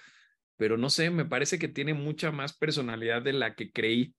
pero 0.58 0.78
no 0.78 0.90
sé, 0.90 1.10
me 1.10 1.26
parece 1.26 1.60
que 1.60 1.68
tiene 1.68 1.94
mucha 1.94 2.32
más 2.32 2.58
personalidad 2.58 3.22
de 3.22 3.34
la 3.34 3.56
que 3.56 3.72
creí. 3.72 4.16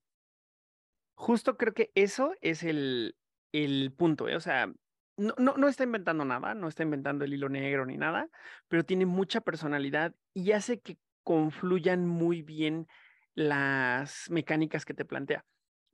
Justo 1.15 1.57
creo 1.57 1.73
que 1.73 1.91
eso 1.95 2.33
es 2.41 2.63
el, 2.63 3.15
el 3.51 3.93
punto, 3.95 4.29
¿eh? 4.29 4.35
O 4.35 4.39
sea, 4.41 4.73
no, 5.17 5.33
no, 5.37 5.55
no 5.57 5.67
está 5.67 5.83
inventando 5.83 6.25
nada, 6.25 6.53
no 6.55 6.67
está 6.67 6.83
inventando 6.83 7.25
el 7.25 7.33
hilo 7.33 7.49
negro 7.49 7.85
ni 7.85 7.97
nada, 7.97 8.29
pero 8.67 8.83
tiene 8.83 9.05
mucha 9.05 9.41
personalidad 9.41 10.15
y 10.33 10.51
hace 10.51 10.81
que 10.81 10.97
confluyan 11.23 12.07
muy 12.07 12.41
bien 12.41 12.87
las 13.35 14.29
mecánicas 14.29 14.85
que 14.85 14.93
te 14.93 15.05
plantea. 15.05 15.45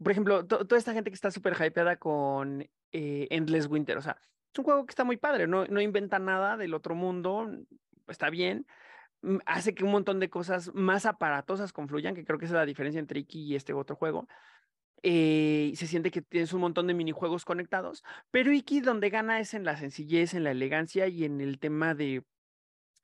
Por 0.01 0.11
ejemplo, 0.11 0.45
to- 0.45 0.65
toda 0.65 0.79
esta 0.79 0.93
gente 0.93 1.11
que 1.11 1.15
está 1.15 1.31
súper 1.31 1.53
hypeada 1.59 1.97
con 1.97 2.61
eh, 2.91 3.27
Endless 3.29 3.67
Winter, 3.67 3.97
o 3.97 4.01
sea, 4.01 4.17
es 4.53 4.57
un 4.59 4.65
juego 4.65 4.85
que 4.85 4.91
está 4.91 5.03
muy 5.03 5.17
padre, 5.17 5.47
no, 5.47 5.65
no 5.65 5.81
inventa 5.81 6.19
nada 6.19 6.57
del 6.57 6.73
otro 6.73 6.95
mundo, 6.95 7.47
está 8.07 8.29
bien, 8.29 8.65
mm, 9.21 9.37
hace 9.45 9.75
que 9.75 9.83
un 9.83 9.91
montón 9.91 10.19
de 10.19 10.29
cosas 10.29 10.71
más 10.73 11.05
aparatosas 11.05 11.73
confluyan, 11.73 12.15
que 12.15 12.25
creo 12.25 12.39
que 12.39 12.45
es 12.45 12.51
la 12.51 12.65
diferencia 12.65 12.99
entre 12.99 13.19
Iki 13.21 13.41
y 13.43 13.55
este 13.55 13.73
otro 13.73 13.95
juego 13.95 14.27
eh, 15.03 15.71
se 15.75 15.87
siente 15.87 16.11
que 16.11 16.21
tienes 16.21 16.53
un 16.53 16.61
montón 16.61 16.87
de 16.87 16.93
minijuegos 16.93 17.45
conectados, 17.45 18.03
pero 18.31 18.51
Iki 18.51 18.81
donde 18.81 19.09
gana 19.09 19.39
es 19.39 19.53
en 19.53 19.63
la 19.63 19.77
sencillez, 19.77 20.33
en 20.33 20.43
la 20.43 20.51
elegancia 20.51 21.07
y 21.07 21.25
en 21.25 21.41
el 21.41 21.59
tema 21.59 21.95
de 21.95 22.23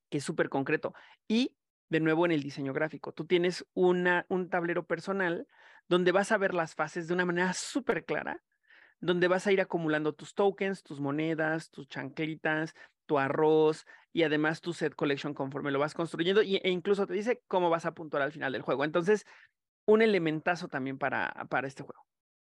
que 0.10 0.18
es 0.20 0.24
súper 0.24 0.50
concreto. 0.50 0.94
Y 1.28 1.56
de 1.90 2.00
nuevo 2.00 2.26
en 2.26 2.32
el 2.32 2.44
diseño 2.44 2.74
gráfico, 2.74 3.14
tú 3.14 3.26
tienes 3.26 3.66
una, 3.74 4.26
un 4.30 4.50
tablero 4.50 4.86
personal 4.86 5.48
donde 5.88 6.12
vas 6.12 6.32
a 6.32 6.38
ver 6.38 6.54
las 6.54 6.76
fases 6.76 7.08
de 7.08 7.14
una 7.14 7.26
manera 7.26 7.54
súper 7.54 8.06
clara, 8.06 8.44
donde 9.00 9.28
vas 9.28 9.46
a 9.48 9.52
ir 9.52 9.62
acumulando 9.62 10.14
tus 10.14 10.34
tokens, 10.34 10.84
tus 10.84 11.00
monedas, 11.00 11.70
tus 11.70 11.88
chanclitas, 11.88 12.74
tu 13.06 13.20
arroz 13.20 13.86
y 14.14 14.24
además 14.24 14.62
tu 14.62 14.74
set 14.74 14.96
collection 14.96 15.34
conforme 15.34 15.72
lo 15.72 15.80
vas 15.80 15.94
construyendo 15.94 16.42
y, 16.42 16.58
e 16.58 16.70
incluso 16.70 17.06
te 17.06 17.14
dice 17.14 17.44
cómo 17.48 17.70
vas 17.70 17.86
a 17.86 17.94
puntuar 17.94 18.24
al 18.24 18.32
final 18.32 18.52
del 18.52 18.64
juego. 18.64 18.84
Entonces, 18.84 19.26
un 19.86 20.02
elementazo 20.02 20.68
también 20.68 20.98
para, 20.98 21.32
para 21.50 21.68
este 21.68 21.84
juego. 21.84 22.06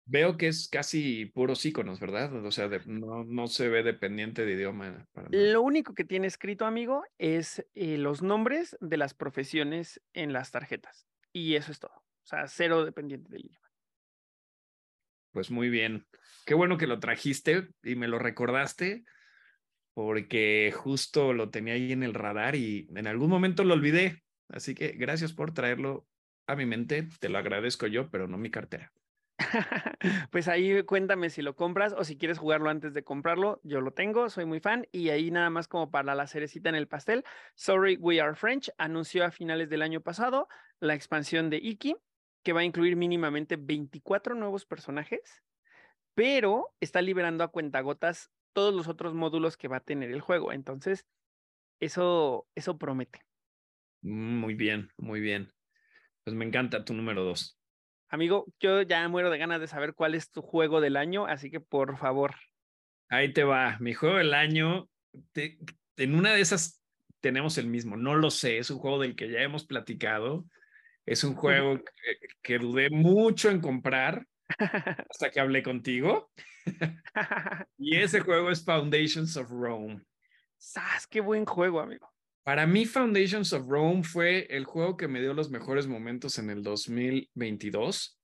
Veo 0.05 0.35
que 0.35 0.47
es 0.47 0.67
casi 0.67 1.27
puros 1.27 1.65
iconos, 1.65 1.99
¿verdad? 1.99 2.33
O 2.45 2.51
sea, 2.51 2.67
de- 2.67 2.81
no, 2.85 3.23
no 3.23 3.47
se 3.47 3.69
ve 3.69 3.83
dependiente 3.83 4.45
de 4.45 4.53
idioma. 4.53 5.07
Para. 5.13 5.29
Lo 5.31 5.61
único 5.61 5.93
que 5.93 6.03
tiene 6.03 6.27
escrito, 6.27 6.65
amigo, 6.65 7.03
es 7.17 7.65
eh, 7.75 7.97
los 7.97 8.21
nombres 8.21 8.77
de 8.81 8.97
las 8.97 9.13
profesiones 9.13 10.01
en 10.13 10.33
las 10.33 10.51
tarjetas. 10.51 11.07
Y 11.31 11.55
eso 11.55 11.71
es 11.71 11.79
todo. 11.79 11.93
O 11.93 12.25
sea, 12.25 12.47
cero 12.47 12.83
dependiente 12.83 13.29
del 13.31 13.45
idioma. 13.45 13.67
Pues 15.31 15.49
muy 15.49 15.69
bien. 15.69 16.05
Qué 16.45 16.55
bueno 16.55 16.77
que 16.77 16.87
lo 16.87 16.99
trajiste 16.99 17.69
y 17.83 17.95
me 17.95 18.07
lo 18.07 18.19
recordaste 18.19 19.05
porque 19.93 20.73
justo 20.75 21.33
lo 21.33 21.49
tenía 21.51 21.75
ahí 21.75 21.91
en 21.91 22.03
el 22.03 22.13
radar 22.13 22.55
y 22.55 22.87
en 22.95 23.07
algún 23.07 23.29
momento 23.29 23.63
lo 23.63 23.73
olvidé. 23.75 24.23
Así 24.49 24.75
que 24.75 24.89
gracias 24.89 25.31
por 25.31 25.53
traerlo 25.53 26.05
a 26.51 26.55
mi 26.55 26.65
mente. 26.65 27.07
Te 27.19 27.29
lo 27.29 27.37
agradezco 27.37 27.87
yo, 27.87 28.09
pero 28.11 28.27
no 28.27 28.37
mi 28.37 28.51
cartera. 28.51 28.93
pues 30.31 30.47
ahí 30.47 30.83
cuéntame 30.83 31.29
si 31.29 31.41
lo 31.41 31.55
compras 31.55 31.93
o 31.97 32.03
si 32.03 32.17
quieres 32.17 32.37
jugarlo 32.37 32.69
antes 32.69 32.93
de 32.93 33.03
comprarlo. 33.03 33.59
Yo 33.63 33.81
lo 33.81 33.91
tengo, 33.93 34.29
soy 34.29 34.45
muy 34.45 34.59
fan. 34.59 34.87
Y 34.91 35.09
ahí 35.09 35.31
nada 35.31 35.49
más 35.49 35.67
como 35.67 35.91
para 35.91 36.15
la 36.15 36.27
cerecita 36.27 36.69
en 36.69 36.75
el 36.75 36.87
pastel. 36.87 37.23
Sorry, 37.55 37.97
We 37.97 38.21
Are 38.21 38.35
French 38.35 38.71
anunció 38.77 39.25
a 39.25 39.31
finales 39.31 39.69
del 39.69 39.81
año 39.81 40.01
pasado 40.01 40.47
la 40.79 40.93
expansión 40.95 41.49
de 41.49 41.57
Iki, 41.57 41.95
que 42.43 42.53
va 42.53 42.61
a 42.61 42.63
incluir 42.65 42.95
mínimamente 42.95 43.55
24 43.57 44.35
nuevos 44.35 44.65
personajes, 44.65 45.43
pero 46.15 46.75
está 46.79 47.01
liberando 47.01 47.43
a 47.43 47.49
cuentagotas 47.49 48.31
todos 48.53 48.73
los 48.73 48.87
otros 48.87 49.13
módulos 49.13 49.57
que 49.57 49.67
va 49.67 49.77
a 49.77 49.83
tener 49.85 50.11
el 50.11 50.21
juego. 50.21 50.53
Entonces, 50.53 51.07
eso, 51.79 52.49
eso 52.55 52.77
promete. 52.77 53.21
Mm, 54.01 54.39
Muy 54.39 54.53
bien, 54.55 54.89
muy 54.97 55.21
bien. 55.21 55.49
Pues 56.23 56.35
me 56.35 56.45
encanta 56.45 56.85
tu 56.85 56.93
número 56.93 57.23
dos. 57.23 57.57
Amigo, 58.09 58.45
yo 58.59 58.81
ya 58.81 59.07
muero 59.07 59.29
de 59.29 59.37
ganas 59.37 59.59
de 59.61 59.67
saber 59.67 59.93
cuál 59.93 60.15
es 60.15 60.31
tu 60.31 60.41
juego 60.41 60.81
del 60.81 60.97
año, 60.97 61.25
así 61.25 61.49
que 61.49 61.59
por 61.59 61.97
favor. 61.97 62.35
Ahí 63.09 63.33
te 63.33 63.43
va. 63.43 63.77
Mi 63.79 63.93
juego 63.93 64.17
del 64.17 64.33
año, 64.33 64.89
te- 65.31 65.59
en 65.97 66.15
una 66.15 66.33
de 66.33 66.41
esas 66.41 66.81
tenemos 67.21 67.57
el 67.57 67.67
mismo. 67.67 67.95
No 67.97 68.15
lo 68.15 68.29
sé. 68.29 68.57
Es 68.57 68.69
un 68.69 68.79
juego 68.79 68.99
del 68.99 69.15
que 69.15 69.29
ya 69.31 69.39
hemos 69.41 69.65
platicado. 69.65 70.45
Es 71.05 71.23
un 71.23 71.35
juego 71.35 71.77
que, 71.77 72.27
que 72.41 72.59
dudé 72.59 72.89
mucho 72.89 73.49
en 73.49 73.61
comprar 73.61 74.27
hasta 75.09 75.31
que 75.31 75.39
hablé 75.39 75.63
contigo. 75.63 76.31
Y 77.77 77.97
ese 77.97 78.19
juego 78.19 78.51
es 78.51 78.63
Foundations 78.63 79.35
of 79.35 79.49
Rome. 79.49 80.01
¡Sas! 80.57 81.07
¡Qué 81.07 81.19
buen 81.21 81.45
juego, 81.45 81.79
amigo! 81.79 82.10
Para 82.43 82.65
mí, 82.65 82.85
Foundations 82.85 83.53
of 83.53 83.67
Rome 83.67 84.03
fue 84.03 84.47
el 84.49 84.65
juego 84.65 84.97
que 84.97 85.07
me 85.07 85.21
dio 85.21 85.33
los 85.33 85.51
mejores 85.51 85.87
momentos 85.87 86.39
en 86.39 86.49
el 86.49 86.63
2022 86.63 88.19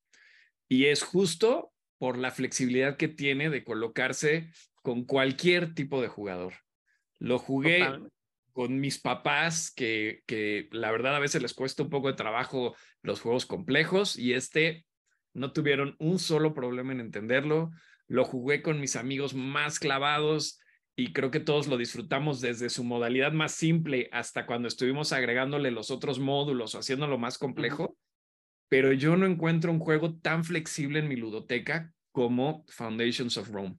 y 0.68 0.86
es 0.86 1.03
justo 1.03 1.72
por 1.99 2.18
la 2.18 2.32
flexibilidad 2.32 2.97
que 2.97 3.07
tiene 3.07 3.49
de 3.49 3.63
colocarse 3.63 4.51
con 4.82 5.05
cualquier 5.05 5.76
tipo 5.76 6.01
de 6.01 6.07
jugador. 6.07 6.53
Lo 7.20 7.38
jugué 7.38 7.86
con 8.53 8.80
mis 8.80 8.99
papás, 8.99 9.72
que, 9.72 10.24
que 10.26 10.68
la 10.72 10.91
verdad 10.91 11.15
a 11.15 11.20
veces 11.20 11.41
les 11.41 11.53
cuesta 11.53 11.84
un 11.84 11.91
poco 11.91 12.07
de 12.07 12.15
trabajo 12.15 12.76
los 13.03 13.22
juegos 13.22 13.45
complejos 13.45 14.18
y 14.18 14.34
este 14.34 14.86
no 15.34 15.53
tuvieron 15.53 15.95
un 15.99 16.18
solo 16.18 16.55
problema 16.55 16.91
en 16.91 17.01
entenderlo. 17.01 17.70
Lo 18.07 18.26
jugué 18.26 18.63
con 18.63 18.80
mis 18.80 18.95
amigos 18.95 19.36
más 19.36 19.78
clavados 19.78 20.59
y 21.00 21.14
creo 21.14 21.30
que 21.30 21.39
todos 21.39 21.68
lo 21.68 21.78
disfrutamos 21.78 22.41
desde 22.41 22.72
su 22.72 22.84
modalidad 22.84 23.32
más 23.32 23.52
simple 23.52 24.10
hasta 24.12 24.48
cuando 24.48 24.68
estuvimos 24.68 25.14
agregándole 25.14 25.70
los 25.70 25.91
otros 25.91 26.18
módulos 26.18 26.74
o 26.74 26.80
haciéndolo 26.80 27.20
más 27.20 27.38
complejo. 27.38 27.95
Pero 28.68 28.91
yo 28.91 29.16
no 29.16 29.28
encuentro 29.28 29.72
un 29.72 29.80
juego 29.80 30.16
tan 30.16 30.43
flexible 30.43 30.98
en 30.98 31.08
mi 31.08 31.16
ludoteca 31.16 31.93
como 32.12 32.66
Foundations 32.70 33.38
of 33.38 33.50
Rome. 33.50 33.78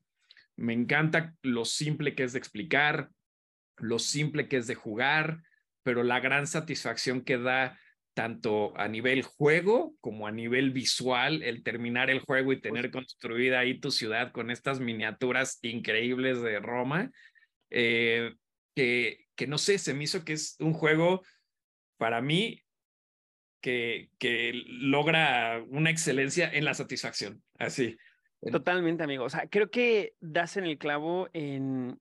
Me 0.57 0.75
encanta 0.75 1.35
lo 1.43 1.65
simple 1.65 2.15
que 2.15 2.23
es 2.23 2.35
de 2.35 2.39
explicar, 2.39 3.11
lo 3.79 3.99
simple 3.99 4.49
que 4.49 4.59
es 4.59 4.69
de 4.69 4.77
jugar, 4.77 5.43
pero 5.83 6.05
la 6.05 6.21
gran 6.21 6.47
satisfacción 6.47 7.23
que 7.23 7.37
da 7.37 7.81
tanto 8.19 8.77
a 8.77 8.89
nivel 8.89 9.23
juego 9.23 9.95
como 10.01 10.27
a 10.27 10.33
nivel 10.33 10.73
visual, 10.73 11.41
el 11.45 11.63
terminar 11.63 12.11
el 12.11 12.19
juego 12.19 12.53
y 12.53 12.61
tener 12.61 12.91
construida 12.91 13.61
ahí 13.61 13.79
tu 13.79 13.93
ciudad 13.93 14.33
con 14.33 14.51
estas 14.51 14.81
miniaturas 14.81 15.61
increíbles 15.63 16.43
de 16.43 16.59
Roma, 16.59 17.13
eh, 17.71 18.35
que, 18.75 19.29
que 19.37 19.47
no 19.47 19.57
sé, 19.57 19.79
se 19.79 19.95
me 19.95 20.03
hizo 20.03 20.25
que 20.25 20.33
es 20.33 20.57
un 20.59 20.73
juego 20.73 21.23
para 21.97 22.21
mí 22.21 22.61
que, 23.63 24.11
que 24.19 24.65
logra 24.67 25.63
una 25.69 25.91
excelencia 25.91 26.51
en 26.53 26.65
la 26.65 26.75
satisfacción, 26.75 27.41
así. 27.57 27.97
Totalmente, 28.51 29.05
amigo. 29.05 29.27
O 29.27 29.31
sea, 29.31 29.47
creo 29.49 29.71
que 29.71 30.15
das 30.19 30.57
en 30.57 30.65
el 30.65 30.77
clavo 30.77 31.29
en, 31.35 32.01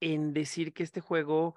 en 0.00 0.32
decir 0.32 0.72
que 0.72 0.82
este 0.82 1.00
juego 1.00 1.54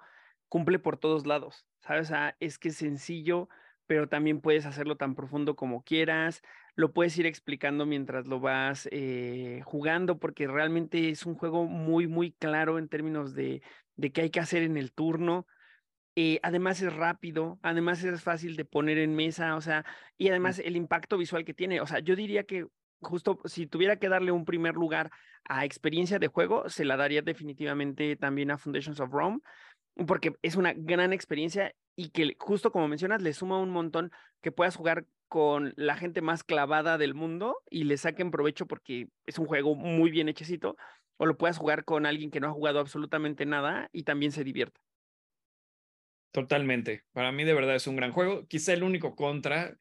cumple 0.50 0.78
por 0.78 0.98
todos 0.98 1.26
lados, 1.26 1.64
¿sabes? 1.78 2.08
O 2.08 2.08
sea, 2.08 2.36
es 2.40 2.58
que 2.58 2.68
es 2.68 2.76
sencillo, 2.76 3.48
pero 3.86 4.08
también 4.08 4.40
puedes 4.42 4.66
hacerlo 4.66 4.96
tan 4.96 5.14
profundo 5.14 5.56
como 5.56 5.82
quieras, 5.82 6.42
lo 6.74 6.92
puedes 6.92 7.16
ir 7.18 7.26
explicando 7.26 7.86
mientras 7.86 8.26
lo 8.26 8.40
vas 8.40 8.88
eh, 8.90 9.62
jugando, 9.64 10.18
porque 10.18 10.46
realmente 10.46 11.08
es 11.08 11.24
un 11.24 11.36
juego 11.36 11.64
muy, 11.64 12.06
muy 12.08 12.32
claro 12.32 12.78
en 12.78 12.88
términos 12.88 13.34
de, 13.34 13.62
de 13.94 14.12
qué 14.12 14.22
hay 14.22 14.30
que 14.30 14.40
hacer 14.40 14.62
en 14.62 14.76
el 14.76 14.92
turno. 14.92 15.46
Eh, 16.16 16.40
además 16.42 16.82
es 16.82 16.92
rápido, 16.92 17.60
además 17.62 18.02
es 18.02 18.22
fácil 18.22 18.56
de 18.56 18.64
poner 18.64 18.98
en 18.98 19.14
mesa, 19.14 19.54
o 19.54 19.60
sea, 19.60 19.84
y 20.18 20.28
además 20.28 20.58
el 20.58 20.76
impacto 20.76 21.16
visual 21.16 21.44
que 21.44 21.54
tiene, 21.54 21.80
o 21.80 21.86
sea, 21.86 22.00
yo 22.00 22.16
diría 22.16 22.44
que 22.44 22.66
justo 23.00 23.38
si 23.44 23.66
tuviera 23.66 23.96
que 23.96 24.08
darle 24.08 24.32
un 24.32 24.44
primer 24.44 24.74
lugar 24.74 25.10
a 25.48 25.64
experiencia 25.64 26.18
de 26.18 26.28
juego, 26.28 26.68
se 26.68 26.84
la 26.84 26.96
daría 26.96 27.22
definitivamente 27.22 28.16
también 28.16 28.50
a 28.50 28.58
Foundations 28.58 29.00
of 29.00 29.10
Rome, 29.10 29.38
porque 30.06 30.34
es 30.42 30.56
una 30.56 30.72
gran 30.74 31.12
experiencia 31.12 31.74
y 31.96 32.10
que 32.10 32.36
justo 32.38 32.72
como 32.72 32.88
mencionas, 32.88 33.22
le 33.22 33.32
suma 33.32 33.58
un 33.58 33.70
montón 33.70 34.10
que 34.40 34.52
puedas 34.52 34.76
jugar 34.76 35.06
con 35.28 35.74
la 35.76 35.96
gente 35.96 36.22
más 36.22 36.42
clavada 36.42 36.98
del 36.98 37.14
mundo 37.14 37.58
y 37.70 37.84
le 37.84 37.96
saquen 37.96 38.30
provecho 38.30 38.66
porque 38.66 39.08
es 39.26 39.38
un 39.38 39.46
juego 39.46 39.74
muy 39.74 40.10
bien 40.10 40.28
hechecito, 40.28 40.76
o 41.18 41.26
lo 41.26 41.36
puedas 41.36 41.58
jugar 41.58 41.84
con 41.84 42.06
alguien 42.06 42.30
que 42.30 42.40
no 42.40 42.48
ha 42.48 42.52
jugado 42.52 42.80
absolutamente 42.80 43.44
nada 43.46 43.88
y 43.92 44.04
también 44.04 44.32
se 44.32 44.42
divierta. 44.42 44.80
Totalmente. 46.32 47.04
Para 47.12 47.32
mí 47.32 47.44
de 47.44 47.54
verdad 47.54 47.76
es 47.76 47.86
un 47.86 47.96
gran 47.96 48.12
juego. 48.12 48.46
Quizá 48.46 48.72
el 48.72 48.82
único 48.82 49.14
contra 49.14 49.76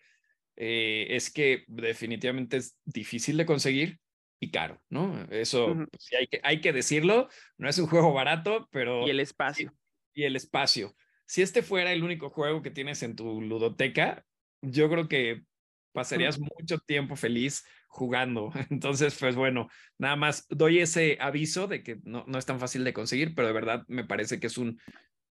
eh, 0.56 1.08
es 1.10 1.32
que 1.32 1.64
definitivamente 1.68 2.58
es 2.58 2.78
difícil 2.84 3.38
de 3.38 3.46
conseguir 3.46 4.00
y 4.42 4.52
caro, 4.52 4.82
¿no? 4.90 5.26
Eso 5.32 5.76
pues, 5.90 6.10
hay, 6.20 6.28
que, 6.28 6.40
hay 6.44 6.62
que 6.62 6.74
decirlo. 6.74 7.30
No 7.58 7.70
es 7.70 7.78
un 7.78 7.88
juego 7.88 8.14
barato, 8.14 8.68
pero... 8.72 9.08
Y 9.08 9.10
el 9.10 9.20
espacio. 9.20 9.74
Y, 10.14 10.24
el 10.24 10.36
espacio. 10.36 10.96
Si 11.26 11.42
este 11.42 11.62
fuera 11.62 11.92
el 11.92 12.04
único 12.04 12.30
juego 12.30 12.62
que 12.62 12.72
tienes 12.72 13.04
en 13.04 13.16
tu 13.16 13.42
ludoteca, 13.42 14.26
yo 14.62 14.90
creo 14.90 15.08
que 15.08 15.44
pasarías 15.92 16.40
mucho 16.40 16.80
tiempo 16.80 17.16
feliz 17.16 17.66
jugando. 17.88 18.52
Entonces, 18.70 19.16
pues 19.20 19.36
bueno, 19.36 19.70
nada 19.98 20.16
más 20.16 20.48
doy 20.50 20.80
ese 20.80 21.18
aviso 21.20 21.68
de 21.68 21.84
que 21.84 22.00
no, 22.04 22.26
no 22.28 22.38
es 22.38 22.46
tan 22.46 22.60
fácil 22.60 22.84
de 22.84 22.94
conseguir, 22.94 23.36
pero 23.36 23.48
de 23.48 23.54
verdad 23.54 23.84
me 23.88 24.04
parece 24.04 24.40
que 24.40 24.48
es 24.48 24.58
un 24.58 24.80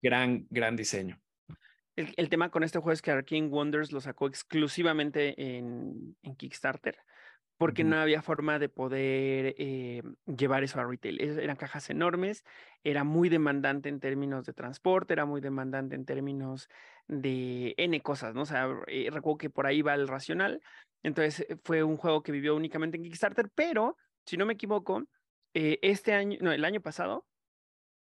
gran, 0.02 0.46
gran 0.50 0.76
diseño. 0.76 1.20
El, 1.94 2.30
tema 2.30 2.50
con 2.50 2.64
este 2.64 2.78
juego 2.78 2.92
es 2.92 3.02
que 3.02 3.10
Arkane 3.10 3.48
Wonders 3.48 3.92
lo 3.92 4.00
sacó 4.00 4.26
exclusivamente 4.26 5.34
en, 5.36 6.16
en 6.22 6.36
Kickstarter 6.36 6.96
porque 7.62 7.84
no 7.84 7.96
había 7.96 8.22
forma 8.22 8.58
de 8.58 8.68
poder 8.68 9.54
eh, 9.56 10.02
llevar 10.26 10.64
eso 10.64 10.80
a 10.80 10.84
retail. 10.84 11.20
eran 11.20 11.54
cajas 11.54 11.90
enormes, 11.90 12.44
era 12.82 13.04
muy 13.04 13.28
demandante 13.28 13.88
en 13.88 14.00
términos 14.00 14.44
de 14.46 14.52
transporte, 14.52 15.12
era 15.12 15.26
muy 15.26 15.40
demandante 15.40 15.94
en 15.94 16.04
términos 16.04 16.68
de 17.06 17.72
N 17.76 18.00
cosas, 18.00 18.34
¿no? 18.34 18.42
O 18.42 18.46
sea, 18.46 18.68
eh, 18.88 19.08
recuerdo 19.12 19.38
que 19.38 19.48
por 19.48 19.66
ahí 19.66 19.80
va 19.80 19.94
el 19.94 20.08
racional. 20.08 20.60
Entonces 21.04 21.46
eh, 21.48 21.56
fue 21.62 21.84
un 21.84 21.96
juego 21.96 22.24
que 22.24 22.32
vivió 22.32 22.56
únicamente 22.56 22.96
en 22.96 23.04
Kickstarter, 23.04 23.48
pero 23.54 23.96
si 24.26 24.36
no 24.36 24.44
me 24.44 24.54
equivoco, 24.54 25.04
este 25.54 26.14
año, 26.14 26.38
no, 26.40 26.50
el 26.50 26.64
año 26.64 26.80
pasado, 26.80 27.28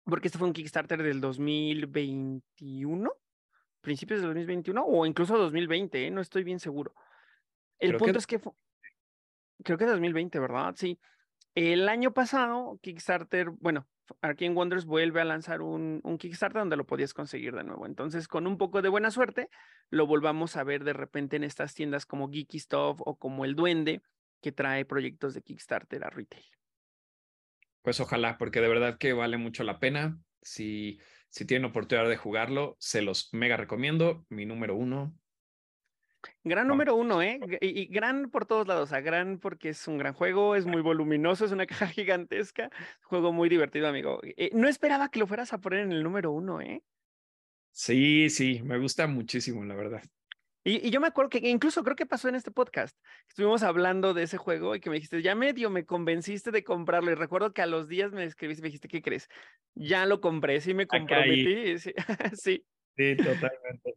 porque 0.05 0.29
este 0.29 0.37
fue 0.37 0.47
un 0.47 0.53
Kickstarter 0.53 1.03
del 1.03 1.19
2021, 1.19 3.11
principios 3.81 4.21
del 4.21 4.29
2021 4.29 4.85
o 4.85 5.05
incluso 5.05 5.37
2020, 5.37 6.11
no 6.11 6.21
estoy 6.21 6.45
bien 6.45 6.61
seguro. 6.61 6.95
El 7.77 7.97
punto 7.97 8.19
es 8.19 8.27
que 8.27 8.39
fue, 8.39 8.53
creo 9.63 9.77
que 9.77 9.85
2020, 9.85 10.39
¿verdad? 10.39 10.73
Sí. 10.75 10.99
El 11.55 11.89
año 11.89 12.13
pasado, 12.13 12.79
Kickstarter, 12.81 13.49
bueno, 13.49 13.87
Arkane 14.21 14.55
Wonders 14.55 14.85
vuelve 14.85 15.21
a 15.21 15.25
lanzar 15.25 15.61
un, 15.61 15.99
un, 16.03 16.17
Kickstarter 16.17 16.61
donde 16.61 16.77
lo 16.77 16.85
podías 16.85 17.13
conseguir 17.13 17.55
de 17.55 17.63
nuevo. 17.63 17.85
Entonces, 17.85 18.27
con 18.27 18.47
un 18.47 18.57
poco 18.57 18.81
de 18.81 18.89
buena 18.89 19.11
suerte, 19.11 19.49
lo 19.89 20.07
volvamos 20.07 20.55
a 20.55 20.63
ver 20.63 20.83
de 20.83 20.93
repente 20.93 21.35
en 21.35 21.43
estas 21.43 21.73
tiendas 21.73 22.05
como 22.05 22.29
Geeky 22.29 22.59
Stuff 22.59 23.01
o 23.05 23.17
como 23.17 23.45
El 23.45 23.55
Duende, 23.55 24.01
que 24.41 24.51
trae 24.51 24.85
proyectos 24.85 25.33
de 25.33 25.41
Kickstarter 25.41 26.03
a 26.03 26.09
retail. 26.09 26.45
Pues 27.81 27.99
ojalá, 27.99 28.37
porque 28.37 28.61
de 28.61 28.67
verdad 28.67 28.97
que 28.97 29.13
vale 29.13 29.37
mucho 29.37 29.63
la 29.63 29.79
pena. 29.79 30.19
Si, 30.41 30.99
si 31.29 31.45
tienen 31.45 31.69
oportunidad 31.69 32.09
de 32.09 32.17
jugarlo, 32.17 32.75
se 32.79 33.01
los 33.01 33.29
mega 33.33 33.57
recomiendo. 33.57 34.25
Mi 34.29 34.45
número 34.45 34.75
uno, 34.75 35.13
Gran 36.43 36.67
número 36.67 36.95
uno, 36.95 37.21
¿eh? 37.21 37.39
Y, 37.61 37.85
gran 37.87 38.29
por 38.29 38.45
todos 38.45 38.67
lados, 38.67 38.83
o 38.83 38.89
sea, 38.89 39.01
gran 39.01 39.39
porque 39.39 39.69
es 39.69 39.87
un 39.87 39.97
gran 39.97 40.13
juego, 40.13 40.55
es 40.55 40.65
muy 40.65 40.81
voluminoso, 40.81 41.45
es 41.45 41.51
una 41.51 41.65
caja 41.67 41.87
gigantesca, 41.87 42.69
juego 43.03 43.31
muy 43.31 43.49
divertido, 43.49 43.87
amigo. 43.87 44.19
Eh, 44.23 44.49
no 44.53 44.67
esperaba 44.67 45.09
que 45.09 45.19
lo 45.19 45.27
fueras 45.27 45.53
a 45.53 45.59
poner 45.59 45.81
en 45.81 45.91
el 45.91 46.03
número 46.03 46.31
uno, 46.31 46.61
¿eh? 46.61 46.81
Sí, 47.71 48.29
sí, 48.29 48.61
me 48.63 48.77
gusta 48.77 49.07
muchísimo, 49.07 49.63
la 49.63 49.75
verdad. 49.75 50.03
Y, 50.63 50.89
yo 50.91 50.99
me 50.99 51.07
acuerdo 51.07 51.29
que 51.29 51.39
incluso 51.49 51.83
creo 51.83 51.95
que 51.95 52.05
pasó 52.05 52.27
en 52.27 52.35
este 52.35 52.51
podcast. 52.51 52.97
Estuvimos 53.27 53.63
hablando 53.63 54.13
de 54.13 54.23
ese 54.23 54.37
juego 54.37 54.75
y 54.75 54.81
que 54.81 54.89
me 54.89 54.97
dijiste, 54.97 55.21
ya 55.21 55.35
medio 55.35 55.69
me 55.69 55.85
convenciste 55.85 56.51
de 56.51 56.63
comprarlo. 56.63 57.11
Y 57.11 57.15
recuerdo 57.15 57.53
que 57.53 57.61
a 57.61 57.65
los 57.65 57.87
días 57.87 58.11
me 58.11 58.25
escribiste 58.25 58.61
y 58.61 58.63
me 58.63 58.67
dijiste, 58.67 58.87
¿qué 58.87 59.01
crees? 59.01 59.29
Ya 59.75 60.05
lo 60.05 60.19
compré, 60.19 60.59
sí 60.61 60.73
me 60.73 60.87
comprometí. 60.87 61.79
sí. 62.33 62.65
sí, 62.97 63.15
totalmente. 63.15 63.95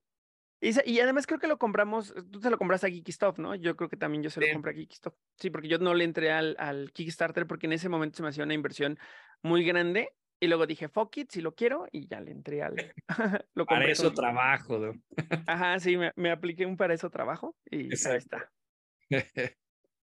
Y, 0.65 1.01
además 1.01 1.27
creo 1.27 1.41
que 1.41 1.49
lo 1.49 1.59
compramos, 1.59 2.15
tú 2.31 2.39
te 2.39 2.49
lo 2.49 2.57
compraste 2.57 2.87
a 2.87 2.91
Geeky 2.91 3.11
Stuff, 3.11 3.39
¿no? 3.41 3.57
Yo 3.57 3.75
creo 3.75 3.91
que 3.91 3.97
también 3.97 4.23
yo 4.23 4.31
se 4.31 4.41
lo 4.41 4.47
compré 4.53 4.71
a 4.71 4.75
Geeky 4.75 4.95
Stuff. 4.95 5.15
Sí, 5.37 5.51
porque 5.51 5.67
yo 5.67 5.79
no 5.79 5.93
le 5.93 6.05
entré 6.05 6.31
al, 6.31 6.55
al 6.57 6.93
Kickstarter 6.93 7.49
porque 7.49 7.67
en 7.67 7.73
ese 7.73 7.89
momento 7.89 8.19
se 8.19 8.23
me 8.23 8.29
hacía 8.29 8.45
una 8.45 8.55
inversión 8.55 8.97
muy 9.43 9.65
grande. 9.65 10.13
Y 10.39 10.47
luego 10.47 10.67
dije, 10.67 10.89
fuck 10.89 11.17
it, 11.17 11.33
si 11.33 11.41
lo 11.41 11.57
quiero, 11.57 11.87
y 11.91 12.07
ya 12.07 12.21
le 12.21 12.31
entré 12.31 12.63
al. 12.63 12.77
lo 13.55 13.67
para 13.67 13.91
eso 13.91 14.13
trabajo, 14.13 14.79
¿no? 14.79 14.95
Ajá, 15.49 15.81
sí, 15.81 15.97
me, 15.97 16.31
apliqué 16.31 16.65
un 16.65 16.77
para 16.77 16.95
eso 16.95 17.11
trabajo 17.11 17.57
y 17.69 17.87
ahí 17.87 18.17
está. 18.17 18.53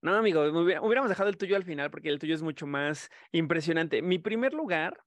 no, 0.00 0.14
amigo, 0.14 0.42
hubiéramos 0.42 1.10
dejado 1.10 1.28
el 1.28 1.36
tuyo 1.36 1.56
al 1.56 1.64
final 1.64 1.90
porque 1.90 2.08
el 2.08 2.18
tuyo 2.18 2.34
es 2.34 2.42
mucho 2.42 2.66
más 2.66 3.10
impresionante. 3.30 4.00
Mi 4.00 4.18
primer 4.18 4.54
lugar 4.54 5.04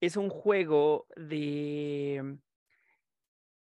es 0.00 0.16
un 0.16 0.30
juego 0.30 1.06
de 1.16 2.38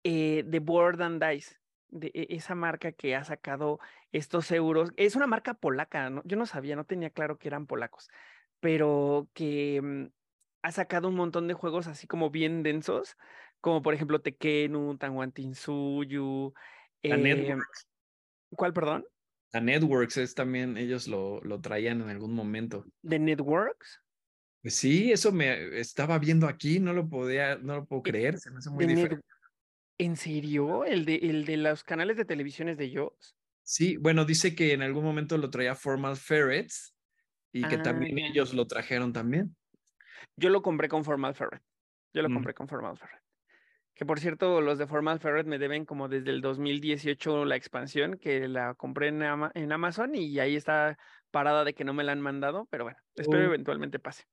eh, 0.04 0.44
de 0.46 0.60
Board 0.60 1.02
and 1.02 1.24
Dice, 1.24 1.56
de 1.90 2.12
e, 2.14 2.28
esa 2.36 2.56
marca 2.56 2.92
que 2.92 3.16
ha 3.16 3.24
sacado 3.24 3.80
estos 4.12 4.52
euros. 4.52 4.92
Es 4.98 5.16
una 5.16 5.28
marca 5.28 5.54
polaca, 5.54 6.10
¿no? 6.10 6.22
yo 6.26 6.38
no 6.38 6.46
sabía, 6.46 6.76
no 6.76 6.86
tenía 6.86 7.10
claro 7.10 7.38
que 7.38 7.48
eran 7.48 7.68
polacos, 7.68 8.10
pero 8.60 9.30
que 9.34 9.82
mm, 9.82 10.06
ha 10.62 10.72
sacado 10.72 11.08
un 11.08 11.16
montón 11.16 11.48
de 11.48 11.54
juegos 11.54 11.88
así 11.88 12.08
como 12.08 12.30
bien 12.30 12.64
densos, 12.64 13.18
como 13.62 13.82
por 13.82 13.94
ejemplo 13.94 14.22
Tekenu, 14.22 14.98
Tanwantinsuyu. 14.98 16.54
La 17.04 17.16
em, 17.16 17.24
Networks. 17.24 17.88
¿Cuál, 18.56 18.74
perdón? 18.74 19.06
La 19.52 19.62
Networks 19.62 20.18
es 20.18 20.36
también, 20.36 20.78
ellos 20.78 21.08
lo, 21.08 21.42
lo 21.42 21.60
traían 21.60 22.02
en 22.02 22.10
algún 22.10 22.34
momento. 22.34 22.86
¿De 23.02 23.18
Networks? 23.18 24.02
Pues 24.62 24.76
sí, 24.76 25.12
eso 25.12 25.32
me 25.32 25.80
estaba 25.80 26.20
viendo 26.20 26.48
aquí, 26.48 26.80
no 26.80 26.94
lo 26.94 27.08
podía, 27.08 27.58
no 27.58 27.76
lo 27.76 27.86
puedo 27.86 28.04
creer, 28.04 28.38
se 28.38 28.52
me 28.52 28.58
hace 28.58 28.70
muy 28.70 28.86
diferente. 28.86 29.26
¿En 30.00 30.16
serio? 30.16 30.86
¿El 30.86 31.04
de, 31.04 31.16
el 31.16 31.46
de 31.46 31.58
los 31.58 31.84
canales 31.84 32.16
de 32.16 32.24
televisiones 32.24 32.78
de 32.78 32.86
ellos? 32.86 33.36
Sí, 33.64 33.98
bueno, 33.98 34.24
dice 34.24 34.56
que 34.56 34.74
en 34.74 34.82
algún 34.82 35.04
momento 35.04 35.38
lo 35.38 35.50
traía 35.50 35.76
Formal 35.76 36.16
Ferrets 36.16 36.96
y 37.52 37.64
que 37.64 37.78
también 37.78 38.18
ah, 38.18 38.28
ellos 38.30 38.54
lo 38.54 38.66
trajeron 38.66 39.12
también. 39.12 39.56
Yo 40.38 40.50
lo 40.50 40.62
compré 40.62 40.88
con 40.88 41.04
Formal 41.04 41.36
Ferret. 41.36 41.62
Yo 42.14 42.22
lo 42.22 42.30
mm. 42.30 42.34
compré 42.34 42.54
con 42.54 42.70
Formal 42.70 42.98
Ferret. 42.98 43.22
Que 43.94 44.06
por 44.06 44.22
cierto, 44.22 44.62
los 44.62 44.78
de 44.78 44.88
Formal 44.88 45.20
Ferret 45.20 45.46
me 45.46 45.60
deben 45.60 45.86
como 45.86 46.08
desde 46.08 46.30
el 46.30 46.40
2018 46.40 47.44
la 47.44 47.58
expansión, 47.58 48.18
que 48.18 48.48
la 48.48 48.76
compré 48.76 49.10
en, 49.10 49.22
en 49.22 49.72
Amazon 49.74 50.16
y 50.16 50.40
ahí 50.40 50.56
está 50.56 50.98
parada 51.30 51.66
de 51.66 51.74
que 51.74 51.84
no 51.84 51.94
me 51.94 52.06
la 52.06 52.14
han 52.14 52.22
mandado, 52.22 52.68
pero 52.72 52.86
bueno, 52.86 53.00
espero 53.16 53.44
eventualmente 53.44 54.00
pase. 54.00 54.24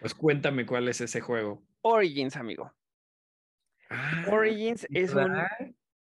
Pues 0.00 0.14
cuéntame 0.14 0.66
cuál 0.66 0.86
es 0.88 1.00
ese 1.00 1.22
juego. 1.22 1.64
Origins, 1.80 2.36
amigo. 2.36 2.70
Ah, 3.90 4.26
Origins 4.30 4.86
es 4.90 5.14
un 5.14 5.34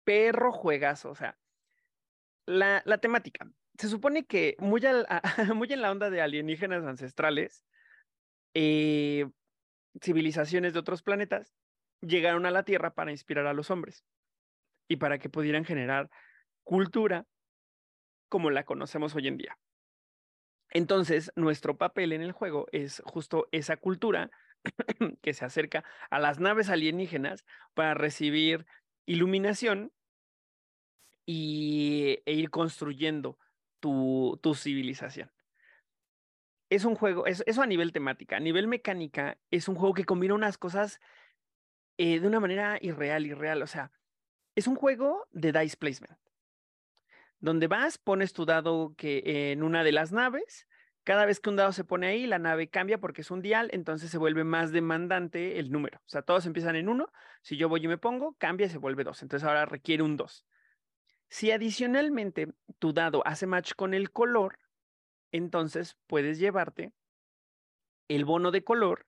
perro 0.03 0.51
juegazo, 0.51 1.09
o 1.09 1.15
sea, 1.15 1.37
la, 2.45 2.81
la 2.85 2.97
temática. 2.97 3.49
Se 3.77 3.87
supone 3.87 4.25
que 4.25 4.55
muy, 4.59 4.81
muy, 5.55 5.71
en 5.71 5.81
la 5.81 5.91
onda 5.91 6.09
de 6.09 6.21
alienígenas 6.21 6.83
ancestrales, 6.83 7.63
eh, 8.53 9.29
civilizaciones 10.01 10.73
de 10.73 10.79
otros 10.79 11.01
planetas 11.01 11.53
llegaron 12.01 12.45
a 12.45 12.51
la 12.51 12.63
Tierra 12.63 12.93
para 12.93 13.11
inspirar 13.11 13.45
a 13.45 13.53
los 13.53 13.71
hombres 13.71 14.05
y 14.87 14.97
para 14.97 15.19
que 15.19 15.29
pudieran 15.29 15.65
generar 15.65 16.09
cultura 16.63 17.25
como 18.29 18.51
la 18.51 18.63
conocemos 18.63 19.15
hoy 19.15 19.27
en 19.27 19.37
día. 19.37 19.59
Entonces, 20.71 21.31
nuestro 21.35 21.77
papel 21.77 22.13
en 22.13 22.21
el 22.21 22.31
juego 22.31 22.67
es 22.71 23.01
justo 23.05 23.47
esa 23.51 23.77
cultura 23.77 24.31
que 25.21 25.33
se 25.33 25.45
acerca 25.45 25.83
a 26.09 26.19
las 26.19 26.39
naves 26.39 26.69
alienígenas 26.69 27.45
para 27.73 27.93
recibir 27.93 28.65
iluminación 29.05 29.91
y, 31.25 32.19
e 32.25 32.33
ir 32.33 32.49
construyendo 32.49 33.37
tu, 33.79 34.39
tu 34.41 34.55
civilización. 34.55 35.31
Es 36.69 36.85
un 36.85 36.95
juego, 36.95 37.25
eso 37.25 37.61
a 37.61 37.65
nivel 37.65 37.91
temática. 37.91 38.37
A 38.37 38.39
nivel 38.39 38.67
mecánica, 38.67 39.37
es 39.49 39.67
un 39.67 39.75
juego 39.75 39.93
que 39.95 40.05
combina 40.05 40.35
unas 40.35 40.57
cosas 40.57 40.99
eh, 41.97 42.19
de 42.19 42.27
una 42.27 42.39
manera 42.39 42.77
irreal, 42.81 43.25
irreal. 43.25 43.61
O 43.61 43.67
sea, 43.67 43.91
es 44.55 44.67
un 44.67 44.75
juego 44.75 45.27
de 45.31 45.51
dice 45.51 45.77
placement, 45.77 46.17
donde 47.39 47.67
vas, 47.67 47.97
pones 47.97 48.33
tu 48.33 48.45
dado 48.45 48.93
que 48.95 49.51
en 49.51 49.63
una 49.63 49.83
de 49.83 49.91
las 49.91 50.11
naves 50.11 50.67
cada 51.09 51.25
vez 51.25 51.39
que 51.39 51.49
un 51.49 51.55
dado 51.55 51.71
se 51.71 51.83
pone 51.83 52.05
ahí, 52.05 52.27
la 52.27 52.37
nave 52.37 52.69
cambia 52.69 52.99
porque 52.99 53.21
es 53.21 53.31
un 53.31 53.41
dial, 53.41 53.71
entonces 53.73 54.11
se 54.11 54.19
vuelve 54.19 54.43
más 54.43 54.71
demandante 54.71 55.57
el 55.57 55.71
número. 55.71 55.97
O 56.05 56.07
sea, 56.07 56.21
todos 56.21 56.45
empiezan 56.45 56.75
en 56.75 56.87
uno. 56.87 57.11
Si 57.41 57.57
yo 57.57 57.67
voy 57.67 57.83
y 57.83 57.87
me 57.87 57.97
pongo, 57.97 58.35
cambia 58.37 58.67
y 58.67 58.69
se 58.69 58.77
vuelve 58.77 59.03
dos. 59.03 59.23
Entonces 59.23 59.47
ahora 59.47 59.65
requiere 59.65 60.03
un 60.03 60.17
dos. 60.17 60.45
Si 61.27 61.49
adicionalmente 61.49 62.53
tu 62.77 62.93
dado 62.93 63.25
hace 63.25 63.47
match 63.47 63.73
con 63.73 63.95
el 63.95 64.11
color, 64.11 64.59
entonces 65.31 65.97
puedes 66.05 66.37
llevarte 66.37 66.93
el 68.07 68.23
bono 68.23 68.51
de 68.51 68.63
color 68.63 69.07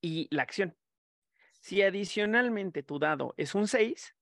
y 0.00 0.28
la 0.30 0.44
acción. 0.44 0.78
Si 1.60 1.82
adicionalmente 1.82 2.82
tu 2.82 2.98
dado 2.98 3.34
es 3.36 3.54
un 3.54 3.68
6, 3.68 4.16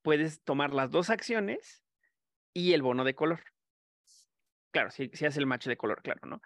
puedes 0.00 0.40
tomar 0.44 0.72
las 0.72 0.92
dos 0.92 1.10
acciones 1.10 1.82
y 2.54 2.72
el 2.72 2.82
bono 2.82 3.02
de 3.02 3.16
color. 3.16 3.55
Claro, 4.76 4.90
si, 4.90 5.10
hace 5.24 5.40
el 5.40 5.46
match 5.46 5.68
de 5.68 5.78
color, 5.78 6.02
claro, 6.02 6.20
¿no? 6.26 6.42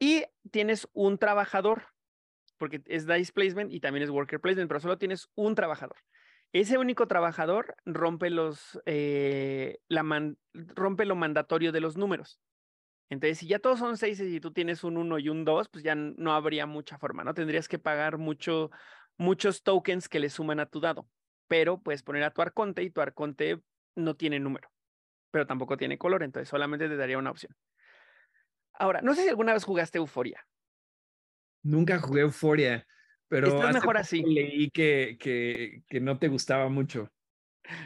Y 0.00 0.24
tienes 0.50 0.88
un 0.94 1.16
trabajador, 1.16 1.84
porque 2.56 2.82
es 2.86 3.06
dice 3.06 3.32
placement 3.32 3.72
y 3.72 3.78
también 3.78 4.02
es 4.02 4.10
worker 4.10 4.40
placement, 4.40 4.66
pero 4.66 4.80
solo 4.80 4.98
tienes 4.98 5.28
un 5.36 5.54
trabajador. 5.54 5.96
Ese 6.52 6.76
único 6.76 7.06
trabajador 7.06 7.76
rompe 7.84 8.30
los 8.30 8.80
eh, 8.84 9.78
la 9.86 10.04
rompe 10.54 11.04
lo 11.04 11.14
mandatorio 11.14 11.70
de 11.70 11.80
los 11.80 11.96
números. 11.96 12.40
Entonces, 13.10 13.38
si 13.38 13.46
ya 13.46 13.60
todos 13.60 13.78
son 13.78 13.96
seis 13.96 14.20
y 14.20 14.40
tú 14.40 14.52
tienes 14.52 14.82
un 14.82 14.96
uno 14.96 15.20
y 15.20 15.28
un 15.28 15.44
dos, 15.44 15.68
pues 15.68 15.84
ya 15.84 15.94
no 15.94 16.32
habría 16.32 16.66
mucha 16.66 16.98
forma, 16.98 17.22
¿no? 17.22 17.32
Tendrías 17.32 17.68
que 17.68 17.78
pagar 17.78 18.18
mucho, 18.18 18.72
muchos 19.18 19.62
tokens 19.62 20.08
que 20.08 20.18
le 20.18 20.30
suman 20.30 20.58
a 20.58 20.66
tu 20.66 20.80
dado. 20.80 21.08
Pero 21.46 21.80
puedes 21.80 22.02
poner 22.02 22.24
a 22.24 22.32
tu 22.32 22.42
arconte 22.42 22.82
y 22.82 22.90
tu 22.90 23.00
arconte 23.00 23.62
no 23.94 24.16
tiene 24.16 24.40
número, 24.40 24.68
pero 25.30 25.46
tampoco 25.46 25.76
tiene 25.76 25.98
color, 25.98 26.22
entonces 26.22 26.48
solamente 26.48 26.88
te 26.88 26.96
daría 26.96 27.18
una 27.18 27.30
opción. 27.30 27.54
Ahora, 28.72 29.00
no 29.02 29.14
sé 29.14 29.22
si 29.22 29.28
alguna 29.28 29.52
vez 29.52 29.64
jugaste 29.64 29.98
Euforia. 29.98 30.46
Nunca 31.62 31.98
jugué 31.98 32.22
Euforia, 32.22 32.86
pero 33.28 33.48
Estás 33.48 33.74
mejor 33.74 33.96
así. 33.98 34.22
leí 34.22 34.70
que, 34.70 35.16
que, 35.18 35.82
que 35.88 36.00
no 36.00 36.18
te 36.18 36.28
gustaba 36.28 36.68
mucho. 36.68 37.10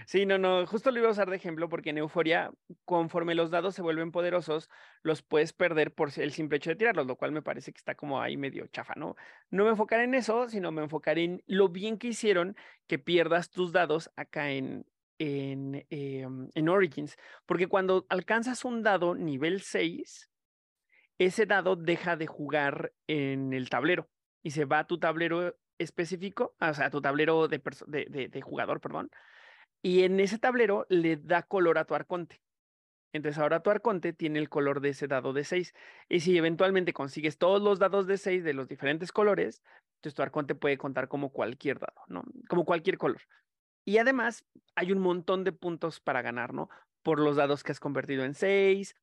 Sí, 0.06 0.26
no, 0.26 0.38
no, 0.38 0.64
justo 0.66 0.90
lo 0.90 0.98
iba 0.98 1.08
a 1.08 1.12
usar 1.12 1.28
de 1.28 1.36
ejemplo 1.36 1.68
porque 1.68 1.90
en 1.90 1.98
Euforia, 1.98 2.52
conforme 2.84 3.34
los 3.34 3.50
dados 3.50 3.74
se 3.74 3.82
vuelven 3.82 4.12
poderosos, 4.12 4.68
los 5.02 5.22
puedes 5.22 5.52
perder 5.52 5.92
por 5.92 6.10
el 6.16 6.32
simple 6.32 6.58
hecho 6.58 6.70
de 6.70 6.76
tirarlos, 6.76 7.06
lo 7.06 7.16
cual 7.16 7.32
me 7.32 7.42
parece 7.42 7.72
que 7.72 7.78
está 7.78 7.94
como 7.94 8.20
ahí 8.20 8.36
medio 8.36 8.66
chafa, 8.68 8.94
¿no? 8.96 9.16
No 9.50 9.64
me 9.64 9.70
enfocaré 9.70 10.04
en 10.04 10.14
eso, 10.14 10.48
sino 10.48 10.70
me 10.70 10.82
enfocaré 10.82 11.24
en 11.24 11.42
lo 11.46 11.68
bien 11.68 11.98
que 11.98 12.08
hicieron 12.08 12.56
que 12.86 12.98
pierdas 12.98 13.50
tus 13.50 13.72
dados 13.72 14.10
acá 14.14 14.52
en, 14.52 14.86
en, 15.22 15.86
em, 15.90 16.48
en 16.52 16.68
Origins, 16.68 17.16
porque 17.46 17.68
cuando 17.68 18.06
alcanzas 18.08 18.64
un 18.64 18.82
dado 18.82 19.14
nivel 19.14 19.60
6, 19.62 20.30
ese 21.18 21.46
dado 21.46 21.76
deja 21.76 22.16
de 22.16 22.26
jugar 22.26 22.92
en 23.06 23.52
el 23.52 23.68
tablero 23.70 24.08
y 24.42 24.50
se 24.50 24.64
va 24.64 24.80
a 24.80 24.86
tu 24.86 24.98
tablero 24.98 25.56
específico, 25.78 26.56
o 26.60 26.74
sea, 26.74 26.86
a 26.86 26.90
tu 26.90 27.00
tablero 27.00 27.46
de 27.46 28.40
jugador, 28.42 28.80
perdón, 28.80 29.10
y 29.80 30.02
en 30.02 30.18
ese 30.18 30.38
tablero 30.38 30.86
le 30.88 31.16
da 31.16 31.42
color 31.42 31.78
a 31.78 31.84
tu 31.84 31.94
arconte. 31.94 32.40
Entonces 33.12 33.38
ahora 33.38 33.62
tu 33.62 33.70
arconte 33.70 34.12
tiene 34.12 34.40
el 34.40 34.48
color 34.48 34.80
de 34.80 34.90
ese 34.90 35.06
dado 35.06 35.32
de 35.32 35.44
6. 35.44 35.74
Y 36.08 36.20
si 36.20 36.36
eventualmente 36.36 36.92
consigues 36.92 37.38
todos 37.38 37.62
los 37.62 37.78
dados 37.78 38.06
de 38.06 38.16
6 38.16 38.42
de 38.42 38.54
los 38.54 38.68
diferentes 38.68 39.12
colores, 39.12 39.62
entonces 39.96 40.14
tu 40.14 40.22
arconte 40.22 40.54
puede 40.54 40.78
contar 40.78 41.08
como 41.08 41.30
cualquier 41.30 41.78
dado, 41.78 42.00
¿no? 42.08 42.24
Como 42.48 42.64
cualquier 42.64 42.96
color. 42.96 43.20
Y 43.84 43.98
además 43.98 44.44
hay 44.74 44.92
un 44.92 45.00
montón 45.00 45.44
de 45.44 45.52
puntos 45.52 46.00
para 46.00 46.22
ganar, 46.22 46.54
¿no? 46.54 46.68
Por 47.02 47.18
los 47.18 47.36
dados 47.36 47.62
que 47.62 47.72
has 47.72 47.80
convertido 47.80 48.24
en 48.24 48.34
6, 48.34 48.94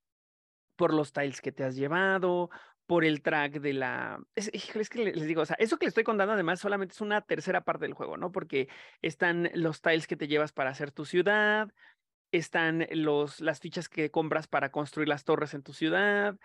por 0.75 0.93
los 0.93 1.11
tiles 1.11 1.41
que 1.41 1.51
te 1.51 1.63
has 1.63 1.75
llevado, 1.75 2.49
por 2.85 3.05
el 3.05 3.21
track 3.21 3.59
de 3.59 3.73
la... 3.73 4.19
Es, 4.35 4.49
que 4.89 5.05
les 5.05 5.27
digo, 5.27 5.41
o 5.41 5.45
sea, 5.45 5.57
eso 5.59 5.77
que 5.77 5.85
les 5.85 5.91
estoy 5.91 6.03
contando 6.03 6.33
además 6.33 6.59
solamente 6.59 6.93
es 6.93 7.01
una 7.01 7.21
tercera 7.21 7.61
parte 7.61 7.85
del 7.85 7.93
juego, 7.93 8.17
¿no? 8.17 8.31
Porque 8.31 8.67
están 9.01 9.51
los 9.53 9.81
tiles 9.81 10.07
que 10.07 10.15
te 10.15 10.27
llevas 10.27 10.53
para 10.53 10.71
hacer 10.71 10.91
tu 10.91 11.05
ciudad, 11.05 11.69
están 12.31 12.87
los, 12.91 13.41
las 13.41 13.59
fichas 13.59 13.89
que 13.89 14.09
compras 14.09 14.47
para 14.47 14.71
construir 14.71 15.07
las 15.07 15.23
torres 15.23 15.53
en 15.53 15.61
tu 15.63 15.73
ciudad, 15.73 16.37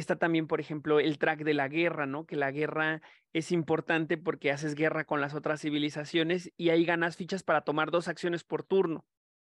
está 0.00 0.16
también, 0.16 0.46
por 0.46 0.60
ejemplo, 0.60 1.00
el 1.00 1.18
track 1.18 1.44
de 1.44 1.54
la 1.54 1.68
guerra, 1.68 2.06
¿no? 2.06 2.26
Que 2.26 2.36
la 2.36 2.50
guerra 2.50 3.02
es 3.32 3.52
importante 3.52 4.18
porque 4.18 4.50
haces 4.50 4.74
guerra 4.74 5.04
con 5.04 5.20
las 5.20 5.34
otras 5.34 5.60
civilizaciones 5.60 6.52
y 6.56 6.70
ahí 6.70 6.84
ganas 6.84 7.16
fichas 7.16 7.42
para 7.42 7.62
tomar 7.62 7.90
dos 7.90 8.08
acciones 8.08 8.44
por 8.44 8.62
turno 8.64 9.04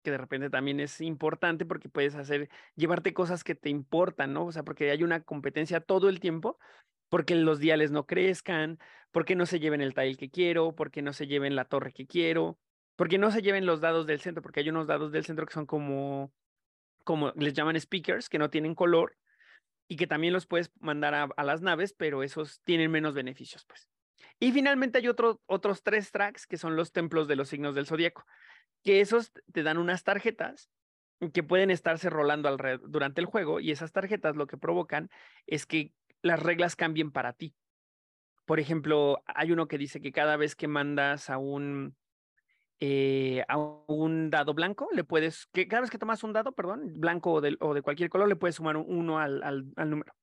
que 0.02 0.12
de 0.12 0.18
repente 0.18 0.50
también 0.50 0.80
es 0.80 1.00
importante 1.02 1.66
porque 1.66 1.90
puedes 1.90 2.16
hacer, 2.16 2.50
llevarte 2.76 3.14
cosas 3.14 3.44
que 3.44 3.56
te 3.56 3.70
importan, 3.70 4.34
¿no? 4.34 4.46
O 4.46 4.52
sea, 4.52 4.64
porque 4.64 4.90
hay 4.92 5.04
una 5.04 5.22
competencia 5.22 5.80
todo 5.80 6.10
el 6.10 6.20
tiempo, 6.20 6.58
porque 7.10 7.36
los 7.36 7.60
diales 7.60 7.92
no 7.92 8.06
crezcan, 8.06 8.80
porque 9.12 9.36
no 9.36 9.46
se 9.46 9.60
lleven 9.60 9.82
el 9.82 9.94
tile 9.94 10.16
que 10.16 10.30
quiero, 10.30 10.76
porque 10.76 11.02
no 11.02 11.14
se 11.14 11.28
lleven 11.28 11.56
la 11.56 11.66
torre 11.66 11.94
que 11.94 12.08
quiero, 12.08 12.58
porque 12.96 13.18
no 13.18 13.32
se 13.32 13.42
lleven 13.42 13.66
los 13.66 13.82
dados 13.82 14.08
del 14.08 14.20
centro, 14.20 14.42
porque 14.42 14.62
hay 14.62 14.70
unos 14.70 14.88
dados 14.88 15.12
del 15.12 15.26
centro 15.26 15.46
que 15.46 15.54
son 15.54 15.66
como, 15.66 16.34
como 17.04 17.32
les 17.36 17.54
llaman 17.54 17.80
speakers, 17.80 18.30
que 18.30 18.40
no 18.40 18.50
tienen 18.50 18.76
color 18.76 19.18
y 19.92 19.98
que 19.98 20.08
también 20.08 20.32
los 20.32 20.46
puedes 20.46 20.72
mandar 20.80 21.14
a, 21.36 21.44
las 21.44 21.62
naves, 21.62 21.92
pero 21.92 22.24
esos 22.24 22.62
tienen 22.64 22.90
menos 22.92 23.14
beneficios, 23.14 23.66
pues. 23.66 23.90
Y 24.40 24.54
finalmente 24.54 25.00
hay 25.00 25.10
otro, 25.10 25.42
otros 25.48 25.84
tres 25.84 26.12
tracks 26.14 26.48
que 26.48 26.56
son 26.56 26.78
los 26.78 26.94
templos 26.94 27.28
de 27.28 27.36
los 27.36 27.50
signos 27.50 27.76
del 27.76 27.88
zodiaco 27.88 28.26
que 28.86 29.02
esos 29.02 29.34
te 29.52 29.64
dan 29.64 29.78
unas 29.78 30.06
tarjetas 30.06 30.70
que 31.34 31.44
pueden 31.44 31.72
estarse 31.72 32.10
rolando 32.10 32.56
durante 32.88 33.20
el 33.20 33.28
juego 33.28 33.60
y 33.60 33.72
esas 33.72 33.92
tarjetas 33.92 34.38
lo 34.38 34.48
que 34.48 34.56
provocan 34.56 35.10
es 35.46 35.66
que 35.66 35.94
las 36.22 36.42
reglas 36.42 36.78
cambien 36.78 37.12
para 37.12 37.34
ti. 37.34 37.54
Por 38.46 38.62
ejemplo, 38.62 39.22
hay 39.26 39.52
uno 39.52 39.68
que 39.68 39.78
dice 39.78 40.00
que 40.00 40.14
cada 40.14 40.38
vez 40.38 40.56
que 40.56 40.70
mandas 40.70 41.30
a 41.30 41.38
un 41.38 41.98
eh, 42.82 43.45
a 43.48 43.58
un 43.58 44.30
dado 44.30 44.53
blanco, 44.53 44.90
le 44.91 45.06
puedes, 45.06 45.48
que 45.53 45.68
cada 45.70 45.82
vez 45.82 45.91
que 45.91 45.99
tomas 45.99 46.24
un 46.24 46.34
dado, 46.34 46.52
perdón, 46.53 46.99
blanco 46.99 47.32
o 47.34 47.41
de, 47.41 47.58
o 47.62 47.74
de 47.74 47.82
cualquier 47.82 48.10
color, 48.10 48.28
le 48.28 48.36
puedes 48.36 48.56
sumar 48.56 48.76
uno 48.78 49.20
al, 49.20 49.44
al, 49.44 49.66
al 49.78 49.90
número. 49.90 50.14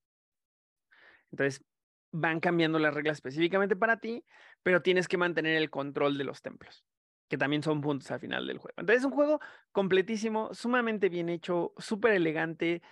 Entonces, 1.30 1.64
van 2.12 2.40
cambiando 2.40 2.78
las 2.78 2.94
reglas 2.94 3.18
específicamente 3.18 3.76
para 3.76 3.98
ti, 4.00 4.24
pero 4.62 4.82
tienes 4.82 5.08
que 5.08 5.18
mantener 5.18 5.56
el 5.56 5.70
control 5.70 6.18
de 6.18 6.24
los 6.24 6.42
templos 6.42 6.84
que 7.28 7.38
también 7.38 7.62
son 7.62 7.80
puntos 7.80 8.10
al 8.10 8.20
final 8.20 8.46
del 8.46 8.58
juego. 8.58 8.74
Entonces 8.78 9.02
es 9.02 9.04
un 9.04 9.12
juego 9.12 9.40
completísimo, 9.72 10.54
sumamente 10.54 11.08
bien 11.10 11.28
hecho, 11.28 11.74
súper 11.76 12.12
elegante. 12.12 12.82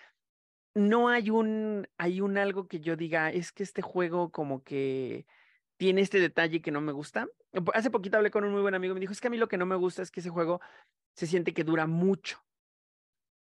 No 0.74 1.08
hay 1.08 1.30
un, 1.30 1.88
hay 1.96 2.20
un 2.20 2.36
algo 2.36 2.68
que 2.68 2.80
yo 2.80 2.96
diga, 2.96 3.30
es 3.30 3.52
que 3.52 3.62
este 3.62 3.82
juego 3.82 4.30
como 4.30 4.62
que 4.62 5.26
tiene 5.78 6.02
este 6.02 6.20
detalle 6.20 6.60
que 6.60 6.70
no 6.70 6.82
me 6.82 6.92
gusta. 6.92 7.28
Hace 7.74 7.90
poquito 7.90 8.16
hablé 8.16 8.30
con 8.30 8.44
un 8.44 8.52
muy 8.52 8.60
buen 8.60 8.74
amigo 8.74 8.92
y 8.92 8.94
me 8.94 9.00
dijo, 9.00 9.12
es 9.12 9.20
que 9.20 9.28
a 9.28 9.30
mí 9.30 9.36
lo 9.36 9.48
que 9.48 9.56
no 9.56 9.66
me 9.66 9.76
gusta 9.76 10.02
es 10.02 10.10
que 10.10 10.20
ese 10.20 10.30
juego 10.30 10.60
se 11.14 11.26
siente 11.26 11.54
que 11.54 11.64
dura 11.64 11.86
mucho. 11.86 12.42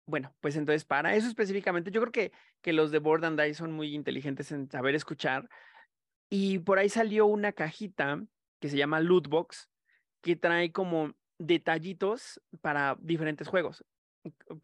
Bueno, 0.07 0.33
pues 0.39 0.55
entonces 0.55 0.85
para 0.85 1.15
eso 1.15 1.27
específicamente, 1.27 1.91
yo 1.91 2.01
creo 2.01 2.11
que, 2.11 2.31
que 2.61 2.73
los 2.73 2.89
de 2.89 2.99
Board 2.99 3.25
and 3.25 3.39
Die 3.39 3.53
son 3.53 3.71
muy 3.71 3.93
inteligentes 3.93 4.51
en 4.51 4.69
saber 4.69 4.95
escuchar. 4.95 5.47
Y 6.31 6.59
por 6.59 6.79
ahí 6.79 6.89
salió 6.89 7.27
una 7.27 7.51
cajita 7.51 8.23
que 8.59 8.69
se 8.69 8.77
llama 8.77 8.99
Lootbox, 8.99 9.69
que 10.21 10.35
trae 10.35 10.71
como 10.71 11.13
detallitos 11.37 12.41
para 12.61 12.97
diferentes 12.99 13.47
juegos. 13.47 13.85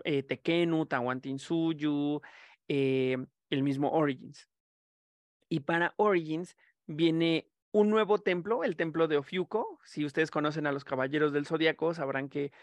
Eh, 0.03 0.23
Tekenu, 0.23 0.85
Tawantinsuyu, 0.85 2.21
eh, 2.67 3.17
el 3.49 3.63
mismo 3.63 3.91
Origins. 3.91 4.49
Y 5.49 5.61
para 5.61 5.93
Origins 5.97 6.57
viene 6.87 7.49
un 7.75 7.89
nuevo 7.89 8.19
templo, 8.19 8.63
el 8.63 8.77
templo 8.77 9.09
de 9.09 9.17
Ofiuco. 9.17 9.79
Si 9.83 10.05
ustedes 10.05 10.31
conocen 10.31 10.65
a 10.65 10.71
los 10.71 10.85
caballeros 10.85 11.33
del 11.33 11.45
zodiaco, 11.45 11.93
sabrán 11.93 12.29
que 12.29 12.53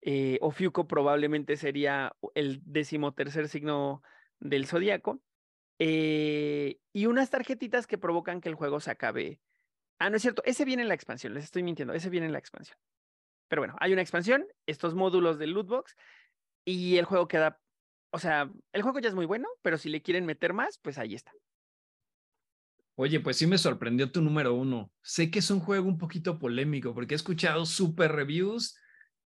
eh, 0.00 0.38
Ofiuco 0.40 0.88
probablemente 0.88 1.56
sería 1.56 2.16
el 2.34 2.60
decimotercer 2.64 3.48
signo 3.48 4.02
del 4.40 4.66
zodiaco. 4.66 5.20
Eh, 5.78 6.80
y 6.92 7.06
unas 7.06 7.30
tarjetitas 7.30 7.86
que 7.86 7.96
provocan 7.96 8.40
que 8.40 8.48
el 8.48 8.56
juego 8.56 8.80
se 8.80 8.90
acabe 8.90 9.38
Ah, 9.98 10.10
no 10.10 10.16
es 10.16 10.22
cierto, 10.22 10.42
ese 10.44 10.64
viene 10.64 10.82
en 10.82 10.88
la 10.88 10.94
expansión, 10.94 11.32
les 11.32 11.44
estoy 11.44 11.62
mintiendo, 11.62 11.94
ese 11.94 12.10
viene 12.10 12.26
en 12.26 12.32
la 12.32 12.38
expansión. 12.38 12.76
Pero 13.48 13.62
bueno, 13.62 13.76
hay 13.78 13.92
una 13.92 14.02
expansión, 14.02 14.46
estos 14.66 14.94
módulos 14.94 15.38
del 15.38 15.52
lootbox 15.52 15.96
y 16.64 16.98
el 16.98 17.06
juego 17.06 17.28
queda, 17.28 17.60
o 18.10 18.18
sea, 18.18 18.50
el 18.72 18.82
juego 18.82 18.98
ya 18.98 19.08
es 19.08 19.14
muy 19.14 19.26
bueno, 19.26 19.48
pero 19.62 19.78
si 19.78 19.88
le 19.88 20.02
quieren 20.02 20.26
meter 20.26 20.52
más, 20.52 20.78
pues 20.78 20.98
ahí 20.98 21.14
está. 21.14 21.32
Oye, 22.96 23.20
pues 23.20 23.36
sí 23.36 23.46
me 23.46 23.58
sorprendió 23.58 24.10
tu 24.10 24.20
número 24.22 24.54
uno. 24.54 24.90
Sé 25.02 25.30
que 25.30 25.38
es 25.38 25.50
un 25.50 25.60
juego 25.60 25.88
un 25.88 25.98
poquito 25.98 26.38
polémico 26.38 26.94
porque 26.94 27.14
he 27.14 27.16
escuchado 27.16 27.66
super 27.66 28.12
reviews 28.12 28.78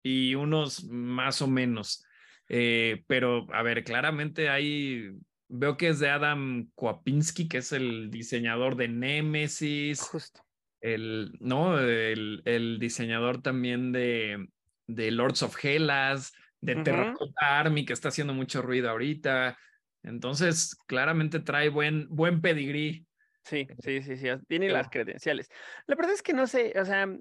y 0.02 0.34
unos 0.34 0.84
más 0.84 1.40
o 1.40 1.46
menos. 1.46 2.04
Eh, 2.48 3.04
pero, 3.06 3.46
a 3.54 3.62
ver, 3.62 3.84
claramente 3.84 4.48
hay, 4.48 5.12
veo 5.48 5.76
que 5.76 5.88
es 5.88 6.00
de 6.00 6.10
Adam 6.10 6.68
Kwapinski, 6.74 7.48
que 7.48 7.58
es 7.58 7.72
el 7.72 8.10
diseñador 8.10 8.76
de 8.76 8.88
Nemesis. 8.88 10.00
Justo 10.00 10.42
el, 10.80 11.36
¿no? 11.40 11.78
El, 11.78 12.42
el 12.44 12.78
diseñador 12.78 13.42
también 13.42 13.92
de, 13.92 14.48
de, 14.86 15.10
Lords 15.10 15.42
of 15.42 15.62
Hellas, 15.62 16.32
de 16.60 16.76
Terracotta 16.76 17.58
Army, 17.58 17.84
que 17.84 17.92
está 17.92 18.08
haciendo 18.08 18.34
mucho 18.34 18.62
ruido 18.62 18.90
ahorita. 18.90 19.58
Entonces, 20.02 20.76
claramente 20.86 21.40
trae 21.40 21.68
buen, 21.68 22.06
buen 22.08 22.40
pedigrí. 22.40 23.06
Sí, 23.42 23.66
sí, 23.82 24.02
sí, 24.02 24.16
sí, 24.16 24.28
tiene 24.48 24.68
las 24.68 24.88
credenciales. 24.88 25.48
La 25.86 25.96
verdad 25.96 26.12
es 26.12 26.22
que 26.22 26.32
no 26.32 26.46
sé, 26.46 26.72
o 26.78 26.84
sea, 26.84 27.06
mm, 27.06 27.20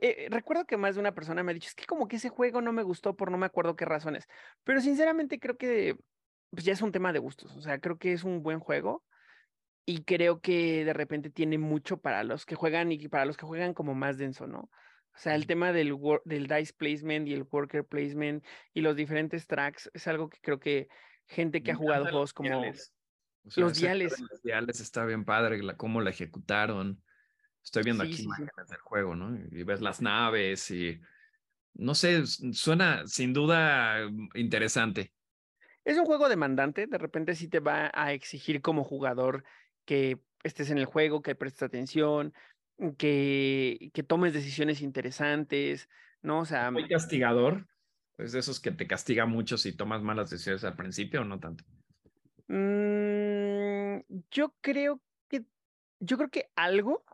eh, 0.00 0.28
recuerdo 0.30 0.64
que 0.64 0.76
más 0.76 0.94
de 0.94 1.00
una 1.00 1.14
persona 1.14 1.42
me 1.42 1.50
ha 1.52 1.54
dicho, 1.54 1.68
es 1.68 1.74
que 1.74 1.86
como 1.86 2.08
que 2.08 2.16
ese 2.16 2.28
juego 2.28 2.60
no 2.60 2.72
me 2.72 2.82
gustó 2.82 3.16
por 3.16 3.30
no 3.30 3.38
me 3.38 3.46
acuerdo 3.46 3.76
qué 3.76 3.84
razones, 3.84 4.26
pero 4.64 4.80
sinceramente 4.80 5.38
creo 5.38 5.56
que 5.56 5.96
pues 6.50 6.64
ya 6.64 6.72
es 6.72 6.82
un 6.82 6.92
tema 6.92 7.12
de 7.12 7.18
gustos, 7.18 7.54
o 7.56 7.60
sea, 7.60 7.80
creo 7.80 7.98
que 7.98 8.12
es 8.12 8.24
un 8.24 8.42
buen 8.42 8.60
juego 8.60 9.04
y 9.84 10.04
creo 10.04 10.40
que 10.40 10.84
de 10.84 10.92
repente 10.92 11.30
tiene 11.30 11.58
mucho 11.58 11.98
para 12.00 12.22
los 12.24 12.46
que 12.46 12.54
juegan 12.54 12.92
y 12.92 13.08
para 13.08 13.24
los 13.24 13.36
que 13.36 13.46
juegan 13.46 13.74
como 13.74 13.94
más 13.94 14.18
denso, 14.18 14.46
¿no? 14.46 14.70
O 15.12 15.18
sea, 15.18 15.34
el 15.34 15.46
tema 15.46 15.72
del, 15.72 15.98
del 16.24 16.46
dice 16.46 16.72
placement 16.72 17.26
y 17.28 17.34
el 17.34 17.46
worker 17.50 17.84
placement 17.84 18.44
y 18.72 18.80
los 18.80 18.96
diferentes 18.96 19.46
tracks 19.46 19.90
es 19.92 20.06
algo 20.06 20.28
que 20.28 20.38
creo 20.40 20.60
que 20.60 20.88
gente 21.26 21.62
que 21.62 21.72
ha 21.72 21.74
jugado 21.74 22.04
juegos 22.04 22.32
como... 22.32 22.62
los 23.56 23.78
diales. 23.78 24.20
Los 24.20 24.42
diales 24.42 24.80
está 24.80 25.04
bien 25.04 25.24
padre, 25.24 25.62
la, 25.62 25.76
cómo 25.76 26.00
la 26.00 26.10
ejecutaron. 26.10 27.02
Estoy 27.62 27.82
viendo 27.84 28.04
Sí, 28.04 28.08
aquí 28.08 28.16
sí, 28.16 28.22
sí. 28.22 28.26
imágenes 28.26 28.68
del 28.68 28.80
juego, 28.80 29.14
¿no? 29.14 29.36
Y 29.50 29.62
ves 29.64 29.80
las 29.80 30.00
naves 30.00 30.70
y 30.70 31.00
no 31.74 31.94
sé, 31.94 32.26
suena 32.26 33.06
sin 33.06 33.32
duda 33.32 34.08
mm, 34.10 34.30
interesante. 34.34 35.14
Es 35.84 35.98
un 35.98 36.04
juego 36.04 36.28
demandante, 36.28 36.86
de 36.86 36.98
repente 36.98 37.34
sí 37.34 37.48
te 37.48 37.60
va 37.60 37.90
a 37.94 38.12
exigir 38.12 38.60
como 38.60 38.84
jugador 38.84 39.44
que 39.84 40.20
estés 40.42 40.70
en 40.70 40.78
el 40.78 40.84
juego, 40.84 41.22
que 41.22 41.34
prestes 41.34 41.62
atención, 41.62 42.34
que, 42.98 43.90
que 43.92 44.02
tomes 44.02 44.32
decisiones 44.32 44.82
interesantes, 44.82 45.88
¿no? 46.22 46.40
O 46.40 46.44
sea, 46.44 46.70
Muy 46.70 46.88
castigador. 46.88 47.66
Es 48.18 48.32
de 48.32 48.40
esos 48.40 48.60
que 48.60 48.70
te 48.70 48.86
castiga 48.86 49.24
mucho 49.24 49.56
si 49.56 49.74
tomas 49.74 50.02
malas 50.02 50.30
decisiones 50.30 50.64
al 50.64 50.76
principio 50.76 51.22
o 51.22 51.24
no 51.24 51.40
tanto. 51.40 51.64
Mm, 52.50 54.00
yo 54.30 54.54
creo 54.60 55.00
que, 55.28 55.44
yo 56.00 56.16
creo 56.16 56.30
que 56.30 56.50
algo, 56.56 57.04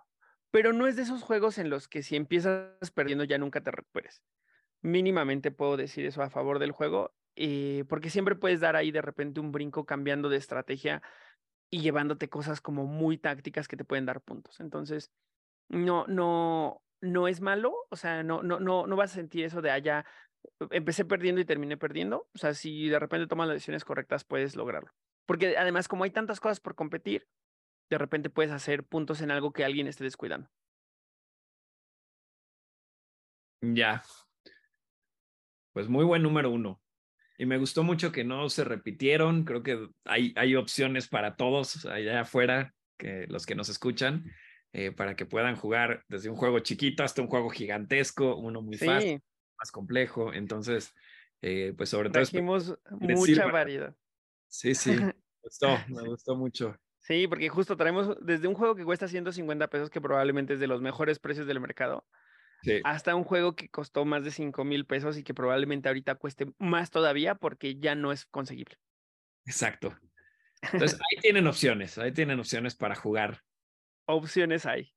pero 0.51 0.73
no 0.73 0.87
es 0.87 0.97
de 0.97 1.03
esos 1.03 1.23
juegos 1.23 1.59
en 1.59 1.71
los 1.71 1.89
que 1.89 2.03
si 2.03 2.17
empiezas 2.17 2.91
perdiendo 2.95 3.25
ya 3.25 3.39
nunca 3.39 3.61
te 3.61 3.71
recuperes. 3.71 4.23
Mínimamente 4.83 5.51
puedo 5.51 5.77
decir 5.77 6.07
eso 6.07 6.23
a 6.23 6.31
favor 6.31 6.59
del 6.59 6.73
juego, 6.73 7.15
eh, 7.35 7.85
porque 7.89 8.11
siempre 8.11 8.37
puedes 8.37 8.61
dar 8.61 8.77
ahí 8.77 8.91
de 8.91 9.03
repente 9.03 9.41
un 9.41 9.53
brinco 9.53 9.85
cambiando 9.85 10.29
de 10.29 10.39
estrategia 10.39 11.03
y 11.71 11.81
llevándote 11.81 12.29
cosas 12.29 12.61
como 12.61 12.87
muy 12.87 13.19
tácticas 13.19 13.69
que 13.69 13.77
te 13.77 13.85
pueden 13.85 14.07
dar 14.07 14.21
puntos. 14.23 14.61
Entonces, 14.61 15.11
no, 15.69 16.07
no, 16.07 16.83
no 17.01 17.29
es 17.29 17.41
malo, 17.41 17.75
o 17.91 17.97
sea, 17.97 18.23
no, 18.23 18.43
no, 18.43 18.61
no, 18.61 18.87
no 18.87 18.97
vas 18.97 19.13
a 19.13 19.17
sentir 19.17 19.45
eso 19.45 19.61
de 19.61 19.71
allá, 19.71 20.07
empecé 20.71 21.05
perdiendo 21.05 21.41
y 21.41 21.45
terminé 21.45 21.77
perdiendo. 21.77 22.29
O 22.35 22.39
sea, 22.39 22.55
si 22.55 22.89
de 22.89 22.99
repente 22.99 23.27
tomas 23.27 23.49
las 23.49 23.57
decisiones 23.57 23.85
correctas, 23.85 24.25
puedes 24.25 24.57
lograrlo. 24.57 24.93
Porque 25.27 25.57
además, 25.57 25.89
como 25.89 26.05
hay 26.05 26.11
tantas 26.11 26.41
cosas 26.41 26.61
por 26.61 26.75
competir, 26.75 27.27
de 27.91 27.99
repente 27.99 28.31
puedes 28.31 28.53
hacer 28.53 28.85
puntos 28.85 29.21
en 29.21 29.31
algo 29.31 29.53
que 29.53 29.65
alguien 29.65 29.87
esté 29.87 30.05
descuidando. 30.05 30.49
Ya. 33.61 34.03
Pues 35.73 35.89
muy 35.89 36.05
buen 36.05 36.23
número 36.23 36.51
uno. 36.51 36.81
Y 37.39 37.47
me 37.47 37.59
gustó 37.59 37.83
mucho 37.83 38.13
que 38.13 38.25
no 38.25 38.49
se 38.49 38.65
repitieron. 38.65 39.45
Creo 39.45 39.63
que 39.63 39.89
hay, 40.05 40.33
hay 40.37 40.57
opciones 40.57 41.09
para 41.09 41.37
todos 41.37 41.85
allá 41.87 42.21
afuera, 42.21 42.75
que 42.97 43.27
los 43.29 43.45
que 43.45 43.55
nos 43.55 43.69
escuchan, 43.69 44.25
eh, 44.73 44.91
para 44.91 45.17
que 45.17 45.27
puedan 45.27 45.57
jugar 45.57 46.05
desde 46.09 46.31
un 46.31 46.37
juego 46.37 46.61
chiquito 46.61 47.05
hasta 47.05 47.21
un 47.21 47.29
juego 47.29 47.51
gigantesco, 47.51 48.37
uno 48.37 48.63
muy 48.63 48.79
fácil, 48.79 49.23
más 49.59 49.71
complejo. 49.71 50.33
Entonces, 50.33 50.95
eh, 51.43 51.75
pues 51.77 51.91
sobre 51.91 52.09
todo... 52.09 52.23
trajimos 52.23 52.79
mucha 52.91 53.47
variedad. 53.47 53.95
Sí, 54.49 54.75
sí, 54.75 54.97
me 54.97 55.07
gustó, 55.43 55.85
me 55.89 56.03
gustó 56.05 56.37
mucho. 56.37 56.77
Sí, 56.99 57.29
porque 57.29 57.49
justo 57.49 57.77
traemos 57.77 58.17
desde 58.21 58.49
un 58.49 58.55
juego 58.55 58.75
que 58.75 58.85
cuesta 58.85 59.07
150 59.07 59.69
pesos, 59.69 59.91
que 59.91 60.01
probablemente 60.01 60.55
es 60.55 60.61
de 60.61 60.67
los 60.67 60.81
mejores 60.83 61.21
precios 61.21 61.47
del 61.47 61.61
mercado, 61.61 62.07
Sí, 62.63 62.83
hasta 62.83 63.17
un 63.17 63.25
juego 63.25 63.57
que 63.57 63.71
costó 63.71 64.05
más 64.05 64.25
de 64.25 64.33
5 64.33 64.65
mil 64.65 64.87
pesos 64.87 65.19
y 65.19 65.25
que 65.25 65.35
probablemente 65.35 65.89
ahorita 65.89 66.17
cueste 66.17 66.53
más 66.59 66.91
todavía 66.91 67.37
porque 67.37 67.79
ya 67.79 67.95
no 67.97 68.13
es 68.13 68.27
conseguible. 68.27 68.77
exacto. 69.45 69.97
Entonces, 70.73 70.99
ahí 71.01 71.21
tienen 71.23 71.47
opciones, 71.49 71.99
ahí 71.99 72.13
tienen 72.13 72.41
opciones 72.41 72.77
para 72.77 72.97
jugar. 72.97 73.43
Opciones 74.07 74.67
hay. 74.67 74.95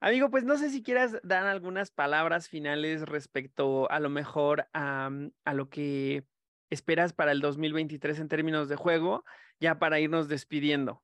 Amigo, 0.00 0.30
pues 0.30 0.44
no 0.44 0.56
sé 0.56 0.70
si 0.70 0.82
quieras 0.82 1.18
dar 1.22 1.46
algunas 1.46 1.90
palabras 1.90 2.48
finales 2.48 3.02
respecto 3.02 3.90
a 3.90 4.00
lo 4.00 4.10
mejor 4.10 4.68
a, 4.72 5.10
a 5.44 5.54
lo 5.54 5.68
que 5.70 6.26
esperas 6.72 7.12
para 7.12 7.32
el 7.32 7.40
2023 7.40 8.18
en 8.18 8.28
términos 8.28 8.68
de 8.68 8.76
juego, 8.76 9.24
ya 9.60 9.78
para 9.78 10.00
irnos 10.00 10.28
despidiendo. 10.28 11.02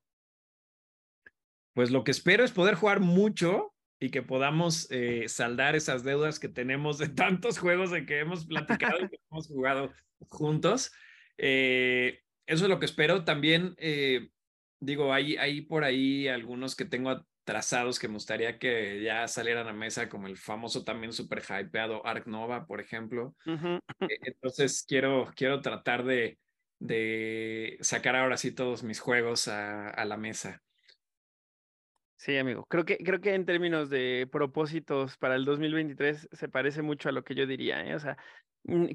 Pues 1.73 1.91
lo 1.91 2.03
que 2.03 2.11
espero 2.11 2.43
es 2.43 2.51
poder 2.51 2.75
jugar 2.75 2.99
mucho 2.99 3.73
y 3.99 4.09
que 4.09 4.23
podamos 4.23 4.89
eh, 4.89 5.27
saldar 5.27 5.75
esas 5.75 6.03
deudas 6.03 6.39
que 6.39 6.49
tenemos 6.49 6.97
de 6.97 7.09
tantos 7.09 7.59
juegos 7.59 7.91
de 7.91 8.05
que 8.05 8.19
hemos 8.19 8.45
platicado 8.45 8.99
y 8.99 9.09
que 9.09 9.19
hemos 9.31 9.47
jugado 9.47 9.93
juntos. 10.29 10.91
Eh, 11.37 12.21
eso 12.47 12.65
es 12.65 12.69
lo 12.69 12.79
que 12.79 12.85
espero. 12.85 13.23
También, 13.23 13.75
eh, 13.77 14.29
digo, 14.79 15.13
hay, 15.13 15.37
hay 15.37 15.61
por 15.61 15.83
ahí 15.83 16.27
algunos 16.27 16.75
que 16.75 16.85
tengo 16.85 17.25
trazados 17.49 17.97
que 17.97 18.07
me 18.07 18.13
gustaría 18.13 18.59
que 18.59 19.01
ya 19.01 19.27
salieran 19.27 19.67
a 19.67 19.73
mesa, 19.73 20.07
como 20.07 20.27
el 20.27 20.37
famoso 20.37 20.83
también 20.83 21.11
super 21.13 21.41
hypeado 21.41 22.05
Ark 22.05 22.27
Nova, 22.27 22.67
por 22.67 22.79
ejemplo. 22.79 23.35
Eh, 23.47 24.19
Entonces 24.21 24.85
quiero, 24.87 25.31
quiero 25.35 25.59
tratar 25.59 26.03
de, 26.05 26.37
de 26.77 27.79
sacar 27.81 28.15
ahora 28.15 28.37
sí 28.37 28.51
todos 28.51 28.83
mis 28.83 28.99
juegos 28.99 29.47
a, 29.47 29.89
a 29.89 30.05
la 30.05 30.15
mesa. 30.15 30.61
Sí, 32.17 32.37
amigo. 32.37 32.67
Creo 32.67 32.85
que, 32.85 32.97
creo 32.97 33.19
que 33.19 33.33
en 33.33 33.47
términos 33.47 33.89
de 33.89 34.29
propósitos 34.31 35.17
para 35.17 35.35
el 35.35 35.43
2023 35.43 36.29
se 36.31 36.49
parece 36.49 36.83
mucho 36.83 37.09
a 37.09 37.13
lo 37.13 37.23
que 37.23 37.33
yo 37.33 37.47
diría, 37.47 37.83
¿eh? 37.83 37.95
O 37.95 37.99
sea, 37.99 38.15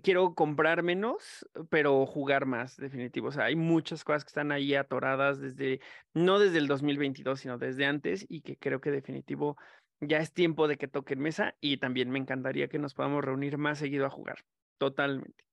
quiero 0.03 0.35
comprar 0.35 0.83
menos, 0.83 1.47
pero 1.71 2.07
jugar 2.07 2.47
más, 2.47 2.77
definitivo. 2.77 3.29
O 3.29 3.33
sea, 3.33 3.45
hay 3.45 3.57
muchas 3.57 4.05
cosas 4.05 4.25
que 4.25 4.29
están 4.29 4.53
ahí 4.53 4.75
atoradas 4.75 5.41
desde, 5.41 5.81
no 6.13 6.39
desde 6.39 6.59
el 6.59 6.69
2022, 6.69 7.41
sino 7.41 7.59
desde 7.59 7.87
antes 7.87 8.27
y 8.29 8.43
que 8.43 8.57
creo 8.57 8.81
que 8.81 8.91
definitivo 8.91 9.57
ya 10.01 10.19
es 10.19 10.33
tiempo 10.33 10.69
de 10.69 10.77
que 10.77 10.89
toquen 10.89 11.21
mesa 11.21 11.57
y 11.61 11.79
también 11.79 12.11
me 12.11 12.19
encantaría 12.19 12.69
que 12.69 12.79
nos 12.79 12.95
podamos 12.95 13.25
reunir 13.25 13.59
más 13.59 13.79
seguido 13.79 14.07
a 14.07 14.11
jugar. 14.11 14.45
Totalmente. 14.79 15.45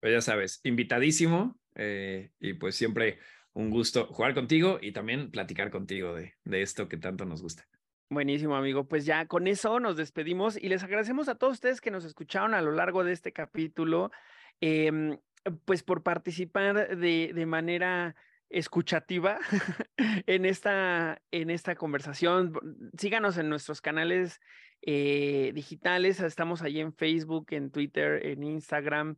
Pues 0.00 0.12
ya 0.12 0.20
sabes, 0.20 0.60
invitadísimo 0.64 1.58
eh, 1.74 2.30
y 2.38 2.54
pues 2.54 2.74
siempre 2.74 3.18
un 3.52 3.70
gusto 3.70 4.06
jugar 4.06 4.34
contigo 4.34 4.78
y 4.80 4.92
también 4.92 5.30
platicar 5.30 5.70
contigo 5.70 6.14
de, 6.14 6.34
de 6.44 6.62
esto 6.62 6.88
que 6.88 6.96
tanto 6.96 7.24
nos 7.24 7.42
gusta. 7.42 7.66
Buenísimo, 8.08 8.54
amigo. 8.54 8.84
Pues 8.84 9.04
ya 9.04 9.26
con 9.26 9.46
eso 9.48 9.80
nos 9.80 9.96
despedimos 9.96 10.56
y 10.56 10.68
les 10.68 10.84
agradecemos 10.84 11.28
a 11.28 11.34
todos 11.34 11.54
ustedes 11.54 11.80
que 11.80 11.90
nos 11.90 12.04
escucharon 12.04 12.54
a 12.54 12.62
lo 12.62 12.70
largo 12.70 13.02
de 13.02 13.12
este 13.12 13.32
capítulo, 13.32 14.12
em, 14.60 15.18
pues 15.64 15.82
por 15.82 16.02
participar 16.02 16.96
de, 16.96 17.32
de 17.34 17.46
manera 17.46 18.14
escuchativa 18.48 19.38
en 20.26 20.44
esta, 20.44 21.20
en 21.30 21.50
esta 21.50 21.74
conversación. 21.74 22.52
Síganos 22.96 23.38
en 23.38 23.48
nuestros 23.48 23.80
canales 23.80 24.40
eh, 24.82 25.50
digitales. 25.54 26.20
Estamos 26.20 26.62
allí 26.62 26.80
en 26.80 26.92
Facebook, 26.92 27.46
en 27.50 27.70
Twitter, 27.70 28.24
en 28.24 28.44
Instagram, 28.44 29.16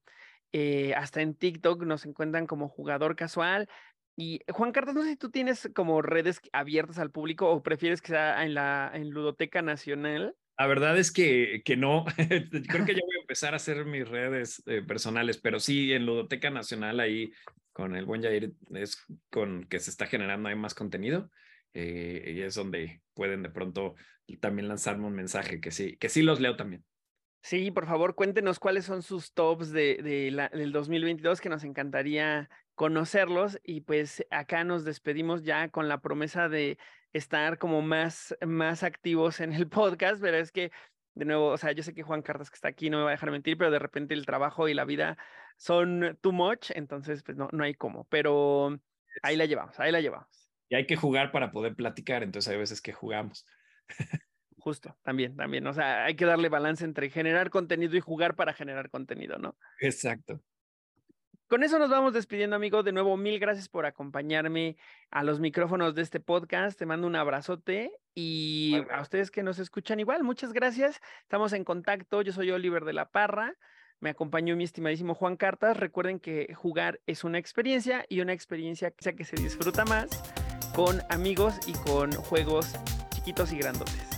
eh, 0.52 0.94
hasta 0.94 1.20
en 1.20 1.34
TikTok 1.34 1.82
nos 1.82 2.06
encuentran 2.06 2.46
como 2.46 2.68
jugador 2.68 3.16
casual. 3.16 3.68
Y 4.20 4.40
Juan 4.50 4.72
Carlos, 4.72 4.96
no 4.96 5.02
sé 5.02 5.10
si 5.10 5.16
tú 5.16 5.30
tienes 5.30 5.70
como 5.76 6.02
redes 6.02 6.40
abiertas 6.52 6.98
al 6.98 7.12
público 7.12 7.48
o 7.48 7.62
prefieres 7.62 8.02
que 8.02 8.08
sea 8.08 8.44
en 8.44 8.52
la 8.52 8.90
en 8.92 9.10
Ludoteca 9.10 9.62
Nacional. 9.62 10.34
La 10.58 10.66
verdad 10.66 10.98
es 10.98 11.12
que, 11.12 11.62
que 11.64 11.76
no, 11.76 12.04
creo 12.16 12.84
que 12.84 12.96
ya 12.96 13.02
voy 13.06 13.16
a 13.16 13.20
empezar 13.20 13.52
a 13.52 13.58
hacer 13.58 13.84
mis 13.84 14.08
redes 14.08 14.60
eh, 14.66 14.82
personales, 14.82 15.38
pero 15.38 15.60
sí 15.60 15.92
en 15.92 16.04
Ludoteca 16.04 16.50
Nacional 16.50 16.98
ahí 16.98 17.30
con 17.72 17.94
el 17.94 18.06
buen 18.06 18.20
Jair 18.20 18.52
es 18.74 19.06
con 19.30 19.68
que 19.68 19.78
se 19.78 19.90
está 19.90 20.06
generando 20.06 20.48
ahí 20.48 20.56
más 20.56 20.74
contenido 20.74 21.30
eh, 21.72 22.34
y 22.34 22.40
es 22.40 22.56
donde 22.56 23.02
pueden 23.14 23.44
de 23.44 23.50
pronto 23.50 23.94
también 24.40 24.66
lanzarme 24.66 25.06
un 25.06 25.14
mensaje 25.14 25.60
que 25.60 25.70
sí, 25.70 25.96
que 25.96 26.08
sí 26.08 26.22
los 26.22 26.40
leo 26.40 26.56
también. 26.56 26.84
Sí, 27.40 27.70
por 27.70 27.86
favor, 27.86 28.14
cuéntenos 28.14 28.58
cuáles 28.58 28.84
son 28.84 29.02
sus 29.02 29.32
tops 29.32 29.70
de, 29.70 29.98
de 30.02 30.30
la, 30.30 30.48
del 30.48 30.72
2022, 30.72 31.40
que 31.40 31.48
nos 31.48 31.64
encantaría 31.64 32.50
conocerlos. 32.74 33.58
Y 33.62 33.82
pues 33.82 34.24
acá 34.30 34.64
nos 34.64 34.84
despedimos 34.84 35.42
ya 35.42 35.68
con 35.68 35.88
la 35.88 36.00
promesa 36.00 36.48
de 36.48 36.78
estar 37.12 37.58
como 37.58 37.82
más, 37.82 38.36
más 38.46 38.82
activos 38.82 39.40
en 39.40 39.52
el 39.52 39.68
podcast, 39.68 40.20
pero 40.20 40.36
es 40.36 40.52
que, 40.52 40.70
de 41.14 41.24
nuevo, 41.24 41.48
o 41.48 41.58
sea, 41.58 41.72
yo 41.72 41.82
sé 41.82 41.94
que 41.94 42.02
Juan 42.02 42.22
Carlos 42.22 42.50
que 42.50 42.54
está 42.54 42.68
aquí 42.68 42.90
no 42.90 42.98
me 42.98 43.04
va 43.04 43.10
a 43.10 43.12
dejar 43.12 43.30
mentir, 43.30 43.56
pero 43.56 43.70
de 43.70 43.78
repente 43.78 44.14
el 44.14 44.26
trabajo 44.26 44.68
y 44.68 44.74
la 44.74 44.84
vida 44.84 45.18
son 45.56 46.18
too 46.20 46.32
much, 46.32 46.70
entonces 46.74 47.22
pues 47.22 47.36
no, 47.36 47.48
no 47.52 47.64
hay 47.64 47.74
cómo, 47.74 48.06
pero 48.08 48.78
ahí 49.22 49.36
la 49.36 49.46
llevamos, 49.46 49.78
ahí 49.80 49.90
la 49.90 50.00
llevamos. 50.00 50.52
Y 50.68 50.76
hay 50.76 50.86
que 50.86 50.96
jugar 50.96 51.32
para 51.32 51.50
poder 51.50 51.74
platicar, 51.74 52.22
entonces 52.22 52.52
hay 52.52 52.58
veces 52.58 52.80
que 52.80 52.92
jugamos. 52.92 53.46
Justo, 54.68 54.94
también, 55.02 55.34
también. 55.34 55.66
O 55.66 55.72
sea, 55.72 56.04
hay 56.04 56.14
que 56.14 56.26
darle 56.26 56.50
balance 56.50 56.84
entre 56.84 57.08
generar 57.08 57.48
contenido 57.48 57.96
y 57.96 58.00
jugar 58.00 58.36
para 58.36 58.52
generar 58.52 58.90
contenido, 58.90 59.38
¿no? 59.38 59.56
Exacto. 59.80 60.42
Con 61.46 61.62
eso 61.62 61.78
nos 61.78 61.88
vamos 61.88 62.12
despidiendo, 62.12 62.54
amigo. 62.54 62.82
De 62.82 62.92
nuevo, 62.92 63.16
mil 63.16 63.38
gracias 63.40 63.70
por 63.70 63.86
acompañarme 63.86 64.76
a 65.10 65.24
los 65.24 65.40
micrófonos 65.40 65.94
de 65.94 66.02
este 66.02 66.20
podcast. 66.20 66.78
Te 66.78 66.84
mando 66.84 67.06
un 67.06 67.16
abrazote 67.16 67.92
y 68.14 68.76
a 68.90 69.00
ustedes 69.00 69.30
que 69.30 69.42
nos 69.42 69.58
escuchan 69.58 70.00
igual, 70.00 70.22
muchas 70.22 70.52
gracias. 70.52 71.00
Estamos 71.22 71.54
en 71.54 71.64
contacto. 71.64 72.20
Yo 72.20 72.34
soy 72.34 72.50
Oliver 72.50 72.84
de 72.84 72.92
la 72.92 73.08
Parra. 73.08 73.56
Me 74.00 74.10
acompañó 74.10 74.54
mi 74.54 74.64
estimadísimo 74.64 75.14
Juan 75.14 75.38
Cartas. 75.38 75.78
Recuerden 75.78 76.20
que 76.20 76.52
jugar 76.54 77.00
es 77.06 77.24
una 77.24 77.38
experiencia 77.38 78.04
y 78.10 78.20
una 78.20 78.34
experiencia 78.34 78.90
que 78.90 79.24
se 79.24 79.36
disfruta 79.36 79.86
más 79.86 80.10
con 80.74 81.00
amigos 81.08 81.58
y 81.66 81.72
con 81.88 82.12
juegos 82.12 82.74
chiquitos 83.14 83.50
y 83.54 83.56
grandotes. 83.56 84.17